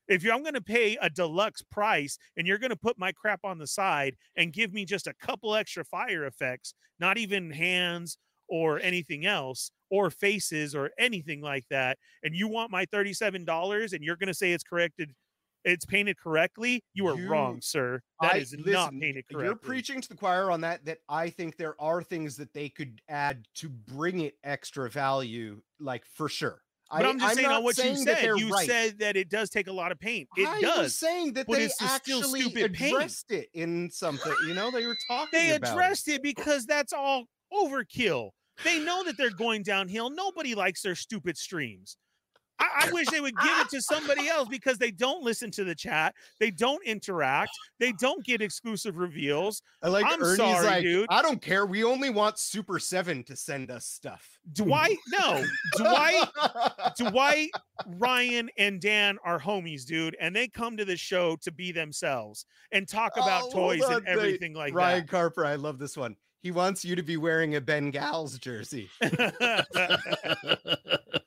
If 0.08 0.24
you're, 0.24 0.34
I'm 0.34 0.42
going 0.44 0.54
to 0.54 0.62
pay 0.62 0.98
a 1.02 1.10
deluxe 1.10 1.62
price 1.62 2.18
and 2.38 2.48
you're 2.48 2.58
going 2.58 2.70
to 2.72 2.76
put 2.76 2.98
my 2.98 3.12
crap 3.12 3.42
on 3.44 3.58
the 3.58 3.68
side 3.68 4.16
and 4.36 4.54
give 4.54 4.74
me 4.74 4.86
just 4.86 5.08
a 5.08 5.14
couple 5.22 5.56
extra 5.56 5.84
fire 5.84 6.26
effects, 6.26 6.74
not 7.00 7.18
even 7.18 7.52
hands 7.52 8.18
or 8.50 8.80
anything 8.80 9.26
else 9.26 9.72
or 9.90 10.10
faces 10.10 10.74
or 10.76 10.92
anything 10.98 11.42
like 11.42 11.66
that, 11.70 11.98
and 12.24 12.34
you 12.36 12.48
want 12.48 12.72
my 12.72 12.86
$37 12.86 13.94
and 13.94 14.04
you're 14.04 14.16
going 14.18 14.28
to 14.28 14.34
say 14.34 14.52
it's 14.54 14.64
corrected, 14.64 15.12
it's 15.66 15.86
painted 15.86 16.18
correctly, 16.18 16.82
you 16.94 17.08
are 17.08 17.18
You- 17.18 17.28
wrong, 17.30 17.60
sir. 17.62 18.02
That 18.22 18.36
I- 18.36 18.38
is 18.38 18.54
not 18.58 18.92
painted 18.92 19.26
correctly. 19.28 19.46
You're 19.46 19.56
preaching 19.56 20.00
to 20.02 20.08
the 20.10 20.16
choir 20.16 20.50
on 20.52 20.62
that. 20.62 20.86
That 20.86 21.00
I 21.10 21.30
think 21.30 21.58
there 21.58 21.76
are 21.82 22.02
things 22.02 22.38
that 22.38 22.54
they 22.54 22.70
could 22.70 23.02
add 23.10 23.46
to 23.56 23.68
bring 23.70 24.22
it 24.22 24.36
extra 24.44 24.90
value, 24.90 25.62
like 25.80 26.06
for 26.06 26.30
sure. 26.30 26.62
But 26.90 27.06
I, 27.06 27.10
I'm 27.10 27.20
just 27.20 27.36
saying 27.36 27.48
on 27.48 27.64
what 27.64 27.78
you 27.78 27.84
saying 27.84 28.06
that 28.06 28.20
said. 28.20 28.38
You 28.38 28.50
right. 28.50 28.68
said 28.68 29.00
that 29.00 29.18
it 29.18 29.30
does 29.30 29.50
take 29.50 29.68
a 29.68 29.74
lot 29.74 29.92
of 29.92 30.00
paint. 30.00 30.30
It 30.38 30.48
I 30.48 30.62
does. 30.62 30.80
was 30.80 30.96
saying 30.96 31.34
that 31.34 31.48
they 31.48 31.66
it's 31.66 31.78
the 31.78 31.88
still 31.88 32.20
actually 32.20 32.64
addressed 32.64 33.32
it 33.32 33.50
in 33.54 33.90
something. 33.92 34.34
You 34.48 34.54
know, 34.54 34.72
they 34.72 34.86
were 34.86 34.98
talking. 35.08 35.30
they 35.32 35.56
about 35.56 35.70
it. 35.70 35.72
addressed 35.74 36.08
it 36.08 36.24
because 36.24 36.66
that's 36.66 36.94
all 36.94 37.26
overkill. 37.54 38.30
They 38.64 38.80
know 38.80 39.04
that 39.04 39.18
they're 39.18 39.30
going 39.30 39.64
downhill. 39.64 40.10
Nobody 40.10 40.56
likes 40.56 40.82
their 40.82 40.96
stupid 40.96 41.38
streams. 41.38 41.98
I, 42.60 42.88
I 42.88 42.92
wish 42.92 43.08
they 43.10 43.22
would 43.22 43.38
give 43.38 43.60
it 43.60 43.70
to 43.70 43.82
somebody 43.82 44.28
else 44.28 44.48
because 44.50 44.78
they 44.78 44.92
don't 44.92 45.24
listen 45.24 45.52
to 45.52 45.64
the 45.64 45.76
chat. 45.76 46.16
They 46.40 46.52
don't 46.52 46.84
interact. 46.86 47.52
They 47.80 47.92
don't 47.94 48.24
get 48.26 48.42
exclusive 48.42 48.98
reveals. 48.98 49.62
I 49.84 49.90
like 49.90 50.06
I'm 50.06 50.22
Ernie's 50.22 50.38
sorry, 50.38 50.66
like, 50.66 50.84
dude. 50.84 51.08
I 51.10 51.22
don't 51.22 51.42
care. 51.42 51.66
We 51.66 51.84
only 51.84 52.10
want 52.10 52.40
Super 52.40 52.80
Seven 52.80 53.24
to 53.26 53.36
send 53.36 53.70
us 53.70 53.86
stuff. 53.86 54.28
Dwight, 54.54 54.98
no. 55.12 55.44
Dwight, 55.78 56.28
Dwight, 56.98 57.50
Ryan, 57.86 58.50
and 58.58 58.82
Dan 58.82 59.18
are 59.24 59.40
homies, 59.40 59.86
dude, 59.86 60.16
and 60.20 60.36
they 60.36 60.48
come 60.48 60.78
to 60.78 60.86
the 60.86 60.98
show 60.98 61.36
to 61.44 61.52
be 61.52 61.72
themselves 61.72 62.46
and 62.72 62.88
talk 62.88 63.14
about 63.18 63.44
Oh, 63.48 63.52
toys 63.52 63.82
and 63.84 64.06
they- 64.06 64.12
everything 64.12 64.54
like 64.54 64.74
that. 64.74 64.78
Ryan 64.80 65.08
Carper, 65.08 65.46
I 65.46 65.56
love 65.56 65.78
this 65.80 65.96
one. 65.98 66.16
He 66.42 66.52
wants 66.52 66.86
you 66.86 66.96
to 66.96 67.04
be 67.04 67.18
wearing 67.18 67.56
a 67.56 67.62
Bengals 67.62 68.40
jersey. 68.40 68.90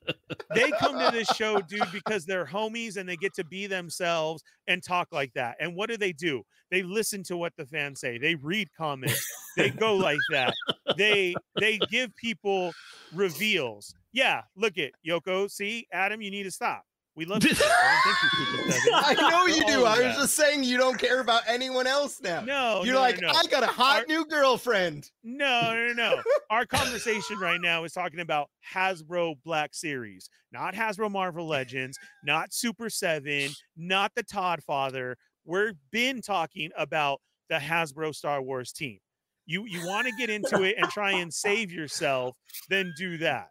they 0.54 0.70
come 0.72 0.98
to 0.98 1.10
this 1.12 1.28
show, 1.28 1.60
dude, 1.60 1.92
because 1.92 2.24
they're 2.24 2.46
homies 2.46 2.96
and 2.96 3.08
they 3.08 3.16
get 3.16 3.34
to 3.34 3.44
be 3.44 3.66
themselves 3.66 4.42
and 4.66 4.82
talk 4.82 5.08
like 5.12 5.32
that. 5.34 5.56
And 5.60 5.74
what 5.74 5.88
do 5.88 5.96
they 5.96 6.12
do? 6.12 6.42
They 6.70 6.82
listen 6.82 7.22
to 7.24 7.36
what 7.36 7.52
the 7.56 7.66
fans 7.66 8.00
say. 8.00 8.18
They 8.18 8.34
read 8.36 8.68
comments. 8.76 9.26
They 9.56 9.70
go 9.70 9.96
like 9.96 10.18
that. 10.30 10.54
They 10.96 11.34
they 11.58 11.78
give 11.90 12.14
people 12.16 12.72
reveals. 13.12 13.94
Yeah, 14.12 14.42
look 14.56 14.78
at 14.78 14.92
Yoko. 15.06 15.50
See, 15.50 15.86
Adam, 15.92 16.22
you 16.22 16.30
need 16.30 16.44
to 16.44 16.50
stop. 16.50 16.84
We 17.20 17.26
love 17.26 17.44
you. 17.44 17.50
I 17.54 18.00
don't 18.02 18.14
think 18.14 18.32
you 18.32 18.46
keep 18.56 18.66
it 18.66 18.72
seven. 18.80 18.92
I 18.94 19.30
know 19.30 19.44
you 19.44 19.66
do. 19.66 19.80
all 19.80 19.88
I 19.88 19.90
was 19.90 19.98
that. 19.98 20.16
just 20.16 20.34
saying 20.36 20.64
you 20.64 20.78
don't 20.78 20.98
care 20.98 21.20
about 21.20 21.42
anyone 21.46 21.86
else 21.86 22.18
now. 22.22 22.40
No, 22.40 22.82
You're 22.82 22.94
no, 22.94 23.00
like, 23.02 23.20
no, 23.20 23.28
no. 23.30 23.34
I 23.34 23.42
got 23.44 23.62
a 23.62 23.66
hot 23.66 23.98
Our- 23.98 24.06
new 24.06 24.24
girlfriend. 24.24 25.10
No, 25.22 25.60
no, 25.74 25.92
no, 25.92 26.14
no. 26.14 26.22
Our 26.50 26.64
conversation 26.64 27.38
right 27.38 27.60
now 27.60 27.84
is 27.84 27.92
talking 27.92 28.20
about 28.20 28.48
Hasbro 28.72 29.34
Black 29.44 29.74
Series, 29.74 30.30
not 30.50 30.72
Hasbro 30.72 31.10
Marvel 31.10 31.46
Legends, 31.46 31.98
not 32.24 32.54
Super 32.54 32.88
7, 32.88 33.50
not 33.76 34.12
the 34.16 34.22
Todd 34.22 34.62
Father. 34.66 35.18
We've 35.44 35.74
been 35.90 36.22
talking 36.22 36.70
about 36.74 37.20
the 37.50 37.56
Hasbro 37.56 38.14
Star 38.14 38.40
Wars 38.40 38.72
team. 38.72 38.98
You 39.44 39.66
you 39.66 39.86
want 39.86 40.06
to 40.06 40.12
get 40.18 40.30
into 40.30 40.62
it 40.62 40.76
and 40.78 40.88
try 40.88 41.10
and 41.10 41.30
save 41.34 41.70
yourself, 41.70 42.34
then 42.70 42.94
do 42.96 43.18
that. 43.18 43.48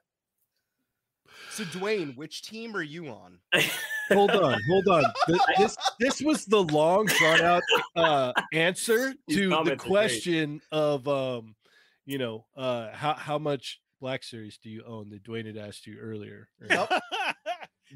So 1.51 1.63
Dwayne, 1.65 2.15
which 2.15 2.43
team 2.43 2.75
are 2.75 2.81
you 2.83 3.07
on? 3.07 3.39
hold 4.09 4.31
on, 4.31 4.59
hold 4.67 4.87
on. 4.87 5.03
Th- 5.27 5.39
This 5.57 5.77
this 5.99 6.21
was 6.21 6.45
the 6.45 6.63
long 6.63 7.05
drawn 7.07 7.41
out 7.41 7.63
uh, 7.95 8.31
answer 8.53 9.13
to 9.31 9.49
the 9.49 9.55
comments 9.55 9.83
are 9.83 9.87
question 9.87 10.61
of 10.71 11.07
um, 11.07 11.55
you 12.05 12.17
know, 12.17 12.45
uh, 12.55 12.89
how 12.93 13.13
how 13.13 13.37
much 13.39 13.79
Black 14.01 14.23
Series 14.23 14.57
do 14.57 14.69
you 14.69 14.83
own 14.85 15.09
that 15.09 15.23
Dwayne 15.23 15.45
had 15.45 15.57
asked 15.57 15.85
you 15.87 15.97
earlier? 15.99 16.47
Yep. 16.69 16.89
Yeah, 16.91 17.31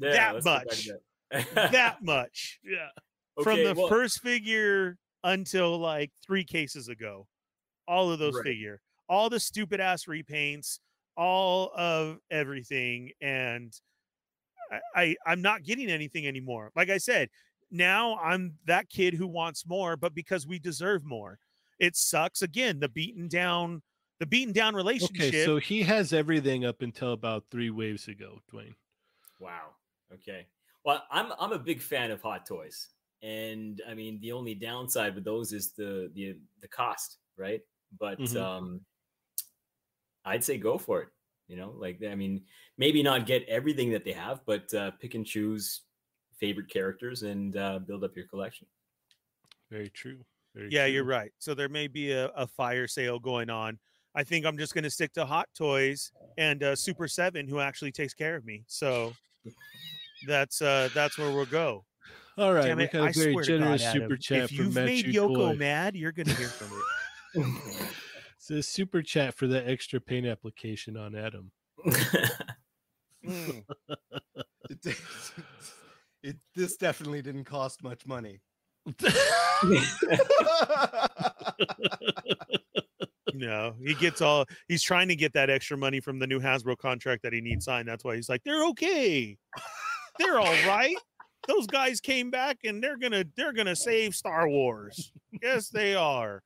That 0.00 0.34
let's 0.34 0.44
get 0.44 0.44
back 0.44 0.66
much. 0.66 0.88
that. 1.54 1.72
that 1.72 2.02
much. 2.02 2.58
Yeah. 2.64 2.88
From 3.42 3.64
the 3.64 3.74
well, 3.74 3.88
first 3.88 4.20
figure 4.20 4.98
until 5.22 5.78
like 5.78 6.10
three 6.26 6.44
cases 6.44 6.88
ago. 6.88 7.26
All 7.88 8.10
of 8.12 8.18
those 8.18 8.34
Right. 8.34 8.44
figure. 8.44 8.80
All 9.08 9.28
the 9.30 9.40
stupid 9.40 9.80
ass 9.80 10.04
repaints, 10.04 10.78
all 11.16 11.70
of 11.76 12.18
everything. 12.30 13.10
And 13.20 13.72
I, 14.70 14.80
I 14.94 15.16
I'm 15.26 15.42
not 15.42 15.62
getting 15.62 15.90
anything 15.90 16.26
anymore. 16.26 16.70
Like 16.74 16.90
I 16.90 16.98
said, 16.98 17.28
now 17.70 18.16
I'm 18.18 18.54
that 18.66 18.88
kid 18.88 19.14
who 19.14 19.26
wants 19.26 19.66
more, 19.66 19.96
but 19.96 20.14
because 20.14 20.46
we 20.46 20.58
deserve 20.58 21.04
more. 21.04 21.38
It 21.78 21.96
sucks 21.96 22.42
again, 22.42 22.78
the 22.78 22.88
beaten 22.88 23.26
down, 23.28 23.82
the 24.20 24.26
beaten 24.26 24.52
down 24.52 24.74
relationship. 24.74 25.34
Okay, 25.34 25.44
so 25.44 25.56
he 25.58 25.82
has 25.82 26.12
everything 26.12 26.64
up 26.64 26.82
until 26.82 27.12
about 27.12 27.44
three 27.50 27.70
waves 27.70 28.06
ago, 28.06 28.40
Dwayne. 28.52 28.74
Wow. 29.40 29.70
Okay. 30.12 30.46
Well, 30.84 31.02
I'm 31.10 31.32
I'm 31.38 31.52
a 31.52 31.58
big 31.58 31.80
fan 31.80 32.10
of 32.10 32.22
hot 32.22 32.46
toys, 32.46 32.88
and 33.22 33.82
I 33.88 33.94
mean 33.94 34.20
the 34.20 34.32
only 34.32 34.54
downside 34.54 35.14
with 35.14 35.24
those 35.24 35.52
is 35.52 35.72
the 35.72 36.10
the 36.14 36.36
the 36.60 36.68
cost, 36.68 37.18
right? 37.36 37.60
But 37.98 38.20
Mhm. 38.20 38.36
um, 38.36 38.80
I'd 40.24 40.44
say 40.44 40.58
go 40.58 40.78
for 40.78 41.02
it. 41.02 41.08
You 41.48 41.56
know, 41.56 41.74
like 41.76 42.00
I 42.08 42.14
mean, 42.14 42.42
maybe 42.78 43.02
not 43.02 43.26
get 43.26 43.46
everything 43.48 43.90
that 43.90 44.04
they 44.04 44.12
have, 44.12 44.40
but 44.46 44.72
uh, 44.72 44.92
pick 44.92 45.14
and 45.14 45.26
choose 45.26 45.82
favorite 46.38 46.68
characters 46.68 47.22
and 47.22 47.56
uh, 47.56 47.78
build 47.80 48.02
up 48.02 48.16
your 48.16 48.26
collection. 48.26 48.66
Very 49.70 49.90
true. 49.90 50.18
Very 50.54 50.70
yeah, 50.70 50.84
true. 50.84 50.94
you're 50.94 51.04
right. 51.04 51.32
So 51.38 51.54
there 51.54 51.68
may 51.68 51.86
be 51.86 52.12
a, 52.12 52.26
a 52.28 52.46
fire 52.46 52.86
sale 52.86 53.18
going 53.18 53.50
on. 53.50 53.78
I 54.14 54.22
think 54.22 54.46
I'm 54.46 54.56
just 54.56 54.74
going 54.74 54.84
to 54.84 54.90
stick 54.90 55.12
to 55.14 55.26
Hot 55.26 55.48
Toys 55.56 56.12
and 56.38 56.62
uh, 56.62 56.76
Super 56.76 57.08
Seven, 57.08 57.48
who 57.48 57.60
actually 57.60 57.92
takes 57.92 58.14
care 58.14 58.36
of 58.36 58.44
me. 58.44 58.64
So 58.66 59.12
that's 60.26 60.62
uh, 60.62 60.88
that's 60.94 61.18
where 61.18 61.30
we'll 61.30 61.46
go. 61.46 61.84
All 62.38 62.52
right, 62.52 62.66
Damn 62.66 62.78
we 62.78 62.84
it, 62.84 62.92
got 62.92 63.00
a 63.00 63.04
I 63.04 63.12
very 63.12 63.32
swear 63.32 63.44
to 63.44 63.58
God, 63.58 63.64
generous 63.64 63.82
Adam, 63.82 64.18
chat 64.18 64.38
if 64.38 64.48
from 64.50 64.56
you've 64.56 64.74
Matt 64.74 64.86
made 64.86 65.04
Jutoy. 65.06 65.36
Yoko 65.36 65.58
mad, 65.58 65.94
you're 65.94 66.12
going 66.12 66.26
to 66.26 66.34
hear 66.34 66.48
from 66.48 66.70
it. 67.34 67.86
It's 68.46 68.50
a 68.50 68.62
super 68.62 69.00
chat 69.00 69.32
for 69.32 69.46
that 69.46 69.66
extra 69.66 70.00
paint 70.02 70.26
application 70.26 70.96
on 70.96 71.14
Adam. 71.14 71.50
Mm. 73.26 73.64
It, 74.68 74.96
it- 76.22 76.36
this 76.54 76.76
definitely 76.76 77.22
didn't 77.22 77.44
cost 77.44 77.82
much 77.82 78.06
money. 78.06 78.42
No, 83.32 83.74
he 83.82 83.94
gets 83.94 84.20
all. 84.20 84.44
He's 84.68 84.82
trying 84.82 85.08
to 85.08 85.16
get 85.16 85.32
that 85.32 85.48
extra 85.50 85.76
money 85.78 86.00
from 86.00 86.18
the 86.18 86.26
new 86.26 86.38
Hasbro 86.38 86.76
contract 86.76 87.22
that 87.22 87.32
he 87.32 87.40
needs 87.40 87.64
signed. 87.64 87.88
That's 87.88 88.04
why 88.04 88.14
he's 88.16 88.28
like, 88.28 88.42
they're 88.44 88.64
okay, 88.66 89.36
they're 90.18 90.38
all 90.38 90.54
right. 90.66 90.96
Those 91.48 91.66
guys 91.66 92.00
came 92.00 92.30
back 92.30 92.58
and 92.64 92.82
they're 92.82 92.98
gonna 92.98 93.24
they're 93.36 93.52
gonna 93.54 93.74
save 93.76 94.14
Star 94.14 94.48
Wars. 94.48 95.12
yes, 95.42 95.68
they 95.70 95.94
are. 95.94 96.42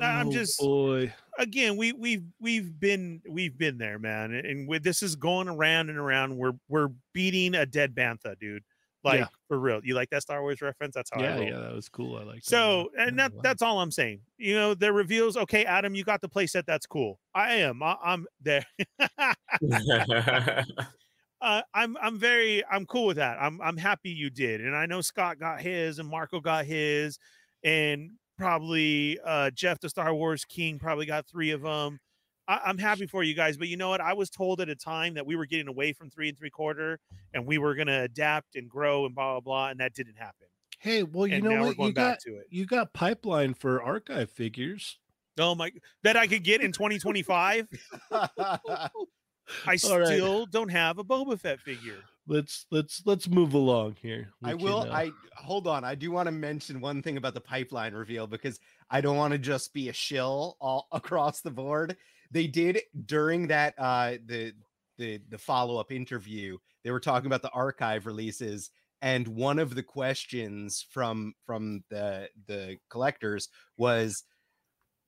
I'm 0.00 0.28
Oh, 0.28 0.32
just- 0.32 0.58
boy. 0.58 1.12
again 1.38 1.76
we 1.76 1.92
we've 1.92 2.24
we've 2.40 2.78
been 2.78 3.22
we've 3.28 3.56
been 3.56 3.78
there 3.78 3.98
man 3.98 4.32
and 4.34 4.68
with 4.68 4.82
this 4.82 5.02
is 5.02 5.16
going 5.16 5.48
around 5.48 5.88
and 5.90 5.98
around. 5.98 6.36
We're 6.36 6.52
we're 6.68 6.88
beating 7.12 7.54
a 7.54 7.64
dead 7.66 7.94
bantha 7.94 8.38
dude 8.38 8.62
like 9.02 9.20
Yeah. 9.20 9.26
for 9.48 9.58
real. 9.58 9.80
You 9.82 9.94
like 9.94 10.10
that 10.10 10.22
star 10.22 10.42
wars 10.42 10.60
reference? 10.60 10.94
That's 10.94 11.10
how 11.12 11.20
I 11.20 11.24
Yeah, 11.24 11.40
yeah, 11.40 11.58
that 11.60 11.74
was 11.74 11.88
cool. 11.88 12.16
I 12.18 12.24
like. 12.24 12.40
so 12.44 12.90
and 12.98 13.18
that 13.18 13.32
that's 13.42 13.62
all 13.62 13.80
i'm 13.80 13.90
saying. 13.90 14.20
You 14.38 14.54
know 14.54 14.74
the 14.74 14.92
reveals 14.92 15.36
okay 15.36 15.64
adam 15.64 15.94
you 15.94 16.04
got 16.04 16.20
the 16.20 16.28
playset. 16.28 16.64
That's 16.66 16.86
cool. 16.86 17.18
I 17.34 17.54
am 17.56 17.82
I, 17.82 17.96
i'm 18.04 18.26
there. 18.42 18.64
Uh, 21.42 21.62
i'm 21.72 21.96
i'm 22.02 22.18
very 22.18 22.62
i'm 22.70 22.84
cool 22.84 23.06
with 23.06 23.16
that. 23.16 23.38
I'm 23.40 23.62
i'm 23.62 23.78
happy 23.78 24.10
you 24.10 24.28
did 24.28 24.60
and 24.60 24.76
i 24.76 24.84
know 24.84 25.00
scott 25.00 25.38
got 25.38 25.62
his 25.62 25.98
and 25.98 26.06
marco 26.06 26.38
got 26.38 26.66
his 26.66 27.18
and 27.64 28.10
probably 28.40 29.18
uh 29.24 29.50
jeff 29.50 29.78
the 29.80 29.88
star 29.88 30.14
wars 30.14 30.44
king 30.46 30.78
probably 30.78 31.04
got 31.06 31.26
three 31.26 31.50
of 31.50 31.60
them 31.62 31.98
I, 32.48 32.60
i'm 32.64 32.78
happy 32.78 33.06
for 33.06 33.22
you 33.22 33.34
guys 33.34 33.56
but 33.58 33.68
you 33.68 33.76
know 33.76 33.90
what 33.90 34.00
i 34.00 34.14
was 34.14 34.30
told 34.30 34.60
at 34.62 34.68
a 34.70 34.74
time 34.74 35.14
that 35.14 35.26
we 35.26 35.36
were 35.36 35.44
getting 35.46 35.68
away 35.68 35.92
from 35.92 36.08
three 36.08 36.28
and 36.30 36.38
three 36.38 36.48
quarter 36.50 36.98
and 37.34 37.46
we 37.46 37.58
were 37.58 37.74
going 37.74 37.88
to 37.88 38.00
adapt 38.02 38.56
and 38.56 38.68
grow 38.68 39.04
and 39.04 39.14
blah 39.14 39.32
blah 39.34 39.40
blah 39.40 39.68
and 39.68 39.78
that 39.80 39.94
didn't 39.94 40.16
happen 40.16 40.46
Hey, 40.78 41.02
well, 41.02 41.26
you 41.26 41.34
and 41.34 41.44
know 41.44 41.62
what? 41.66 41.78
You 41.78 41.92
got 41.92 42.20
to 42.20 42.36
it 42.36 42.46
you 42.48 42.64
got 42.64 42.94
pipeline 42.94 43.52
for 43.52 43.82
archive 43.82 44.30
figures. 44.30 44.98
oh 45.38 45.54
my 45.54 45.70
that 46.02 46.16
i 46.16 46.26
could 46.26 46.42
get 46.42 46.62
in 46.62 46.72
2025 46.72 47.68
i 48.10 48.88
All 49.84 49.98
right. 49.98 50.06
still 50.06 50.46
don't 50.46 50.70
have 50.70 50.98
a 50.98 51.04
boba 51.04 51.38
fett 51.38 51.60
figure 51.60 51.98
Let's 52.30 52.66
let's 52.70 53.02
let's 53.06 53.28
move 53.28 53.54
along 53.54 53.96
here. 54.00 54.28
We 54.40 54.50
I 54.50 54.52
can, 54.54 54.64
will. 54.64 54.82
uh, 54.82 54.92
I 54.92 55.10
hold 55.34 55.66
on. 55.66 55.82
I 55.84 55.96
do 55.96 56.12
want 56.12 56.28
to 56.28 56.32
mention 56.32 56.80
one 56.80 57.02
thing 57.02 57.16
about 57.16 57.34
the 57.34 57.40
pipeline 57.40 57.92
reveal 57.92 58.28
because 58.28 58.60
I 58.88 59.00
don't 59.00 59.16
want 59.16 59.32
to 59.32 59.38
just 59.38 59.74
be 59.74 59.88
a 59.88 59.92
shill 59.92 60.56
all 60.60 60.86
across 60.92 61.40
the 61.40 61.50
board. 61.50 61.96
They 62.30 62.46
did 62.46 62.82
during 63.04 63.48
that 63.48 63.74
uh 63.76 64.12
the 64.26 64.52
the 64.96 65.20
the 65.28 65.38
follow 65.38 65.78
up 65.78 65.90
interview. 65.90 66.56
They 66.84 66.92
were 66.92 67.00
talking 67.00 67.26
about 67.26 67.42
the 67.42 67.50
archive 67.50 68.06
releases, 68.06 68.70
and 69.02 69.26
one 69.26 69.58
of 69.58 69.74
the 69.74 69.82
questions 69.82 70.86
from 70.88 71.34
from 71.46 71.82
the 71.90 72.28
the 72.46 72.78
collectors 72.90 73.48
was. 73.76 74.22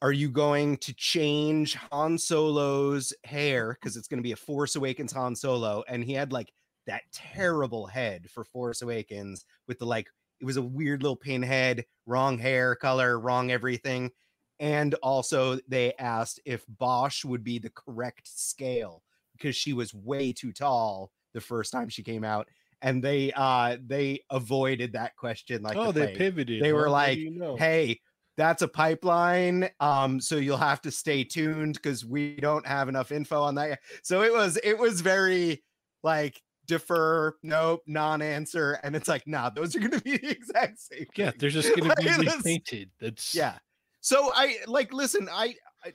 Are 0.00 0.10
you 0.10 0.30
going 0.30 0.78
to 0.78 0.92
change 0.94 1.74
Han 1.92 2.18
Solo's 2.18 3.12
hair 3.22 3.78
because 3.80 3.96
it's 3.96 4.08
going 4.08 4.18
to 4.18 4.24
be 4.24 4.32
a 4.32 4.36
Force 4.36 4.74
Awakens 4.74 5.12
Han 5.12 5.36
Solo? 5.36 5.84
And 5.86 6.02
he 6.02 6.12
had 6.12 6.32
like 6.32 6.52
that 6.86 7.02
terrible 7.12 7.86
head 7.86 8.30
for 8.30 8.44
Force 8.44 8.82
Awakens 8.82 9.44
with 9.68 9.78
the 9.78 9.86
like 9.86 10.08
it 10.40 10.44
was 10.44 10.56
a 10.56 10.62
weird 10.62 11.02
little 11.02 11.16
pinhead, 11.16 11.84
wrong 12.06 12.36
hair 12.36 12.74
color, 12.74 13.18
wrong 13.20 13.52
everything. 13.52 14.10
And 14.58 14.94
also 14.94 15.58
they 15.68 15.94
asked 15.98 16.40
if 16.44 16.64
Bosch 16.68 17.24
would 17.24 17.44
be 17.44 17.58
the 17.58 17.70
correct 17.70 18.26
scale 18.26 19.02
because 19.36 19.56
she 19.56 19.72
was 19.72 19.94
way 19.94 20.32
too 20.32 20.52
tall 20.52 21.12
the 21.32 21.40
first 21.40 21.72
time 21.72 21.88
she 21.88 22.02
came 22.02 22.24
out. 22.24 22.48
And 22.82 23.02
they 23.02 23.32
uh 23.36 23.76
they 23.86 24.20
avoided 24.30 24.92
that 24.94 25.16
question 25.16 25.62
like 25.62 25.76
oh, 25.76 25.92
the 25.92 26.00
they 26.06 26.14
pivoted. 26.16 26.62
They 26.62 26.72
were? 26.72 26.90
Like, 26.90 27.18
you 27.18 27.30
know? 27.30 27.56
hey 27.56 28.00
that's 28.38 28.62
a 28.62 28.68
pipeline 28.68 29.68
um 29.78 30.18
so 30.18 30.36
you'll 30.36 30.56
have 30.56 30.80
to 30.80 30.90
stay 30.90 31.22
tuned 31.22 31.74
because 31.74 32.02
we 32.02 32.34
don't 32.36 32.66
have 32.66 32.88
enough 32.88 33.12
info 33.12 33.42
on 33.42 33.54
that 33.54 33.68
yet. 33.68 33.78
so 34.02 34.22
it 34.22 34.32
was 34.32 34.58
it 34.64 34.78
was 34.78 35.02
very 35.02 35.62
like 36.02 36.40
defer 36.66 37.34
nope 37.42 37.82
non-answer 37.86 38.78
and 38.84 38.94
it's 38.94 39.08
like 39.08 39.26
nah 39.26 39.50
those 39.50 39.74
are 39.74 39.80
gonna 39.80 40.00
be 40.00 40.16
the 40.18 40.30
exact 40.30 40.78
same 40.78 41.06
yeah, 41.16 41.30
thing. 41.30 41.38
they're 41.40 41.50
just 41.50 41.68
gonna 41.76 41.94
be 41.96 42.04
Like, 42.06 42.16
that's- 42.18 42.36
repainted. 42.36 42.90
That's 43.00 43.34
yeah 43.34 43.58
so 44.00 44.30
i 44.34 44.56
like 44.66 44.92
listen 44.92 45.28
i 45.32 45.54
i 45.84 45.92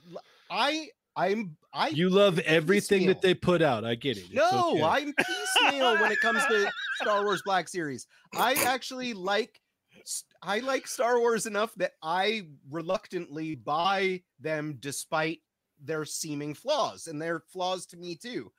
i 0.50 0.88
i'm 1.16 1.56
i 1.74 1.88
You 1.90 2.10
love 2.10 2.40
everything 2.40 3.08
that 3.08 3.22
they 3.22 3.34
put 3.34 3.62
out. 3.62 3.84
I 3.86 3.96
get 3.96 4.18
it. 4.18 4.26
It's 4.26 4.34
no, 4.34 4.72
okay. 4.74 4.82
I'm 4.84 5.14
piecemeal 5.14 6.00
when 6.02 6.12
it 6.12 6.20
comes 6.22 6.44
to 6.46 6.72
Star 7.02 7.24
Wars 7.24 7.42
Black 7.46 7.68
Series. 7.68 8.06
I 8.36 8.54
actually 8.66 9.14
like 9.14 9.60
I 10.42 10.60
like 10.60 10.88
Star 10.88 11.20
Wars 11.20 11.46
enough 11.48 11.74
that 11.76 11.94
I 12.04 12.44
reluctantly 12.70 13.56
buy 13.56 14.22
them 14.40 14.78
despite 14.80 15.40
their 15.84 16.06
seeming 16.06 16.54
flaws, 16.54 17.08
and 17.08 17.22
they're 17.22 17.42
flaws 17.52 17.86
to 17.88 17.98
me 17.98 18.16
too. 18.16 18.52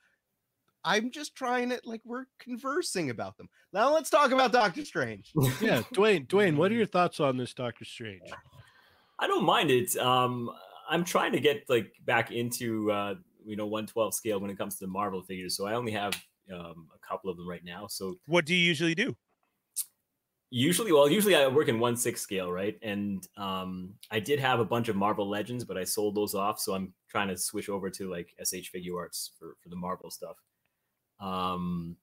I'm 0.83 1.11
just 1.11 1.35
trying 1.35 1.71
it 1.71 1.81
like 1.85 2.01
we're 2.05 2.25
conversing 2.39 3.09
about 3.09 3.37
them. 3.37 3.49
Now 3.73 3.93
let's 3.93 4.09
talk 4.09 4.31
about 4.31 4.51
Doctor 4.51 4.85
Strange. 4.85 5.31
Yeah, 5.61 5.81
Dwayne, 5.93 6.27
Dwayne, 6.27 6.55
what 6.55 6.71
are 6.71 6.75
your 6.75 6.85
thoughts 6.85 7.19
on 7.19 7.37
this 7.37 7.53
Doctor 7.53 7.85
Strange? 7.85 8.21
I 9.19 9.27
don't 9.27 9.43
mind 9.43 9.71
it. 9.71 9.95
Um, 9.97 10.49
I'm 10.89 11.03
trying 11.03 11.33
to 11.33 11.39
get 11.39 11.63
like 11.69 11.91
back 12.05 12.31
into 12.31 12.91
uh, 12.91 13.15
you 13.45 13.55
know 13.55 13.65
112 13.65 14.13
scale 14.13 14.39
when 14.39 14.49
it 14.49 14.57
comes 14.57 14.75
to 14.75 14.85
the 14.85 14.91
Marvel 14.91 15.21
figures. 15.21 15.57
So 15.57 15.67
I 15.67 15.73
only 15.73 15.91
have 15.91 16.13
um, 16.53 16.87
a 16.95 17.07
couple 17.07 17.29
of 17.29 17.37
them 17.37 17.47
right 17.47 17.63
now. 17.63 17.87
So 17.87 18.15
what 18.27 18.45
do 18.45 18.55
you 18.55 18.65
usually 18.65 18.95
do? 18.95 19.15
Usually, 20.51 20.91
well, 20.91 21.07
usually 21.07 21.35
I 21.35 21.47
work 21.47 21.67
in 21.67 21.79
one 21.79 21.95
six 21.95 22.21
scale, 22.21 22.51
right? 22.51 22.75
And 22.81 23.27
um, 23.37 23.93
I 24.09 24.19
did 24.19 24.39
have 24.39 24.59
a 24.59 24.65
bunch 24.65 24.87
of 24.87 24.95
Marvel 24.95 25.29
Legends, 25.29 25.63
but 25.63 25.77
I 25.77 25.83
sold 25.83 26.15
those 26.15 26.33
off. 26.33 26.59
So 26.59 26.73
I'm 26.73 26.91
trying 27.07 27.27
to 27.27 27.37
switch 27.37 27.69
over 27.69 27.89
to 27.91 28.09
like 28.09 28.33
SH 28.43 28.71
Figuarts 28.73 29.29
for 29.37 29.57
for 29.61 29.69
the 29.69 29.75
Marvel 29.75 30.09
stuff. 30.09 30.37
Um, 31.19 31.95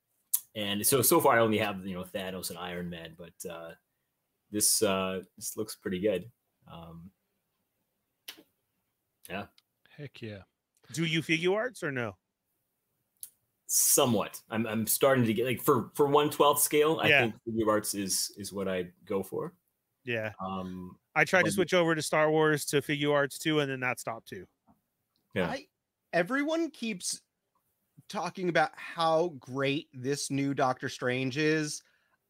and 0.54 0.86
so 0.86 1.02
so 1.02 1.20
far 1.20 1.36
I 1.36 1.40
only 1.40 1.58
have 1.58 1.86
you 1.86 1.94
know 1.94 2.04
Thanos 2.04 2.50
and 2.50 2.58
Iron 2.58 2.88
Man, 2.90 3.14
but 3.16 3.50
uh, 3.50 3.70
this 4.50 4.82
uh, 4.82 5.22
this 5.36 5.56
looks 5.56 5.74
pretty 5.76 5.98
good. 6.00 6.30
Um, 6.72 7.10
yeah. 9.28 9.46
Heck 9.96 10.20
yeah. 10.22 10.42
Do 10.92 11.04
you 11.04 11.20
Figuarts 11.22 11.82
or 11.82 11.90
no? 11.90 12.16
Somewhat. 13.66 14.40
I'm 14.50 14.66
I'm 14.66 14.86
starting 14.86 15.24
to 15.24 15.34
get 15.34 15.46
like 15.46 15.60
for 15.60 15.90
for 15.94 16.06
one 16.06 16.30
twelfth 16.30 16.62
scale. 16.62 17.00
I 17.02 17.08
Yeah. 17.08 17.20
think 17.22 17.34
Figuarts 17.48 17.98
is 17.98 18.32
is 18.36 18.52
what 18.52 18.68
I 18.68 18.86
go 19.04 19.22
for. 19.22 19.54
Yeah. 20.04 20.32
Um, 20.40 20.96
I 21.16 21.24
tried 21.24 21.46
to 21.46 21.50
switch 21.50 21.74
over 21.74 21.94
to 21.96 22.02
Star 22.02 22.30
Wars 22.30 22.64
to 22.66 22.80
Figuarts 22.80 23.38
too, 23.38 23.58
and 23.60 23.70
then 23.70 23.80
that 23.80 23.98
stopped 23.98 24.28
too. 24.28 24.46
yeah. 25.34 25.48
I, 25.48 25.66
everyone 26.12 26.70
keeps 26.70 27.20
talking 28.08 28.48
about 28.48 28.70
how 28.76 29.34
great 29.38 29.88
this 29.92 30.30
new 30.30 30.54
Doctor 30.54 30.88
Strange 30.88 31.36
is. 31.36 31.82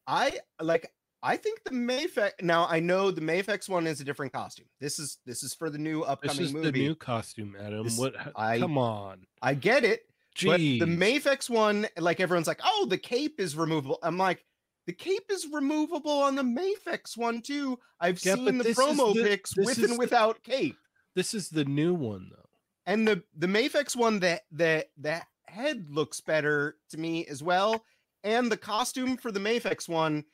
I 0.07 0.39
like 0.61 0.91
I 1.23 1.35
think 1.37 1.63
the 1.63 1.71
Mafex 1.71 2.31
now 2.41 2.67
I 2.69 2.79
know 2.79 3.11
the 3.11 3.21
Mafex 3.21 3.67
one 3.67 3.87
is 3.87 3.99
a 4.01 4.03
different 4.03 4.31
costume. 4.33 4.67
This 4.79 4.99
is 4.99 5.17
this 5.25 5.43
is 5.43 5.53
for 5.53 5.69
the 5.69 5.77
new 5.77 6.03
upcoming 6.03 6.37
This 6.37 6.47
is 6.47 6.53
movie. 6.53 6.71
the 6.71 6.79
new 6.79 6.95
costume, 6.95 7.55
Adam. 7.59 7.83
This- 7.83 7.97
what? 7.97 8.13
I- 8.35 8.59
come 8.59 8.77
on. 8.77 9.25
I 9.41 9.53
get 9.53 9.83
it. 9.83 10.03
But 10.45 10.59
the 10.59 10.81
Mafex 10.81 11.49
one, 11.49 11.87
like 11.97 12.19
everyone's 12.19 12.45
like, 12.45 12.59
oh, 12.63 12.85
the 12.87 12.97
cape 12.99 13.39
is 13.39 13.55
removable. 13.57 13.97
I'm 14.03 14.19
like, 14.19 14.45
the 14.85 14.93
cape 14.93 15.31
is 15.31 15.47
removable 15.51 16.11
on 16.11 16.35
the 16.35 16.43
Mafex 16.43 17.17
one 17.17 17.41
too. 17.41 17.79
I've 17.99 18.23
Yeah, 18.23 18.35
seen 18.35 18.57
the 18.59 18.63
promo 18.65 19.15
the- 19.15 19.23
pics 19.23 19.57
with 19.57 19.79
and 19.79 19.93
the- 19.93 19.97
without 19.97 20.43
cape. 20.43 20.77
this 21.15 21.33
is 21.33 21.49
the 21.49 21.65
new 21.65 21.95
one 21.95 22.29
though. 22.29 22.43
And 22.85 23.07
the 23.07 23.23
the 23.35 23.47
Mafex 23.47 23.95
one 23.95 24.19
that 24.19 24.43
that 24.51 24.91
that 24.97 25.25
head 25.47 25.87
looks 25.89 26.21
better 26.21 26.77
to 26.89 26.97
me 26.97 27.25
as 27.27 27.41
well. 27.43 27.83
And 28.23 28.51
the 28.51 28.57
costume 28.57 29.17
for 29.17 29.31
the 29.31 29.39
Mafex 29.39 29.87
one 29.87 30.25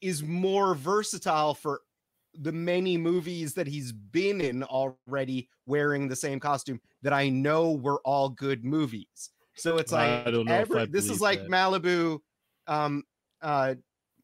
is 0.00 0.22
more 0.22 0.74
versatile 0.74 1.54
for 1.54 1.82
the 2.34 2.52
many 2.52 2.96
movies 2.96 3.54
that 3.54 3.66
he's 3.66 3.92
been 3.92 4.40
in 4.40 4.62
already 4.64 5.48
wearing 5.66 6.08
the 6.08 6.16
same 6.16 6.40
costume 6.40 6.80
that 7.02 7.12
I 7.12 7.28
know 7.28 7.72
were 7.72 8.00
all 8.04 8.28
good 8.28 8.64
movies. 8.64 9.30
So 9.56 9.78
it's 9.78 9.92
like 9.92 10.26
I 10.26 10.30
don't 10.30 10.46
know 10.46 10.54
if 10.54 10.62
every- 10.62 10.86
this 10.86 11.08
is 11.08 11.20
like 11.20 11.40
that. 11.42 11.50
Malibu 11.50 12.18
um 12.66 13.04
uh 13.40 13.74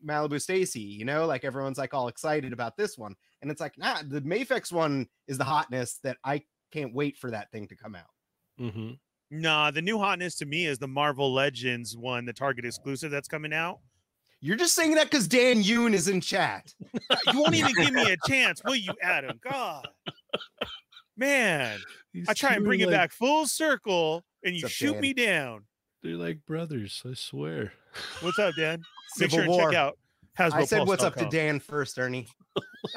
Malibu 0.04 0.40
Stacy, 0.40 0.80
you 0.80 1.04
know, 1.04 1.26
like 1.26 1.44
everyone's 1.44 1.78
like 1.78 1.92
all 1.94 2.08
excited 2.08 2.52
about 2.52 2.76
this 2.76 2.96
one. 2.96 3.14
And 3.42 3.50
it's 3.50 3.60
like, 3.60 3.76
nah, 3.78 3.98
the 4.02 4.22
Mafex 4.22 4.72
one 4.72 5.06
is 5.28 5.36
the 5.38 5.44
hotness 5.44 5.98
that 6.02 6.16
I 6.24 6.42
can't 6.72 6.94
wait 6.94 7.16
for 7.18 7.30
that 7.30 7.50
thing 7.52 7.68
to 7.68 7.76
come 7.76 7.94
out. 7.94 8.10
hmm 8.58 8.92
Nah, 9.30 9.70
the 9.70 9.82
new 9.82 9.98
hotness 9.98 10.34
to 10.36 10.46
me 10.46 10.66
is 10.66 10.78
the 10.78 10.88
Marvel 10.88 11.32
Legends 11.32 11.96
one, 11.96 12.24
the 12.24 12.32
Target 12.32 12.64
exclusive 12.64 13.10
that's 13.10 13.28
coming 13.28 13.52
out. 13.52 13.78
You're 14.40 14.56
just 14.56 14.74
saying 14.74 14.94
that 14.94 15.04
because 15.10 15.28
Dan 15.28 15.62
Yoon 15.62 15.92
is 15.92 16.08
in 16.08 16.20
chat. 16.20 16.72
You 16.94 17.38
won't 17.40 17.54
even 17.54 17.74
give 17.74 17.92
me 17.92 18.10
a 18.10 18.16
chance, 18.26 18.62
will 18.64 18.74
you, 18.74 18.92
Adam? 19.02 19.38
God, 19.42 19.86
man, 21.16 21.78
I 22.26 22.32
try 22.32 22.54
and 22.54 22.64
bring 22.64 22.80
it 22.80 22.90
back 22.90 23.12
full 23.12 23.46
circle, 23.46 24.24
and 24.42 24.56
you 24.56 24.66
shoot 24.66 24.94
Dan? 24.94 25.00
me 25.00 25.12
down. 25.12 25.64
They're 26.02 26.16
like 26.16 26.38
brothers. 26.46 27.02
I 27.08 27.12
swear. 27.14 27.74
What's 28.22 28.38
up, 28.38 28.54
Dan? 28.56 28.78
Make 29.18 29.30
Civil 29.30 29.30
sure 29.30 29.42
and 29.42 29.50
War. 29.50 29.70
check 29.70 29.78
out. 29.78 29.98
I 30.38 30.64
said 30.64 30.86
what's 30.86 31.04
up 31.04 31.16
to 31.16 31.28
Dan 31.28 31.60
first, 31.60 31.98
Ernie. 31.98 32.26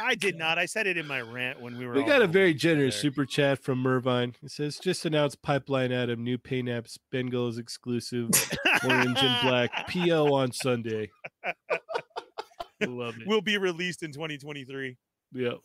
I 0.02 0.16
did 0.16 0.38
not. 0.38 0.58
I 0.58 0.66
said 0.66 0.88
it 0.88 0.98
in 0.98 1.06
my 1.08 1.22
rant 1.22 1.62
when 1.62 1.78
we 1.78 1.86
were. 1.86 1.94
We 1.94 2.02
all 2.02 2.08
got 2.08 2.22
a 2.22 2.28
very 2.28 2.54
generous 2.54 2.96
there. 2.96 3.02
super 3.02 3.26
chat 3.26 3.60
from 3.64 3.80
Mervine. 3.80 4.36
It 4.42 4.52
says, 4.52 4.78
just 4.80 5.06
announced 5.06 5.42
Pipeline 5.42 5.92
Adam, 5.92 6.24
new 6.24 6.38
paint 6.38 6.68
apps, 6.70 6.98
Bengals 7.14 7.58
exclusive, 7.60 8.30
orange 8.84 9.18
and 9.20 9.48
black, 9.48 9.88
PO 9.90 10.34
on 10.34 10.52
Sunday. 10.52 11.10
Love 12.82 13.16
it. 13.20 13.28
will 13.28 13.42
be 13.42 13.58
released 13.58 14.04
in 14.04 14.12
2023. 14.12 14.98
Yep. 15.34 15.58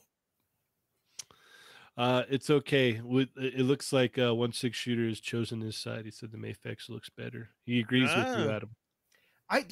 Uh, 1.96 2.22
it's 2.30 2.48
okay. 2.48 3.00
With 3.02 3.28
it 3.36 3.54
it 3.60 3.64
looks 3.64 3.92
like 3.92 4.18
uh, 4.18 4.32
one 4.34 4.52
six 4.52 4.76
shooter 4.78 5.08
has 5.08 5.18
chosen 5.20 5.60
his 5.60 5.76
side. 5.76 6.04
He 6.04 6.12
said 6.12 6.30
the 6.30 6.38
Mafex 6.38 6.88
looks 6.88 7.10
better. 7.10 7.50
He 7.64 7.80
agrees 7.80 8.08
with 8.08 8.38
you, 8.38 8.50
Ah. 8.50 8.54
Adam. 8.56 8.70
I 9.50 9.64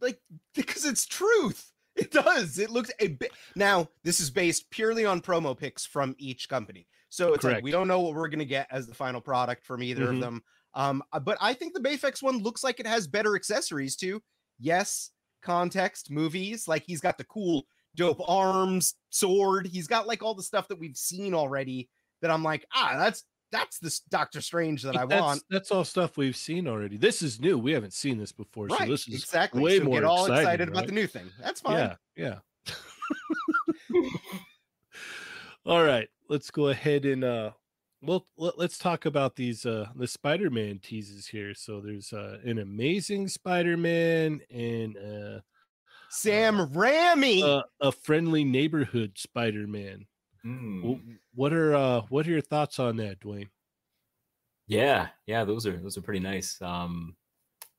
like 0.00 0.20
because 0.54 0.84
it's 0.84 1.04
truth. 1.04 1.72
It 1.96 2.10
does. 2.10 2.58
It 2.58 2.70
looks 2.70 2.90
a 2.98 3.08
bit. 3.08 3.30
Now, 3.54 3.88
this 4.02 4.18
is 4.20 4.30
based 4.30 4.68
purely 4.70 5.04
on 5.06 5.20
promo 5.20 5.56
pics 5.56 5.86
from 5.86 6.14
each 6.18 6.48
company. 6.48 6.86
So 7.08 7.32
it's 7.34 7.44
like 7.44 7.62
we 7.62 7.70
don't 7.70 7.86
know 7.86 8.00
what 8.00 8.14
we're 8.14 8.28
gonna 8.28 8.44
get 8.44 8.66
as 8.70 8.86
the 8.88 8.94
final 8.94 9.20
product 9.20 9.64
from 9.64 9.82
either 9.82 10.06
Mhm. 10.06 10.14
of 10.14 10.20
them. 10.20 10.42
Um, 10.74 11.02
uh, 11.12 11.20
but 11.20 11.38
I 11.40 11.54
think 11.54 11.72
the 11.72 11.80
Mafex 11.80 12.20
one 12.20 12.38
looks 12.38 12.64
like 12.64 12.80
it 12.80 12.86
has 12.86 13.06
better 13.06 13.36
accessories 13.36 13.94
too. 13.94 14.20
Yes, 14.58 15.10
context, 15.40 16.10
movies. 16.10 16.66
Like 16.66 16.82
he's 16.84 17.00
got 17.00 17.16
the 17.16 17.24
cool, 17.24 17.66
dope 17.94 18.20
arms, 18.28 18.96
sword. 19.10 19.68
He's 19.68 19.86
got 19.86 20.08
like 20.08 20.22
all 20.22 20.34
the 20.34 20.42
stuff 20.42 20.66
that 20.68 20.78
we've 20.80 20.96
seen 20.96 21.32
already. 21.34 21.88
That 22.22 22.30
I'm 22.32 22.42
like, 22.42 22.66
ah, 22.74 22.94
that's 22.98 23.22
that's 23.54 23.78
the 23.78 24.00
Doctor 24.10 24.40
Strange 24.40 24.82
that 24.82 24.96
I 24.96 25.06
That's, 25.06 25.22
want. 25.22 25.42
that's 25.48 25.70
all 25.70 25.84
stuff 25.84 26.16
we've 26.16 26.36
seen 26.36 26.66
already. 26.66 26.96
This 26.96 27.22
is 27.22 27.38
new. 27.38 27.56
We 27.56 27.70
haven't 27.70 27.92
seen 27.92 28.18
this 28.18 28.32
before, 28.32 28.68
so 28.68 28.76
Right, 28.76 28.88
this 28.88 29.06
is 29.06 29.14
exactly. 29.22 29.62
way 29.62 29.78
so 29.78 29.84
more 29.84 29.94
get 30.00 30.04
all 30.04 30.26
exciting, 30.26 30.42
excited 30.42 30.68
about 30.70 30.86
the 30.86 30.92
new 30.92 31.06
thing. 31.06 31.30
That's 31.40 31.60
fine. 31.60 31.76
Yeah, 31.76 31.94
yeah. 32.16 32.38
All 35.66 35.82
right, 35.84 36.08
let's 36.28 36.50
go 36.50 36.68
ahead 36.68 37.04
and 37.06 37.24
uh 37.24 37.52
well 38.02 38.26
let, 38.36 38.58
us 38.58 38.76
talk 38.76 39.06
about 39.06 39.34
these 39.36 39.64
uh 39.64 39.86
the 39.96 40.06
Spider-Man 40.06 40.80
teases 40.80 41.26
here. 41.26 41.54
So 41.54 41.80
there's 41.80 42.12
uh 42.12 42.38
an 42.44 42.58
amazing 42.58 43.28
Spider-Man 43.28 44.40
and 44.50 44.96
uh, 44.98 45.40
Sam 46.10 46.68
Raimi. 46.68 47.42
uh 47.42 47.62
a 47.80 47.92
friendly 47.92 48.44
neighborhood 48.44 49.12
Spider-Man. 49.16 50.06
Mm. 50.46 51.00
What 51.34 51.52
are 51.52 51.74
uh 51.74 52.02
what 52.10 52.26
are 52.26 52.30
your 52.30 52.40
thoughts 52.40 52.78
on 52.78 52.96
that, 52.98 53.20
Dwayne? 53.20 53.48
Yeah, 54.66 55.08
yeah, 55.26 55.44
those 55.44 55.66
are 55.66 55.76
those 55.76 55.96
are 55.98 56.02
pretty 56.02 56.20
nice. 56.20 56.60
Um, 56.62 57.16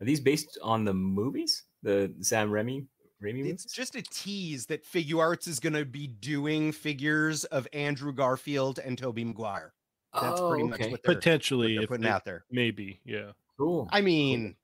are 0.02 0.06
these 0.06 0.20
based 0.20 0.58
on 0.62 0.86
the 0.86 0.94
movies? 0.94 1.64
The 1.84 2.14
Sam 2.22 2.52
Remy 2.52 2.86
Raimi 3.24 3.38
movies? 3.38 3.52
it's 3.54 3.64
movies? 3.66 3.74
just 3.74 3.96
a 3.96 4.02
tease 4.02 4.66
that 4.68 4.84
Figuarts 4.86 5.48
is 5.48 5.60
going 5.60 5.74
to 5.74 5.86
be 5.86 6.08
doing 6.08 6.72
figures 6.72 7.44
of 7.46 7.68
Andrew 7.74 8.12
Garfield 8.14 8.80
and 8.80 8.98
Tobey 8.98 9.24
Maguire. 9.24 9.74
That's 10.14 10.40
Oh, 10.40 10.50
pretty 10.50 10.64
much 10.66 10.80
okay. 10.82 10.92
what 10.92 11.04
they're, 11.04 11.12
what 11.14 11.22
Potentially 11.22 11.78
they're 11.78 11.88
putting 11.88 12.04
they- 12.04 12.10
out 12.10 12.26
there. 12.26 12.46
maybe, 12.52 13.00
yeah. 13.06 13.32
cool. 13.58 13.88
I 13.92 14.02
mean, 14.02 14.56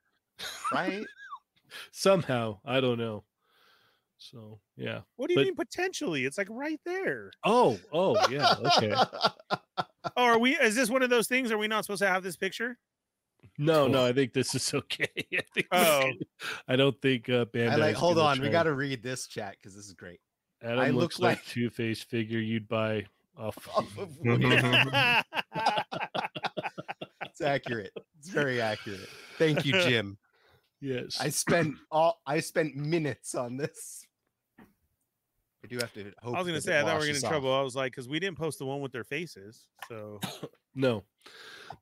right? 0.73 1.03
Somehow, 1.91 2.59
I 2.65 2.81
don't 2.81 2.97
know. 2.97 3.23
So, 4.21 4.59
yeah. 4.77 5.01
What 5.15 5.27
do 5.27 5.33
you 5.33 5.39
But- 5.39 5.45
mean 5.45 5.55
potentially? 5.55 6.25
It's 6.25 6.37
like 6.37 6.47
right 6.51 6.79
there. 6.85 7.31
Oh, 7.43 7.79
oh, 7.91 8.15
yeah, 8.29 8.53
okay. 8.77 8.93
Oh, 10.17 10.23
are 10.23 10.39
we? 10.39 10.55
Is 10.57 10.75
this 10.75 10.89
one 10.89 11.03
of 11.03 11.09
those 11.11 11.27
things? 11.27 11.51
Are 11.51 11.57
we 11.59 11.67
not 11.67 11.85
supposed 11.85 12.01
to 12.01 12.07
have 12.07 12.23
this 12.23 12.35
picture? 12.35 12.77
No, 13.59 13.87
no, 13.87 14.03
I 14.05 14.13
think 14.13 14.33
this 14.33 14.55
is 14.55 14.73
okay. 14.73 15.07
I, 15.33 15.41
think 15.53 15.67
Oh. 15.71 16.01
good. 16.01 16.25
I 16.67 16.75
don't 16.75 16.99
think 17.01 17.29
uh, 17.29 17.45
I 17.55 17.75
like. 17.75 17.95
Hold 17.95 18.15
gonna 18.17 18.27
on, 18.29 18.41
we 18.41 18.49
got 18.49 18.63
to 18.63 18.73
read 18.73 19.03
this 19.03 19.27
chat 19.27 19.57
because 19.57 19.75
this 19.75 19.85
is 19.85 19.93
great. 19.93 20.19
Adam 20.63 20.79
I 20.79 20.89
looks 20.89 21.19
look 21.19 21.29
like, 21.29 21.37
like- 21.37 21.45
two 21.45 21.69
faced 21.69 22.09
figure 22.09 22.39
you'd 22.39 22.67
buy 22.67 23.05
off. 23.37 23.55
Off 23.75 23.97
of 23.97 24.09
it's 27.25 27.41
accurate. 27.41 27.91
It's 28.19 28.29
very 28.29 28.61
accurate. 28.61 29.07
Thank 29.37 29.65
you, 29.65 29.73
Jim. 29.81 30.17
yes, 30.81 31.17
I 31.19 31.29
spent 31.29 31.75
all. 31.91 32.21
I 32.25 32.39
spent 32.39 32.75
minutes 32.75 33.35
on 33.35 33.57
this. 33.57 34.05
I 35.71 35.75
do 35.75 35.79
have 35.79 35.93
to 35.93 36.11
hope. 36.21 36.35
I 36.35 36.39
was 36.39 36.47
gonna 36.47 36.61
say 36.61 36.79
I 36.79 36.81
thought 36.81 36.93
we 36.93 36.93
were 36.93 36.99
getting 36.99 37.13
washes 37.13 37.23
in 37.23 37.29
trouble. 37.29 37.53
I 37.53 37.61
was 37.61 37.75
like, 37.75 37.93
because 37.93 38.09
we 38.09 38.19
didn't 38.19 38.37
post 38.37 38.59
the 38.59 38.65
one 38.65 38.81
with 38.81 38.91
their 38.91 39.03
faces. 39.03 39.67
So 39.87 40.19
no, 40.75 41.03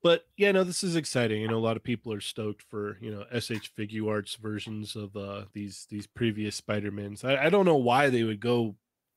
but 0.03 0.27
yeah, 0.37 0.51
no, 0.51 0.63
this 0.63 0.83
is 0.83 0.95
exciting. 0.95 1.41
You 1.41 1.47
know, 1.47 1.57
a 1.57 1.59
lot 1.59 1.75
of 1.75 1.83
people 1.83 2.13
are 2.13 2.21
stoked 2.21 2.61
for 2.61 2.97
you 3.01 3.11
know 3.11 3.25
SH 3.37 3.73
Figuarts 3.77 4.37
versions 4.37 4.95
of 4.95 5.15
uh 5.15 5.45
these 5.53 5.87
these 5.89 6.05
previous 6.05 6.55
Spider 6.55 6.91
Mans. 6.91 7.23
I, 7.23 7.45
I 7.45 7.49
don't 7.49 7.65
know 7.65 7.77
why 7.77 8.09
they 8.09 8.23
would 8.23 8.39
go 8.39 8.75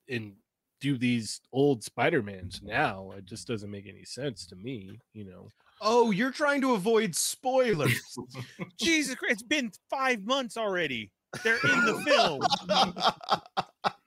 and 0.09 0.35
do 0.81 0.97
these 0.97 1.41
old 1.53 1.85
Spider 1.85 2.23
Mans 2.23 2.61
now. 2.63 3.13
It 3.17 3.27
just 3.27 3.47
doesn't 3.47 3.71
make 3.71 3.87
any 3.87 4.05
sense 4.05 4.47
to 4.47 4.57
me. 4.57 4.99
You 5.13 5.25
know. 5.25 5.49
Oh, 5.85 6.13
you're 6.13 6.31
trying 6.31 6.61
to 6.61 6.75
avoid 6.75 7.15
spoilers. 7.15 8.01
Jesus 8.81 9.17
Christ, 9.17 9.33
it's 9.33 9.43
been 9.43 9.73
five 9.91 10.25
months 10.25 10.57
already. 10.57 11.11
They're 11.43 11.55
in 11.55 11.85
the 11.87 12.03
film. 12.07 13.95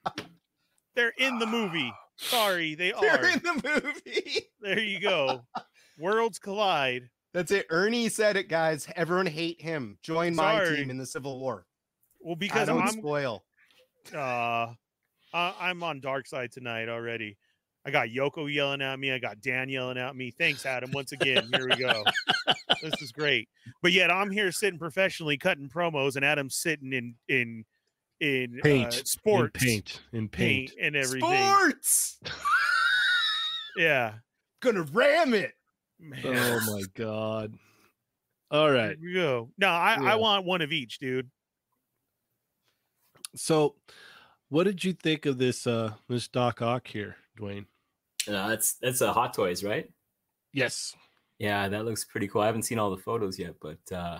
They're 0.95 1.13
in 1.17 1.39
the 1.39 1.45
movie. 1.45 1.93
Sorry, 2.17 2.75
they 2.75 2.91
They're 3.01 3.19
are. 3.25 3.29
in 3.29 3.39
the 3.39 3.81
movie. 3.83 4.41
There 4.61 4.79
you 4.79 4.99
go. 4.99 5.41
Worlds 5.99 6.39
collide. 6.39 7.09
That's 7.33 7.51
it. 7.51 7.67
Ernie 7.69 8.09
said 8.09 8.35
it, 8.35 8.49
guys. 8.49 8.87
Everyone 8.95 9.27
hate 9.27 9.61
him. 9.61 9.97
Join 10.01 10.35
my 10.35 10.55
Sorry. 10.63 10.77
team 10.77 10.89
in 10.89 10.97
the 10.97 11.05
Civil 11.05 11.39
War. 11.39 11.67
Well, 12.19 12.35
Because 12.35 12.61
because 12.65 12.69
I 12.69 12.73
don't 12.73 12.81
I'm 12.81 12.99
spoil. 12.99 13.43
uh, 14.13 14.67
I- 15.33 15.55
I'm 15.59 15.83
on 15.83 15.99
dark 15.99 16.25
side 16.27 16.51
tonight 16.51 16.89
already. 16.89 17.37
I 17.85 17.91
got 17.91 18.07
Yoko 18.07 18.51
yelling 18.51 18.81
at 18.81 18.97
me. 18.99 19.11
I 19.11 19.19
got 19.19 19.41
Dan 19.41 19.69
yelling 19.69 19.99
at 19.99 20.15
me. 20.15 20.31
Thanks, 20.31 20.65
Adam. 20.65 20.89
Once 20.91 21.11
again, 21.11 21.47
here 21.53 21.67
we 21.69 21.75
go. 21.75 22.03
this 22.81 22.99
is 23.03 23.11
great. 23.11 23.47
But 23.83 23.91
yet 23.91 24.09
I'm 24.09 24.31
here 24.31 24.51
sitting 24.51 24.79
professionally 24.79 25.37
cutting 25.37 25.69
promos, 25.69 26.15
and 26.15 26.25
Adam's 26.25 26.55
sitting 26.55 26.91
in 26.93 27.13
in 27.29 27.65
in 28.19 28.59
Paint. 28.63 28.93
uh, 28.93 28.97
In 28.99 29.05
sports 29.05 29.63
paint. 29.63 30.01
In 30.13 30.29
paint. 30.29 30.69
paint 30.69 30.73
and 30.81 30.95
everything. 30.95 31.29
Sports. 31.29 32.19
Yeah. 33.77 34.13
Gonna 34.61 34.83
ram 34.83 35.33
it. 35.33 35.51
Man. 35.99 36.21
Oh 36.23 36.59
my 36.73 36.81
god. 36.93 37.53
All 38.49 38.71
right. 38.71 38.97
Here 38.97 39.07
we 39.09 39.13
go. 39.13 39.49
No, 39.57 39.67
I, 39.67 39.97
Yeah. 40.01 40.13
I 40.13 40.15
want 40.15 40.45
one 40.45 40.61
of 40.61 40.71
each, 40.71 40.97
dude. 40.99 41.29
So, 43.35 43.75
what 44.49 44.63
did 44.63 44.83
you 44.83 44.93
think 44.93 45.25
of 45.25 45.37
this 45.37 45.67
uh 45.67 45.91
this 46.07 46.27
Doc 46.29 46.61
Ock 46.61 46.87
here, 46.87 47.17
Dwayne? 47.37 47.65
Uh, 48.27 48.47
that's 48.47 48.75
that's 48.81 49.01
a 49.01 49.11
Hot 49.11 49.33
Toys, 49.33 49.61
right? 49.63 49.89
Yes. 50.53 50.95
Yeah, 51.37 51.67
that 51.67 51.83
looks 51.83 52.05
pretty 52.05 52.29
cool. 52.29 52.41
I 52.41 52.45
haven't 52.45 52.63
seen 52.63 52.79
all 52.79 52.91
the 52.91 53.01
photos 53.01 53.37
yet, 53.37 53.55
but 53.61 53.79
uh, 53.93 54.19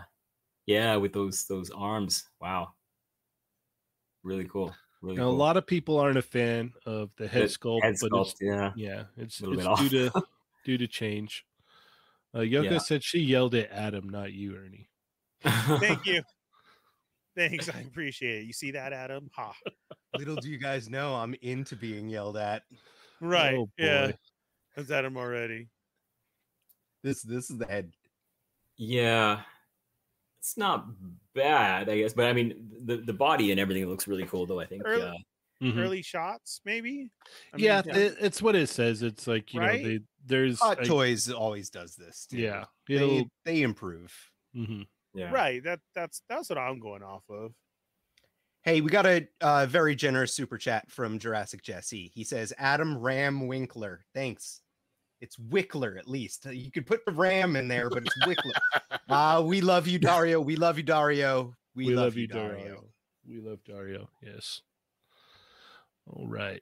yeah, 0.66 0.98
with 0.98 1.14
those 1.14 1.46
those 1.46 1.70
arms, 1.72 2.26
wow, 2.42 2.74
really 4.26 4.46
cool. 4.46 4.76
Really 5.02 5.16
Now, 5.18 5.24
cool. 5.26 5.32
a 5.32 5.38
lot 5.38 5.56
of 5.56 5.66
people 5.68 5.98
aren't 6.00 6.18
a 6.18 6.22
fan 6.22 6.74
of 6.86 7.12
the 7.18 7.28
head 7.28 7.44
The 7.44 7.48
sculpt, 7.48 7.84
head 7.84 7.96
but 8.02 8.12
sculpt, 8.12 8.32
it's, 8.32 8.42
yeah. 8.42 8.72
yeah, 8.76 9.04
it's 9.18 9.40
Little 9.42 9.74
it's 9.74 9.82
due 9.90 10.10
to 10.12 10.24
due 10.66 10.78
to 10.78 10.88
change. 10.88 11.46
Uh, 12.34 12.40
Yoko 12.40 12.72
Yeah. 12.72 12.78
said 12.80 13.04
she 13.04 13.20
yelled 13.20 13.56
at 13.56 13.72
Adam, 13.72 14.10
not 14.10 14.34
you, 14.34 14.56
Ernie. 14.58 14.90
Thank 15.44 16.06
you. 16.06 16.22
Thanks. 17.38 17.70
I 17.70 17.80
appreciate 17.82 18.40
it. 18.44 18.46
You 18.46 18.54
see 18.54 18.72
that, 18.72 18.92
Adam? 18.94 19.30
Ha. 19.36 19.54
Little 20.18 20.36
do 20.38 20.50
you 20.50 20.58
guys 20.58 20.90
know, 20.90 21.16
I'm 21.16 21.36
into 21.42 21.76
being 21.76 22.10
yelled 22.10 22.38
at. 22.38 22.64
Right. 23.22 23.56
Oh, 23.56 23.70
yeah. 23.78 24.08
boy. 24.08 24.18
That's 24.76 24.92
Adam 24.92 25.18
already. 25.18 25.68
This 27.04 27.22
this 27.22 27.50
is 27.50 27.58
the 27.58 27.66
head. 27.68 27.92
Yeah, 28.78 29.42
it's 30.46 30.58
not 30.58 30.86
bad, 31.34 31.90
I 31.90 31.98
guess. 31.98 32.14
But 32.14 32.28
I 32.28 32.34
mean, 32.34 32.70
the 32.86 32.98
the 32.98 33.14
body 33.14 33.50
and 33.52 33.60
everything 33.60 33.88
looks 33.88 34.08
really 34.08 34.26
cool, 34.26 34.46
though. 34.46 34.60
I 34.60 34.66
think. 34.66 34.84
Early- 34.86 35.02
Uh, 35.02 35.14
Mhm. 35.62 35.78
Early 35.78 36.02
shots, 36.02 36.60
maybe? 36.66 37.10
I 37.54 37.58
yeah, 37.58 37.82
mean, 37.86 37.96
it- 37.96 38.18
it's 38.20 38.42
what 38.42 38.56
it 38.58 38.68
says. 38.68 39.02
It's 39.02 39.26
like 39.26 39.54
you 39.54 39.62
Right? 39.62 39.82
know, 39.82 39.88
they, 39.88 40.00
there's 40.26 40.60
Hot 40.60 40.82
a- 40.82 40.86
Toys 40.86 41.32
always 41.32 41.70
does 41.70 41.96
this. 41.96 42.26
too. 42.28 42.38
Yeah, 42.40 42.66
They, 42.90 43.26
they 43.46 43.62
improve. 43.62 44.14
mhm. 44.54 44.86
yeah. 45.14 45.32
Right. 45.32 45.64
That 45.64 45.80
that's 45.96 46.22
that's 46.28 46.50
what 46.50 46.58
I'm 46.58 46.80
going 46.80 47.04
off 47.04 47.24
of. 47.30 47.54
Hey, 48.64 48.82
we 48.82 48.90
got 48.90 49.06
a 49.06 49.28
uh, 49.40 49.66
very 49.68 49.96
generous 49.96 50.34
super 50.34 50.58
chat 50.58 50.92
from 50.92 51.20
Jurassic 51.20 51.62
Jesse. 51.64 52.12
He 52.14 52.26
says, 52.26 52.52
Adam 52.58 52.98
Ram 52.98 53.48
Winkler. 53.48 54.06
Thanks. 54.14 54.60
It's 55.26 55.38
Wickler, 55.38 55.98
at 55.98 56.08
least. 56.08 56.46
You 56.46 56.70
could 56.70 56.86
put 56.86 57.04
the 57.04 57.12
Ram 57.12 57.56
in 57.56 57.68
there, 57.68 57.90
but 57.90 58.04
it's 58.06 58.28
Wickler. 58.28 59.00
uh, 59.10 59.42
we 59.46 59.60
love 59.60 59.88
you, 59.88 59.98
Dario. 59.98 60.40
We 60.40 60.56
love 60.56 60.78
you, 60.78 60.84
Dario. 60.84 61.56
We, 61.76 61.96
love, 61.96 62.16
you, 62.16 62.28
Dario. 62.28 62.84
We 63.28 63.40
love 63.40 63.64
Dario. 63.66 64.08
Yes. 64.22 64.62
All 66.06 66.28
right. 66.28 66.62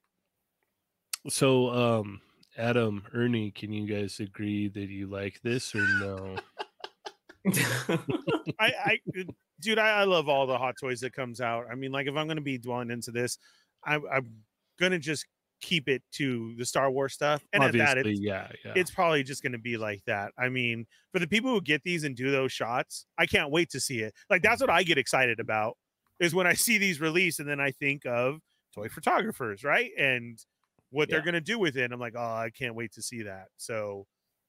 So, 1.28 1.72
um, 1.72 2.22
Adam, 2.58 3.04
Ernie, 3.14 3.52
can 3.52 3.74
you 3.74 3.86
guys 3.86 4.22
agree 4.22 4.70
that 4.70 4.88
you 4.88 5.08
like 5.08 5.42
this 5.42 5.76
or 5.76 5.86
no? 6.00 6.38
I, 8.58 8.72
I 8.86 9.00
dude, 9.60 9.78
I, 9.78 9.90
I 9.90 10.04
love 10.06 10.30
all 10.30 10.48
the 10.48 10.58
hot 10.58 10.76
toys 10.80 11.02
that 11.02 11.12
comes 11.12 11.42
out. 11.42 11.66
I 11.70 11.76
mean, 11.76 11.92
like 11.92 12.08
if 12.08 12.16
I'm 12.16 12.30
gonna 12.30 12.40
be 12.40 12.58
dwelling 12.58 12.92
into 12.92 13.12
this, 13.12 13.38
I, 13.86 13.96
I'm 13.96 14.30
gonna 14.80 15.00
just 15.00 15.26
keep 15.64 15.90
it 15.90 16.04
to 16.12 16.54
the 16.58 16.66
Star 16.66 16.92
Wars 16.92 17.14
stuff. 17.14 17.44
And 17.54 17.64
at 17.64 17.74
that, 17.74 17.98
it's, 17.98 18.20
yeah, 18.20 18.50
yeah. 18.64 18.74
it's 18.76 18.92
probably 18.92 19.24
just 19.24 19.42
gonna 19.42 19.58
be 19.58 19.78
like 19.78 20.04
that. 20.06 20.32
I 20.38 20.50
mean, 20.50 20.86
for 21.12 21.20
the 21.20 21.28
people 21.28 21.50
who 21.50 21.62
get 21.62 21.82
these 21.84 22.04
and 22.04 22.16
do 22.16 22.30
those 22.30 22.52
shots, 22.52 23.06
I 23.18 23.26
can't 23.26 23.50
wait 23.50 23.70
to 23.72 23.80
see 23.80 24.02
it. 24.02 24.14
Like 24.30 24.44
that's 24.44 24.62
what 24.62 24.70
I 24.70 24.84
get 24.84 24.98
excited 24.98 25.40
about 25.40 25.78
is 26.20 26.36
when 26.36 26.46
I 26.46 26.54
see 26.54 26.78
these 26.78 27.02
released 27.02 27.40
and 27.40 27.50
then 27.50 27.60
I 27.60 27.72
think 27.72 28.06
of 28.06 28.40
toy 28.76 28.90
photographers, 28.90 29.64
right? 29.64 29.92
And 29.98 30.38
what 30.92 31.10
they're 31.10 31.22
gonna 31.24 31.42
do 31.42 31.58
with 31.58 31.76
it. 31.78 31.86
And 31.86 31.94
I'm 31.94 32.00
like, 32.00 32.14
oh, 32.16 32.22
I 32.22 32.52
can't 32.56 32.76
wait 32.76 32.92
to 32.94 33.02
see 33.02 33.24
that. 33.24 33.48
So 33.58 34.06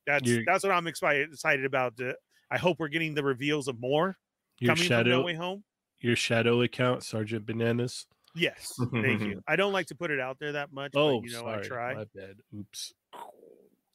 that's 0.06 0.28
You're- 0.28 0.44
that's 0.46 0.62
what 0.64 0.72
I'm 0.72 0.86
excited 0.86 1.32
excited 1.32 1.64
about. 1.64 1.94
I 2.50 2.58
hope 2.58 2.78
we're 2.78 2.88
getting 2.88 3.14
the 3.14 3.24
reveals 3.24 3.68
of 3.68 3.80
more 3.80 4.16
your 4.58 4.74
coming 4.74 4.88
from 4.88 5.08
No 5.08 5.22
Way 5.22 5.34
Home. 5.34 5.64
your 6.00 6.16
shadow 6.16 6.60
account, 6.62 7.02
Sergeant 7.02 7.46
Bananas. 7.46 8.06
Yes, 8.34 8.72
thank 8.92 9.20
you. 9.22 9.40
I 9.48 9.56
don't 9.56 9.72
like 9.72 9.86
to 9.86 9.94
put 9.94 10.10
it 10.10 10.18
out 10.20 10.38
there 10.40 10.52
that 10.52 10.72
much, 10.72 10.92
Oh, 10.96 11.20
but 11.20 11.26
you 11.28 11.32
know 11.32 11.40
sorry, 11.42 11.64
I 11.64 11.68
try. 11.68 11.94
My 11.94 12.04
bad. 12.14 12.36
Oops. 12.58 12.92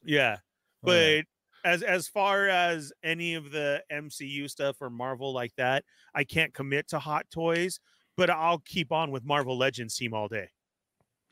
Yeah, 0.03 0.37
All 0.85 0.93
right. 0.93 1.25
but 1.63 1.69
as 1.69 1.83
as 1.83 2.07
far 2.07 2.47
as 2.47 2.93
any 3.03 3.35
of 3.35 3.51
the 3.51 3.83
MCU 3.91 4.49
stuff 4.49 4.77
or 4.81 4.89
Marvel 4.89 5.33
like 5.33 5.53
that, 5.57 5.83
I 6.15 6.23
can't 6.23 6.53
commit 6.53 6.87
to 6.89 6.99
Hot 6.99 7.25
Toys, 7.31 7.79
but 8.15 8.29
I'll 8.29 8.59
keep 8.59 8.91
on 8.93 9.11
with 9.11 9.25
Marvel 9.25 9.57
Legends 9.57 9.95
team 9.95 10.13
all 10.13 10.27
day. 10.29 10.47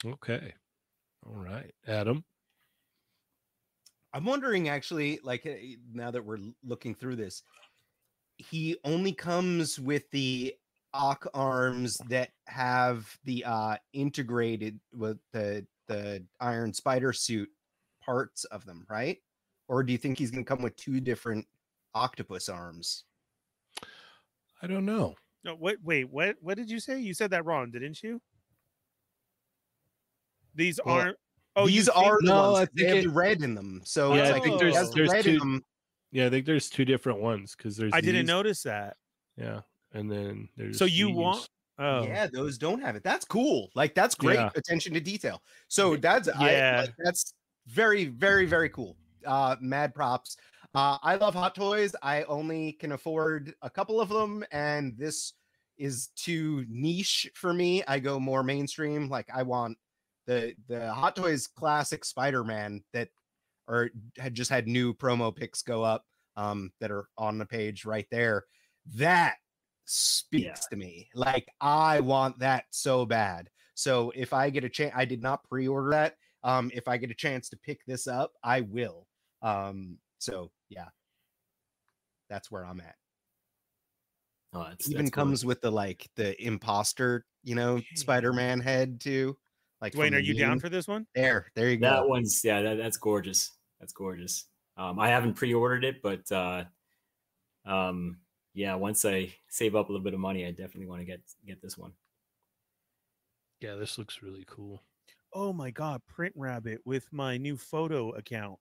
okay. 0.06 0.54
All 1.26 1.34
right, 1.44 1.74
Adam. 1.88 2.24
I'm 4.14 4.26
wondering, 4.26 4.70
actually, 4.70 5.20
like 5.24 5.46
uh, 5.46 5.52
now 5.94 6.12
that 6.12 6.24
we're 6.26 6.40
looking 6.66 6.96
through 6.96 7.18
this, 7.18 7.44
he 8.38 8.78
only 8.84 9.12
comes 9.14 9.80
with 9.80 10.10
the 10.12 10.54
Ock 10.98 11.28
arms 11.34 11.98
that 12.10 12.32
have 12.48 13.16
the 13.24 13.44
uh 13.46 13.78
integrated 13.94 14.80
with 14.94 15.20
the 15.32 15.66
the 15.88 16.24
Iron 16.42 16.74
Spider 16.74 17.14
suit 17.14 17.50
parts 18.04 18.44
of 18.46 18.66
them, 18.66 18.86
right? 18.90 19.20
Or 19.68 19.84
do 19.84 19.92
you 19.92 19.98
think 19.98 20.18
he's 20.18 20.32
gonna 20.32 20.44
come 20.44 20.62
with 20.62 20.76
two 20.76 21.00
different 21.00 21.46
octopus 21.94 22.50
arms? 22.50 23.04
I 24.62 24.68
don't 24.68 24.86
know. 24.86 25.16
No, 25.44 25.56
wait, 25.56 25.78
wait, 25.84 26.10
what? 26.10 26.36
What 26.42 26.58
did 26.58 26.70
you 26.70 26.80
say? 26.80 27.00
You 27.00 27.14
said 27.14 27.30
that 27.32 27.46
wrong, 27.46 27.70
didn't 27.72 28.02
you? 28.02 28.20
These 30.56 30.80
Well, 30.84 30.96
aren't. 30.96 31.18
Oh, 31.56 31.68
These 31.68 31.86
think- 31.86 31.98
are 31.98 32.18
the 32.22 32.28
No, 32.28 32.52
ones 32.52 32.58
I 32.60 32.66
'cause 32.66 32.74
they 32.76 32.82
think 32.84 32.96
have 32.96 33.06
it- 33.06 33.08
the 33.10 33.14
red 33.14 33.42
in 33.44 33.56
them. 33.56 33.82
So 33.86 34.14
Yeah, 34.16 34.22
it's 34.22 34.30
I 34.30 34.34
like 34.34 34.44
think 34.44 34.60
there's- 34.60 34.94
there's 34.94 35.10
red 35.12 35.24
two- 35.24 35.32
in 35.34 35.40
them. 35.40 35.66
Yeah, 36.12 36.28
I 36.28 36.30
think 36.30 36.46
there's 36.46 36.70
two 36.70 36.86
different 36.86 37.20
ones 37.20 37.56
because 37.56 37.78
there's. 37.78 37.94
I 37.94 38.02
didn't 38.02 38.26
notice 38.26 38.64
that. 38.64 38.98
Yeah, 39.38 39.62
and 39.98 40.12
then 40.12 40.50
there's. 40.56 40.78
So 40.78 40.86
you 40.86 41.08
these. 41.08 41.16
want? 41.16 41.50
Oh, 41.80 42.04
Yeah, 42.04 42.28
those 42.28 42.58
don't 42.58 42.82
have 42.82 42.96
it. 42.96 43.04
That's 43.04 43.26
cool. 43.26 43.70
Like 43.76 43.94
that's 43.94 44.16
great 44.16 44.36
Yeah. 44.36 44.50
attention 44.56 44.94
to 44.96 45.00
detail. 45.00 45.42
So 45.68 45.96
that's 45.96 46.28
I, 46.28 46.52
Yeah. 46.52 46.82
like, 46.82 46.96
that's 46.98 47.34
very 47.68 48.06
very 48.06 48.46
very 48.46 48.70
cool. 48.70 48.98
Uh 49.26 49.56
mad 49.62 49.94
props. 49.94 50.38
Uh 50.74 50.98
I 51.04 51.16
love 51.16 51.34
hot 51.36 51.54
toys. 51.56 51.96
I 52.02 52.24
only 52.24 52.74
can 52.74 52.94
afford 52.94 53.54
a 53.62 53.70
couple 53.70 54.02
of 54.02 54.10
them 54.10 54.44
and 54.52 54.98
this 54.98 55.34
is 55.78 56.08
too 56.16 56.66
niche 56.68 57.30
for 57.36 57.54
me. 57.54 57.84
I 57.88 58.00
go 58.00 58.20
more 58.20 58.42
mainstream. 58.44 59.08
Like 59.10 59.30
I 59.34 59.44
want 59.44 59.78
the 60.26 60.56
the 60.68 60.92
Hot 60.94 61.16
Toys 61.16 61.46
classic 61.48 62.04
Spider-Man 62.04 62.84
that 62.94 63.10
or 63.68 63.92
had 64.18 64.34
just 64.34 64.50
had 64.50 64.68
new 64.68 64.94
promo 64.96 65.36
pics 65.36 65.62
go 65.62 65.84
up 65.84 66.06
um 66.36 66.72
that 66.80 66.90
are 66.92 67.08
on 67.20 67.38
the 67.38 67.46
page 67.46 67.86
right 67.86 68.08
there. 68.10 68.46
That 68.96 69.38
speaks 69.88 70.68
to 70.68 70.76
me. 70.76 71.10
Like 71.16 71.48
I 71.60 72.00
want 72.02 72.38
that 72.40 72.66
so 72.70 73.06
bad. 73.06 73.50
So 73.74 74.12
if 74.16 74.34
I 74.34 74.50
get 74.50 74.64
a 74.64 74.70
chance, 74.70 74.94
I 74.96 75.06
did 75.06 75.22
not 75.22 75.44
pre-order 75.44 75.92
that. 75.92 76.16
Um, 76.44 76.72
if 76.74 76.88
I 76.88 76.98
get 76.98 77.12
a 77.12 77.16
chance 77.16 77.50
to 77.50 77.58
pick 77.58 77.80
this 77.86 78.08
up, 78.08 78.34
I 78.44 78.62
will. 78.62 79.08
Um, 79.42 79.98
so 80.20 80.52
yeah, 80.70 80.88
that's 82.30 82.52
where 82.52 82.66
I'm 82.66 82.80
at. 82.82 82.96
Oh, 84.54 84.66
that's, 84.70 84.90
Even 84.90 85.06
that's 85.06 85.12
cool. 85.16 85.24
comes 85.26 85.46
with 85.46 85.62
the 85.62 85.72
like 85.72 86.08
the 86.16 86.42
imposter, 86.44 87.26
you 87.44 87.56
know, 87.56 87.76
Okay. 87.76 87.86
Spider-Man 87.96 88.60
head 88.60 89.00
too. 89.00 89.38
Like 89.82 89.94
from 89.94 90.02
Dwayne, 90.02 90.16
are 90.16 90.20
you 90.20 90.34
down 90.34 90.60
for 90.60 90.70
this 90.70 90.88
one? 90.88 91.06
there? 91.14 91.48
There 91.56 91.70
you 91.70 91.78
go. 91.78 91.88
that 91.90 92.08
one's 92.08 92.42
yeah, 92.44 92.62
that, 92.62 92.78
that's 92.78 92.98
gorgeous. 92.98 93.52
That's 93.80 93.94
gorgeous. 93.94 94.46
Um, 94.76 95.00
I 95.00 95.10
haven't 95.10 95.36
pre-ordered 95.36 95.84
it, 95.84 96.02
but 96.02 96.32
uh, 96.32 96.64
um, 97.66 98.18
yeah, 98.58 98.74
once 98.74 99.06
I 99.06 99.32
save 99.50 99.76
up 99.76 99.88
a 99.88 99.92
little 99.92 100.04
bit 100.04 100.16
of 100.16 100.20
money, 100.20 100.44
I 100.44 100.50
definitely 100.50 100.88
want 100.88 101.02
to 101.02 101.06
get 101.06 101.22
get 101.46 101.62
this 101.62 101.78
one. 101.78 101.92
Yeah, 103.62 103.76
this 103.76 104.00
looks 104.00 104.24
really 104.24 104.46
cool. 104.48 104.82
Oh 105.32 105.54
my 105.54 105.70
god, 105.70 106.02
Print 106.08 106.34
Rabbit 106.36 106.80
with 106.84 107.08
my 107.12 107.38
new 107.38 107.56
photo 107.56 108.10
account. 108.10 108.58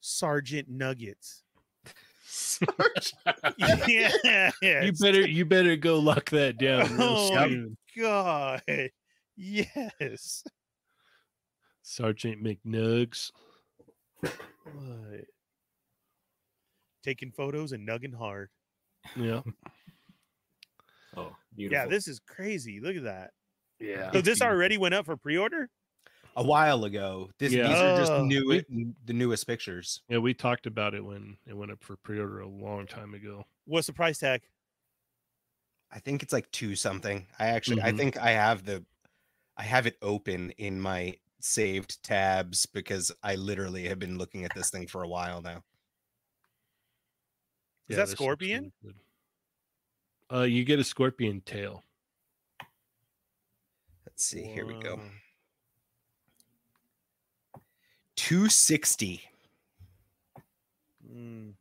Sergeant 0.00 0.68
Nuggets. 0.68 1.44
Sergeant 2.24 3.14
yeah. 3.86 4.50
You 4.60 4.92
better 5.00 5.20
you 5.20 5.44
better 5.44 5.76
go 5.76 6.00
lock 6.00 6.28
that 6.30 6.58
down. 6.58 6.96
real 6.96 7.02
Oh, 7.02 7.34
my. 7.34 7.66
God. 7.96 8.62
Yes. 9.36 10.42
Sergeant 11.82 12.42
McNugs. 12.42 13.30
What? 14.20 15.26
Taking 17.06 17.30
photos 17.30 17.70
and 17.70 17.86
nugging 17.88 18.12
hard. 18.12 18.48
Yeah. 19.16 19.42
Oh, 21.16 21.36
beautiful. 21.54 21.84
Yeah, 21.84 21.86
this 21.86 22.08
is 22.08 22.18
crazy. 22.26 22.80
Look 22.80 22.96
at 22.96 23.04
that. 23.04 23.30
Yeah. 23.78 24.10
So 24.10 24.20
this 24.20 24.42
already 24.42 24.76
went 24.76 24.92
up 24.94 25.06
for 25.06 25.16
pre-order? 25.16 25.70
a 26.38 26.42
while 26.44 26.84
ago. 26.84 27.30
This, 27.38 27.50
Yeah. 27.52 27.68
These 27.68 27.76
are 27.78 27.96
just 27.96 28.12
Oh. 28.12 28.24
new, 28.26 28.46
We- 28.48 28.92
the 29.06 29.12
newest 29.14 29.46
pictures. 29.46 30.02
Yeah, 30.08 30.18
we 30.18 30.34
talked 30.34 30.66
about 30.66 30.92
it 30.94 31.02
when 31.02 31.38
it 31.46 31.54
went 31.56 31.70
up 31.70 31.82
for 31.82 31.96
pre-order 31.96 32.40
a 32.40 32.46
long 32.48 32.86
time 32.86 33.14
ago. 33.14 33.46
What's 33.64 33.86
the 33.86 33.94
price 33.94 34.18
tag? 34.18 34.42
I 35.90 35.98
think 36.00 36.22
it's 36.22 36.34
like 36.34 36.50
two 36.50 36.74
something. 36.76 37.26
I 37.38 37.46
actually, 37.46 37.80
I 37.82 37.92
Mhm. 37.92 37.96
think 37.96 38.16
I 38.18 38.32
have 38.32 38.64
the, 38.64 38.84
I 39.56 39.62
have 39.62 39.86
it 39.86 39.96
open 40.02 40.50
in 40.58 40.78
my 40.80 41.18
saved 41.40 42.02
tabs 42.02 42.66
because 42.66 43.10
I 43.22 43.36
literally 43.36 43.86
have 43.88 43.98
been 44.00 44.18
looking 44.18 44.44
at 44.44 44.52
this 44.54 44.68
thing 44.70 44.88
for 44.88 45.02
a 45.04 45.08
while 45.08 45.40
now. 45.40 45.64
Is 47.88 47.96
that 47.96 48.08
this 48.08 48.20
looks 48.20 48.40
really 48.40 48.70
Scorpion? 48.70 48.72
Uh, 50.32 50.42
you 50.42 50.64
get 50.64 50.78
a 50.80 50.84
scorpion 50.84 51.40
tail. 51.42 51.82
Let's 54.04 54.24
see. 54.26 54.42
Here 54.42 54.66
we 54.66 54.74
go. 54.80 55.00
260. 58.16 59.20
Mm. 61.14 61.52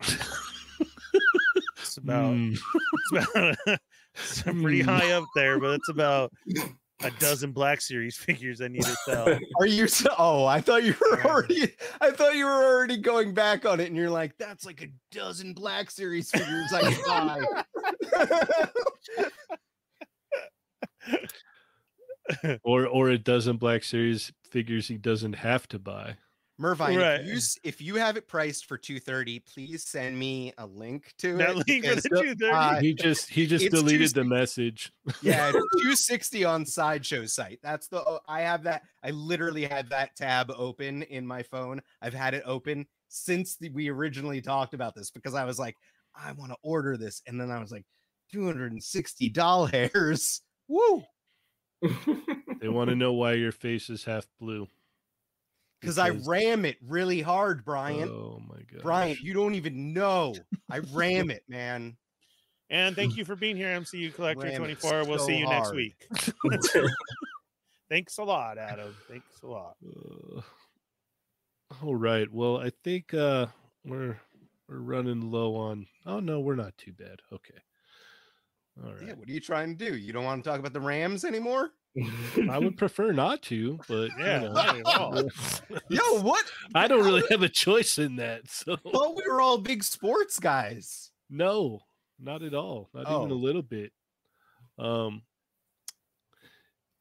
it's 0.00 1.96
about, 1.96 2.34
Mm. 2.34 2.52
it's 2.54 3.12
about 3.12 3.56
it's 4.14 4.42
pretty 4.42 4.82
Mm. 4.82 4.84
high 4.84 5.10
up 5.12 5.24
there, 5.34 5.58
but 5.58 5.70
it's 5.74 5.88
about 5.88 6.32
a 7.02 7.10
dozen 7.18 7.52
Black 7.52 7.80
Series 7.80 8.16
figures 8.18 8.60
I 8.60 8.68
need 8.68 8.82
to 8.84 8.96
sell. 9.04 9.28
Are 9.60 9.66
you 9.66 9.86
so? 9.88 10.14
Oh, 10.18 10.44
I 10.46 10.60
thought 10.60 10.84
you 10.84 10.94
were 11.00 11.18
Yeah. 11.18 11.24
already. 11.26 11.74
I 12.00 12.10
thought 12.10 12.34
you 12.36 12.44
were 12.44 12.50
already 12.64 12.96
going 12.96 13.34
back 13.34 13.64
on 13.66 13.80
it, 13.80 13.88
and 13.88 13.96
you're 13.96 14.10
like, 14.10 14.36
"That's 14.38 14.64
like 14.64 14.82
a 14.82 14.88
dozen 15.10 15.52
Black 15.54 15.90
Series 15.90 16.30
figures 16.30 16.72
I 16.72 16.92
could 16.92 17.04
buy." 17.06 17.40
or 22.64 22.86
or 22.86 23.08
a 23.10 23.18
dozen 23.18 23.56
Black 23.56 23.84
Series 23.84 24.32
figures 24.48 24.88
he 24.88 24.96
doesn't 24.96 25.34
have 25.34 25.66
to 25.68 25.78
buy. 25.78 26.16
Mervine, 26.58 26.96
Right. 26.98 27.20
if, 27.20 27.26
you, 27.26 27.40
if 27.64 27.80
you 27.80 27.94
have 27.96 28.16
it 28.16 28.28
priced 28.28 28.66
for 28.66 28.76
230, 28.78 29.40
please 29.40 29.84
send 29.84 30.18
me 30.18 30.52
a 30.58 30.66
link 30.66 31.12
to 31.18 31.36
that 31.38 31.50
it. 31.50 31.56
link 31.56 31.66
for 31.66 31.74
because, 31.94 32.02
the 32.04 32.08
the- 32.10 32.22
230. 32.34 32.52
uh, 32.52 32.80
he 32.80 32.94
just 32.94 33.28
he 33.30 33.46
just 33.46 33.70
deleted 33.70 34.12
the 34.14 34.22
message. 34.24 34.92
yeah, 35.22 35.50
260 35.50 36.44
on 36.44 36.64
Sideshow 36.66 37.26
site. 37.26 37.58
That's 37.62 37.88
the 37.88 37.98
oh, 38.06 38.20
I 38.28 38.42
have 38.42 38.62
that. 38.64 38.82
I 39.02 39.10
literally 39.10 39.64
had 39.64 39.88
that 39.90 40.14
tab 40.14 40.52
open 40.56 41.02
in 41.04 41.26
my 41.26 41.42
phone. 41.42 41.80
I've 42.00 42.14
had 42.14 42.34
it 42.34 42.42
open 42.46 42.86
since 43.08 43.56
the, 43.56 43.68
we 43.70 43.88
originally 43.88 44.40
talked 44.40 44.74
about 44.74 44.94
this 44.94 45.10
because 45.10 45.34
I 45.34 45.44
was 45.44 45.58
like, 45.58 45.76
I 46.14 46.32
want 46.32 46.52
to 46.52 46.58
order 46.62 46.96
this, 46.96 47.22
and 47.26 47.40
then 47.40 47.50
I 47.50 47.58
was 47.60 47.72
like, 47.72 47.84
260 48.32 49.28
dollars. 49.30 50.40
Woo! 50.68 51.02
They 52.60 52.68
want 52.68 52.90
to 52.90 52.96
know 52.96 53.12
why 53.14 53.32
your 53.32 53.52
face 53.52 53.90
is 53.90 54.04
half 54.04 54.26
blue. 54.38 54.68
Because 55.82 55.98
I 55.98 56.10
ram 56.10 56.64
it 56.64 56.76
really 56.80 57.20
hard, 57.20 57.64
Brian. 57.64 58.08
Oh 58.08 58.40
my 58.48 58.62
god. 58.72 58.82
Brian, 58.82 59.16
you 59.20 59.34
don't 59.34 59.56
even 59.56 59.92
know. 59.92 60.32
I 60.70 60.78
ram 60.78 61.28
it, 61.28 61.42
man. 61.48 61.96
and 62.70 62.94
thank 62.94 63.16
you 63.16 63.24
for 63.26 63.34
being 63.34 63.56
here, 63.56 63.68
MCU 63.68 64.14
Collector 64.14 64.44
Ram 64.44 64.64
it 64.64 64.78
24. 64.80 65.04
We'll 65.04 65.18
see 65.18 65.32
so 65.34 65.38
you 65.38 65.48
next 65.48 65.74
week. 65.74 66.06
Thanks 67.90 68.18
a 68.18 68.22
lot, 68.22 68.58
Adam. 68.58 68.94
Thanks 69.08 69.42
a 69.42 69.46
lot. 69.48 69.74
Uh, 69.84 70.40
all 71.82 71.96
right. 71.96 72.32
Well, 72.32 72.58
I 72.58 72.70
think 72.84 73.12
uh 73.12 73.46
we're 73.84 74.18
we're 74.68 74.78
running 74.78 75.32
low 75.32 75.56
on. 75.56 75.86
Oh 76.06 76.20
no, 76.20 76.38
we're 76.38 76.54
not 76.54 76.78
too 76.78 76.92
bad. 76.92 77.20
Okay. 77.32 77.58
All 78.82 78.92
right. 78.92 79.08
Yeah, 79.08 79.14
what 79.14 79.28
are 79.28 79.32
you 79.32 79.40
trying 79.40 79.76
to 79.76 79.90
do? 79.90 79.96
You 79.96 80.12
don't 80.12 80.24
want 80.24 80.44
to 80.44 80.48
talk 80.48 80.60
about 80.60 80.72
the 80.72 80.80
Rams 80.80 81.24
anymore? 81.24 81.70
I 82.50 82.58
would 82.58 82.76
prefer 82.78 83.12
not 83.12 83.42
to, 83.42 83.78
but 83.88 84.10
Yeah, 84.18 84.40
you 84.42 84.48
know, 84.48 84.52
not 84.54 84.76
at 84.78 84.86
all. 84.86 85.16
Yo, 85.90 86.20
what? 86.22 86.44
I 86.74 86.88
don't 86.88 87.04
really 87.04 87.22
have 87.30 87.42
a 87.42 87.48
choice 87.48 87.98
in 87.98 88.16
that. 88.16 88.48
So 88.50 88.78
Well, 88.84 89.14
we 89.14 89.22
were 89.28 89.40
all 89.40 89.58
big 89.58 89.84
sports 89.84 90.40
guys. 90.40 91.10
no, 91.28 91.80
not 92.18 92.42
at 92.42 92.54
all. 92.54 92.88
Not 92.94 93.02
even 93.02 93.30
a 93.30 93.34
Oh. 93.34 93.36
little 93.36 93.62
bit. 93.62 93.92
Um 94.78 95.22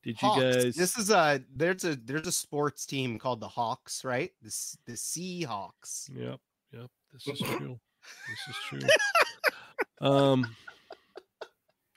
did 0.04 0.20
you 0.22 0.28
Hawks. 0.28 0.42
guys 0.42 0.76
This 0.76 0.98
is 0.98 1.10
a 1.10 1.42
there's 1.56 1.86
a 1.86 1.96
there's 1.96 2.28
a 2.28 2.32
sports 2.32 2.86
team 2.86 3.18
called 3.18 3.40
the 3.40 3.48
Hawks, 3.48 4.04
right? 4.04 4.32
The 4.42 4.50
the 4.88 4.94
Seahawks. 4.94 6.10
Yep, 6.14 6.40
yep. 6.74 6.90
This 7.14 7.28
is 7.28 7.40
true. 7.48 7.80
This 8.28 8.50
is 8.50 8.56
true. 8.68 10.08
um 10.10 10.54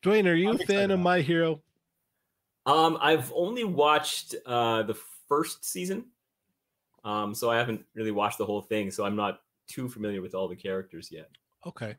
Dwayne, 0.04 0.28
are 0.30 0.34
you 0.34 0.50
I'm 0.50 0.60
a 0.60 0.64
fan 0.66 0.90
of 0.92 1.00
My 1.00 1.22
Hero? 1.22 1.62
Um, 2.66 2.98
I've 3.00 3.32
only 3.34 3.64
watched 3.64 4.34
uh, 4.46 4.82
the 4.84 4.94
first 5.28 5.64
season, 5.64 6.06
um, 7.04 7.34
so 7.34 7.50
I 7.50 7.56
haven't 7.56 7.84
really 7.94 8.10
watched 8.10 8.38
the 8.38 8.46
whole 8.46 8.62
thing. 8.62 8.90
So 8.90 9.04
I'm 9.04 9.16
not 9.16 9.40
too 9.66 9.88
familiar 9.88 10.20
with 10.22 10.34
all 10.34 10.48
the 10.48 10.56
characters 10.56 11.10
yet. 11.10 11.28
Okay. 11.66 11.96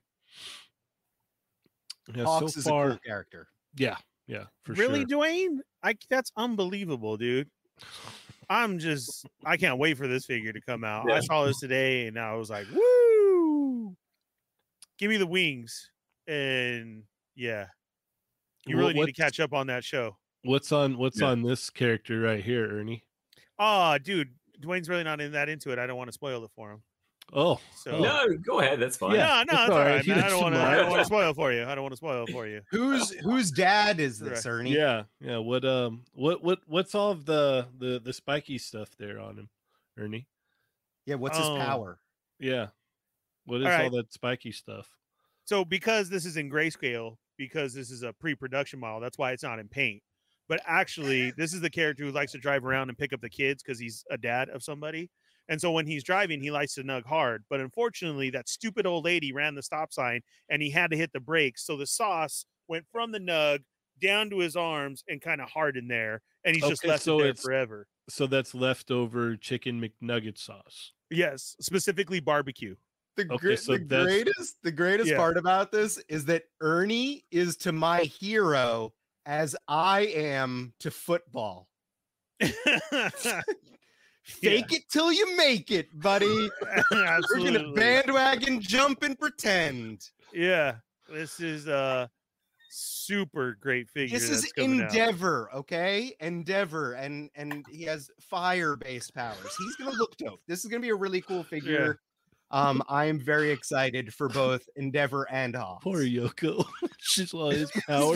Yeah, 2.14 2.24
Hawks 2.24 2.54
so 2.54 2.60
is 2.60 2.68
far, 2.68 2.86
a 2.88 2.90
cool 2.92 3.00
character. 3.06 3.48
yeah, 3.78 3.98
yeah, 4.28 4.46
for 4.64 4.74
really, 4.74 5.06
sure. 5.10 5.20
Dwayne? 5.20 5.58
I 5.84 5.96
that's 6.10 6.32
unbelievable, 6.38 7.18
dude. 7.18 7.50
I'm 8.48 8.78
just 8.78 9.26
I 9.44 9.58
can't 9.58 9.80
wait 9.80 9.98
for 9.98 10.08
this 10.08 10.26
figure 10.26 10.54
to 10.54 10.62
come 10.62 10.84
out. 10.84 11.10
I 11.10 11.16
Yeah. 11.16 11.22
saw 11.22 11.46
this 11.46 11.60
today 11.60 12.06
and 12.06 12.20
I 12.20 12.36
was 12.36 12.50
like, 12.52 12.68
woo! 12.72 13.96
Give 15.00 15.10
me 15.10 15.18
the 15.18 15.26
wings. 15.26 15.90
And 16.28 17.04
yeah. 17.36 17.66
You 18.68 18.76
Wha- 18.78 18.82
really 18.84 18.94
need 18.94 19.06
to 19.08 19.14
catch 19.14 19.40
up 19.40 19.52
on 19.54 19.68
that 19.68 19.84
show. 19.84 20.16
What's 20.46 20.72
on 20.72 20.98
what's 20.98 21.22
Yeah. 21.22 21.28
on 21.28 21.42
this 21.42 21.70
character 21.70 22.20
right 22.22 22.44
here, 22.44 22.68
Ernie? 22.80 23.04
Oh, 23.60 23.98
dude, 23.98 24.36
Dwayne's 24.62 24.90
really 24.90 25.04
not 25.04 25.22
in 25.22 25.32
that 25.34 25.50
into 25.50 25.72
it. 25.72 25.80
I 25.80 25.88
don't 25.88 25.98
want 25.98 26.08
to 26.10 26.14
spoil 26.14 26.44
it 26.44 26.52
for 26.56 26.72
him. 26.72 26.84
Oh, 27.34 27.60
So 27.76 27.92
Oh. 27.92 28.00
No, 28.02 28.38
go 28.38 28.60
ahead. 28.60 28.80
That's 28.80 28.98
fine. 28.98 29.16
Yeah, 29.16 29.44
no, 29.48 29.54
no, 29.54 29.60
it's 29.60 29.62
it's 29.64 29.70
all 29.70 29.72
all 29.78 29.80
right. 29.80 29.96
right, 29.96 30.08
man. 30.08 30.20
I 30.24 30.30
don't 30.30 30.42
want 30.44 30.56
to. 30.56 30.62
I 30.62 30.76
don't 30.76 30.90
want 30.92 31.00
to 31.02 31.06
spoil 31.06 31.30
it 31.32 31.36
for 31.36 31.52
you. 31.52 31.64
I 31.66 31.74
don't 31.74 31.82
want 31.84 31.94
to 31.94 31.98
spoil 31.98 32.24
it 32.28 32.32
for 32.32 32.46
you. 32.48 32.62
Who's 32.70 33.10
whose 33.22 33.50
dad 33.52 34.00
is 34.00 34.20
this, 34.20 34.46
Right. 34.46 34.52
Ernie? 34.52 34.74
yeah, 34.76 35.04
yeah. 35.20 35.38
What 35.38 35.66
um, 35.66 36.04
what 36.14 36.44
what 36.44 36.60
what's 36.68 36.94
all 36.94 37.12
of 37.12 37.26
the 37.26 37.68
the 37.80 38.00
the 38.00 38.14
spiky 38.14 38.58
stuff 38.60 38.90
there 39.00 39.20
on 39.20 39.38
him, 39.38 39.50
Ernie? 39.98 40.28
Yeah, 41.08 41.16
what's 41.16 41.40
Oh. 41.40 41.56
his 41.56 41.64
power? 41.66 42.00
Yeah, 42.40 42.68
what 43.46 43.62
is 43.62 43.66
All 43.66 43.72
all, 43.72 43.78
right. 43.80 43.92
that 43.92 44.14
spiky 44.14 44.52
stuff? 44.52 44.88
So 45.46 45.66
because 45.66 46.10
this 46.10 46.26
is 46.26 46.38
in 46.38 46.50
grayscale, 46.52 47.18
because 47.38 47.74
this 47.74 47.90
is 47.90 48.04
a 48.04 48.14
pre-production 48.14 48.80
model, 48.80 49.00
that's 49.00 49.18
why 49.18 49.32
it's 49.32 49.44
not 49.44 49.58
in 49.60 49.68
paint. 49.68 50.04
But 50.48 50.62
actually, 50.66 51.32
this 51.32 51.54
is 51.54 51.62
the 51.62 51.70
character 51.70 52.04
who 52.04 52.12
likes 52.12 52.32
to 52.34 52.38
drive 52.38 52.66
around 52.66 52.90
and 52.90 52.98
pick 52.98 53.14
up 53.14 53.22
the 53.22 53.30
kids 53.30 53.64
because 53.64 53.80
he's 53.80 54.04
a 54.12 54.18
dad 54.18 54.50
of 54.50 54.62
somebody. 54.64 55.10
And 55.48 55.60
so 55.62 55.72
when 55.72 55.86
he's 55.88 56.04
driving, 56.04 56.42
he 56.42 56.52
likes 56.52 56.74
to 56.76 56.84
nug 56.84 57.06
hard. 57.06 57.44
But 57.50 57.60
unfortunately, 57.62 58.30
that 58.32 58.50
stupid 58.50 58.86
old 58.86 59.06
lady 59.06 59.32
ran 59.32 59.56
the 59.56 59.62
stop 59.64 59.94
sign 59.94 60.22
and 60.50 60.62
he 60.62 60.70
had 60.72 60.92
to 60.92 60.98
hit 60.98 61.12
the 61.14 61.20
brakes. 61.20 61.66
So 61.66 61.78
the 61.78 61.86
sauce 61.88 62.46
went 62.68 62.86
from 62.92 63.12
the 63.12 63.20
nug 63.20 63.60
down 64.02 64.30
to 64.32 64.40
his 64.40 64.56
arms 64.56 65.04
and 65.08 65.22
kind 65.22 65.42
of 65.42 65.50
hardened 65.50 65.90
there. 65.90 66.22
And 66.44 66.56
he's 66.56 66.66
just 66.68 66.82
Okay, 66.84 66.90
left 66.90 67.04
so 67.04 67.20
it 67.20 67.22
there 67.24 67.30
it's- 67.32 67.44
forever. 67.44 67.88
So 68.10 68.28
that's 68.28 68.54
leftover 68.54 69.36
chicken 69.36 69.82
McNugget 69.82 70.38
sauce. 70.38 70.94
Yes, 71.10 71.56
specifically 71.60 72.20
barbecue. 72.20 72.76
The, 73.16 73.24
Okay, 73.32 73.38
gre- 73.38 73.56
so 73.56 73.72
the 73.74 73.80
greatest 73.80 74.62
the 74.62 74.72
greatest 74.72 75.10
Yeah. 75.10 75.18
part 75.18 75.38
about 75.38 75.72
this 75.72 75.98
is 76.10 76.26
that 76.26 76.44
Ernie 76.62 77.26
is 77.32 77.56
to 77.58 77.72
my 77.72 78.02
hero 78.02 78.94
as 79.26 79.56
I 79.68 80.02
am 80.02 80.74
to 80.80 80.92
football. 80.92 81.68
Fake 84.26 84.74
it 84.74 84.90
till 84.90 85.14
you 85.14 85.38
make 85.38 85.70
it, 85.70 85.88
buddy. 86.00 86.26
We're 86.92 87.22
gonna 87.32 87.72
bandwagon 87.74 88.60
jump 88.60 89.04
and 89.04 89.18
pretend. 89.20 90.10
Yeah, 90.34 90.78
this 91.08 91.40
is 91.40 91.68
a 91.68 92.10
super 92.72 93.56
great 93.62 93.88
figure. 93.88 94.18
This 94.18 94.32
is 94.32 94.52
coming 94.54 94.82
out. 94.82 94.90
Endeavor, 94.90 95.50
okay? 95.54 96.16
Endeavor, 96.20 96.94
and 96.94 97.30
and 97.36 97.64
he 97.70 97.84
has 97.84 98.10
fire-based 98.20 99.14
powers. 99.14 99.56
He's 99.60 99.76
gonna 99.76 99.96
look 99.96 100.18
dope. 100.18 100.42
This 100.48 100.66
is 100.66 100.72
gonna 100.72 100.82
be 100.82 100.90
a 100.90 100.96
really 100.96 101.22
cool 101.22 101.44
figure. 101.44 102.00
Um, 102.52 102.82
I 102.90 103.06
am 103.06 103.20
very 103.20 103.52
excited 103.52 104.14
for 104.14 104.30
both 104.30 104.68
Endeavor 104.76 105.28
and 105.32 105.56
Hawks. 105.56 105.84
Poor 105.84 106.00
Yoko. 106.02 106.66
She's 107.00 107.34
all 107.34 107.50
his 107.52 107.72
power 107.88 108.14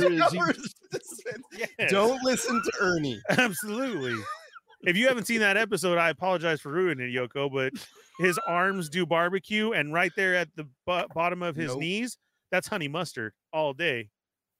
is 0.51 0.75
he 1.51 1.67
Yes, 1.77 1.91
Don't 1.91 2.21
listen 2.23 2.61
to 2.63 2.71
Ernie. 2.81 3.19
absolutely. 3.29 4.15
if 4.85 4.95
you 4.95 5.07
haven't 5.07 5.25
seen 5.25 5.39
that 5.41 5.57
episode, 5.57 5.97
I 5.97 6.09
apologize 6.09 6.61
for 6.61 6.71
ruining 6.71 7.09
it, 7.09 7.15
Yoko. 7.15 7.51
But 7.51 7.73
his 8.19 8.37
arms 8.47 8.89
do 8.89 9.05
barbecue, 9.05 9.71
and 9.71 9.93
right 9.93 10.11
there 10.15 10.35
at 10.35 10.49
the 10.55 10.67
bo- 10.85 11.07
bottom 11.13 11.41
of 11.43 11.55
his 11.55 11.69
Nope. 11.71 11.79
knees, 11.79 12.17
that's 12.51 12.67
honey 12.67 12.87
mustard 12.87 13.33
all 13.53 13.73
day. 13.73 14.09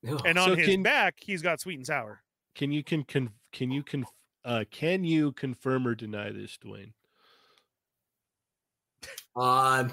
Ugh. 0.08 0.22
And 0.26 0.38
on 0.40 0.50
So 0.50 0.56
his 0.56 0.68
can- 0.68 0.84
back, 0.84 1.16
he's 1.20 1.42
got 1.42 1.60
sweet 1.60 1.76
and 1.78 1.86
sour. 1.86 2.22
Can 2.56 2.72
you 2.72 2.84
can 2.84 3.04
can 3.04 3.30
can 3.54 3.72
you 3.72 3.84
can 3.84 4.06
uh 4.46 4.64
can 4.72 5.04
you 5.04 5.32
confirm 5.34 5.88
or 5.88 5.96
deny 5.96 6.32
this, 6.32 6.58
Dwayne? 6.64 6.92
Um, 9.36 9.92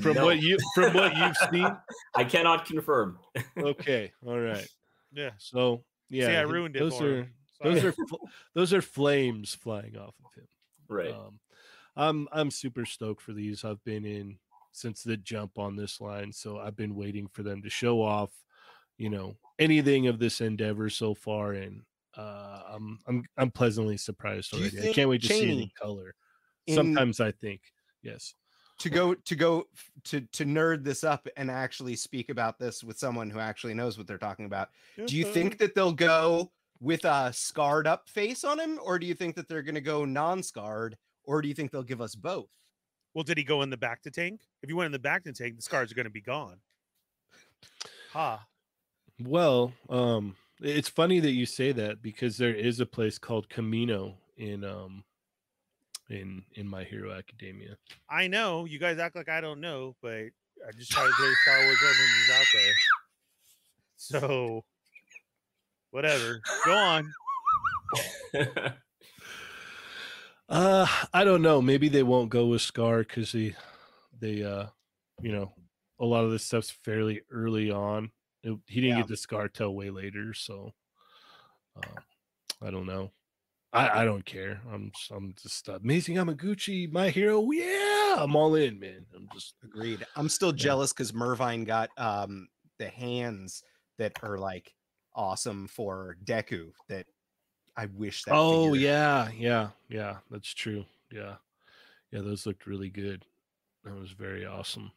From 0.00 0.14
no. 0.14 0.24
what 0.24 0.40
you 0.40 0.56
from 0.74 0.94
what 0.94 1.16
you've 1.16 1.36
seen? 1.52 1.76
I 2.14 2.24
cannot 2.24 2.64
confirm. 2.64 3.18
Okay, 3.58 4.12
all 4.26 4.38
right. 4.38 4.66
Yeah. 5.12 5.30
So 5.38 5.84
yeah, 6.08 6.38
I 6.38 6.42
ruined 6.42 6.76
it 6.76 6.78
Those 6.80 6.96
for 6.98 7.04
are 7.06 7.16
him. 7.22 7.32
those 7.62 7.84
are 7.84 7.94
those 8.54 8.72
are 8.72 8.82
flames 8.82 9.54
flying 9.54 9.96
off 9.96 10.14
of 10.24 10.32
him. 10.34 10.46
Right. 10.88 11.12
Um, 11.12 11.40
I'm 11.96 12.28
I'm 12.32 12.50
super 12.50 12.84
stoked 12.86 13.20
for 13.22 13.32
these. 13.32 13.64
I've 13.64 13.82
been 13.84 14.04
in 14.04 14.38
since 14.72 15.02
the 15.02 15.16
jump 15.16 15.58
on 15.58 15.74
this 15.76 16.00
line, 16.00 16.32
so 16.32 16.58
I've 16.58 16.76
been 16.76 16.94
waiting 16.94 17.26
for 17.32 17.42
them 17.42 17.62
to 17.62 17.70
show 17.70 18.02
off, 18.02 18.30
you 18.98 19.08
know, 19.10 19.36
anything 19.58 20.06
of 20.06 20.18
this 20.18 20.40
endeavor 20.40 20.90
so 20.90 21.14
far, 21.14 21.52
and 21.52 21.82
uh, 22.16 22.60
I'm 22.70 22.98
I'm 23.06 23.24
I'm 23.36 23.50
pleasantly 23.50 23.96
surprised 23.96 24.50
Do 24.52 24.58
you 24.58 24.62
already. 24.64 24.78
I 24.78 24.82
think, 24.82 24.94
can't 24.94 25.08
wait 25.10 25.22
to 25.22 25.28
see 25.28 25.50
it 25.50 25.62
in 25.62 25.70
color. 25.80 26.14
in- 26.66 26.74
Sometimes 26.76 27.20
I 27.20 27.32
think 27.32 27.60
yes. 28.02 28.32
To 28.80 28.90
go 28.90 29.14
to 29.14 29.34
go 29.34 29.68
to 30.04 30.20
to 30.20 30.44
nerd 30.44 30.84
this 30.84 31.02
up 31.02 31.26
and 31.36 31.50
actually 31.50 31.96
speak 31.96 32.28
about 32.28 32.58
this 32.58 32.84
with 32.84 32.98
someone 32.98 33.30
who 33.30 33.38
actually 33.38 33.72
knows 33.72 33.96
what 33.96 34.06
they're 34.06 34.18
talking 34.18 34.44
about. 34.44 34.68
Do 35.06 35.16
you 35.16 35.24
think 35.24 35.58
that 35.58 35.74
they'll 35.74 35.92
go 35.92 36.52
with 36.80 37.04
a 37.06 37.32
scarred 37.32 37.86
up 37.86 38.08
face 38.08 38.44
on 38.44 38.60
him, 38.60 38.78
or 38.82 38.98
do 38.98 39.06
you 39.06 39.14
think 39.14 39.34
that 39.36 39.48
they're 39.48 39.62
going 39.62 39.76
to 39.76 39.80
go 39.80 40.04
non-scarred, 40.04 40.96
or 41.24 41.40
do 41.40 41.48
you 41.48 41.54
think 41.54 41.70
they'll 41.70 41.82
give 41.82 42.02
us 42.02 42.14
both? 42.14 42.50
Well, 43.14 43.24
did 43.24 43.38
he 43.38 43.44
go 43.44 43.62
in 43.62 43.70
the 43.70 43.78
back 43.78 44.02
to 44.02 44.10
tank? 44.10 44.42
If 44.62 44.68
you 44.68 44.76
went 44.76 44.86
in 44.86 44.92
the 44.92 44.98
back 44.98 45.24
to 45.24 45.32
tank, 45.32 45.56
the 45.56 45.62
scars 45.62 45.90
are 45.90 45.94
going 45.94 46.04
to 46.04 46.10
be 46.10 46.20
gone. 46.20 46.58
Ha. 48.12 48.46
Well, 49.18 49.72
um, 49.88 50.36
it's 50.60 50.90
funny 50.90 51.20
that 51.20 51.32
you 51.32 51.46
say 51.46 51.72
that 51.72 52.02
because 52.02 52.36
there 52.36 52.54
is 52.54 52.78
a 52.80 52.86
place 52.86 53.18
called 53.18 53.48
Kamino 53.48 54.14
in 54.36 54.64
um 54.64 55.02
in 56.10 56.42
in 56.54 56.68
My 56.68 56.84
Hero 56.84 57.12
Academia. 57.12 57.76
I 58.08 58.26
know 58.28 58.64
you 58.64 58.78
guys 58.78 58.98
act 58.98 59.16
like 59.16 59.28
I 59.28 59.40
don't 59.40 59.60
know, 59.60 59.96
but 60.02 60.10
I 60.66 60.72
just 60.76 60.90
try 60.90 61.04
to 61.04 61.12
throw 61.12 61.32
Star 61.42 61.64
Wars 61.64 61.78
references 61.82 62.30
out 62.34 62.46
there. 62.54 62.72
So, 63.98 64.64
whatever. 65.90 66.40
Go 66.64 66.74
on. 66.74 67.12
Uh, 70.48 70.86
I 71.12 71.24
don't 71.24 71.42
know. 71.42 71.60
Maybe 71.60 71.88
they 71.88 72.04
won't 72.04 72.30
go 72.30 72.46
with 72.46 72.62
Scar 72.62 72.98
because 72.98 73.32
they, 73.32 73.56
they, 74.20 74.44
uh, 74.44 74.66
you 75.20 75.32
know, 75.32 75.52
a 75.98 76.04
lot 76.04 76.24
of 76.24 76.30
this 76.30 76.44
stuff's 76.44 76.70
fairly 76.70 77.22
early 77.32 77.70
on. 77.70 78.12
It- 78.44 78.56
he 78.68 78.80
didn't 78.80 78.90
Yeah. 78.96 79.02
get 79.02 79.08
the 79.08 79.16
Scar 79.16 79.48
till 79.48 79.74
way 79.74 79.90
later, 79.90 80.34
so 80.34 80.72
uh, 81.76 82.00
I 82.62 82.70
don't 82.70 82.86
know. 82.86 83.10
I, 83.72 84.02
I 84.02 84.04
don't 84.04 84.24
care. 84.24 84.60
I'm 84.72 84.90
just, 84.94 85.10
I'm 85.10 85.34
just 85.40 85.68
amazing. 85.68 86.16
Yamaguchi, 86.16 86.90
my 86.90 87.10
hero. 87.10 87.50
Yeah, 87.50 88.16
I'm 88.18 88.34
all 88.36 88.54
in, 88.54 88.78
man. 88.80 89.04
I'm 89.14 89.28
just 89.34 89.54
Agreed. 89.64 90.06
I'm 90.16 90.28
still 90.28 90.52
jealous 90.52 90.92
because 90.92 91.12
Mervine 91.12 91.64
got 91.64 91.90
um 91.98 92.48
the 92.78 92.88
hands 92.88 93.62
that 93.98 94.12
are 94.22 94.38
like 94.38 94.72
awesome 95.14 95.66
for 95.66 96.16
Deku. 96.24 96.70
That 96.88 97.06
I 97.76 97.86
wish 97.86 98.24
that. 98.24 98.34
oh 98.34 98.72
figure- 98.72 98.86
yeah, 98.88 99.28
yeah, 99.36 99.68
yeah. 99.88 100.16
That's 100.30 100.54
true. 100.54 100.84
Yeah, 101.12 101.34
yeah. 102.12 102.20
Those 102.20 102.46
looked 102.46 102.66
really 102.66 102.88
good. 102.90 103.24
That 103.84 103.94
was 103.94 104.10
very 104.12 104.46
awesome. 104.46 104.90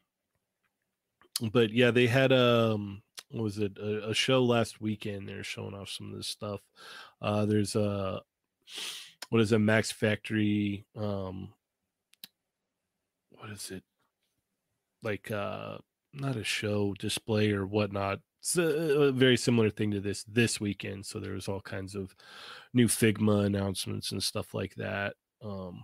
But 1.51 1.71
yeah, 1.71 1.91
they 1.91 2.07
had 2.07 2.31
um, 2.31 3.01
what 3.31 3.43
was 3.43 3.57
it? 3.59 3.77
A, 3.77 4.09
a 4.09 4.13
show 4.13 4.43
last 4.43 4.81
weekend. 4.81 5.27
They're 5.27 5.43
showing 5.43 5.73
off 5.73 5.89
some 5.89 6.11
of 6.11 6.17
this 6.17 6.27
stuff. 6.27 6.61
Uh, 7.21 7.45
there's 7.45 7.75
a 7.75 8.21
what 9.29 9.41
is 9.41 9.51
a 9.51 9.59
Max 9.59 9.91
Factory? 9.91 10.85
Um, 10.95 11.53
what 13.31 13.49
is 13.49 13.71
it? 13.71 13.83
Like 15.03 15.31
uh, 15.31 15.77
not 16.13 16.35
a 16.35 16.43
show 16.43 16.93
display 16.99 17.51
or 17.51 17.65
whatnot. 17.65 18.19
It's 18.41 18.57
a, 18.57 18.63
a 18.63 19.11
very 19.11 19.37
similar 19.37 19.69
thing 19.69 19.91
to 19.91 19.99
this 19.99 20.23
this 20.23 20.59
weekend. 20.59 21.05
So 21.05 21.19
there 21.19 21.33
was 21.33 21.47
all 21.47 21.61
kinds 21.61 21.95
of 21.95 22.15
new 22.73 22.87
Figma 22.87 23.45
announcements 23.45 24.11
and 24.11 24.21
stuff 24.23 24.53
like 24.53 24.75
that. 24.75 25.15
Um, 25.41 25.83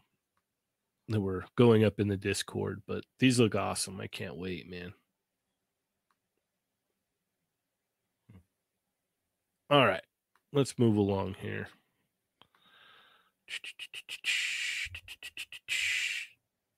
that 1.07 1.21
were 1.21 1.45
going 1.55 1.83
up 1.83 1.99
in 1.99 2.07
the 2.07 2.17
Discord, 2.17 2.81
but 2.87 3.03
these 3.19 3.39
look 3.39 3.55
awesome. 3.55 3.99
I 4.01 4.07
can't 4.07 4.37
wait, 4.37 4.69
man. 4.69 4.93
All 9.69 9.85
right, 9.85 10.03
let's 10.53 10.77
move 10.77 10.97
along 10.97 11.35
here. 11.39 11.67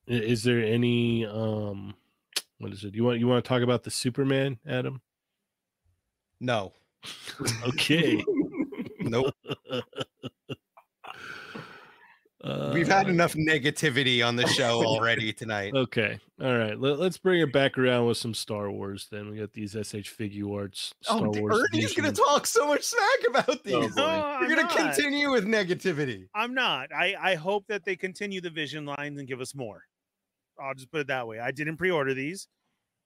Is 0.06 0.42
there 0.42 0.60
any 0.60 1.26
um 1.26 1.94
what 2.58 2.72
is 2.72 2.84
it? 2.84 2.94
You 2.94 3.04
want 3.04 3.18
you 3.18 3.28
want 3.28 3.44
to 3.44 3.48
talk 3.48 3.62
about 3.62 3.84
the 3.84 3.90
Superman, 3.90 4.58
Adam? 4.66 5.00
No. 6.40 6.72
Okay. 7.66 8.24
Nope. 9.00 9.32
uh, 12.48 12.70
We've 12.72 12.88
had 12.88 13.08
enough 13.08 13.34
negativity 13.34 14.26
on 14.26 14.36
the 14.36 14.46
show 14.46 14.82
already 14.86 15.32
tonight. 15.32 15.74
Okay. 15.74 16.18
All 16.42 16.56
right. 16.56 16.78
Let, 16.78 16.98
us 17.00 17.18
bring 17.18 17.40
it 17.40 17.52
back 17.52 17.76
around 17.76 18.06
with 18.06 18.16
some 18.16 18.32
Star 18.34 18.70
Wars 18.70 19.08
then. 19.10 19.30
We 19.30 19.38
got 19.38 19.52
these 19.52 19.76
S.H.Figuarts. 19.76 20.92
Star 21.02 21.26
Oh, 21.26 21.32
d- 21.32 21.40
Wars. 21.40 21.62
Ernie's 21.72 21.94
gonna 21.94 22.12
talk 22.12 22.46
so 22.46 22.66
much 22.66 22.82
smack 22.82 23.28
about 23.28 23.62
these. 23.64 23.74
boy. 23.74 23.88
No, 23.96 24.38
We're 24.40 24.54
gonna 24.54 24.68
continue 24.74 25.30
with 25.30 25.44
negativity. 25.44 26.28
I'm 26.34 26.54
not. 26.54 26.92
I, 26.92 27.14
I 27.20 27.34
hope 27.34 27.66
that 27.68 27.84
they 27.84 27.96
continue 27.96 28.40
the 28.40 28.50
vision 28.50 28.86
lines 28.86 29.18
and 29.18 29.26
give 29.28 29.40
us 29.40 29.54
more. 29.54 29.82
I'll 30.60 30.74
just 30.74 30.90
put 30.90 31.00
it 31.00 31.06
that 31.08 31.26
way. 31.28 31.38
I 31.38 31.50
didn't 31.50 31.76
pre-order 31.76 32.14
these. 32.14 32.48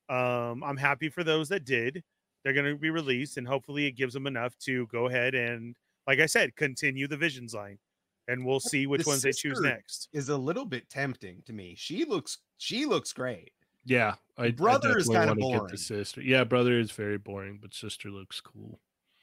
Um, 0.09 0.63
I'm 0.65 0.77
happy 0.77 1.09
for 1.09 1.25
those 1.25 1.49
that 1.51 1.65
did. 1.65 2.03
They're 2.45 2.53
going 2.55 2.67
to 2.67 2.77
be 2.77 2.91
released, 2.91 3.37
and 3.37 3.47
hopefully, 3.47 3.87
it 3.87 3.93
gives 3.93 4.15
them 4.15 4.27
enough 4.27 4.57
to 4.65 4.87
go 4.89 5.07
ahead 5.07 5.35
and, 5.35 5.77
like 6.09 6.19
I 6.19 6.27
said, 6.27 6.57
continue 6.57 7.07
the 7.07 7.17
visions 7.17 7.55
line, 7.55 7.79
and 8.29 8.45
we'll 8.45 8.61
see 8.61 8.87
which 8.87 9.03
The 9.05 9.09
ones 9.11 9.23
they 9.23 9.33
choose 9.33 9.61
next. 9.61 10.09
Is 10.13 10.29
a 10.29 10.37
little 10.37 10.65
bit 10.65 10.89
tempting 10.89 11.43
to 11.47 11.53
me. 11.53 11.75
She 11.77 12.05
looks 12.05 12.39
she 12.59 12.85
looks 12.87 13.13
great. 13.13 13.53
Yeah. 13.85 14.15
I, 14.39 14.45
I 14.47 14.51
Brother 14.53 14.97
is 14.97 15.09
kinda 15.09 15.35
boring. 15.35 15.67
the 15.71 15.77
sister. 15.79 16.21
Yeah, 16.23 16.45
brother 16.45 16.79
is 16.79 16.91
very 16.93 17.19
boring, 17.19 17.59
but 17.61 17.75
sister 17.75 18.11
looks 18.11 18.41
cool. 18.41 18.79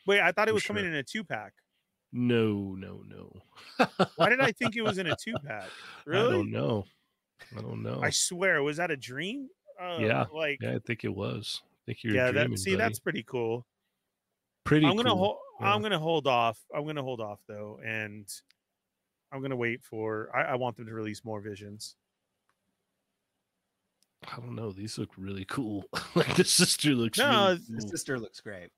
Wait, 0.05 0.19
I 0.21 0.31
thought 0.31 0.47
it 0.47 0.51
For 0.51 0.55
was 0.55 0.63
coming 0.65 0.85
in 0.85 0.93
a 0.95 1.03
two 1.03 1.23
pack. 1.23 1.53
No, 2.11 2.75
no, 2.75 3.03
no. 3.07 3.31
Why 4.15 4.29
did 4.29 4.41
I 4.41 4.51
think 4.51 4.75
it 4.75 4.81
was 4.81 4.97
in 4.97 5.07
a 5.07 5.15
two 5.23 5.35
pack? 5.45 5.63
I 5.65 6.09
Really? 6.09 6.31
don't 6.33 6.51
know. 6.51 6.85
I 7.57 7.61
don't 7.61 7.83
know. 7.83 8.01
I 8.03 8.09
swear, 8.09 8.61
was 8.63 8.77
that 8.77 8.91
a 8.91 8.97
dream? 8.97 9.47
Uh, 9.79 9.97
Yeah, 10.01 10.25
like 10.33 10.57
yeah, 10.61 10.75
I 10.75 10.79
think 10.79 11.03
it 11.05 11.13
was. 11.13 11.61
I 11.63 11.77
think 11.85 12.03
you're 12.03 12.15
yeah. 12.15 12.31
dreaming, 12.31 12.51
That 12.51 12.57
see, 12.59 12.71
buddy. 12.71 12.77
that's 12.77 12.99
pretty 12.99 13.23
cool. 13.23 13.65
pretty 14.65 14.85
I'm 14.85 14.95
gonna 14.97 15.09
cool. 15.09 15.17
hold. 15.17 15.37
I'm 15.61 15.81
gonna 15.81 15.99
hold 15.99 16.27
off. 16.27 16.59
I'm 16.75 16.85
gonna 16.85 17.03
hold 17.03 17.21
off 17.21 17.39
though, 17.47 17.79
and 17.85 18.27
I'm 19.31 19.41
gonna 19.41 19.55
wait 19.55 19.83
for. 19.83 20.29
I, 20.35 20.41
I 20.53 20.55
want 20.55 20.75
them 20.77 20.85
to 20.87 20.93
release 20.93 21.23
more 21.23 21.39
visions. 21.41 21.95
I 24.31 24.35
don't 24.37 24.55
know. 24.55 24.71
These 24.71 24.97
look 24.97 25.09
really 25.17 25.45
cool. 25.45 25.85
like 26.15 26.35
the 26.35 26.43
sister 26.43 26.89
looks 26.89 27.17
No, 27.17 27.49
really 27.49 27.55
The 27.69 27.81
cool. 27.81 27.89
sister 27.89 28.19
looks 28.19 28.41
great. 28.41 28.69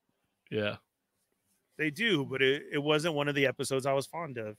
Yeah. 0.50 0.76
They 1.78 1.90
do, 1.90 2.24
but 2.24 2.42
it, 2.42 2.62
it 2.72 2.78
wasn't 2.78 3.14
one 3.14 3.28
of 3.28 3.34
the 3.34 3.46
episodes 3.46 3.86
I 3.86 3.92
was 3.94 4.06
fond 4.06 4.38
of, 4.38 4.56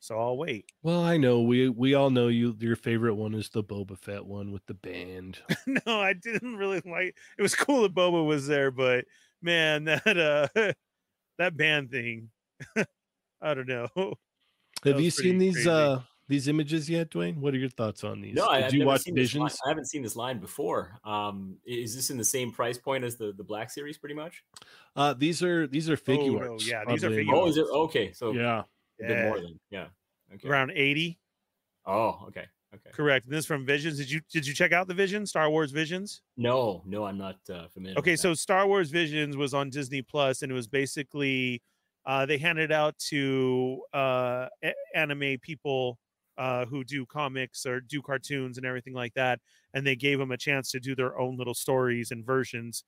so 0.00 0.18
I'll 0.18 0.36
wait. 0.36 0.64
Well, 0.82 1.02
I 1.02 1.18
know 1.18 1.42
we 1.42 1.68
we 1.68 1.94
all 1.94 2.10
know 2.10 2.28
you. 2.28 2.56
Your 2.58 2.74
favorite 2.74 3.14
one 3.14 3.34
is 3.34 3.48
the 3.50 3.62
Boba 3.62 3.96
Fett 3.98 4.24
one 4.24 4.50
with 4.50 4.64
the 4.66 4.74
band. 4.74 5.38
no, 5.66 6.00
I 6.00 6.14
didn't 6.14 6.56
really 6.56 6.80
like. 6.84 7.16
It 7.38 7.42
was 7.42 7.54
cool 7.54 7.82
that 7.82 7.94
Boba 7.94 8.26
was 8.26 8.46
there, 8.46 8.70
but 8.70 9.04
man, 9.42 9.84
that 9.84 10.18
uh, 10.56 10.72
that 11.38 11.56
band 11.56 11.90
thing. 11.90 12.30
I 13.40 13.54
don't 13.54 13.68
know. 13.68 13.88
Have 14.84 15.00
you 15.00 15.10
seen 15.10 15.38
these 15.38 15.54
crazy. 15.54 15.68
uh 15.70 16.00
these 16.26 16.48
images 16.48 16.88
yet, 16.88 17.10
Dwayne? 17.10 17.36
What 17.36 17.52
are 17.54 17.58
your 17.58 17.68
thoughts 17.68 18.02
on 18.02 18.20
these? 18.20 18.34
No, 18.34 18.46
I, 18.46 18.56
Did 18.56 18.64
I've 18.64 18.72
you 18.72 18.78
never 18.80 18.88
watch 18.88 19.02
seen 19.02 19.14
Visions? 19.14 19.58
I 19.64 19.68
haven't 19.68 19.86
seen 19.86 20.02
this 20.02 20.16
line 20.16 20.38
before. 20.38 20.98
Um, 21.04 21.58
is 21.66 21.94
this 21.94 22.08
in 22.10 22.16
the 22.16 22.24
same 22.24 22.50
price 22.50 22.78
point 22.78 23.04
as 23.04 23.16
the 23.16 23.32
the 23.36 23.44
Black 23.44 23.70
Series, 23.70 23.98
pretty 23.98 24.14
much? 24.14 24.42
Uh, 24.96 25.12
these 25.14 25.42
are 25.42 25.66
these 25.66 25.90
are 25.90 25.96
figure 25.96 26.32
no, 26.32 26.52
arts, 26.52 26.68
yeah, 26.68 26.82
these 26.86 27.04
are 27.04 27.08
oddly 27.08 27.18
figure. 27.18 27.34
Oh, 27.34 27.46
is 27.46 27.56
it 27.56 27.66
okay? 27.70 28.12
So 28.12 28.32
Yeah, 28.32 28.62
a 29.02 29.06
bit 29.06 29.24
more 29.24 29.40
than 29.40 29.60
yeah. 29.70 29.86
Okay. 30.34 30.48
around 30.48 30.72
eighty. 30.74 31.18
Oh, 31.86 32.24
okay, 32.28 32.46
okay. 32.74 32.90
Correct. 32.92 33.26
And 33.26 33.34
this 33.34 33.40
is 33.40 33.46
from 33.46 33.66
Visions. 33.66 33.98
Did 33.98 34.10
you 34.10 34.22
did 34.32 34.46
you 34.46 34.54
check 34.54 34.72
out 34.72 34.88
the 34.88 34.94
Vision? 34.94 35.26
Star 35.26 35.50
Wars 35.50 35.72
Visions. 35.72 36.22
No, 36.38 36.82
no, 36.86 37.04
I'm 37.04 37.18
not 37.18 37.36
uh, 37.52 37.68
familiar. 37.68 37.98
Okay, 37.98 38.12
with 38.12 38.20
so 38.20 38.32
Star 38.32 38.66
Wars 38.66 38.90
Visions 38.90 39.36
was 39.36 39.52
on 39.52 39.68
Disney 39.68 40.00
Plus, 40.00 40.40
and 40.40 40.50
it 40.50 40.54
was 40.54 40.66
basically 40.66 41.60
Uh, 42.06 42.26
they 42.26 42.38
handed 42.38 42.70
out 42.70 42.98
to 42.98 43.80
uh, 43.92 44.46
anime 44.94 45.38
people 45.40 45.98
uh, 46.36 46.66
who 46.66 46.84
do 46.84 47.06
comics 47.06 47.64
or 47.64 47.80
do 47.80 48.02
cartoons 48.02 48.58
and 48.58 48.66
everything 48.66 48.92
like 48.94 49.14
that, 49.14 49.40
and 49.72 49.86
they 49.86 49.96
gave 49.96 50.18
them 50.18 50.32
a 50.32 50.36
chance 50.36 50.70
to 50.70 50.80
do 50.80 50.94
their 50.94 51.18
own 51.18 51.36
little 51.36 51.54
stories 51.54 52.10
and 52.10 52.26
versions 52.26 52.84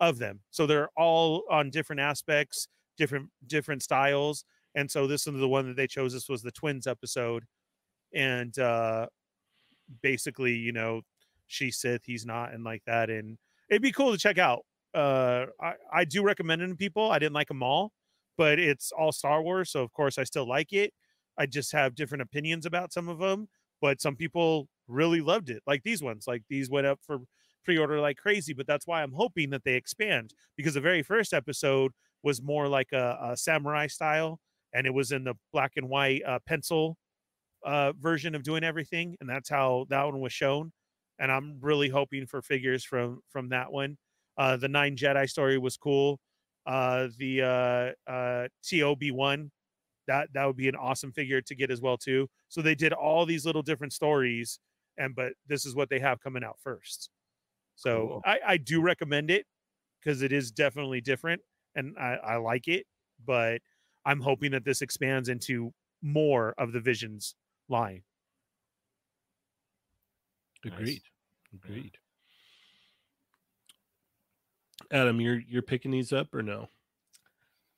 of 0.00 0.18
them. 0.18 0.40
So 0.50 0.66
they're 0.66 0.90
all 0.96 1.44
on 1.50 1.70
different 1.70 2.00
aspects, 2.00 2.68
different 2.96 3.28
different 3.46 3.82
styles. 3.82 4.44
And 4.74 4.90
so 4.90 5.06
this 5.06 5.26
is 5.26 5.34
the 5.34 5.48
one 5.48 5.66
that 5.66 5.76
they 5.76 5.88
chose. 5.88 6.12
This 6.12 6.28
was 6.28 6.42
the 6.42 6.52
twins 6.52 6.86
episode, 6.86 7.44
and 8.14 8.56
uh, 8.58 9.06
basically, 10.02 10.54
you 10.54 10.72
know, 10.72 11.02
she's 11.48 11.78
Sith, 11.78 12.02
he's 12.04 12.24
not, 12.24 12.52
and 12.52 12.62
like 12.64 12.82
that. 12.86 13.10
And 13.10 13.36
it'd 13.68 13.82
be 13.82 13.92
cool 13.92 14.12
to 14.12 14.18
check 14.18 14.38
out. 14.38 14.64
Uh, 14.94 15.46
I 15.60 15.74
I 15.92 16.04
do 16.04 16.22
recommend 16.22 16.62
it 16.62 16.68
to 16.68 16.76
people. 16.76 17.10
I 17.10 17.18
didn't 17.18 17.34
like 17.34 17.48
them 17.48 17.62
all, 17.62 17.92
but 18.40 18.58
it's 18.58 18.90
all 18.90 19.12
Star 19.12 19.42
Wars, 19.42 19.70
so 19.70 19.82
of 19.82 19.92
course 19.92 20.16
I 20.16 20.24
still 20.24 20.48
like 20.48 20.72
it. 20.72 20.94
I 21.36 21.44
just 21.44 21.72
have 21.72 21.94
different 21.94 22.22
opinions 22.22 22.64
about 22.64 22.90
some 22.90 23.06
of 23.06 23.18
them, 23.18 23.48
but 23.82 24.00
some 24.00 24.16
people 24.16 24.66
really 24.88 25.20
loved 25.20 25.50
it. 25.50 25.62
Like 25.66 25.82
these 25.82 26.02
ones, 26.02 26.24
like 26.26 26.42
these 26.48 26.70
went 26.70 26.86
up 26.86 27.00
for 27.06 27.18
pre-order 27.66 28.00
like 28.00 28.16
crazy. 28.16 28.54
But 28.54 28.66
that's 28.66 28.86
why 28.86 29.02
I'm 29.02 29.12
hoping 29.12 29.50
that 29.50 29.64
they 29.64 29.74
expand 29.74 30.32
because 30.56 30.72
the 30.72 30.80
very 30.80 31.02
first 31.02 31.34
episode 31.34 31.92
was 32.22 32.40
more 32.40 32.66
like 32.66 32.88
a, 32.94 33.18
a 33.22 33.36
samurai 33.36 33.88
style, 33.88 34.40
and 34.72 34.86
it 34.86 34.94
was 34.94 35.12
in 35.12 35.24
the 35.24 35.34
black 35.52 35.72
and 35.76 35.90
white 35.90 36.22
uh, 36.26 36.38
pencil 36.46 36.96
uh, 37.66 37.92
version 38.00 38.34
of 38.34 38.42
doing 38.42 38.64
everything, 38.64 39.18
and 39.20 39.28
that's 39.28 39.50
how 39.50 39.84
that 39.90 40.04
one 40.04 40.18
was 40.18 40.32
shown. 40.32 40.72
And 41.18 41.30
I'm 41.30 41.58
really 41.60 41.90
hoping 41.90 42.24
for 42.24 42.40
figures 42.40 42.86
from 42.86 43.20
from 43.28 43.50
that 43.50 43.70
one. 43.70 43.98
Uh, 44.38 44.56
the 44.56 44.68
Ninth 44.68 44.98
Jedi 44.98 45.28
story 45.28 45.58
was 45.58 45.76
cool. 45.76 46.18
Uh, 46.66 47.08
the 47.18 47.42
uh, 47.42 48.10
uh, 48.10 48.48
T0-B1 48.64 49.50
that 50.10 50.28
that 50.34 50.44
would 50.44 50.56
be 50.56 50.68
an 50.68 50.74
awesome 50.74 51.12
figure 51.12 51.40
to 51.40 51.54
get 51.54 51.70
as 51.70 51.80
well 51.80 51.96
too. 51.96 52.28
So 52.48 52.62
they 52.62 52.74
did 52.74 52.92
all 52.92 53.24
these 53.26 53.46
little 53.46 53.62
different 53.62 53.92
stories, 53.92 54.58
and 54.98 55.14
but 55.14 55.34
this 55.46 55.64
is 55.64 55.74
what 55.74 55.88
they 55.88 56.00
have 56.00 56.20
coming 56.20 56.42
out 56.42 56.58
first. 56.62 57.10
So 57.76 58.08
Cool. 58.08 58.22
I, 58.26 58.38
I 58.46 58.56
do 58.56 58.82
recommend 58.82 59.30
it 59.30 59.46
because 60.00 60.22
it 60.22 60.32
is 60.32 60.50
definitely 60.50 61.00
different, 61.00 61.40
and 61.76 61.96
I, 61.98 62.14
I 62.14 62.36
like 62.36 62.66
it. 62.66 62.86
But 63.24 63.60
I'm 64.04 64.20
hoping 64.20 64.50
that 64.52 64.64
this 64.64 64.82
expands 64.82 65.28
into 65.28 65.72
more 66.02 66.54
of 66.58 66.72
the 66.72 66.80
Visions 66.80 67.34
line. 67.68 68.02
Nice. 70.64 70.74
Agreed. 70.74 71.02
Agreed. 71.54 71.98
Adam, 74.92 75.20
you're 75.20 75.40
you're 75.48 75.62
picking 75.62 75.90
these 75.90 76.12
up 76.12 76.34
or 76.34 76.42
no? 76.42 76.68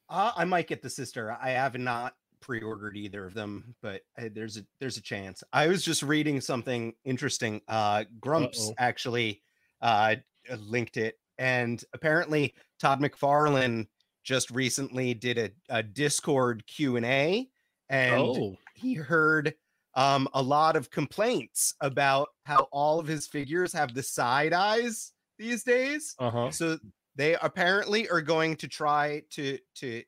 Uh, 0.08 0.32
I 0.36 0.44
might 0.44 0.68
get 0.68 0.82
the 0.82 0.90
sister. 0.90 1.36
I 1.40 1.50
have 1.50 1.76
not 1.78 2.14
pre-ordered 2.40 2.96
either 2.96 3.24
of 3.24 3.34
them, 3.34 3.74
but 3.80 4.02
uh, 4.18 4.28
there's 4.34 4.58
a 4.58 4.64
there's 4.80 4.96
a 4.96 5.02
chance. 5.02 5.42
I 5.52 5.68
was 5.68 5.82
just 5.82 6.02
reading 6.02 6.40
something 6.40 6.92
interesting. 7.04 7.60
Uh, 7.68 8.04
Grumps 8.20 8.68
Uh-oh. 8.68 8.74
actually 8.78 9.42
uh, 9.80 10.16
linked 10.58 10.96
it, 10.96 11.18
and 11.38 11.82
apparently 11.92 12.54
Todd 12.78 13.00
McFarlane 13.00 13.86
just 14.24 14.50
recently 14.50 15.14
did 15.14 15.38
a, 15.38 15.50
a 15.68 15.82
Discord 15.82 16.66
Q 16.66 16.96
and 16.96 17.06
A, 17.06 17.48
and 17.88 18.20
oh, 18.20 18.56
he 18.74 18.94
heard 18.94 19.54
um, 19.94 20.28
a 20.34 20.42
lot 20.42 20.76
of 20.76 20.90
complaints 20.90 21.74
about 21.80 22.28
how 22.44 22.68
all 22.72 22.98
of 22.98 23.06
his 23.06 23.26
figures 23.26 23.72
have 23.72 23.94
the 23.94 24.02
side 24.02 24.52
eyes 24.52 25.12
these 25.38 25.62
days. 25.62 26.14
uh 26.18 26.30
huh. 26.30 26.50
So 26.50 26.78
they 27.16 27.34
apparently 27.42 28.08
are 28.08 28.20
going 28.22 28.56
to 28.56 28.68
try 28.68 29.22
to 29.30 29.58
to 29.76 30.02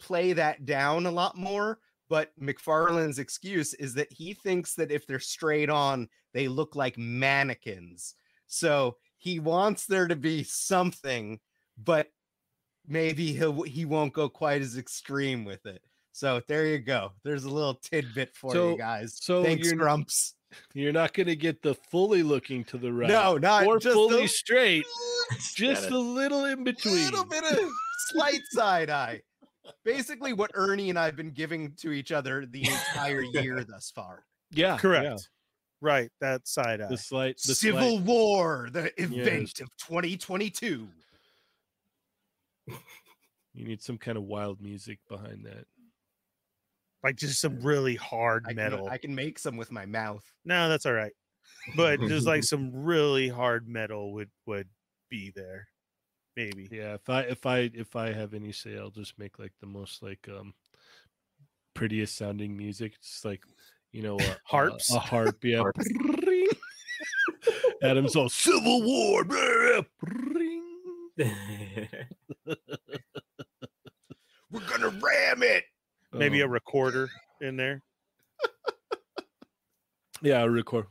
play 0.00 0.32
that 0.32 0.64
down 0.64 1.06
a 1.06 1.10
lot 1.10 1.36
more. 1.36 1.78
But 2.08 2.32
McFarlane's 2.40 3.18
excuse 3.20 3.72
is 3.74 3.94
that 3.94 4.12
he 4.12 4.34
thinks 4.34 4.74
that 4.74 4.90
if 4.90 5.06
they're 5.06 5.20
straight 5.20 5.70
on, 5.70 6.08
they 6.34 6.48
look 6.48 6.74
like 6.74 6.98
mannequins. 6.98 8.14
So 8.48 8.96
he 9.18 9.38
wants 9.38 9.86
there 9.86 10.08
to 10.08 10.16
be 10.16 10.42
something, 10.42 11.38
but 11.78 12.08
maybe 12.86 13.32
he'll 13.32 13.62
he 13.62 13.84
won't 13.84 14.12
go 14.12 14.28
quite 14.28 14.60
as 14.62 14.76
extreme 14.76 15.44
with 15.44 15.66
it. 15.66 15.82
So 16.12 16.40
there 16.48 16.66
you 16.66 16.78
go. 16.78 17.12
There's 17.22 17.44
a 17.44 17.50
little 17.50 17.74
tidbit 17.74 18.34
for 18.34 18.52
So- 18.52 18.70
you 18.72 18.78
guys. 18.78 19.16
so 19.20 19.44
Thanks, 19.44 19.72
Grumps. 19.72 20.34
You're 20.74 20.92
not 20.92 21.12
going 21.12 21.26
to 21.28 21.36
get 21.36 21.62
the 21.62 21.74
fully 21.74 22.22
looking 22.22 22.64
to 22.64 22.78
the 22.78 22.92
right, 22.92 23.08
No, 23.08 23.36
not 23.38 23.66
or 23.66 23.78
just 23.78 23.94
fully 23.94 24.22
the 24.22 24.28
straight, 24.28 24.84
just 25.54 25.90
a 25.90 25.98
little 25.98 26.44
in 26.46 26.64
between. 26.64 26.98
A 26.98 27.04
little 27.10 27.24
bit 27.24 27.44
of 27.44 27.58
slight 28.08 28.40
side 28.50 28.90
eye. 28.90 29.20
Basically, 29.84 30.32
what 30.32 30.50
Ernie 30.54 30.90
and 30.90 30.98
I 30.98 31.04
have 31.06 31.16
been 31.16 31.30
giving 31.30 31.72
to 31.76 31.92
each 31.92 32.10
other 32.12 32.44
the 32.46 32.66
entire 32.66 33.22
year 33.34 33.62
thus 33.64 33.92
far. 33.94 34.24
yeah, 34.50 34.76
Correct. 34.76 35.04
yeah. 35.04 35.16
Right. 35.82 36.10
That 36.20 36.46
side 36.46 36.80
eye. 36.80 36.88
The 36.88 36.98
slight, 36.98 37.36
the 37.46 37.54
Civil 37.54 37.96
slight, 37.98 38.02
War, 38.06 38.68
the 38.72 38.92
event 39.02 39.52
Yes. 39.58 39.60
of 39.60 39.68
2022. 39.86 40.88
you 43.54 43.64
need 43.66 43.82
some 43.82 43.98
kind 43.98 44.18
of 44.18 44.24
wild 44.24 44.60
music 44.60 44.98
behind 45.08 45.44
that. 45.46 45.64
Like 47.02 47.16
just 47.16 47.40
some 47.40 47.60
really 47.60 47.96
hard 47.96 48.44
I 48.46 48.50
can, 48.50 48.56
metal. 48.56 48.88
I 48.88 48.98
can 48.98 49.14
make 49.14 49.38
some 49.38 49.56
with 49.56 49.72
my 49.72 49.86
mouth. 49.86 50.24
No, 50.44 50.68
that's 50.68 50.86
all 50.86 50.92
right. 50.92 51.12
But 51.76 52.00
just 52.00 52.26
like 52.26 52.44
some 52.44 52.70
really 52.72 53.28
hard 53.28 53.68
metal 53.68 54.12
would 54.14 54.30
would 54.46 54.68
be 55.10 55.32
there. 55.34 55.68
Maybe. 56.36 56.68
Yeah, 56.70 56.94
if 56.94 57.08
I 57.08 57.22
if 57.22 57.46
I 57.46 57.70
if 57.74 57.96
I 57.96 58.12
have 58.12 58.34
any 58.34 58.52
say, 58.52 58.78
I'll 58.78 58.90
just 58.90 59.18
make 59.18 59.38
like 59.38 59.52
the 59.60 59.66
most 59.66 60.02
like 60.02 60.28
um 60.28 60.54
prettiest 61.74 62.16
sounding 62.16 62.56
music. 62.56 62.94
It's 62.98 63.24
like 63.24 63.42
you 63.92 64.02
know 64.02 64.18
a, 64.18 64.22
a- 64.22 64.36
Harps? 64.44 64.94
a, 64.94 64.98
harp, 64.98 65.38
yeah. 65.44 65.58
Harps. 65.58 65.86
Adam's 67.82 68.14
all 68.14 68.28
Civil 68.28 68.82
War. 68.82 69.24
brr, 69.24 69.82
bring." 70.00 70.62
We're 74.50 74.60
gonna 74.68 74.88
ram 74.88 75.42
it. 75.42 75.64
Maybe 76.20 76.40
a 76.42 76.44
Um, 76.44 76.50
recorder 76.52 77.08
in 77.40 77.56
there. 77.56 77.82
yeah, 80.22 80.44
record. 80.44 80.86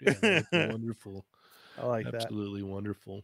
Yeah, 0.00 0.42
wonderful. 0.52 1.24
I 1.78 1.86
like 1.86 2.04
that. 2.04 2.14
Absolutely 2.16 2.62
wonderful. 2.62 3.22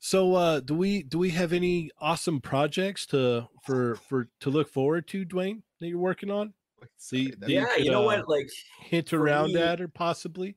So 0.00 0.34
uh 0.34 0.60
do 0.60 0.74
we 0.74 1.02
do 1.02 1.18
we 1.18 1.30
have 1.30 1.52
any 1.52 1.90
awesome 2.00 2.40
projects 2.40 3.04
to 3.06 3.48
for 3.64 3.96
for 3.96 4.28
to 4.40 4.50
look 4.50 4.68
forward 4.70 5.06
to, 5.08 5.24
Dwayne, 5.26 5.62
that 5.78 5.88
you're 5.88 5.98
working 5.98 6.30
on? 6.30 6.54
See, 6.96 7.26
The- 7.26 7.36
that- 7.36 7.46
the- 7.46 7.52
yeah, 7.52 7.76
you 7.76 7.90
know 7.90 8.02
uh, 8.02 8.06
what? 8.06 8.28
Like, 8.28 8.48
Hint 8.80 9.12
around 9.12 9.52
me- 9.52 9.60
at 9.60 9.80
or 9.80 9.88
possibly? 9.88 10.56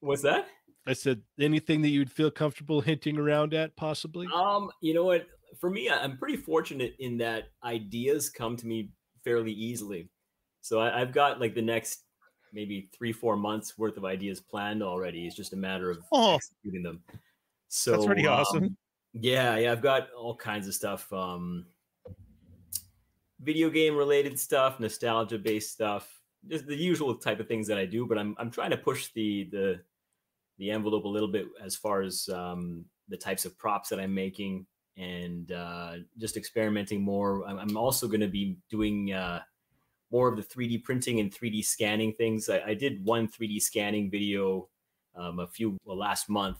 what's 0.00 0.22
that? 0.22 0.48
I 0.86 0.92
said 0.92 1.22
anything 1.40 1.80
that 1.82 1.88
you'd 1.88 2.10
feel 2.10 2.30
comfortable 2.30 2.80
hinting 2.82 3.16
around 3.16 3.54
at, 3.54 3.74
possibly. 3.74 4.26
Um, 4.34 4.70
you 4.82 4.92
know 4.92 5.04
what? 5.04 5.26
For 5.60 5.70
me, 5.70 5.90
I'm 5.90 6.16
pretty 6.16 6.36
fortunate 6.36 6.94
in 6.98 7.16
that 7.18 7.44
ideas 7.62 8.30
come 8.30 8.56
to 8.56 8.66
me 8.66 8.90
fairly 9.22 9.52
easily. 9.52 10.08
So 10.60 10.80
I, 10.80 11.00
I've 11.00 11.12
got 11.12 11.40
like 11.40 11.54
the 11.54 11.62
next 11.62 12.04
maybe 12.52 12.88
three, 12.96 13.12
four 13.12 13.36
months 13.36 13.76
worth 13.76 13.96
of 13.96 14.04
ideas 14.04 14.40
planned 14.40 14.82
already. 14.82 15.26
It's 15.26 15.36
just 15.36 15.52
a 15.52 15.56
matter 15.56 15.90
of 15.90 15.98
Oh. 16.12 16.36
executing 16.36 16.82
them. 16.82 17.02
So 17.68 18.06
pretty 18.06 18.26
awesome. 18.26 18.64
um, 18.64 18.76
Yeah, 19.12 19.56
yeah, 19.56 19.72
I've 19.72 19.82
got 19.82 20.10
all 20.12 20.36
kinds 20.36 20.68
of 20.68 20.74
stuff. 20.74 21.12
Um, 21.12 21.66
video 23.40 23.70
game 23.70 23.96
related 23.96 24.38
stuff, 24.38 24.80
nostalgia 24.80 25.38
based 25.38 25.72
stuff, 25.72 26.20
just 26.48 26.66
the 26.66 26.76
usual 26.76 27.14
type 27.16 27.40
of 27.40 27.48
things 27.48 27.66
that 27.66 27.78
I 27.78 27.86
do. 27.86 28.06
But 28.06 28.18
I'm 28.18 28.34
I'm 28.38 28.50
trying 28.50 28.70
to 28.70 28.76
push 28.76 29.08
the 29.12 29.48
the 29.50 29.80
the 30.58 30.70
envelope 30.70 31.04
a 31.04 31.08
little 31.08 31.28
bit 31.28 31.46
as 31.62 31.74
far 31.74 32.02
as 32.02 32.28
um, 32.28 32.84
the 33.08 33.16
types 33.16 33.44
of 33.44 33.58
props 33.58 33.88
that 33.88 33.98
I'm 34.00 34.14
making 34.14 34.66
and 34.96 35.52
uh, 35.52 35.96
just 36.18 36.36
experimenting 36.36 37.02
more. 37.02 37.46
I'm, 37.46 37.76
also 37.76 38.06
going 38.06 38.20
to 38.20 38.28
be 38.28 38.56
doing 38.70 39.12
uh, 39.12 39.40
more 40.10 40.28
of 40.28 40.36
the 40.36 40.42
3D 40.42 40.84
printing 40.84 41.20
and 41.20 41.32
3D 41.32 41.64
scanning 41.64 42.12
things. 42.12 42.48
I, 42.48 42.60
I 42.60 42.74
did 42.74 43.04
one 43.04 43.28
3D 43.28 43.60
scanning 43.60 44.10
video 44.10 44.68
um, 45.16 45.40
a 45.40 45.46
few 45.46 45.76
well, 45.84 45.98
last 45.98 46.28
month, 46.28 46.58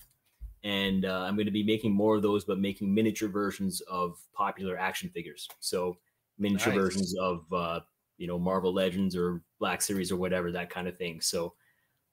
and 0.64 1.04
uh, 1.04 1.20
I'm 1.20 1.36
going 1.36 1.46
to 1.46 1.52
be 1.52 1.62
making 1.62 1.92
more 1.92 2.16
of 2.16 2.22
those, 2.22 2.44
but 2.44 2.58
making 2.58 2.92
miniature 2.92 3.28
versions 3.28 3.80
of 3.82 4.18
popular 4.32 4.78
action 4.78 5.10
figures. 5.10 5.48
So 5.60 5.96
miniature 6.38 6.72
Nice. 6.72 6.82
versions 6.82 7.16
of 7.18 7.52
uh, 7.52 7.80
you 8.16 8.26
know 8.26 8.38
Marvel 8.38 8.72
Legends 8.72 9.16
or 9.16 9.42
Black 9.58 9.82
Series 9.82 10.10
or 10.10 10.16
whatever 10.16 10.50
that 10.52 10.70
kind 10.70 10.88
of 10.88 10.96
thing. 10.96 11.20
So 11.20 11.54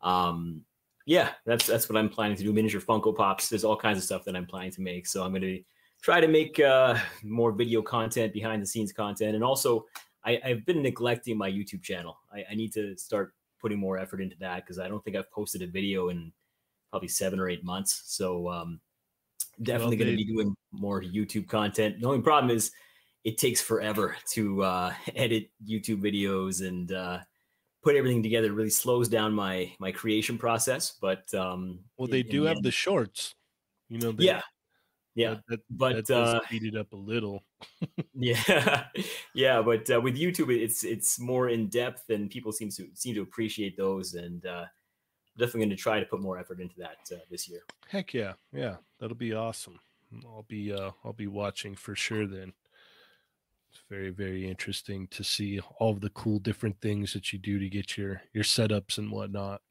um, 0.02 0.62
yeah, 1.06 1.32
that's 1.46 1.68
that's 1.68 1.90
what 1.90 1.98
I'm 1.98 2.10
planning 2.10 2.38
to 2.38 2.44
do. 2.44 2.54
Miniature 2.54 2.82
Funko 2.82 3.16
Pops. 3.16 3.50
There's 3.50 3.64
all 3.64 3.78
kinds 3.78 3.98
of 3.98 4.04
stuff 4.04 4.24
that 4.26 4.36
I'm 4.36 4.46
planning 4.46 4.72
to 4.72 4.82
make. 4.82 5.08
So 5.08 5.24
I'm 5.24 5.32
going 5.32 5.42
to 5.42 5.62
try 6.02 6.20
to 6.20 6.28
make 6.28 6.60
uh, 6.60 6.98
more 7.24 7.52
video 7.52 7.82
content, 7.82 8.34
behind 8.34 8.62
the 8.62 8.66
scenes 8.66 8.92
content, 8.92 9.36
and 9.36 9.44
also 9.44 9.86
I, 10.26 10.40
I've 10.44 10.66
been 10.66 10.82
neglecting 10.82 11.38
my 11.38 11.50
YouTube 11.50 11.82
channel. 11.84 12.18
I, 12.34 12.44
I 12.52 12.56
need 12.56 12.74
to 12.74 12.96
start 12.98 13.34
putting 13.60 13.80
more 13.80 13.98
effort 13.98 14.22
into 14.22 14.36
that 14.40 14.64
because 14.66 14.80
I 14.80 14.88
don't 14.88 15.04
think 15.04 15.16
I've 15.16 15.32
posted 15.32 15.62
a 15.62 15.68
video 15.68 16.10
in 16.10 16.32
probably 16.90 17.08
seven 17.08 17.40
or 17.40 17.48
eight 17.50 17.64
months. 17.64 18.02
So 18.06 18.50
um, 18.50 18.80
definitely 19.62 19.98
going 19.98 20.12
to 20.12 20.18
be 20.18 20.26
doing 20.26 20.56
more 20.72 21.02
YouTube 21.02 21.48
content. 21.48 22.02
The 22.02 22.08
only 22.08 22.22
problem 22.22 22.56
is 22.56 22.72
it 23.24 23.38
takes 23.38 23.62
forever 23.62 24.16
to 24.32 24.64
uh, 24.64 24.94
edit 25.16 25.50
YouTube 25.68 26.02
videos 26.02 26.68
and 26.68 26.92
uh, 26.92 27.20
put 27.84 27.96
everything 27.96 28.24
together. 28.24 28.48
It 28.48 28.54
really 28.54 28.70
slows 28.72 29.08
down 29.08 29.34
my 29.34 29.72
my 29.80 29.92
creation 29.92 30.38
process. 30.38 30.98
But 31.00 31.32
um, 31.34 31.80
well, 31.98 32.08
they 32.08 32.22
in- 32.22 32.26
in 32.26 32.32
do 32.32 32.42
the 32.42 32.48
have 32.48 32.58
end- 32.58 32.66
the 32.66 32.72
shorts. 32.72 33.36
You 33.90 34.00
know, 34.00 34.12
they- 34.12 34.26
yeah, 34.26 34.42
yeah. 35.16 35.30
that, 35.30 35.42
that, 35.48 35.60
But 35.70 35.96
that 35.96 36.08
does 36.08 36.36
uh, 36.36 36.46
speed 36.46 36.66
it 36.66 36.76
up 36.76 36.94
a 36.94 36.98
little. 36.98 37.44
Yeah, 38.14 38.86
yeah, 39.34 39.62
but 39.62 39.90
uh, 39.90 40.00
with 40.00 40.16
YouTube, 40.16 40.56
it's 40.56 40.84
it's 40.84 41.20
more 41.20 41.50
in 41.50 41.70
depth, 41.70 42.10
and 42.10 42.30
people 42.30 42.52
seem 42.52 42.70
to 42.70 42.88
seem 42.94 43.16
to 43.16 43.22
appreciate 43.22 43.76
those, 43.78 44.14
and 44.14 44.46
uh, 44.46 44.66
definitely 45.38 45.62
going 45.62 45.70
to 45.72 45.76
try 45.76 46.00
to 46.00 46.06
put 46.06 46.22
more 46.22 46.38
effort 46.38 46.60
into 46.60 46.76
that 46.78 46.98
uh, 47.12 47.20
this 47.32 47.50
year. 47.50 47.62
Heck 47.90 48.14
yeah, 48.14 48.34
yeah, 48.54 48.76
that'll 49.00 49.16
be 49.16 49.34
awesome. 49.34 49.80
I'll 50.26 50.46
be 50.48 50.74
uh 50.74 50.92
I'll 51.04 51.14
be 51.14 51.28
watching 51.28 51.76
for 51.76 51.96
sure 51.96 52.28
then. 52.28 52.54
It's 53.72 53.82
very 53.90 54.10
very 54.10 54.48
interesting 54.48 55.08
to 55.12 55.24
see 55.24 55.60
all 55.80 55.92
of 55.92 56.02
the 56.02 56.10
cool 56.10 56.40
different 56.40 56.80
things 56.82 57.14
that 57.14 57.32
you 57.32 57.40
do 57.40 57.60
to 57.60 57.70
get 57.70 57.98
your 57.98 58.22
your 58.34 58.44
setups 58.44 58.98
and 58.98 59.12
whatnot. 59.12 59.62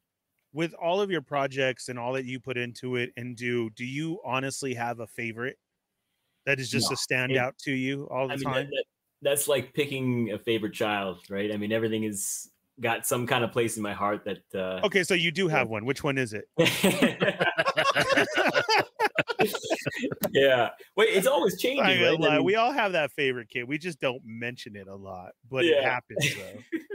With 0.52 0.74
all 0.74 1.00
of 1.00 1.10
your 1.10 1.22
projects 1.22 1.88
and 1.88 1.98
all 1.98 2.14
that 2.14 2.24
you 2.24 2.40
put 2.40 2.56
into 2.56 2.96
it 2.96 3.10
and 3.16 3.36
do, 3.36 3.70
do 3.70 3.84
you 3.84 4.18
honestly 4.24 4.74
have 4.74 4.98
a 5.00 5.06
favorite 5.06 5.56
that 6.46 6.58
is 6.58 6.68
just 6.70 6.90
No, 6.90 6.94
a 6.94 6.98
standout 6.98 7.56
to 7.64 7.72
you 7.72 8.08
all 8.10 8.26
the 8.26 8.34
I 8.34 8.36
mean, 8.36 8.44
time? 8.44 8.54
that, 8.54 8.66
that, 8.66 8.84
that's 9.22 9.46
like 9.48 9.72
picking 9.74 10.32
a 10.32 10.38
favorite 10.38 10.72
child, 10.72 11.18
right? 11.30 11.52
I 11.52 11.56
mean, 11.56 11.70
everything 11.70 12.04
is 12.04 12.50
got 12.80 13.06
some 13.06 13.26
kind 13.26 13.44
of 13.44 13.52
place 13.52 13.76
in 13.76 13.82
my 13.82 13.92
heart 13.92 14.24
that. 14.24 14.38
Uh, 14.54 14.80
okay, 14.86 15.04
so 15.04 15.14
you 15.14 15.30
do 15.30 15.48
have 15.48 15.68
one. 15.68 15.84
Which 15.84 16.02
one 16.02 16.18
is 16.18 16.32
it? 16.32 16.46
yeah, 20.32 20.70
wait, 20.96 21.08
it's 21.10 21.26
always 21.26 21.58
changing, 21.60 21.84
right? 21.84 22.18
I 22.20 22.36
mean- 22.36 22.44
we 22.44 22.56
all 22.56 22.72
have 22.72 22.92
that 22.92 23.12
favorite 23.12 23.48
kid. 23.50 23.64
We 23.64 23.78
just 23.78 24.00
don't 24.00 24.22
mention 24.24 24.76
it 24.76 24.88
a 24.88 24.96
lot, 24.96 25.32
but 25.50 25.64
it 25.64 25.84
happens 25.84 26.34
though. 26.34 26.62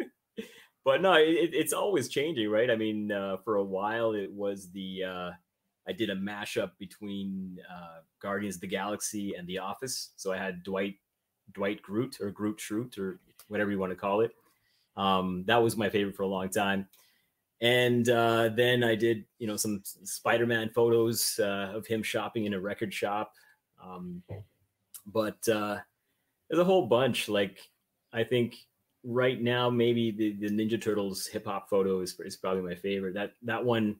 but 0.85 1.01
no, 1.01 1.13
it, 1.13 1.49
it's 1.53 1.73
always 1.73 2.07
changing, 2.07 2.49
right? 2.49 2.69
I 2.69 2.75
mean, 2.75 3.11
uh, 3.11 3.37
for 3.43 3.55
a 3.55 3.63
while 3.63 4.13
it 4.13 4.31
was 4.31 4.69
the 4.71 5.03
uh, 5.03 5.31
I 5.87 5.91
did 5.91 6.11
a 6.11 6.15
mashup 6.15 6.71
between 6.79 7.59
uh, 7.69 8.01
Guardians 8.21 8.55
of 8.55 8.61
the 8.61 8.67
Galaxy 8.67 9.33
and 9.35 9.47
The 9.47 9.57
Office. 9.57 10.11
So 10.15 10.31
I 10.31 10.37
had 10.37 10.63
Dwight 10.63 10.95
Dwight 11.53 11.81
Groot 11.81 12.21
or 12.21 12.31
Groot 12.31 12.57
Schrute 12.57 12.97
or 12.97 13.19
whatever 13.47 13.71
you 13.71 13.79
want 13.79 13.91
to 13.91 13.97
call 13.97 14.21
it. 14.21 14.31
Um, 14.95 15.43
that 15.47 15.61
was 15.61 15.75
my 15.75 15.89
favorite 15.89 16.15
for 16.15 16.23
a 16.23 16.27
long 16.27 16.49
time. 16.49 16.87
And 17.61 18.07
uh, 18.09 18.49
then 18.49 18.83
I 18.83 18.95
did, 18.95 19.25
you 19.39 19.47
know, 19.47 19.55
some 19.55 19.81
Spider-Man 19.83 20.69
photos 20.69 21.39
uh, 21.39 21.71
of 21.73 21.87
him 21.87 22.03
shopping 22.03 22.45
in 22.45 22.53
a 22.53 22.59
record 22.59 22.93
shop. 22.93 23.33
Um, 23.83 24.23
but 25.05 25.47
uh, 25.47 25.77
there's 26.49 26.59
a 26.59 26.65
whole 26.65 26.87
bunch. 26.87 27.29
Like 27.29 27.59
I 28.13 28.23
think 28.23 28.55
right 29.05 29.41
now 29.41 29.69
maybe 29.69 30.11
the, 30.11 30.33
the 30.33 30.49
Ninja 30.49 30.81
Turtles 30.81 31.27
hip 31.27 31.45
hop 31.45 31.69
photo 31.69 32.01
is, 32.01 32.19
is 32.25 32.37
probably 32.37 32.63
my 32.63 32.75
favorite. 32.75 33.13
That 33.13 33.33
that 33.43 33.63
one, 33.63 33.97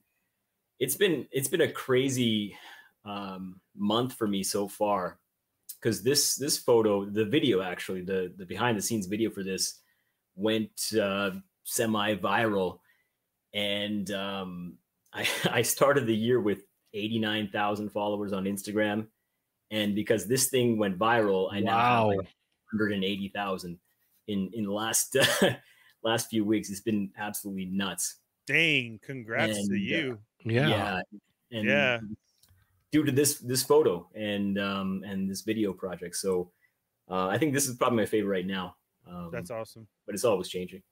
it's 0.78 0.96
been 0.96 1.26
it's 1.30 1.48
been 1.48 1.62
a 1.62 1.70
crazy 1.70 2.56
um, 3.04 3.60
month 3.76 4.14
for 4.14 4.26
me 4.26 4.42
so 4.42 4.68
far 4.68 5.18
because 5.80 6.02
this 6.02 6.34
this 6.34 6.58
photo, 6.58 7.04
the 7.04 7.24
video 7.24 7.62
actually, 7.62 8.02
the 8.02 8.32
the 8.36 8.44
behind 8.46 8.76
the 8.76 8.82
scenes 8.82 9.06
video 9.06 9.30
for 9.30 9.42
this 9.42 9.80
went 10.34 10.92
uh, 11.00 11.30
semi 11.64 12.16
viral, 12.16 12.80
and 13.54 14.10
um, 14.10 14.78
I 15.12 15.26
I 15.50 15.62
started 15.62 16.06
the 16.06 16.16
year 16.16 16.40
with 16.40 16.62
eighty 16.94 17.18
nine 17.18 17.48
thousand 17.48 17.90
followers 17.90 18.32
on 18.32 18.44
Instagram, 18.44 19.06
and 19.70 19.94
because 19.94 20.26
this 20.26 20.48
thing 20.48 20.78
went 20.78 20.98
viral, 20.98 21.52
I 21.52 21.60
now 21.60 21.78
have 21.78 22.02
Wow. 22.04 22.08
like 22.08 22.28
180,000 22.72 23.78
in 24.28 24.50
in 24.52 24.64
the 24.64 24.72
last 24.72 25.16
last 26.02 26.30
few 26.30 26.44
weeks. 26.44 26.70
It's 26.70 26.80
been 26.80 27.10
absolutely 27.16 27.66
nuts. 27.66 28.16
Dang, 28.46 29.00
congrats 29.02 29.56
And, 29.58 29.68
to 29.70 29.74
uh, 29.74 29.78
you. 29.78 30.18
Yeah. 30.44 31.00
and 31.50 31.64
Yeah. 31.68 31.98
due 32.92 33.04
to 33.04 33.12
this 33.12 33.38
this 33.38 33.62
photo 33.62 34.08
and 34.14 34.58
um 34.58 35.02
and 35.04 35.28
this 35.28 35.42
video 35.42 35.72
project. 35.72 36.16
So 36.16 36.52
uh, 37.10 37.28
I 37.28 37.38
think 37.38 37.52
this 37.54 37.68
is 37.68 37.76
probably 37.76 37.98
my 37.98 38.06
favorite 38.06 38.30
right 38.38 38.46
now. 38.46 38.76
Um, 39.08 39.30
That's 39.32 39.50
awesome. 39.50 39.86
but 40.06 40.14
it's 40.14 40.24
always 40.24 40.48
changing. 40.48 40.82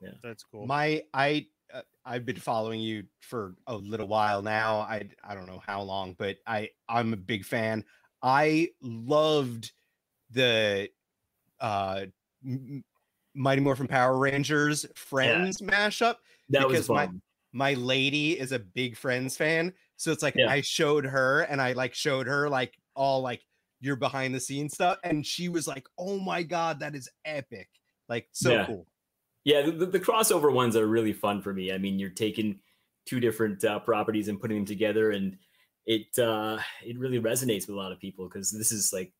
Yeah. 0.00 0.10
That's 0.22 0.42
cool. 0.44 0.66
My 0.66 1.02
I 1.12 1.46
uh, 1.72 1.82
I've 2.04 2.24
been 2.26 2.36
following 2.36 2.80
you 2.80 3.04
for 3.20 3.54
a 3.66 3.74
little 3.76 4.06
while 4.08 4.42
now. 4.42 4.78
I 4.80 5.08
I 5.22 5.34
don't 5.34 5.46
know 5.46 5.62
how 5.64 5.82
long, 5.82 6.14
but 6.18 6.36
I 6.46 6.70
I'm 6.88 7.12
a 7.12 7.16
big 7.16 7.44
fan. 7.44 7.84
I 8.22 8.70
loved 8.82 9.72
the 10.30 10.88
uh 11.60 12.00
M- 12.00 12.06
M- 12.06 12.12
Mighty 13.34 13.60
Morphin 13.60 13.88
Power 13.88 14.18
Rangers 14.18 14.86
Friends 14.94 15.58
mashup. 15.60 16.16
That 16.50 16.66
was 16.68 16.72
Because 16.76 16.88
my- 16.88 17.06
fun. 17.06 17.22
My 17.56 17.74
lady 17.74 18.38
is 18.38 18.50
a 18.50 18.58
big 18.58 18.96
Friends 18.96 19.36
fan, 19.36 19.72
so 19.96 20.10
it's 20.10 20.24
like 20.24 20.34
Yeah. 20.36 20.50
I 20.50 20.60
showed 20.60 21.04
her 21.04 21.42
and 21.42 21.62
I 21.62 21.72
like 21.72 21.94
showed 21.94 22.26
her 22.26 22.48
like 22.48 22.74
all 22.96 23.20
like 23.22 23.42
your 23.80 23.94
behind 23.94 24.34
the 24.34 24.40
scenes 24.40 24.74
stuff, 24.74 24.98
and 25.04 25.24
she 25.24 25.48
was 25.48 25.68
like, 25.68 25.86
"Oh 25.96 26.18
my 26.18 26.42
god, 26.42 26.80
that 26.80 26.96
is 26.96 27.08
epic!" 27.24 27.68
Like 28.08 28.28
so 28.32 28.50
Yeah. 28.52 28.66
cool. 28.66 28.86
Yeah, 29.44 29.62
the, 29.62 29.70
the, 29.72 29.86
the 29.86 30.00
crossover 30.00 30.52
ones 30.52 30.74
are 30.74 30.86
really 30.88 31.12
fun 31.12 31.42
for 31.42 31.52
me. 31.52 31.70
I 31.70 31.78
mean, 31.78 31.98
you're 31.98 32.10
taking 32.10 32.58
two 33.06 33.20
different 33.20 33.62
uh, 33.64 33.78
properties 33.78 34.26
and 34.28 34.40
putting 34.40 34.56
them 34.56 34.66
together, 34.66 35.12
and 35.12 35.36
it 35.86 36.18
uh, 36.18 36.58
it 36.84 36.98
really 36.98 37.20
resonates 37.20 37.68
with 37.68 37.76
a 37.76 37.80
lot 37.80 37.92
of 37.92 38.00
people 38.00 38.26
because 38.26 38.50
this 38.50 38.72
is 38.72 38.90
like 38.92 39.12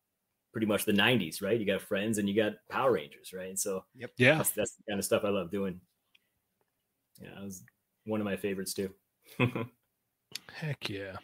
pretty 0.54 0.66
much 0.68 0.86
the 0.86 0.92
'90s, 0.92 1.42
right? 1.42 1.60
You 1.60 1.66
got 1.66 1.82
Friends 1.82 2.16
and 2.18 2.26
you 2.28 2.34
got 2.36 2.54
Power 2.70 2.92
Rangers, 2.92 3.34
right? 3.34 3.58
So 3.58 3.84
Yeah. 4.16 4.38
that's 4.38 4.52
that's 4.52 4.76
the 4.76 4.84
kind 4.88 4.98
of 5.00 5.04
stuff 5.04 5.24
I 5.24 5.30
love 5.30 5.50
doing. 5.50 5.82
Yeah, 7.20 7.40
it 7.40 7.44
was 7.44 7.64
one 8.06 8.20
of 8.20 8.24
my 8.24 8.36
favorites 8.36 8.74
too. 8.74 8.94
Heck 10.52 10.88
yeah. 10.88 11.16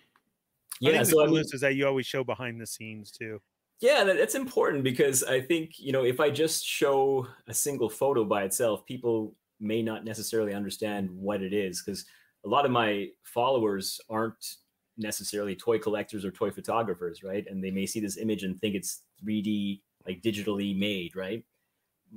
I 0.84 0.90
yeah, 0.90 0.92
think 0.92 1.06
the 1.06 1.12
so 1.12 1.22
I 1.22 1.26
mean, 1.26 1.34
coolest 1.34 1.54
is 1.54 1.60
that 1.62 1.74
you 1.74 1.86
always 1.86 2.06
show 2.06 2.24
behind 2.24 2.60
the 2.60 2.66
scenes 2.66 3.10
too. 3.10 3.40
yeah, 3.80 4.04
that, 4.04 4.16
that's 4.18 4.34
important 4.34 4.84
because 4.84 5.22
I 5.22 5.40
think 5.40 5.72
you 5.78 5.92
know 5.92 6.04
if 6.04 6.20
I 6.20 6.30
just 6.30 6.64
show 6.64 7.26
a 7.48 7.54
single 7.54 7.88
photo 7.90 8.24
by 8.24 8.44
itself, 8.44 8.84
people 8.86 9.34
may 9.60 9.82
not 9.82 10.04
necessarily 10.04 10.54
understand 10.54 11.10
what 11.10 11.42
it 11.42 11.52
is 11.52 11.82
because 11.82 12.04
a 12.44 12.48
lot 12.48 12.64
of 12.64 12.70
my 12.72 13.08
followers 13.24 14.00
aren't 14.08 14.56
necessarily 15.00 15.56
toy 15.56 15.78
collectors 15.78 16.24
or 16.24 16.30
toy 16.30 16.50
photographers, 16.50 17.22
right? 17.22 17.44
And 17.48 17.62
they 17.62 17.70
may 17.70 17.86
see 17.86 18.00
this 18.00 18.16
image 18.16 18.42
and 18.42 18.60
think 18.60 18.74
it's 18.74 19.02
3D, 19.24 19.80
like 20.06 20.22
digitally 20.22 20.78
made, 20.78 21.16
right? 21.16 21.44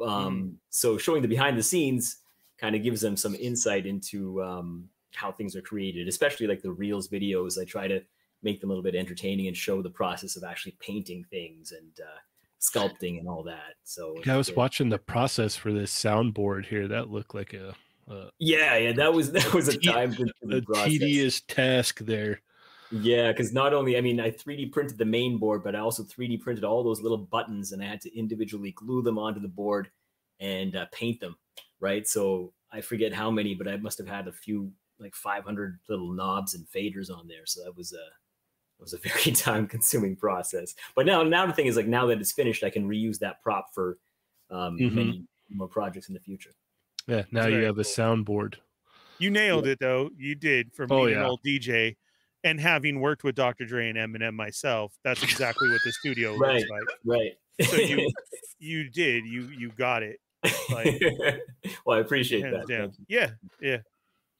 Um, 0.01 0.59
So 0.69 0.97
showing 0.97 1.21
the 1.21 1.27
behind 1.27 1.57
the 1.57 1.63
scenes 1.63 2.17
kind 2.57 2.75
of 2.75 2.83
gives 2.83 3.01
them 3.01 3.17
some 3.17 3.35
insight 3.35 3.85
into 3.85 4.43
um, 4.43 4.89
how 5.13 5.31
things 5.31 5.55
are 5.55 5.61
created, 5.61 6.07
especially 6.07 6.47
like 6.47 6.61
the 6.61 6.71
reels 6.71 7.07
videos. 7.07 7.59
I 7.59 7.65
try 7.65 7.87
to 7.87 8.01
make 8.41 8.59
them 8.59 8.69
a 8.69 8.73
little 8.73 8.83
bit 8.83 8.95
entertaining 8.95 9.47
and 9.47 9.55
show 9.55 9.81
the 9.81 9.89
process 9.89 10.35
of 10.35 10.43
actually 10.43 10.75
painting 10.79 11.25
things 11.29 11.71
and 11.71 11.91
uh, 12.01 12.19
sculpting 12.59 13.19
and 13.19 13.27
all 13.27 13.43
that. 13.43 13.75
So 13.83 14.15
Yeah, 14.25 14.35
I 14.35 14.37
was 14.37 14.53
watching 14.55 14.89
the 14.89 14.97
process 14.97 15.55
for 15.55 15.71
this 15.71 15.93
soundboard 15.93 16.65
here. 16.65 16.87
That 16.87 17.09
looked 17.09 17.33
like 17.33 17.53
a 17.53 17.75
a, 18.09 18.29
Yeah, 18.39 18.77
yeah, 18.77 18.93
that 18.93 19.13
was 19.13 19.31
that 19.33 19.53
was 19.53 19.67
a 19.67 19.77
time 19.77 20.15
a 20.51 20.61
tedious 20.85 21.41
task 21.41 21.99
there. 21.99 22.41
Yeah, 22.95 23.31
because 23.31 23.53
not 23.53 23.73
only 23.73 23.97
I 23.97 24.01
mean 24.01 24.19
I 24.19 24.29
3D 24.31 24.67
printed 24.67 24.97
the 24.97 25.05
main 25.05 25.37
board, 25.37 25.63
but 25.63 25.75
I 25.75 25.79
also 25.79 26.03
3D 26.03 26.37
printed 26.37 26.63
all 26.63 26.83
those 26.83 27.01
little 27.01 27.17
buttons, 27.17 27.71
and 27.71 27.81
I 27.81 27.87
had 27.87 28.01
to 28.01 28.15
individually 28.17 28.71
glue 28.71 29.01
them 29.01 29.17
onto 29.17 29.39
the 29.39 29.47
board 29.47 29.91
and 30.39 30.75
uh, 30.75 30.85
paint 30.91 31.19
them. 31.19 31.37
Right, 31.79 32.07
so 32.07 32.53
I 32.71 32.81
forget 32.81 33.11
how 33.13 33.31
many, 33.31 33.55
but 33.55 33.67
I 33.67 33.77
must 33.77 33.97
have 33.97 34.07
had 34.07 34.27
a 34.27 34.31
few 34.31 34.71
like 34.99 35.15
500 35.15 35.79
little 35.89 36.11
knobs 36.13 36.53
and 36.53 36.67
faders 36.67 37.09
on 37.15 37.27
there. 37.27 37.45
So 37.47 37.63
that 37.63 37.75
was 37.75 37.93
a 37.93 38.05
it 38.79 38.81
was 38.81 38.93
a 38.93 38.97
very 39.09 39.31
time 39.33 39.67
consuming 39.67 40.15
process. 40.15 40.75
But 40.95 41.05
now 41.07 41.23
now 41.23 41.45
the 41.47 41.53
thing 41.53 41.67
is 41.67 41.75
like 41.77 41.87
now 41.87 42.07
that 42.07 42.19
it's 42.21 42.33
finished, 42.33 42.63
I 42.63 42.69
can 42.71 42.87
reuse 42.87 43.19
that 43.19 43.41
prop 43.43 43.73
for 43.73 43.97
um, 44.51 44.85
Mhm. 44.85 44.93
many 44.93 45.25
more 45.49 45.67
projects 45.69 46.09
in 46.09 46.13
the 46.13 46.21
future. 46.21 46.55
Yeah, 47.07 47.23
now 47.31 47.47
you 47.47 47.63
have 47.65 47.77
a 47.77 47.81
soundboard. 47.83 48.55
You 49.19 49.31
nailed 49.31 49.67
it 49.67 49.79
though. 49.79 50.11
You 50.17 50.35
did 50.35 50.73
from 50.73 50.89
Oh, 50.89 50.95
being 50.95 51.11
an 51.11 51.21
old 51.21 51.41
DJ 51.43 51.97
and 52.43 52.59
having 52.59 52.99
worked 52.99 53.23
with 53.23 53.35
Dr. 53.35 53.65
Dre 53.65 53.89
and 53.89 53.97
Eminem 53.97 54.33
myself. 54.33 54.93
That's 55.03 55.23
exactly 55.23 55.69
what 55.69 55.81
the 55.85 55.91
studio 55.91 56.35
Right. 56.37 56.59
looks 56.59 56.69
like. 56.69 56.83
Right. 57.05 57.31
So 57.69 57.77
you 57.77 58.11
you 58.59 58.89
did. 58.89 59.25
You 59.25 59.43
you 59.57 59.69
got 59.71 60.03
it. 60.03 60.19
like- 60.71 61.01
well, 61.85 61.97
I 61.97 62.01
appreciate 62.01 62.41
that. 62.41 62.65
Yeah. 63.07 63.31
Yeah. 63.61 63.77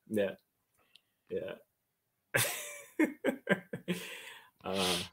Yeah. 0.09 0.31
Yeah. 1.29 1.53
uh, 4.63 4.97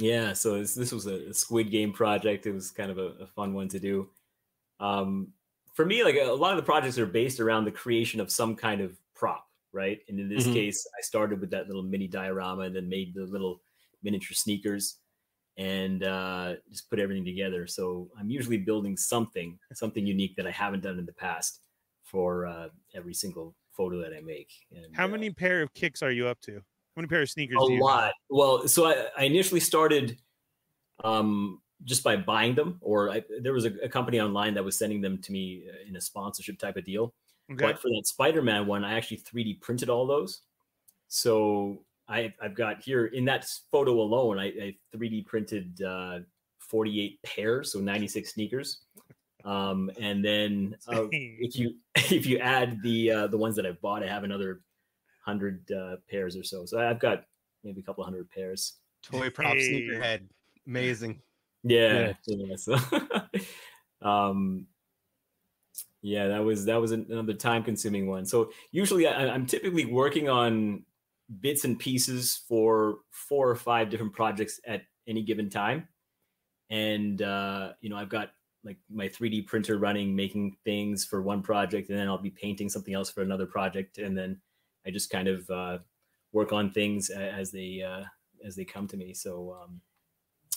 yeah, 0.00 0.32
so 0.32 0.58
this, 0.58 0.74
this 0.74 0.92
was 0.92 1.06
a, 1.06 1.28
a 1.30 1.34
Squid 1.34 1.70
Game 1.70 1.92
project. 1.92 2.46
It 2.46 2.52
was 2.52 2.70
kind 2.70 2.90
of 2.90 2.98
a, 2.98 3.12
a 3.22 3.26
fun 3.26 3.52
one 3.54 3.68
to 3.68 3.78
do. 3.80 4.08
Um, 4.80 5.32
for 5.74 5.84
me, 5.84 6.04
like 6.04 6.14
a, 6.16 6.30
a 6.30 6.34
lot 6.34 6.52
of 6.52 6.56
the 6.56 6.62
projects 6.62 6.98
are 6.98 7.06
based 7.06 7.40
around 7.40 7.64
the 7.64 7.72
creation 7.72 8.20
of 8.20 8.30
some 8.30 8.54
kind 8.54 8.80
of 8.80 8.96
prop, 9.18 9.44
right? 9.72 10.00
And 10.08 10.18
in 10.20 10.28
this 10.30 10.46
Mhm. 10.46 10.54
case, 10.54 10.86
I 10.98 11.02
started 11.02 11.40
with 11.40 11.50
that 11.50 11.66
little 11.66 11.82
mini 11.82 12.08
diorama 12.08 12.62
and 12.62 12.74
then 12.76 12.88
made 12.88 13.12
the 13.14 13.26
little 13.26 13.60
miniature 14.02 14.34
sneakers. 14.34 15.00
and 15.60 16.04
uh, 16.04 16.54
just 16.70 16.88
put 16.88 17.00
everything 17.00 17.24
together. 17.24 17.66
So 17.66 18.08
I'm 18.16 18.30
usually 18.30 18.58
building 18.58 18.96
something, 18.96 19.58
something 19.74 20.06
unique 20.06 20.36
that 20.36 20.46
I 20.46 20.52
haven't 20.52 20.82
done 20.84 21.00
in 21.00 21.04
the 21.04 21.12
past 21.12 21.62
for 22.04 22.46
uh, 22.46 22.68
every 22.94 23.12
single 23.12 23.56
photo 23.72 23.98
that 24.02 24.14
I 24.16 24.20
make. 24.20 24.52
And, 24.70 24.94
How 24.94 25.06
uh, 25.06 25.08
many 25.08 25.30
pair 25.30 25.60
of 25.62 25.74
kicks 25.74 26.00
are 26.00 26.12
you 26.12 26.28
up 26.28 26.40
to? 26.42 26.52
How 26.54 26.62
many 27.02 27.08
pair 27.08 27.22
of 27.22 27.30
sneakers? 27.30 27.56
a 27.60 27.66
do 27.66 27.72
you 27.72 27.78
have? 27.80 27.86
lot. 27.86 28.12
Well, 28.30 28.68
so 28.68 28.86
I, 28.86 29.08
I 29.18 29.24
initially 29.24 29.58
started 29.58 30.16
um, 31.02 31.60
just 31.84 32.04
by 32.04 32.16
buying 32.16 32.54
them, 32.54 32.78
or 32.80 33.10
I, 33.10 33.24
there 33.42 33.52
was 33.52 33.64
a, 33.64 33.72
a 33.82 33.88
company 33.88 34.20
online 34.20 34.54
that 34.54 34.64
was 34.64 34.78
sending 34.78 35.00
them 35.00 35.20
to 35.22 35.32
me 35.32 35.64
uh, 35.68 35.88
in 35.88 35.96
a 35.96 36.00
sponsorship 36.00 36.58
type 36.60 36.76
of 36.76 36.84
deal. 36.84 37.14
Okay. 37.50 37.64
But 37.64 37.80
for 37.80 37.88
that 37.88 38.06
Spider-Man 38.06 38.66
one, 38.66 38.84
I 38.84 38.94
actually 38.94 39.18
3D 39.18 39.60
printed 39.60 39.88
all 39.88 40.06
those. 40.06 40.42
So 41.08 41.82
I, 42.08 42.32
I've 42.42 42.54
got 42.54 42.82
here 42.82 43.06
in 43.06 43.24
that 43.26 43.46
photo 43.70 43.92
alone, 43.92 44.38
I, 44.38 44.46
I 44.46 44.76
3D 44.94 45.26
printed 45.26 45.80
uh, 45.82 46.20
48 46.58 47.22
pairs, 47.22 47.72
so 47.72 47.80
96 47.80 48.32
sneakers. 48.34 48.82
Um, 49.44 49.90
and 49.98 50.22
then 50.22 50.76
uh, 50.88 51.06
if 51.12 51.56
you 51.56 51.76
if 51.94 52.26
you 52.26 52.38
add 52.38 52.82
the 52.82 53.10
uh, 53.10 53.26
the 53.28 53.38
ones 53.38 53.56
that 53.56 53.64
I've 53.64 53.80
bought, 53.80 54.02
I 54.02 54.08
have 54.08 54.24
another 54.24 54.60
hundred 55.24 55.70
uh, 55.70 55.96
pairs 56.10 56.36
or 56.36 56.42
so. 56.42 56.64
So 56.64 56.78
I've 56.78 56.98
got 56.98 57.24
maybe 57.64 57.80
a 57.80 57.84
couple 57.84 58.04
hundred 58.04 58.28
pairs. 58.30 58.74
Toy 59.02 59.30
prop 59.30 59.54
Hey. 59.54 59.88
sneakerhead. 59.88 60.20
Amazing. 60.66 61.22
Yeah. 61.62 62.12
yeah, 62.26 62.56
so, 62.56 62.76
um, 64.02 64.66
yeah, 66.02 66.28
that 66.28 66.44
was 66.44 66.64
that 66.66 66.80
was 66.80 66.92
another 66.92 67.34
time 67.34 67.62
consuming 67.62 68.06
one. 68.06 68.24
So 68.24 68.50
usually 68.70 69.06
I, 69.06 69.28
I'm 69.28 69.46
typically 69.46 69.84
working 69.84 70.28
on 70.28 70.84
bits 71.40 71.64
and 71.64 71.78
pieces 71.78 72.42
for 72.48 72.98
four 73.10 73.48
or 73.48 73.56
five 73.56 73.90
different 73.90 74.12
projects 74.12 74.60
at 74.66 74.82
any 75.06 75.22
given 75.22 75.50
time, 75.50 75.88
and 76.70 77.20
uh, 77.22 77.72
you 77.80 77.90
know 77.90 77.96
I've 77.96 78.08
got 78.08 78.30
like 78.64 78.76
my 78.90 79.08
3D 79.08 79.46
printer 79.46 79.78
running, 79.78 80.14
making 80.14 80.56
things 80.64 81.04
for 81.04 81.22
one 81.22 81.42
project, 81.42 81.88
and 81.90 81.98
then 81.98 82.08
I'll 82.08 82.18
be 82.18 82.30
painting 82.30 82.68
something 82.68 82.94
else 82.94 83.10
for 83.10 83.22
another 83.22 83.46
project, 83.46 83.98
and 83.98 84.16
then 84.16 84.40
I 84.86 84.90
just 84.90 85.10
kind 85.10 85.28
of 85.28 85.48
uh, 85.50 85.78
work 86.32 86.52
on 86.52 86.70
things 86.70 87.10
as 87.10 87.50
they 87.50 87.82
uh, 87.82 88.04
as 88.44 88.54
they 88.54 88.64
come 88.64 88.86
to 88.88 88.96
me. 88.96 89.14
So 89.14 89.56
um, 89.62 89.80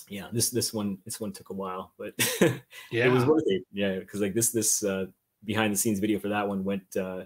yeah, 0.08 0.28
this 0.32 0.50
this 0.50 0.72
one 0.72 0.98
this 1.04 1.20
one 1.20 1.32
took 1.32 1.50
a 1.50 1.54
while, 1.54 1.92
but 1.98 2.14
Yeah. 2.90 3.06
it 3.06 3.10
was 3.10 3.24
worth 3.24 3.44
it. 3.46 3.64
Yeah, 3.72 3.98
because 3.98 4.20
like 4.20 4.34
this 4.34 4.52
this 4.52 4.84
uh, 4.84 5.06
behind 5.44 5.72
the 5.72 5.78
scenes 5.78 5.98
video 6.00 6.18
for 6.18 6.28
that 6.28 6.48
one 6.48 6.64
went 6.64 6.96
uh, 6.96 7.24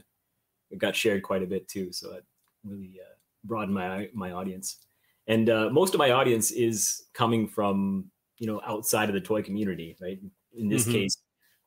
it 0.70 0.78
got 0.78 0.96
shared 0.96 1.22
quite 1.22 1.42
a 1.42 1.46
bit 1.46 1.68
too, 1.68 1.92
so 1.92 2.10
that 2.12 2.24
really 2.64 3.00
uh, 3.00 3.14
broadened 3.44 3.74
my 3.74 4.10
my 4.14 4.32
audience. 4.32 4.86
And 5.26 5.50
uh, 5.50 5.70
most 5.70 5.94
of 5.94 5.98
my 5.98 6.10
audience 6.12 6.50
is 6.50 7.06
coming 7.14 7.48
from 7.48 8.10
you 8.38 8.46
know 8.46 8.60
outside 8.64 9.08
of 9.08 9.14
the 9.14 9.20
toy 9.20 9.42
community, 9.42 9.96
right? 10.00 10.20
In 10.54 10.68
this 10.68 10.86
Mhm. 10.86 10.86
case, 10.86 11.16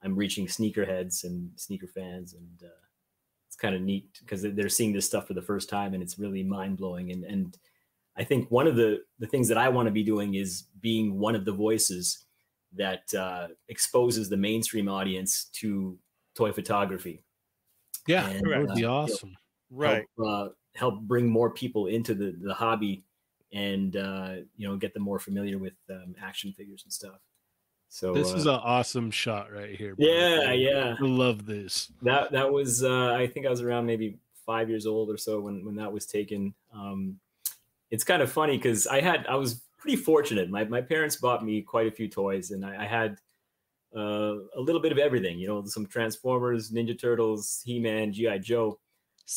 I'm 0.01 0.15
reaching 0.15 0.47
sneakerheads 0.47 1.23
and 1.23 1.57
sneaker 1.59 1.87
fans, 1.87 2.33
and 2.33 2.63
uh, 2.63 2.81
it's 3.47 3.55
kind 3.55 3.75
of 3.75 3.81
neat 3.81 4.17
because 4.19 4.41
they're 4.43 4.69
seeing 4.69 4.93
this 4.93 5.05
stuff 5.05 5.27
for 5.27 5.33
the 5.33 5.41
first 5.41 5.69
time, 5.69 5.93
and 5.93 6.03
it's 6.03 6.19
really 6.19 6.43
mind 6.43 6.77
blowing. 6.77 7.11
And 7.11 7.23
and 7.23 7.57
I 8.17 8.23
think 8.23 8.51
one 8.51 8.67
of 8.67 8.75
the 8.75 9.05
the 9.19 9.27
things 9.27 9.47
that 9.49 9.57
I 9.57 9.69
want 9.69 9.87
to 9.87 9.91
be 9.93 10.03
doing 10.03 10.35
is 10.35 10.63
being 10.81 11.19
one 11.19 11.35
of 11.35 11.45
the 11.45 11.53
voices 11.53 12.25
that 12.73 13.13
uh, 13.15 13.49
exposes 13.69 14.29
the 14.29 14.37
mainstream 14.37 14.89
audience 14.89 15.45
to 15.45 15.99
toy 16.39 16.51
photography. 16.51 17.21
yeah, 18.07 18.29
and, 18.29 18.49
that 18.49 18.59
would 18.59 18.71
uh, 18.71 18.73
be 18.73 18.81
you 18.81 18.87
know, 18.87 18.93
awesome. 18.93 19.37
right. 19.69 20.05
Help, 20.17 20.29
uh, 20.29 20.49
help 20.75 21.01
bring 21.01 21.27
more 21.27 21.49
people 21.49 21.87
into 21.87 22.13
the 22.13 22.35
the 22.41 22.53
hobby, 22.53 23.03
and 23.53 23.97
uh, 23.97 24.35
you 24.55 24.67
know 24.67 24.77
get 24.77 24.93
them 24.93 25.03
more 25.03 25.19
familiar 25.19 25.57
with 25.57 25.73
um, 25.89 26.15
action 26.21 26.53
figures 26.53 26.83
and 26.83 26.93
stuff. 26.93 27.19
So 27.89 28.13
This 28.13 28.31
uh, 28.33 28.37
is 28.37 28.45
an 28.45 28.59
awesome 28.63 29.09
shot 29.11 29.51
right 29.51 29.75
here. 29.75 29.95
bro. 29.95 30.05
yeah, 30.07 30.51
yeah. 30.53 30.95
I 30.99 31.03
love 31.03 31.45
this. 31.45 31.91
that 32.03 32.31
that 32.31 32.51
was 32.51 32.83
uh, 32.83 33.13
I 33.13 33.27
think 33.27 33.45
I 33.45 33.49
was 33.49 33.61
around 33.61 33.85
maybe 33.85 34.17
five 34.45 34.69
years 34.69 34.85
old 34.85 35.09
or 35.09 35.17
so 35.17 35.41
when 35.41 35.65
when 35.65 35.75
that 35.75 35.91
was 35.91 36.05
taken. 36.05 36.53
Um, 36.73 37.19
it's 37.91 38.03
kind 38.03 38.21
of 38.21 38.31
funny 38.31 38.57
because 38.57 38.87
I 38.87 39.01
had 39.01 39.25
I 39.27 39.35
was 39.35 39.61
pretty 39.77 39.97
fortunate. 39.97 40.49
My 40.49 40.63
my 40.63 40.81
parents 40.81 41.15
bought 41.17 41.43
me 41.43 41.61
quite 41.61 41.87
a 41.87 41.91
few 41.91 42.07
toys, 42.07 42.51
and 42.51 42.65
I, 42.65 42.83
I 42.83 42.85
had 42.85 43.17
uh, 43.95 44.35
a 44.55 44.59
little 44.61 44.81
bit 44.81 44.91
of 44.91 44.97
everything. 44.97 45.39
You 45.39 45.47
know, 45.47 45.63
some 45.65 45.85
Transformers, 45.85 46.71
Ninja 46.71 46.99
Turtles, 46.99 47.61
He 47.65 47.79
Man, 47.79 48.11
GI 48.13 48.39
Joe. 48.39 48.79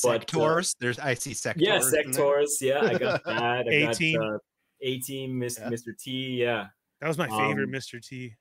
But, 0.02 0.22
uh, 0.22 0.24
Sectaurs. 0.38 0.76
There's 0.80 0.98
I 0.98 1.14
see 1.14 1.32
Sectaurs. 1.32 1.54
Yeah. 1.58 1.78
Sectaurs. 1.78 2.48
Yeah, 2.60 2.80
I 2.80 2.98
got 2.98 3.24
that. 3.26 3.66
I 3.68 3.70
A-Team. 3.90 4.18
got 4.20 4.34
uh, 4.34 4.38
A 4.80 4.98
Team, 5.00 5.38
Miss, 5.38 5.58
Yeah. 5.58 5.68
Mr. 5.68 5.96
T. 5.98 6.40
Yeah. 6.40 6.66
That 7.00 7.08
was 7.08 7.18
my 7.18 7.28
favorite, 7.28 7.64
Um, 7.64 7.72
Mr. 7.72 8.00
T. 8.00 8.34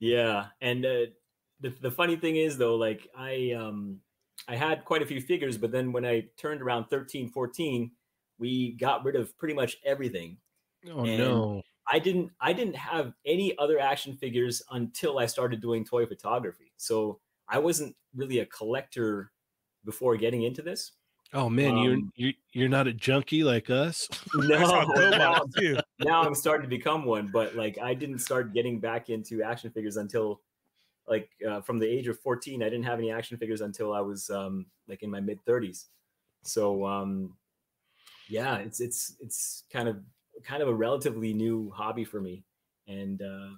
Yeah, 0.00 0.46
and 0.60 0.84
uh, 0.84 1.06
the 1.60 1.70
the 1.80 1.90
funny 1.90 2.16
thing 2.16 2.36
is 2.36 2.58
though, 2.58 2.74
like 2.76 3.06
I 3.16 3.52
um 3.56 3.98
I 4.48 4.56
had 4.56 4.84
quite 4.84 5.02
a 5.02 5.06
few 5.06 5.20
figures, 5.20 5.56
but 5.58 5.70
then 5.70 5.92
when 5.92 6.04
I 6.04 6.24
turned 6.36 6.60
around 6.62 6.86
13, 6.90 7.28
14, 7.30 7.90
we 8.38 8.72
got 8.72 9.04
rid 9.04 9.14
of 9.14 9.36
pretty 9.38 9.54
much 9.54 9.76
everything. 9.84 10.38
Oh 10.90 11.04
And- 11.04 11.18
no. 11.18 11.62
I 11.90 11.98
didn't 11.98 12.30
I 12.40 12.52
didn't 12.52 12.76
have 12.76 13.12
any 13.26 13.56
other 13.58 13.78
action 13.78 14.14
figures 14.14 14.62
until 14.70 15.18
I 15.18 15.26
started 15.26 15.60
doing 15.60 15.84
toy 15.84 16.06
photography. 16.06 16.72
So 16.76 17.20
I 17.48 17.58
wasn't 17.58 17.96
really 18.14 18.38
a 18.38 18.46
collector 18.46 19.32
before 19.84 20.16
getting 20.16 20.42
into 20.42 20.62
this. 20.62 20.92
Oh 21.34 21.48
man, 21.48 21.78
you're 21.78 21.94
um, 21.94 22.12
you're 22.14 22.32
you're 22.52 22.68
not 22.68 22.86
a 22.86 22.92
junkie 22.92 23.42
like 23.42 23.70
us. 23.70 24.08
No, 24.34 24.84
now, 25.10 25.42
now 26.00 26.22
I'm 26.22 26.34
starting 26.34 26.62
to 26.62 26.68
become 26.68 27.04
one, 27.04 27.30
but 27.32 27.56
like 27.56 27.78
I 27.78 27.94
didn't 27.94 28.18
start 28.18 28.52
getting 28.52 28.78
back 28.78 29.08
into 29.08 29.42
action 29.42 29.70
figures 29.70 29.96
until 29.96 30.40
like 31.08 31.30
uh, 31.48 31.60
from 31.62 31.78
the 31.78 31.86
age 31.86 32.06
of 32.06 32.18
14. 32.20 32.62
I 32.62 32.66
didn't 32.66 32.84
have 32.84 32.98
any 32.98 33.10
action 33.10 33.38
figures 33.38 33.62
until 33.62 33.92
I 33.92 34.00
was 34.00 34.28
um, 34.30 34.66
like 34.88 35.02
in 35.02 35.10
my 35.10 35.20
mid 35.20 35.44
30s. 35.46 35.86
So 36.42 36.86
um, 36.86 37.34
yeah, 38.28 38.56
it's 38.56 38.80
it's 38.80 39.16
it's 39.20 39.64
kind 39.72 39.88
of 39.88 39.96
kind 40.44 40.62
of 40.62 40.68
a 40.68 40.74
relatively 40.74 41.32
new 41.32 41.70
hobby 41.70 42.04
for 42.04 42.20
me, 42.20 42.44
and 42.86 43.22
uh, 43.22 43.50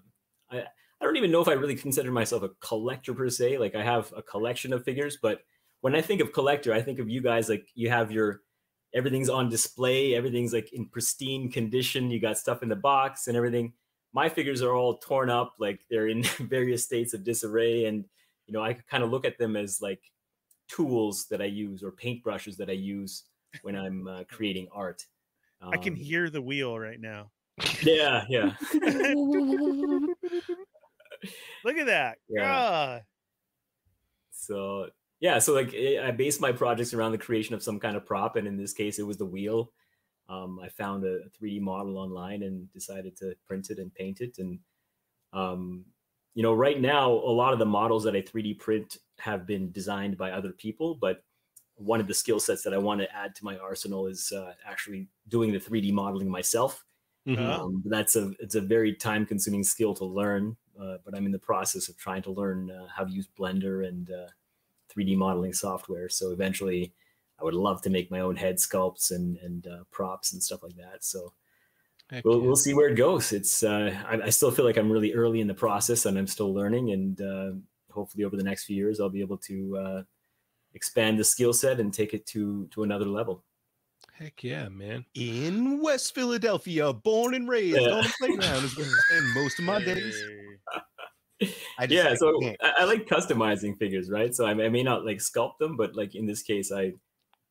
I 0.51 0.65
I 1.01 1.05
don't 1.05 1.17
even 1.17 1.31
know 1.31 1.41
if 1.41 1.49
I 1.49 1.53
really 1.53 1.77
consider 1.77 2.11
myself 2.11 2.43
a 2.43 2.51
collector 2.61 3.15
per 3.15 3.29
se. 3.29 3.59
Like 3.59 3.75
I 3.75 3.83
have 3.83 4.13
a 4.17 4.23
collection 4.23 4.73
of 4.73 4.85
figures, 4.85 5.19
but 5.21 5.41
when 5.81 5.95
I 5.95 6.01
think 6.01 6.21
of 6.21 6.33
collector, 6.33 6.73
I 6.73 6.81
think 6.81 6.99
of 6.99 7.11
you 7.11 7.21
guys 7.21 7.49
like 7.49 7.69
you 7.75 7.91
have 7.91 8.11
your 8.11 8.41
everything's 8.95 9.29
on 9.29 9.49
display, 9.49 10.15
everything's 10.15 10.53
like 10.53 10.73
in 10.73 10.87
pristine 10.87 11.51
condition. 11.51 12.11
You 12.11 12.21
got 12.21 12.39
stuff 12.39 12.63
in 12.63 12.69
the 12.69 12.77
box 12.77 13.27
and 13.27 13.37
everything. 13.37 13.73
My 14.13 14.29
figures 14.29 14.63
are 14.63 14.73
all 14.73 14.99
torn 14.99 15.29
up, 15.29 15.55
like 15.59 15.81
they're 15.91 16.09
in 16.09 16.23
various 16.41 16.85
states 16.85 17.13
of 17.13 17.25
disarray, 17.25 17.87
and 17.87 18.05
you 18.47 18.55
know 18.55 18.63
I 18.63 18.75
kind 18.89 19.03
of 19.03 19.11
look 19.11 19.25
at 19.25 19.37
them 19.39 19.57
as 19.57 19.83
like 19.83 20.01
tools 20.69 21.27
that 21.31 21.43
I 21.43 21.47
use 21.47 21.83
or 21.83 21.93
paintbrushes 21.93 22.57
that 22.57 22.71
I 22.71 22.73
use 22.75 23.25
when 23.63 23.77
I'm 23.77 24.07
uh, 24.07 24.25
creating 24.31 24.69
art. 24.73 25.05
I 25.73 25.77
can 25.77 25.95
Um, 25.95 25.99
hear 25.99 26.31
the 26.31 26.43
wheel 26.43 26.79
right 26.79 27.01
now. 27.01 27.31
Yeah, 27.83 28.25
yeah. 28.29 28.55
Look 31.65 31.77
at 31.77 31.87
that. 31.87 32.19
Yeah. 32.29 33.01
So 34.31 34.89
yeah 35.21 35.39
so 35.39 35.55
like 35.55 35.73
eh, 35.75 35.99
i 36.05 36.11
base 36.11 36.39
my 36.41 36.53
projects 36.53 36.93
around 36.93 37.13
the 37.13 37.19
creation 37.19 37.55
of 37.55 37.63
some 37.63 37.81
kind 37.81 37.97
of 37.97 38.05
prop 38.05 38.37
and 38.37 38.47
in 38.47 38.57
this 38.57 38.73
case 38.75 38.99
it 38.99 39.07
was 39.07 39.17
the 39.17 39.25
wheel 39.25 39.71
um, 40.29 40.61
i 40.63 40.69
found 40.69 41.05
a, 41.05 41.21
3d 41.41 41.61
model 41.61 41.97
online 41.97 42.43
and 42.43 42.71
decided 42.73 43.17
to 43.17 43.35
print 43.47 43.71
it 43.71 43.79
and 43.79 43.95
paint 43.95 44.21
it 44.21 44.37
and 44.39 44.59
um, 45.33 45.85
you 46.35 46.43
know 46.43 46.53
right 46.53 46.81
now 46.81 47.11
a 47.11 47.35
lot 47.43 47.53
of 47.55 47.59
the 47.59 47.65
models 47.65 48.05
that 48.05 48.15
i 48.15 48.21
3d 48.21 48.59
print 48.59 48.99
have 49.19 49.47
been 49.47 49.71
designed 49.73 50.19
by 50.19 50.31
other 50.31 50.53
people 50.53 50.99
but 51.01 51.23
one 51.77 52.01
of 52.01 52.07
the 52.07 52.15
skill 52.15 52.39
sets 52.41 52.63
that 52.63 52.75
i 52.75 52.79
want 52.79 53.01
to 53.01 53.15
add 53.15 53.35
to 53.35 53.45
my 53.45 53.57
arsenal 53.59 54.07
is 54.07 54.33
uh, 54.33 54.53
actually 54.67 55.09
doing 55.29 55.53
the 55.53 55.59
3d 55.59 55.93
modeling 55.93 56.29
myself 56.29 56.85
Mhm. 57.27 57.39
Oh. 57.39 57.53
um, 57.65 57.83
that's 57.87 58.17
a 58.17 58.33
it's 58.39 58.55
a 58.55 58.61
very 58.61 58.93
time 58.93 59.25
consuming 59.25 59.65
skill 59.65 59.95
to 59.95 60.05
learn 60.05 60.57
uh, 60.79 60.99
but 61.05 61.17
i'm 61.17 61.25
in 61.25 61.33
the 61.33 61.39
process 61.39 61.89
of 61.89 61.97
trying 61.97 62.21
to 62.23 62.31
learn 62.31 62.71
uh, 62.71 62.87
how 62.95 63.03
to 63.03 63.11
use 63.11 63.27
blender 63.39 63.89
and 63.89 64.11
uh, 64.11 64.27
3d 64.95 65.17
modeling 65.17 65.55
software 65.55 66.11
so 66.11 66.33
eventually 66.33 66.93
i 67.41 67.45
would 67.45 67.55
love 67.55 67.81
to 67.81 67.89
make 67.89 68.11
my 68.11 68.21
own 68.21 68.37
head 68.37 68.57
sculpts 68.57 69.11
and 69.11 69.39
and 69.39 69.67
uh, 69.69 69.85
props 69.91 70.35
and 70.35 70.43
stuff 70.43 70.63
like 70.63 70.77
that 70.77 71.03
so 71.03 71.33
Heck 72.11 72.25
we'll, 72.27 72.39
yeah. 72.41 72.47
we'll 72.47 72.57
see 72.57 72.75
where 72.75 72.89
it 72.91 72.97
goes 72.97 73.33
it's 73.33 73.63
uh, 73.63 73.91
I, 74.07 74.27
I 74.27 74.31
still 74.31 74.51
feel 74.51 74.67
like 74.67 74.77
i'm 74.77 74.93
really 74.93 75.15
early 75.15 75.41
in 75.41 75.47
the 75.49 75.55
process 75.55 76.05
and 76.05 76.19
i'm 76.19 76.27
still 76.27 76.53
learning 76.53 76.91
and 76.93 77.21
uh, 77.23 77.53
hopefully 77.91 78.25
over 78.25 78.37
the 78.37 78.43
next 78.45 78.65
few 78.67 78.77
years 78.77 79.01
i'll 79.01 79.09
be 79.09 79.23
able 79.23 79.39
to 79.39 79.79
uh, 79.79 80.03
expand 80.75 81.19
the 81.19 81.25
skill 81.25 81.53
set 81.53 81.81
and 81.81 81.93
take 81.95 82.15
it 82.15 82.27
to 82.27 82.67
to 82.69 82.83
another 82.83 83.07
level 83.07 83.45
Heck 84.13 84.45
yeah, 84.45 84.69
man. 84.69 85.05
In 85.15 85.83
West 85.83 86.15
Philadelphia, 86.15 86.93
born 86.93 87.35
and 87.35 87.49
raised 87.49 87.81
Yeah. 87.81 87.95
on 87.95 88.05
the 88.05 88.13
playground 88.21 88.65
is 88.65 88.77
where 88.77 88.87
I 88.87 88.91
spend 89.09 89.35
most 89.35 89.59
of 89.59 89.65
my 89.65 89.83
days. 89.83 90.15
I 91.79 91.87
just, 91.87 91.91
yeah 91.91 92.11
I 92.11 92.15
so 92.15 92.41
I, 92.63 92.73
I 92.79 92.85
like 92.85 93.07
customizing 93.09 93.77
figures 93.77 94.09
right 94.11 94.33
so 94.33 94.47
I 94.47 94.55
may, 94.55 94.67
I 94.67 94.69
may 94.69 94.85
not 94.85 95.05
like 95.05 95.19
sculpt 95.19 95.59
them 95.59 95.77
but 95.77 95.97
like 95.97 96.15
in 96.15 96.27
this 96.27 96.43
case 96.43 96.71
i 96.71 96.83
you 96.83 96.95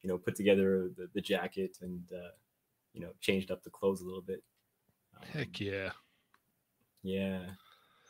know 0.06 0.18
put 0.18 0.36
together 0.36 0.90
the, 0.96 1.10
the 1.14 1.20
jacket 1.22 1.78
and 1.82 2.02
uh, 2.14 2.32
you 2.94 3.02
know 3.02 3.10
changed 3.20 3.52
up 3.52 3.62
the 3.64 3.70
clothes 3.70 4.00
a 4.02 4.06
little 4.06 4.22
bit 4.22 4.42
Um, 5.18 5.28
Heck 5.34 5.60
yeah. 5.60 5.90
Yeah, 7.04 7.42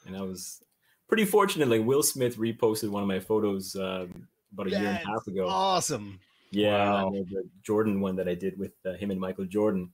and 0.05 0.15
I 0.15 0.21
was 0.21 0.61
pretty 1.07 1.25
fortunate. 1.25 1.67
Like 1.67 1.83
Will 1.83 2.03
Smith 2.03 2.37
reposted 2.37 2.89
one 2.89 3.01
of 3.01 3.07
my 3.07 3.19
photos 3.19 3.75
um, 3.75 4.27
about 4.53 4.67
a 4.67 4.69
year 4.71 4.89
and 4.89 4.97
a 5.03 5.07
half 5.07 5.27
ago. 5.27 5.47
Awesome. 5.49 6.19
Yeah, 6.51 6.69
Wow. 6.69 7.11
the, 7.11 7.25
the 7.29 7.49
Jordan 7.63 7.99
one 7.99 8.15
that 8.17 8.27
I 8.29 8.35
did 8.35 8.57
with 8.59 8.73
uh, 8.85 8.93
him 8.93 9.11
and 9.11 9.19
Michael 9.19 9.45
Jordan, 9.45 9.91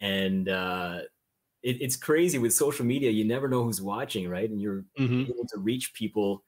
and 0.00 0.48
uh, 0.48 1.00
it, 1.62 1.80
it's 1.82 1.96
crazy 1.96 2.38
with 2.38 2.52
social 2.52 2.84
media. 2.84 3.10
You 3.10 3.24
never 3.24 3.48
know 3.48 3.64
who's 3.64 3.80
watching, 3.82 4.28
right? 4.28 4.48
And 4.50 4.60
you're 4.60 4.84
hmm 4.96 5.24
able 5.24 5.46
to 5.48 5.58
reach 5.58 5.94
people, 5.94 6.44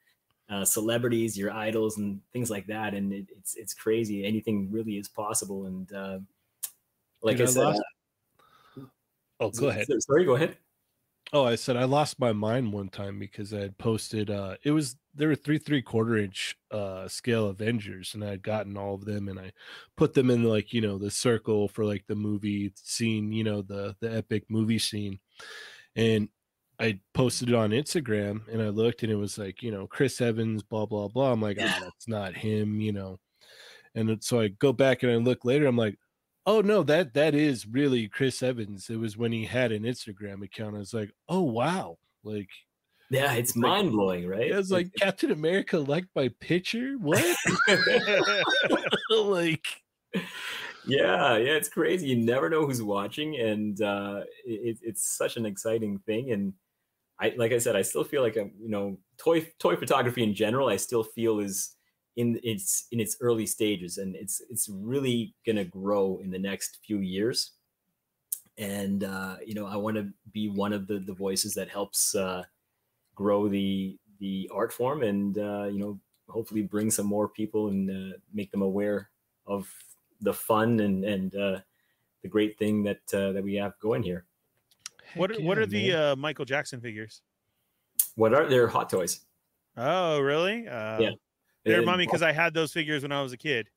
uh, 0.50 0.64
celebrities, 0.64 1.38
your 1.38 1.52
idols, 1.52 1.98
and 1.98 2.20
things 2.32 2.50
like 2.50 2.66
that. 2.66 2.94
And 2.94 3.12
it, 3.12 3.26
it's 3.36 3.54
it's 3.56 3.74
crazy. 3.74 4.24
Anything 4.24 4.70
really 4.72 4.98
is 4.98 5.08
possible. 5.08 5.66
And 5.66 5.92
uh, 5.92 6.18
like 7.22 7.36
Dude, 7.36 7.46
I 7.46 7.48
I 7.48 7.52
said, 7.52 7.64
lost- 7.64 7.80
uh, 7.80 7.82
Oh, 9.40 9.50
go 9.50 9.68
ahead. 9.68 9.86
Sorry, 10.00 10.24
go 10.24 10.34
ahead. 10.34 10.56
Oh, 11.32 11.44
I 11.44 11.56
said 11.56 11.76
I 11.76 11.84
lost 11.84 12.18
my 12.20 12.32
mind 12.32 12.72
one 12.72 12.88
time 12.88 13.18
because 13.18 13.52
I 13.52 13.60
had 13.60 13.78
posted 13.78 14.30
uh 14.30 14.56
it 14.62 14.70
was 14.70 14.96
there 15.16 15.28
were 15.28 15.34
three 15.34 15.58
three 15.58 15.82
quarter 15.82 16.16
inch 16.16 16.56
uh 16.70 17.08
scale 17.08 17.46
Avengers 17.46 18.14
and 18.14 18.24
I 18.24 18.30
had 18.30 18.42
gotten 18.42 18.76
all 18.76 18.94
of 18.94 19.04
them 19.04 19.28
and 19.28 19.38
I 19.38 19.52
put 19.96 20.14
them 20.14 20.30
in 20.30 20.44
like 20.44 20.72
you 20.72 20.80
know 20.80 20.98
the 20.98 21.10
circle 21.10 21.68
for 21.68 21.84
like 21.84 22.04
the 22.06 22.14
movie 22.14 22.72
scene, 22.76 23.32
you 23.32 23.44
know, 23.44 23.62
the 23.62 23.96
the 24.00 24.14
epic 24.14 24.44
movie 24.48 24.78
scene. 24.78 25.18
And 25.96 26.28
I 26.78 27.00
posted 27.14 27.48
it 27.48 27.54
on 27.54 27.70
Instagram 27.70 28.46
and 28.52 28.60
I 28.60 28.68
looked 28.68 29.02
and 29.02 29.10
it 29.10 29.16
was 29.16 29.38
like, 29.38 29.62
you 29.62 29.70
know, 29.70 29.86
Chris 29.86 30.20
Evans, 30.20 30.62
blah, 30.62 30.84
blah, 30.86 31.08
blah. 31.08 31.32
I'm 31.32 31.40
like, 31.40 31.56
ah, 31.60 31.78
that's 31.82 32.06
not 32.06 32.36
him, 32.36 32.80
you 32.80 32.92
know. 32.92 33.18
And 33.94 34.22
so 34.22 34.40
I 34.40 34.48
go 34.48 34.74
back 34.74 35.02
and 35.02 35.10
I 35.10 35.16
look 35.16 35.44
later, 35.44 35.66
I'm 35.66 35.76
like, 35.76 35.98
oh 36.44 36.60
no, 36.60 36.82
that 36.84 37.14
that 37.14 37.34
is 37.34 37.66
really 37.66 38.08
Chris 38.08 38.42
Evans. 38.42 38.90
It 38.90 38.98
was 38.98 39.16
when 39.16 39.32
he 39.32 39.44
had 39.44 39.72
an 39.72 39.84
Instagram 39.84 40.44
account. 40.44 40.76
I 40.76 40.78
was 40.78 40.94
like, 40.94 41.12
oh 41.28 41.42
wow. 41.42 41.98
Like 42.22 42.50
Yeah, 43.10 43.32
it's 43.34 43.50
It's 43.50 43.56
like- 43.56 43.62
mind 43.62 43.92
blowing, 43.92 44.26
right? 44.26 44.50
it 44.50 44.56
was 44.56 44.70
like 44.70 44.92
Captain 44.98 45.30
America 45.30 45.78
liked 45.78 46.08
my 46.16 46.28
picture. 46.40 46.96
What? 46.98 47.24
like 49.10 49.66
yeah, 50.86 51.36
yeah, 51.36 51.52
it's 51.54 51.68
crazy. 51.68 52.08
You 52.08 52.16
never 52.16 52.48
know 52.48 52.64
who's 52.66 52.82
watching, 52.82 53.36
and 53.40 53.80
uh, 53.82 54.22
it, 54.44 54.78
it's 54.82 55.08
such 55.16 55.36
an 55.36 55.44
exciting 55.44 55.98
thing. 56.00 56.30
And 56.32 56.52
I, 57.18 57.34
like 57.36 57.52
I 57.52 57.58
said, 57.58 57.74
I 57.76 57.82
still 57.82 58.04
feel 58.04 58.22
like 58.22 58.36
a, 58.36 58.50
you 58.60 58.68
know, 58.68 58.98
toy 59.18 59.48
toy 59.58 59.76
photography 59.76 60.22
in 60.22 60.32
general. 60.34 60.68
I 60.68 60.76
still 60.76 61.02
feel 61.02 61.40
is 61.40 61.74
in 62.16 62.38
its 62.44 62.86
in 62.92 63.00
its 63.00 63.16
early 63.20 63.46
stages, 63.46 63.98
and 63.98 64.14
it's 64.14 64.40
it's 64.48 64.68
really 64.68 65.34
gonna 65.44 65.64
grow 65.64 66.20
in 66.22 66.30
the 66.30 66.38
next 66.38 66.78
few 66.86 66.98
years. 67.00 67.52
And 68.58 69.04
uh, 69.04 69.36
you 69.44 69.54
know, 69.54 69.66
I 69.66 69.76
want 69.76 69.96
to 69.96 70.08
be 70.32 70.48
one 70.48 70.72
of 70.72 70.86
the 70.86 71.00
the 71.00 71.14
voices 71.14 71.52
that 71.54 71.68
helps 71.68 72.14
uh, 72.14 72.44
grow 73.16 73.48
the 73.48 73.98
the 74.20 74.48
art 74.54 74.72
form, 74.72 75.02
and 75.02 75.36
uh, 75.38 75.64
you 75.64 75.80
know, 75.80 75.98
hopefully 76.28 76.62
bring 76.62 76.90
some 76.90 77.06
more 77.06 77.28
people 77.28 77.68
and 77.68 77.90
uh, 77.90 78.16
make 78.32 78.52
them 78.52 78.62
aware 78.62 79.10
of 79.46 79.68
the 80.20 80.32
fun 80.32 80.78
and 80.80 81.04
and 81.04 81.34
uh, 81.34 81.58
the 82.22 82.28
great 82.28 82.56
thing 82.58 82.84
that 82.84 83.02
uh, 83.12 83.32
that 83.32 83.42
we 83.42 83.54
have 83.56 83.72
going 83.80 84.02
here. 84.04 84.24
what 85.16 85.30
heck 85.30 85.40
are, 85.40 85.42
what 85.42 85.58
yeah, 85.58 85.62
are 85.64 85.66
the 85.66 85.88
man. 85.90 86.02
uh, 86.12 86.16
Michael 86.16 86.44
Jackson 86.44 86.80
figures? 86.80 87.22
What 88.14 88.32
are 88.32 88.46
their 88.48 88.68
hot 88.68 88.88
toys? 88.88 89.26
Oh, 89.76 90.20
really? 90.20 90.66
Uh, 90.68 91.00
Yeah. 91.00 91.10
They 91.64 91.74
Uh, 91.74 91.80
remind 91.80 91.98
me 91.98 92.06
because 92.06 92.22
I 92.22 92.32
had 92.32 92.54
those 92.54 92.72
figures 92.72 93.02
when 93.02 93.12
I 93.12 93.20
was 93.20 93.32
a 93.32 93.36
kid. 93.36 93.68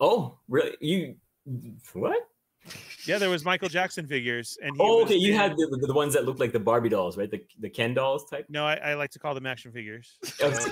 oh, 0.00 0.38
really? 0.48 0.76
You 0.80 1.16
what? 1.94 2.28
Yeah, 3.06 3.18
there 3.18 3.30
was 3.30 3.44
Michael 3.44 3.68
Jackson 3.68 4.06
figures, 4.06 4.58
and 4.62 4.76
he 4.76 4.82
Oh, 4.82 4.96
was 4.98 5.04
okay. 5.06 5.14
You 5.16 5.32
had 5.34 5.52
the, 5.56 5.84
the 5.86 5.94
ones 5.94 6.12
that 6.14 6.24
looked 6.26 6.40
like 6.40 6.52
the 6.52 6.60
Barbie 6.60 6.90
dolls, 6.90 7.16
right? 7.16 7.30
The 7.30 7.42
the 7.60 7.70
Ken 7.70 7.94
dolls 7.94 8.28
type. 8.28 8.44
No, 8.50 8.66
I, 8.66 8.74
I 8.74 8.94
like 8.94 9.10
to 9.12 9.18
call 9.18 9.34
them 9.34 9.46
action 9.46 9.72
figures. 9.72 10.18
Oh, 10.42 10.50
So, 10.50 10.70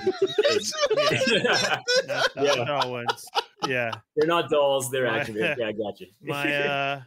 yeah. 0.96 1.78
not, 2.06 2.26
not 2.36 2.56
Yeah. 2.56 2.86
ones. 2.86 3.26
Yeah, 3.66 3.90
They're 4.16 4.26
not 4.28 4.50
dolls. 4.50 4.90
They're 4.90 5.06
action 5.06 5.34
figures. 5.34 5.56
Yeah, 5.58 5.68
I 5.68 5.72
got 5.72 5.98
you. 6.00 6.08
my 6.22 6.54
uh, 6.54 7.00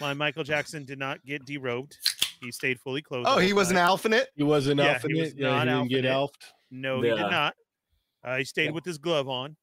my 0.00 0.14
Michael 0.14 0.44
Jackson 0.44 0.84
did 0.84 0.98
not 0.98 1.24
get 1.24 1.44
derobed. 1.44 1.94
He 2.40 2.50
stayed 2.52 2.80
fully 2.80 3.02
clothed. 3.02 3.26
Oh, 3.30 3.38
he 3.38 3.52
was 3.52 3.70
an 3.70 3.76
time. 3.76 3.86
alphabet. 3.88 4.28
he 4.36 4.42
was 4.42 4.66
an 4.68 4.78
Yeah, 4.78 4.84
he 4.84 4.90
alpha 4.94 5.08
was 5.08 5.34
yeah, 5.36 5.48
not 5.48 5.68
he 5.68 5.74
didn't 5.74 5.88
get 5.88 6.04
alphanate. 6.04 6.12
alphed. 6.14 6.44
No, 6.70 7.02
he 7.02 7.08
Yeah. 7.08 7.14
did 7.16 7.30
not. 7.30 7.54
Uh, 8.24 8.36
he 8.38 8.44
stayed 8.44 8.64
Yeah. 8.66 8.70
with 8.72 8.84
his 8.84 8.98
glove 8.98 9.28
on. 9.28 9.56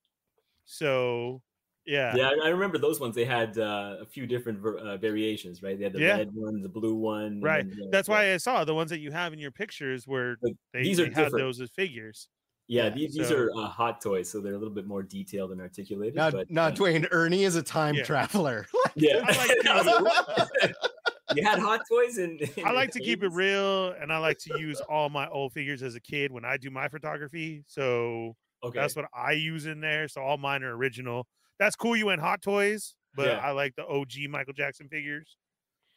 So, 0.66 1.42
yeah, 1.86 2.16
Yeah, 2.16 2.30
I 2.30 2.48
I 2.48 2.50
remember 2.50 2.78
those 2.78 3.00
ones. 3.00 3.16
They 3.16 3.26
had 3.26 3.58
uh, 3.58 3.98
a 4.02 4.06
few 4.06 4.26
different 4.26 4.60
ver- 4.60 4.78
uh, 4.78 4.98
variations, 4.98 5.62
right? 5.62 5.78
They 5.78 5.84
had 5.84 5.94
the 5.94 6.00
Yeah. 6.02 6.18
red 6.18 6.30
one, 6.34 6.62
the 6.62 6.70
blue 6.70 6.96
one. 6.96 7.42
Right. 7.42 7.68
then, 7.68 7.78
yeah, 7.78 7.88
that's 7.92 8.08
yeah. 8.08 8.16
why 8.16 8.34
I 8.34 8.38
saw 8.38 8.64
the 8.64 8.74
ones 8.76 8.90
that 8.92 9.00
you 9.00 9.12
have 9.12 9.34
in 9.34 9.40
your 9.40 9.52
pictures 9.52 10.08
where 10.08 10.38
But 10.42 10.54
they, 10.74 10.84
these 10.84 10.98
they 10.98 11.04
are 11.04 11.06
had 11.08 11.16
different. 11.16 11.38
those 11.38 11.60
as 11.62 11.70
figures. 11.72 12.28
Yeah, 12.68 12.86
Yeah, 12.86 12.90
these, 12.92 13.14
these 13.16 13.32
are 13.32 13.52
uh, 13.58 13.68
hot 13.68 14.00
toys, 14.02 14.30
so 14.30 14.40
they're 14.40 14.54
a 14.54 14.58
little 14.58 14.74
bit 14.74 14.88
more 14.88 15.04
detailed 15.04 15.52
and 15.52 15.60
articulated. 15.60 16.16
Now, 16.16 16.32
but, 16.32 16.50
now 16.50 16.66
uh, 16.68 16.72
Dwayne 16.72 17.06
Ernie 17.12 17.44
is 17.44 17.56
a 17.58 17.64
time 17.64 17.96
Yeah. 17.96 18.04
traveler. 18.04 18.68
yeah, 18.96 19.22
I 19.26 19.38
like 19.38 20.74
you 21.36 21.44
had 21.44 21.60
hot 21.60 21.82
toys 21.90 22.18
and 22.18 22.40
I 22.66 22.72
like 22.72 22.92
to 22.92 23.00
keep 23.00 23.24
it 23.24 23.32
real, 23.34 23.90
and 23.92 24.14
I 24.14 24.18
like 24.20 24.38
to 24.40 24.58
use 24.58 24.80
all 24.82 25.10
my 25.10 25.28
old 25.28 25.52
figures 25.54 25.84
as 25.84 25.96
a 25.96 26.00
kid 26.02 26.32
when 26.32 26.46
I 26.46 26.56
do 26.58 26.70
my 26.70 26.88
photography. 26.88 27.64
So 27.68 28.36
Okay, 28.64 28.80
that's 28.80 28.96
what 28.96 29.06
I 29.14 29.34
use 29.34 29.66
in 29.66 29.82
there. 29.82 30.08
So 30.08 30.22
all 30.22 30.38
mine 30.38 30.64
are 30.64 30.74
original. 30.76 31.28
That's 31.60 31.76
cool. 31.76 31.96
You 31.96 32.08
went 32.08 32.22
Hot 32.22 32.42
Toys, 32.42 32.96
but 33.16 33.28
Yeah. 33.28 33.38
I 33.40 33.52
like 33.52 33.76
the 33.76 33.86
OG 33.86 34.28
Michael 34.30 34.54
Jackson 34.54 34.88
figures. 34.90 35.38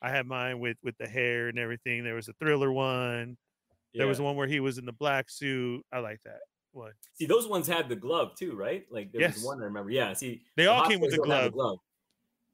I 0.03 0.11
had 0.11 0.27
mine 0.27 0.61
with 0.61 0.77
with 0.83 0.97
the 0.99 1.09
hair 1.09 1.49
and 1.49 1.59
everything. 1.59 2.05
There 2.05 2.15
was 2.15 2.29
a 2.29 2.33
Thriller 2.35 2.71
one. 2.73 3.37
There 3.95 4.07
was 4.07 4.21
one 4.21 4.37
where 4.37 4.47
he 4.47 4.61
was 4.61 4.77
in 4.77 4.85
the 4.85 4.93
black 4.93 5.31
suit. 5.31 5.83
I 5.91 6.01
like 6.01 6.21
that 6.27 6.41
one. 6.73 6.93
See, 7.15 7.25
those 7.25 7.49
ones 7.49 7.67
had 7.67 7.89
the 7.89 7.97
glove 7.97 8.35
too, 8.35 8.55
right? 8.55 8.85
Like 8.91 9.11
there 9.11 9.23
Yes. 9.23 9.37
was 9.37 9.45
one 9.45 9.61
I 9.61 9.65
remember. 9.65 9.91
Yeah, 9.91 10.13
see, 10.13 10.43
They 10.55 10.65
the 10.65 10.71
all 10.71 10.81
Hot 10.81 10.91
came 10.91 11.01
with 11.01 11.11
Toys 11.11 11.19
the 11.21 11.27
don't 11.27 11.43
have 11.43 11.53
glove. 11.53 11.79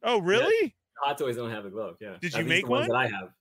Oh, 0.05 0.16
Yeah. 0.19 0.23
really? 0.24 0.77
Hot 0.99 1.19
toys 1.19 1.37
don't 1.37 1.51
have 1.51 1.65
the 1.65 1.70
glove. 1.70 1.97
Yeah. 2.01 2.16
Did 2.20 2.35
At 2.35 2.41
you 2.41 2.47
make 2.47 2.65
the 2.65 2.70
ones 2.70 2.89
one? 2.89 2.97
That 3.03 3.12
I 3.12 3.16
have. 3.19 3.33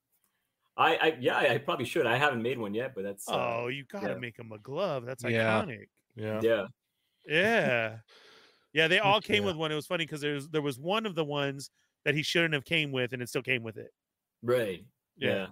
I, 0.78 0.96
I 0.96 1.18
yeah, 1.20 1.38
I 1.38 1.58
probably 1.60 1.86
should. 1.86 2.08
I 2.08 2.18
haven't 2.18 2.42
made 2.42 2.58
one 2.58 2.74
yet, 2.74 2.96
but 2.96 3.04
that's 3.04 3.30
uh, 3.30 3.34
oh, 3.36 3.68
you 3.68 3.84
gotta 3.92 4.10
yeah. 4.14 4.16
make 4.16 4.40
him 4.40 4.52
a 4.52 4.58
glove. 4.58 5.06
That's 5.06 5.24
iconic. 5.24 5.90
Yeah. 6.16 6.40
yeah. 6.42 6.66
Yeah. 7.28 7.98
Yeah, 8.74 8.88
they 8.88 9.00
all 9.00 9.22
came 9.22 9.44
yeah. 9.44 9.48
with 9.48 9.56
one. 9.58 9.72
It 9.72 9.76
was 9.76 9.86
funny 9.88 10.06
because 10.06 10.22
there's 10.22 10.48
there 10.50 10.62
was 10.62 10.80
one 10.80 11.06
of 11.06 11.16
the 11.16 11.26
ones 11.26 11.70
that 12.06 12.16
he 12.16 12.24
shouldn't 12.24 12.54
have 12.54 12.66
came 12.66 12.92
with, 12.92 13.14
and 13.14 13.22
it 13.22 13.30
still 13.30 13.42
came 13.42 13.64
with 13.64 13.78
it. 13.78 13.92
Right. 14.42 14.86
Yeah. 15.18 15.30
Yeah. 15.30 15.48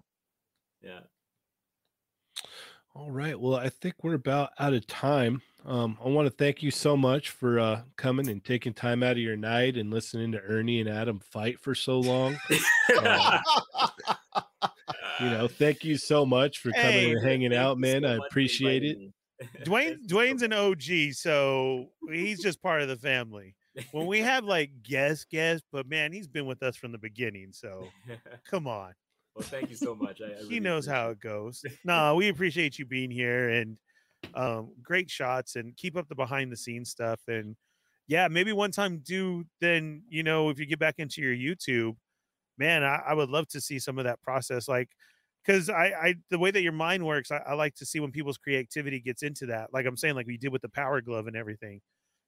Yeah. 0.82 1.00
All 2.96 3.12
right. 3.12 3.40
Well, 3.40 3.56
I 3.56 3.70
think 3.70 3.96
we're 4.04 4.16
about 4.16 4.52
out 4.60 4.74
of 4.74 4.88
time. 4.88 5.42
Um, 5.66 5.98
I 6.04 6.08
want 6.08 6.26
to 6.26 6.34
thank 6.34 6.64
you 6.64 6.72
so 6.72 6.96
much 6.98 7.30
for 7.30 7.60
uh, 7.60 7.82
coming 7.98 8.30
and 8.30 8.44
taking 8.44 8.74
time 8.74 9.04
out 9.04 9.12
of 9.12 9.18
your 9.20 9.36
night 9.36 9.78
and 9.78 9.92
listening 9.92 10.32
to 10.32 10.40
Ernie 10.40 10.80
and 10.80 10.90
Adam 10.90 11.20
fight 11.20 11.60
for 11.60 11.76
so 11.76 12.00
long. 12.00 12.38
Uh, 12.98 13.40
You 15.20 15.30
know, 15.30 15.48
thank 15.60 15.84
you 15.84 15.98
so 15.98 16.26
much 16.26 16.60
for 16.60 16.72
coming 16.72 16.92
Hey, 16.92 17.12
and 17.12 17.24
hanging 17.24 17.54
out, 17.54 17.78
man. 17.78 18.04
so 18.04 18.08
I 18.08 18.26
appreciate 18.26 18.84
it. 18.84 18.98
me. 18.98 19.14
Dwayne 19.64 20.06
Dwayne's 20.08 20.42
an 20.42 20.54
OG, 20.54 21.14
so 21.14 21.88
he's 22.10 22.42
just 22.42 22.62
part 22.62 22.82
of 22.82 22.88
the 22.88 22.98
family. 22.98 23.56
When 23.92 24.08
we 24.08 24.20
have 24.20 24.44
like 24.44 24.72
guest 24.84 25.30
guests, 25.30 25.66
but 25.72 25.88
man, 25.88 26.12
he's 26.12 26.28
been 26.28 26.46
with 26.46 26.64
us 26.64 26.76
from 26.76 26.92
the 26.92 26.98
beginning. 26.98 27.52
So 27.52 27.86
come 28.50 28.68
on, 28.68 28.94
well, 29.36 29.48
thank 29.48 29.70
you 29.70 29.76
so 29.76 29.96
much. 29.96 30.22
I, 30.22 30.40
I 30.40 30.44
he 30.50 30.60
knows 30.60 30.86
how 30.86 31.10
it 31.10 31.20
goes. 31.20 31.64
No, 31.86 32.16
we 32.16 32.30
appreciate 32.30 32.78
you 32.78 32.86
being 32.86 33.12
here 33.12 33.50
and 33.50 33.78
um, 34.34 34.74
great 34.84 35.10
shots 35.10 35.56
and 35.56 35.76
keep 35.78 35.96
up 35.96 36.08
the 36.10 36.16
behind 36.16 36.52
the 36.52 36.58
scenes 36.58 36.90
stuff. 36.90 37.22
And 37.28 37.56
yeah, 38.08 38.28
maybe 38.28 38.52
one 38.52 38.72
time 38.72 39.00
do 39.00 39.46
then 39.62 40.04
you 40.10 40.24
know 40.24 40.50
if 40.50 40.60
you 40.60 40.66
get 40.66 40.80
back 40.80 40.96
into 40.98 41.22
your 41.22 41.34
YouTube, 41.34 41.96
man, 42.58 42.84
I, 42.84 43.02
I 43.08 43.14
would 43.14 43.30
love 43.30 43.48
to 43.50 43.62
see 43.62 43.80
some 43.80 43.98
of 43.98 44.06
that 44.06 44.22
process. 44.22 44.68
Like 44.68 44.90
because 45.46 45.70
I, 45.70 45.86
I 45.88 46.16
the 46.30 46.40
way 46.40 46.52
that 46.52 46.62
your 46.62 46.72
mind 46.74 47.06
works, 47.06 47.32
I, 47.32 47.38
I 47.38 47.54
like 47.54 47.76
to 47.76 47.86
see 47.86 48.00
when 48.00 48.12
people's 48.12 48.38
creativity 48.38 49.00
gets 49.00 49.24
into 49.24 49.46
that. 49.48 49.74
Like 49.74 49.86
I'm 49.86 49.98
saying, 49.98 50.16
like 50.16 50.28
we 50.28 50.38
did 50.38 50.52
with 50.52 50.62
the 50.62 50.70
power 50.70 51.02
glove 51.02 51.28
and 51.28 51.36
everything, 51.36 51.82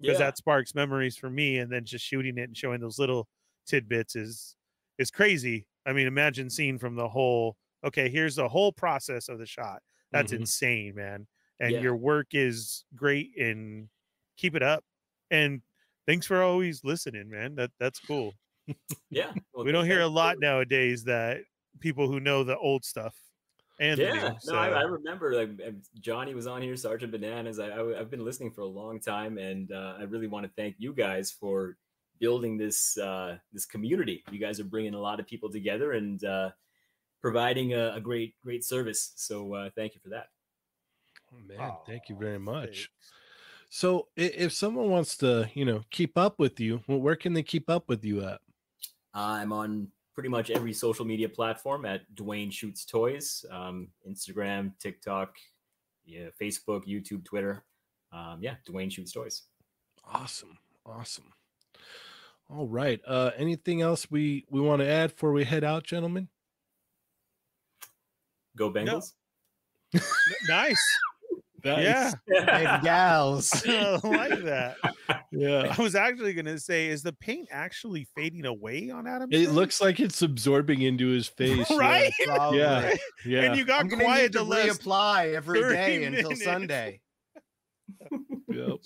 because 0.05 0.17
Yeah. 0.17 0.19
that 0.19 0.37
sparks 0.37 0.73
memories 0.75 1.17
for 1.17 1.29
me. 1.29 1.57
And 1.59 1.71
then 1.71 1.85
just 1.85 2.05
shooting 2.05 2.37
it 2.37 2.43
and 2.43 2.57
showing 2.57 2.81
those 2.81 2.99
little 2.99 3.27
tidbits 3.65 4.15
is 4.15 4.57
is 4.97 5.11
crazy. 5.11 5.67
I 5.85 5.93
mean, 5.93 6.07
imagine 6.07 6.49
seeing 6.49 6.77
from 6.79 6.95
the 6.95 7.09
whole. 7.09 7.57
Okay, 7.83 8.09
here's 8.09 8.35
the 8.35 8.47
whole 8.49 8.71
process 8.71 9.27
of 9.29 9.39
the 9.39 9.45
shot. 9.47 9.81
That's 10.11 10.31
Mhm. 10.31 10.33
insane, 10.33 10.95
man. 10.95 11.27
And 11.59 11.77
Mm-hmm. 11.77 11.81
Yeah. 11.83 11.83
your 11.83 11.95
work 11.95 12.27
is 12.33 12.85
great, 12.95 13.35
and 13.37 13.89
keep 14.37 14.55
it 14.55 14.63
up. 14.63 14.83
And 15.29 15.61
thanks 16.07 16.25
for 16.27 16.41
always 16.43 16.83
listening, 16.83 17.29
man. 17.29 17.55
That 17.55 17.71
that's 17.79 17.99
cool. 17.99 18.37
Yeah. 19.09 19.33
well, 19.53 19.65
we 19.65 19.71
don't 19.71 19.85
hear 19.85 20.01
a 20.01 20.07
lot 20.07 20.37
you. 20.37 20.39
nowadays 20.39 21.03
that 21.05 21.43
people 21.79 22.07
who 22.07 22.19
know 22.19 22.43
the 22.43 22.57
old 22.57 22.85
stuff 22.85 23.15
and 23.79 23.99
the 23.99 24.03
Yeah, 24.03 24.29
new. 24.29 24.53
no, 24.53 24.59
I, 24.59 24.69
I 24.69 24.81
remember 24.81 25.33
like 25.33 25.49
Johnny 25.99 26.33
was 26.33 26.47
on 26.47 26.61
here, 26.61 26.75
Sergeant 26.75 27.11
Bananas. 27.11 27.59
I, 27.59 27.67
I, 27.67 27.97
have 27.97 28.11
been 28.11 28.23
listening 28.23 28.51
for 28.51 28.61
a 28.61 28.67
long 28.67 28.99
time, 28.99 29.37
and 29.37 29.71
uh, 29.71 29.95
I 29.99 30.03
really 30.03 30.27
want 30.27 30.45
to 30.45 30.51
thank 30.55 30.75
you 30.77 30.93
guys 30.93 31.31
for 31.31 31.77
building 32.19 32.57
this 32.57 32.97
uh, 32.97 33.37
this 33.51 33.65
community. 33.65 34.23
You 34.31 34.39
guys 34.39 34.59
are 34.59 34.65
bringing 34.65 34.93
a 34.93 34.99
lot 34.99 35.19
of 35.19 35.27
people 35.27 35.49
together, 35.51 35.93
and 35.93 36.23
uh, 36.23 36.51
providing 37.21 37.73
a, 37.73 37.95
a 37.95 38.01
great 38.01 38.35
great 38.43 38.63
service. 38.63 39.13
So 39.15 39.53
uh, 39.53 39.69
thank 39.75 39.95
you 39.95 40.01
for 40.01 40.09
that. 40.09 40.27
Oh, 41.33 41.37
man, 41.47 41.71
thank 41.87 42.09
you 42.09 42.15
very 42.15 42.39
much. 42.39 42.65
thanks. 42.65 42.89
So, 43.73 44.09
if 44.17 44.51
someone 44.51 44.89
wants 44.89 45.15
to, 45.17 45.49
you 45.53 45.63
know, 45.63 45.83
keep 45.91 46.17
up 46.17 46.39
with 46.39 46.59
you, 46.59 46.81
well, 46.87 46.99
where 46.99 47.15
can 47.15 47.31
they 47.31 47.41
keep 47.41 47.69
up 47.69 47.87
with 47.87 48.03
you 48.03 48.21
at? 48.21 48.41
I'm 49.13 49.53
on 49.53 49.87
pretty 50.13 50.29
much 50.29 50.49
every 50.49 50.73
social 50.73 51.05
media 51.05 51.29
platform 51.29 51.85
at 51.85 52.01
Dwayne 52.15 52.51
Shoots 52.51 52.85
Toys, 52.85 53.45
um, 53.51 53.87
Instagram, 54.07 54.73
TikTok, 54.79 55.35
yeah, 56.05 56.27
Facebook, 56.39 56.85
YouTube, 56.87 57.23
Twitter. 57.23 57.63
Um, 58.11 58.39
yeah, 58.41 58.55
Dwayne 58.69 58.91
Shoots 58.91 59.13
Toys. 59.13 59.43
Awesome, 60.05 60.57
awesome. 60.85 61.31
All 62.49 62.67
right. 62.67 62.99
Uh, 63.07 63.31
anything 63.37 63.81
else 63.81 64.11
we 64.11 64.45
we 64.49 64.59
want 64.59 64.81
to 64.81 64.87
add 64.87 65.11
before 65.11 65.31
we 65.31 65.45
head 65.45 65.63
out, 65.63 65.83
gentlemen? 65.85 66.27
Go 68.57 68.71
Bengals. 68.71 69.13
N- 69.93 70.01
nice. 70.49 70.83
Yeah. 71.63 72.11
And 72.27 72.83
gals. 72.83 73.63
I 73.67 73.99
like 74.03 74.43
that. 74.43 74.75
yeah. 75.31 75.73
I 75.77 75.81
was 75.81 75.95
actually 75.95 76.33
going 76.33 76.45
to 76.45 76.59
say, 76.59 76.87
is 76.87 77.03
the 77.03 77.13
paint 77.13 77.47
actually 77.51 78.07
fading 78.15 78.45
away 78.45 78.89
on 78.89 79.07
Adam? 79.07 79.29
It 79.31 79.43
Smith? 79.45 79.55
looks 79.55 79.81
like 79.81 79.99
it's 79.99 80.21
absorbing 80.21 80.81
into 80.81 81.07
his 81.07 81.27
face. 81.37 81.69
yeah. 81.69 81.77
right. 81.77 82.11
Probably. 82.25 82.59
Yeah. 82.59 82.93
Yeah. 83.25 83.41
And 83.43 83.55
you 83.57 83.65
got 83.65 83.81
I'm 83.81 83.89
quiet 83.89 84.33
need 84.33 84.33
to 84.33 84.39
to 84.39 84.45
reapply 84.45 85.33
every 85.33 85.61
30 85.61 85.75
day 85.75 86.03
until. 86.05 86.35
Sunday. 86.35 87.01
Yep. 88.49 88.77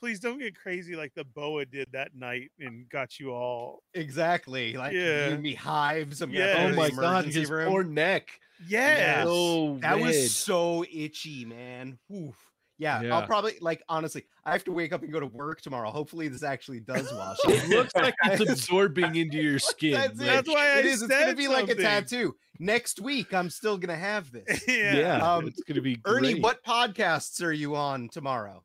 Please 0.00 0.18
don't 0.18 0.38
get 0.38 0.54
crazy 0.58 0.96
like 0.96 1.12
the 1.14 1.24
boa 1.24 1.66
did 1.66 1.88
that 1.92 2.14
night 2.14 2.50
and 2.58 2.88
got 2.88 3.20
you 3.20 3.32
all. 3.32 3.82
Exactly. 3.94 4.72
Like 4.74 4.92
Yeah. 4.94 5.28
giving 5.28 5.42
me 5.42 5.54
hives. 5.54 6.22
I'm 6.22 6.32
gonna 6.32 6.44
Yeah. 6.44 6.70
Oh 6.72 6.74
my 6.74 6.88
god, 6.88 6.98
emergency 7.26 7.40
his 7.40 7.50
room. 7.50 7.68
poor 7.68 7.84
neck. 7.84 8.28
Yes. 8.66 9.24
So 9.26 9.78
That 9.82 9.96
red. 9.96 10.02
was 10.06 10.34
so 10.34 10.84
itchy, 10.90 11.44
man. 11.44 11.98
Oof. 12.14 12.34
Yeah, 12.78 13.02
Yeah. 13.02 13.14
I'll 13.14 13.26
probably 13.26 13.58
like 13.60 13.82
honestly, 13.90 14.24
I 14.42 14.52
have 14.52 14.64
to 14.64 14.72
wake 14.72 14.94
up 14.94 15.02
and 15.02 15.12
go 15.12 15.20
to 15.20 15.26
work 15.26 15.60
tomorrow. 15.60 15.90
Hopefully, 15.90 16.28
this 16.28 16.42
actually 16.42 16.80
does 16.80 17.12
wash 17.12 17.36
It 17.44 17.68
looks 17.68 17.94
like 17.94 18.14
it's 18.24 18.40
absorbing 18.50 19.16
into 19.16 19.36
your 19.36 19.58
skin. 19.58 19.92
That's 19.92 20.18
like- 20.18 20.26
That's 20.28 20.48
why 20.48 20.76
I 20.76 20.78
it 20.78 20.86
is. 20.86 21.02
It's 21.02 21.10
gonna 21.12 21.26
said 21.26 21.36
be 21.36 21.46
like 21.48 21.68
a 21.68 21.74
tattoo. 21.74 22.34
Next 22.58 23.00
week, 23.00 23.34
I'm 23.34 23.50
still 23.50 23.76
gonna 23.76 23.96
have 23.96 24.32
this. 24.32 24.64
yeah. 24.68 24.94
yeah, 24.96 25.34
Um, 25.34 25.46
it's 25.48 25.62
gonna 25.62 25.82
be 25.82 25.98
Ernie, 26.06 26.32
great. 26.32 26.42
what 26.42 26.64
podcasts 26.64 27.42
are 27.42 27.52
you 27.52 27.76
on 27.76 28.08
tomorrow? 28.08 28.64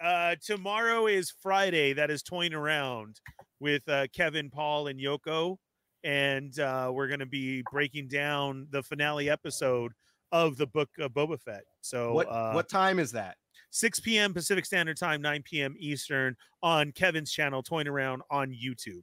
Uh, 0.00 0.36
tomorrow 0.44 1.06
is 1.06 1.32
Friday. 1.42 1.92
That 1.92 2.10
is 2.10 2.22
toying 2.22 2.54
around 2.54 3.20
with 3.58 3.82
uh, 3.88 4.06
Kevin, 4.12 4.48
Paul, 4.48 4.86
and 4.86 5.00
Yoko, 5.00 5.56
and 6.04 6.56
uh, 6.60 6.90
we're 6.94 7.08
going 7.08 7.18
to 7.18 7.26
be 7.26 7.64
breaking 7.72 8.06
down 8.06 8.68
the 8.70 8.82
finale 8.82 9.28
episode 9.28 9.92
of 10.30 10.56
the 10.56 10.66
book 10.66 10.88
of 11.00 11.12
Boba 11.12 11.40
Fett. 11.40 11.62
So, 11.80 12.12
what 12.12 12.28
uh, 12.28 12.52
what 12.52 12.68
time 12.68 13.00
is 13.00 13.10
that? 13.12 13.36
6 13.70 14.00
p.m. 14.00 14.32
Pacific 14.32 14.64
Standard 14.64 14.96
Time, 14.96 15.20
9 15.20 15.42
p.m. 15.44 15.74
Eastern 15.78 16.36
on 16.62 16.92
Kevin's 16.92 17.32
channel, 17.32 17.62
toying 17.62 17.88
around 17.88 18.22
on 18.30 18.50
YouTube. 18.50 19.02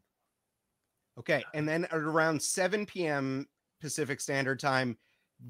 Okay, 1.19 1.43
and 1.53 1.67
then 1.67 1.85
at 1.85 1.93
around 1.93 2.41
7 2.41 2.85
p.m. 2.85 3.45
Pacific 3.81 4.21
Standard 4.21 4.61
Time, 4.61 4.97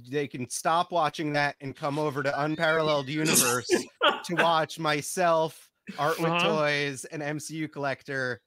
they 0.09 0.27
can 0.27 0.49
stop 0.49 0.91
watching 0.91 1.33
that 1.33 1.55
and 1.61 1.75
come 1.75 1.97
over 1.99 2.23
to 2.23 2.41
Unparalleled 2.43 3.07
Universe 3.07 3.67
to 3.67 4.33
watch 4.35 4.77
myself, 4.79 5.69
Art 5.97 6.19
with 6.19 6.29
Uh-huh. 6.31 6.57
Toys, 6.57 7.05
and 7.05 7.21
MCU 7.21 7.71
Collector. 7.71 8.41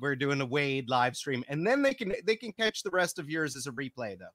We're 0.00 0.16
doing 0.16 0.40
a 0.40 0.46
Wade 0.46 0.88
live 0.88 1.16
stream, 1.16 1.44
and 1.48 1.66
then 1.66 1.82
they 1.82 1.94
can 1.94 2.12
they 2.24 2.36
can 2.36 2.52
catch 2.52 2.82
the 2.82 2.90
rest 2.90 3.18
of 3.18 3.28
yours 3.28 3.56
as 3.56 3.66
a 3.66 3.72
replay 3.72 4.16
though. 4.18 4.26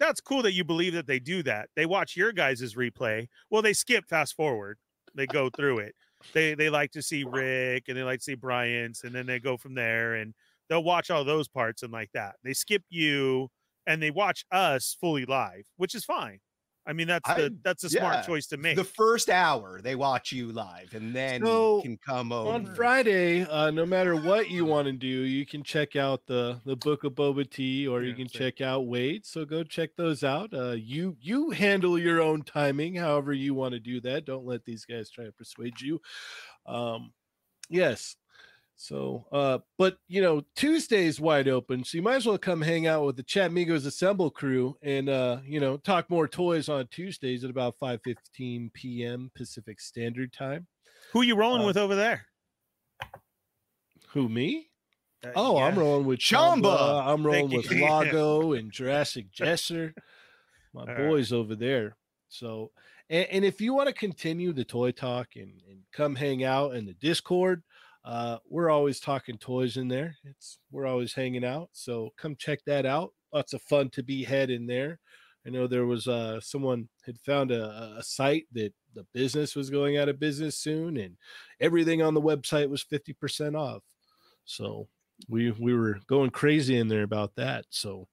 That's 0.00 0.20
cool 0.20 0.42
that 0.42 0.52
you 0.54 0.64
believe 0.64 0.94
that 0.94 1.06
they 1.06 1.18
do 1.20 1.42
that. 1.44 1.68
They 1.76 1.86
watch 1.86 2.16
your 2.16 2.32
guys' 2.32 2.74
replay. 2.74 3.28
Well, 3.50 3.62
they 3.62 3.74
skip 3.74 4.06
fast 4.08 4.34
forward. 4.34 4.78
They 5.14 5.26
go 5.26 5.50
through 5.50 5.80
it. 5.80 5.94
They 6.32 6.54
they 6.54 6.68
like 6.70 6.90
to 6.92 7.02
see 7.02 7.24
Rick 7.24 7.84
and 7.88 7.96
they 7.96 8.02
like 8.02 8.18
to 8.20 8.24
see 8.24 8.34
Bryant's, 8.34 9.04
and 9.04 9.14
then 9.14 9.26
they 9.26 9.38
go 9.38 9.56
from 9.56 9.74
there 9.74 10.14
and 10.14 10.34
they'll 10.68 10.82
watch 10.82 11.10
all 11.10 11.22
those 11.24 11.46
parts 11.48 11.82
and 11.82 11.92
like 11.92 12.10
that. 12.14 12.36
They 12.42 12.52
skip 12.54 12.82
you 12.90 13.48
and 13.86 14.02
they 14.02 14.10
watch 14.10 14.44
us 14.52 14.96
fully 15.00 15.24
live, 15.26 15.64
which 15.76 15.94
is 15.94 16.04
fine. 16.04 16.40
I 16.86 16.94
mean, 16.94 17.08
that's 17.08 17.28
the 17.28 17.44
I- 17.46 17.50
that's 17.62 17.84
a 17.84 17.90
smart 17.90 18.14
yeah, 18.16 18.22
choice 18.22 18.46
to 18.48 18.56
make. 18.56 18.74
The 18.74 18.84
first 18.84 19.28
hour 19.28 19.80
they 19.82 19.94
watch 19.96 20.32
you 20.32 20.50
live, 20.50 20.94
and 20.94 21.14
then 21.14 21.42
So, 21.44 21.82
can 21.82 21.98
come 21.98 22.32
over. 22.32 22.50
on 22.50 22.74
Friday, 22.74 23.42
uh, 23.44 23.70
no 23.70 23.84
matter 23.84 24.16
what 24.16 24.50
you 24.50 24.64
want 24.64 24.86
to 24.86 24.92
do, 24.92 25.06
you 25.06 25.44
can 25.44 25.62
check 25.62 25.94
out 25.94 26.24
the 26.26 26.58
the 26.64 26.76
Book 26.76 27.04
of 27.04 27.12
Boba 27.12 27.48
Tea, 27.48 27.86
or 27.86 28.02
you 28.02 28.14
can 28.14 28.28
same. 28.28 28.38
check 28.40 28.60
out 28.62 28.86
Wade. 28.86 29.26
So 29.26 29.44
go 29.44 29.62
check 29.62 29.90
those 29.96 30.24
out. 30.24 30.54
Uh, 30.54 30.70
you 30.72 31.16
you 31.20 31.50
handle 31.50 31.98
your 31.98 32.22
own 32.22 32.42
timing, 32.42 32.94
however 32.94 33.34
you 33.34 33.52
want 33.54 33.72
to 33.74 33.78
do 33.80 34.00
that. 34.00 34.24
Don't 34.24 34.46
let 34.46 34.64
these 34.64 34.86
guys 34.86 35.10
try 35.10 35.26
to 35.26 35.32
persuade 35.32 35.80
you. 35.82 36.00
Um, 36.66 37.12
yes. 37.68 38.16
So, 38.82 39.26
uh, 39.30 39.58
but 39.76 39.98
you 40.08 40.22
know, 40.22 40.42
Tuesday's 40.56 41.20
wide 41.20 41.48
open, 41.48 41.84
so 41.84 41.98
you 41.98 42.02
might 42.02 42.14
as 42.14 42.26
well 42.26 42.38
come 42.38 42.62
hang 42.62 42.86
out 42.86 43.04
with 43.04 43.14
the 43.14 43.22
Chat 43.22 43.50
Migos 43.50 43.84
Assemble 43.84 44.30
crew 44.30 44.74
and 44.80 45.10
uh, 45.10 45.40
you 45.44 45.60
know, 45.60 45.76
talk 45.76 46.08
more 46.08 46.26
toys 46.26 46.70
on 46.70 46.86
Tuesdays 46.86 47.44
at 47.44 47.50
about 47.50 47.76
5 47.78 48.00
15 48.02 48.70
p.m. 48.72 49.30
Pacific 49.34 49.80
Standard 49.80 50.32
Time. 50.32 50.66
Who 51.12 51.20
you 51.20 51.36
rolling 51.36 51.60
uh, 51.60 51.66
with 51.66 51.76
over 51.76 51.94
there? 51.94 52.24
Who 54.12 54.30
me? 54.30 54.70
Uh, 55.22 55.32
Oh, 55.36 55.58
I'm 55.58 55.78
rolling 55.78 56.06
with 56.06 56.20
Chamba. 56.20 56.62
Chamba. 56.62 57.06
I'm 57.06 57.22
rolling 57.22 57.50
Thank 57.50 57.64
with 57.64 57.72
you. 57.72 57.84
Lago 57.86 58.54
and 58.54 58.72
Jurassic 58.72 59.26
Jesser, 59.30 59.92
my 60.72 60.86
right. 60.86 60.96
boys 60.96 61.34
over 61.34 61.54
there. 61.54 61.96
So, 62.30 62.70
and, 63.10 63.26
and 63.30 63.44
if 63.44 63.60
you 63.60 63.74
want 63.74 63.88
to 63.88 63.94
continue 63.94 64.54
the 64.54 64.64
toy 64.64 64.92
talk 64.92 65.36
and, 65.36 65.52
and 65.68 65.80
come 65.92 66.14
hang 66.14 66.44
out 66.44 66.76
in 66.76 66.86
the 66.86 66.94
Discord, 66.94 67.62
uh, 68.04 68.38
we're 68.48 68.70
always 68.70 69.00
talking 69.00 69.36
toys 69.36 69.76
in 69.76 69.88
there. 69.88 70.16
It's 70.24 70.58
we're 70.70 70.86
always 70.86 71.12
hanging 71.12 71.44
out. 71.44 71.68
So 71.72 72.10
come 72.16 72.34
check 72.36 72.60
that 72.66 72.86
out. 72.86 73.12
Lots 73.32 73.52
of 73.52 73.62
fun 73.62 73.90
to 73.90 74.02
be 74.02 74.24
had 74.24 74.50
in 74.50 74.66
there. 74.66 74.98
I 75.46 75.50
know 75.50 75.66
there 75.66 75.86
was 75.86 76.08
uh 76.08 76.40
someone 76.40 76.88
had 77.04 77.18
found 77.20 77.50
a, 77.50 77.96
a- 77.98 78.02
site 78.02 78.46
that 78.52 78.72
the 78.94 79.06
business 79.14 79.54
was 79.54 79.70
going 79.70 79.96
out 79.98 80.08
of 80.08 80.18
business 80.18 80.56
soon, 80.58 80.96
and 80.96 81.16
everything 81.60 82.02
on 82.02 82.14
the 82.14 82.20
website 82.20 82.68
was 82.68 82.84
50% 82.84 83.56
off. 83.58 83.82
So 84.44 84.88
we 85.28 85.50
we 85.52 85.74
were 85.74 85.98
going 86.06 86.30
crazy 86.30 86.76
in 86.78 86.88
there 86.88 87.02
about 87.04 87.34
that. 87.36 87.66
So 87.70 88.08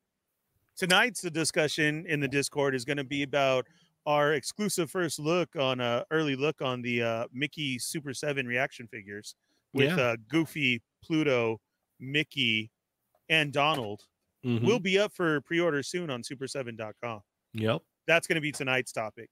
tonight's 0.78 1.22
the 1.22 1.32
discussion 1.32 2.06
in 2.08 2.20
the 2.20 2.28
discord 2.28 2.76
is 2.76 2.86
going 2.86 2.98
to 2.98 3.04
be 3.04 3.24
about 3.24 3.66
our 4.06 4.34
exclusive 4.34 4.90
first 4.90 5.20
look 5.20 5.56
on 5.58 5.82
a 5.82 6.06
early 6.12 6.36
look 6.36 6.62
on 6.62 6.82
the 6.82 7.02
uh 7.04 7.28
mickey 7.34 7.78
super 7.78 8.14
7 8.14 8.46
reaction 8.48 8.88
figures 8.88 9.36
with 9.74 9.90
Yeah. 9.90 10.04
uh 10.04 10.16
goofy 10.28 10.82
pluto 11.04 11.60
mickey 12.00 12.72
and 13.30 13.52
donald 13.52 14.04
mhm, 14.46 14.64
will 14.64 14.80
be 14.80 15.00
up 15.00 15.12
for 15.14 15.42
pre-order 15.42 15.84
soon 15.84 16.10
on 16.10 16.22
super7.com 16.22 17.22
yep, 17.54 17.82
that's 18.08 18.28
going 18.28 18.36
to 18.36 18.42
be 18.42 18.52
tonight's 18.52 18.92
topic 18.92 19.30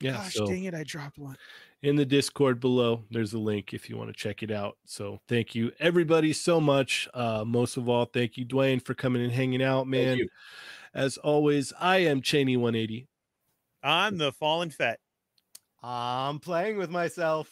yeah. 0.00 0.12
gosh 0.12 0.34
so 0.34 0.46
dang 0.46 0.64
it 0.64 0.74
i 0.74 0.82
dropped 0.84 1.18
one 1.18 1.36
in 1.82 1.94
the 1.94 2.06
Discord 2.06 2.58
below, 2.58 3.04
there's 3.10 3.34
a 3.34 3.38
link 3.38 3.72
if 3.72 3.88
you 3.88 3.96
want 3.96 4.08
to 4.08 4.14
check 4.14 4.42
it 4.42 4.50
out. 4.50 4.76
So 4.86 5.20
thank 5.28 5.54
you 5.54 5.70
everybody 5.78 6.32
so 6.32 6.60
much. 6.60 7.06
Uh, 7.14 7.44
most 7.46 7.76
of 7.76 7.88
all, 7.88 8.06
thank 8.06 8.36
you 8.36 8.44
Dwayne 8.44 8.82
for 8.84 8.94
coming 8.94 9.22
and 9.22 9.30
hanging 9.30 9.62
out, 9.62 9.86
man. 9.86 10.16
you. 10.16 10.28
As 10.94 11.16
always, 11.18 11.72
I 11.78 11.98
am 11.98 12.22
Cheney 12.22 12.56
180. 12.56 13.06
i'm 13.82 14.16
the 14.18 14.32
fallen 14.32 14.70
Fett 14.70 14.98
I'm 15.82 16.40
playing 16.40 16.78
with 16.78 16.90
myself. 16.90 17.48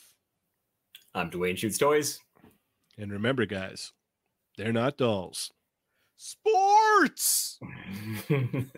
I'm 1.15 1.31
Dwayne 1.31 1.57
Shoots 1.57 1.79
Toys. 1.79 2.21
And 2.99 3.13
remember, 3.13 3.47
guys, 3.47 3.93
they're 4.57 4.73
not 4.73 4.97
dolls. 4.99 5.53
Sports. 6.17 7.59
it's 8.29 8.71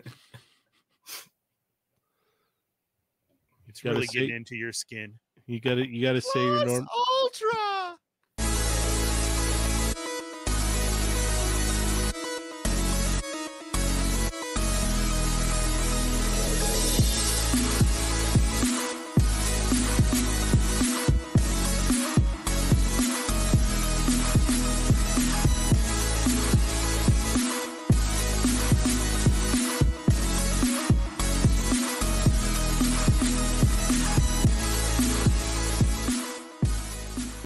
Gotta 3.81 3.95
really 3.95 4.07
getting 4.07 4.29
say- 4.29 4.35
into 4.35 4.55
your 4.55 4.73
skin 4.73 5.13
You 5.45 5.59
gotta 5.59 5.87
you 5.87 6.01
gotta 6.01 6.21
say 6.21 6.43
your 6.43 6.55
Plus 6.57 6.67
norm. 6.67 6.87
Ultra. 7.23 7.97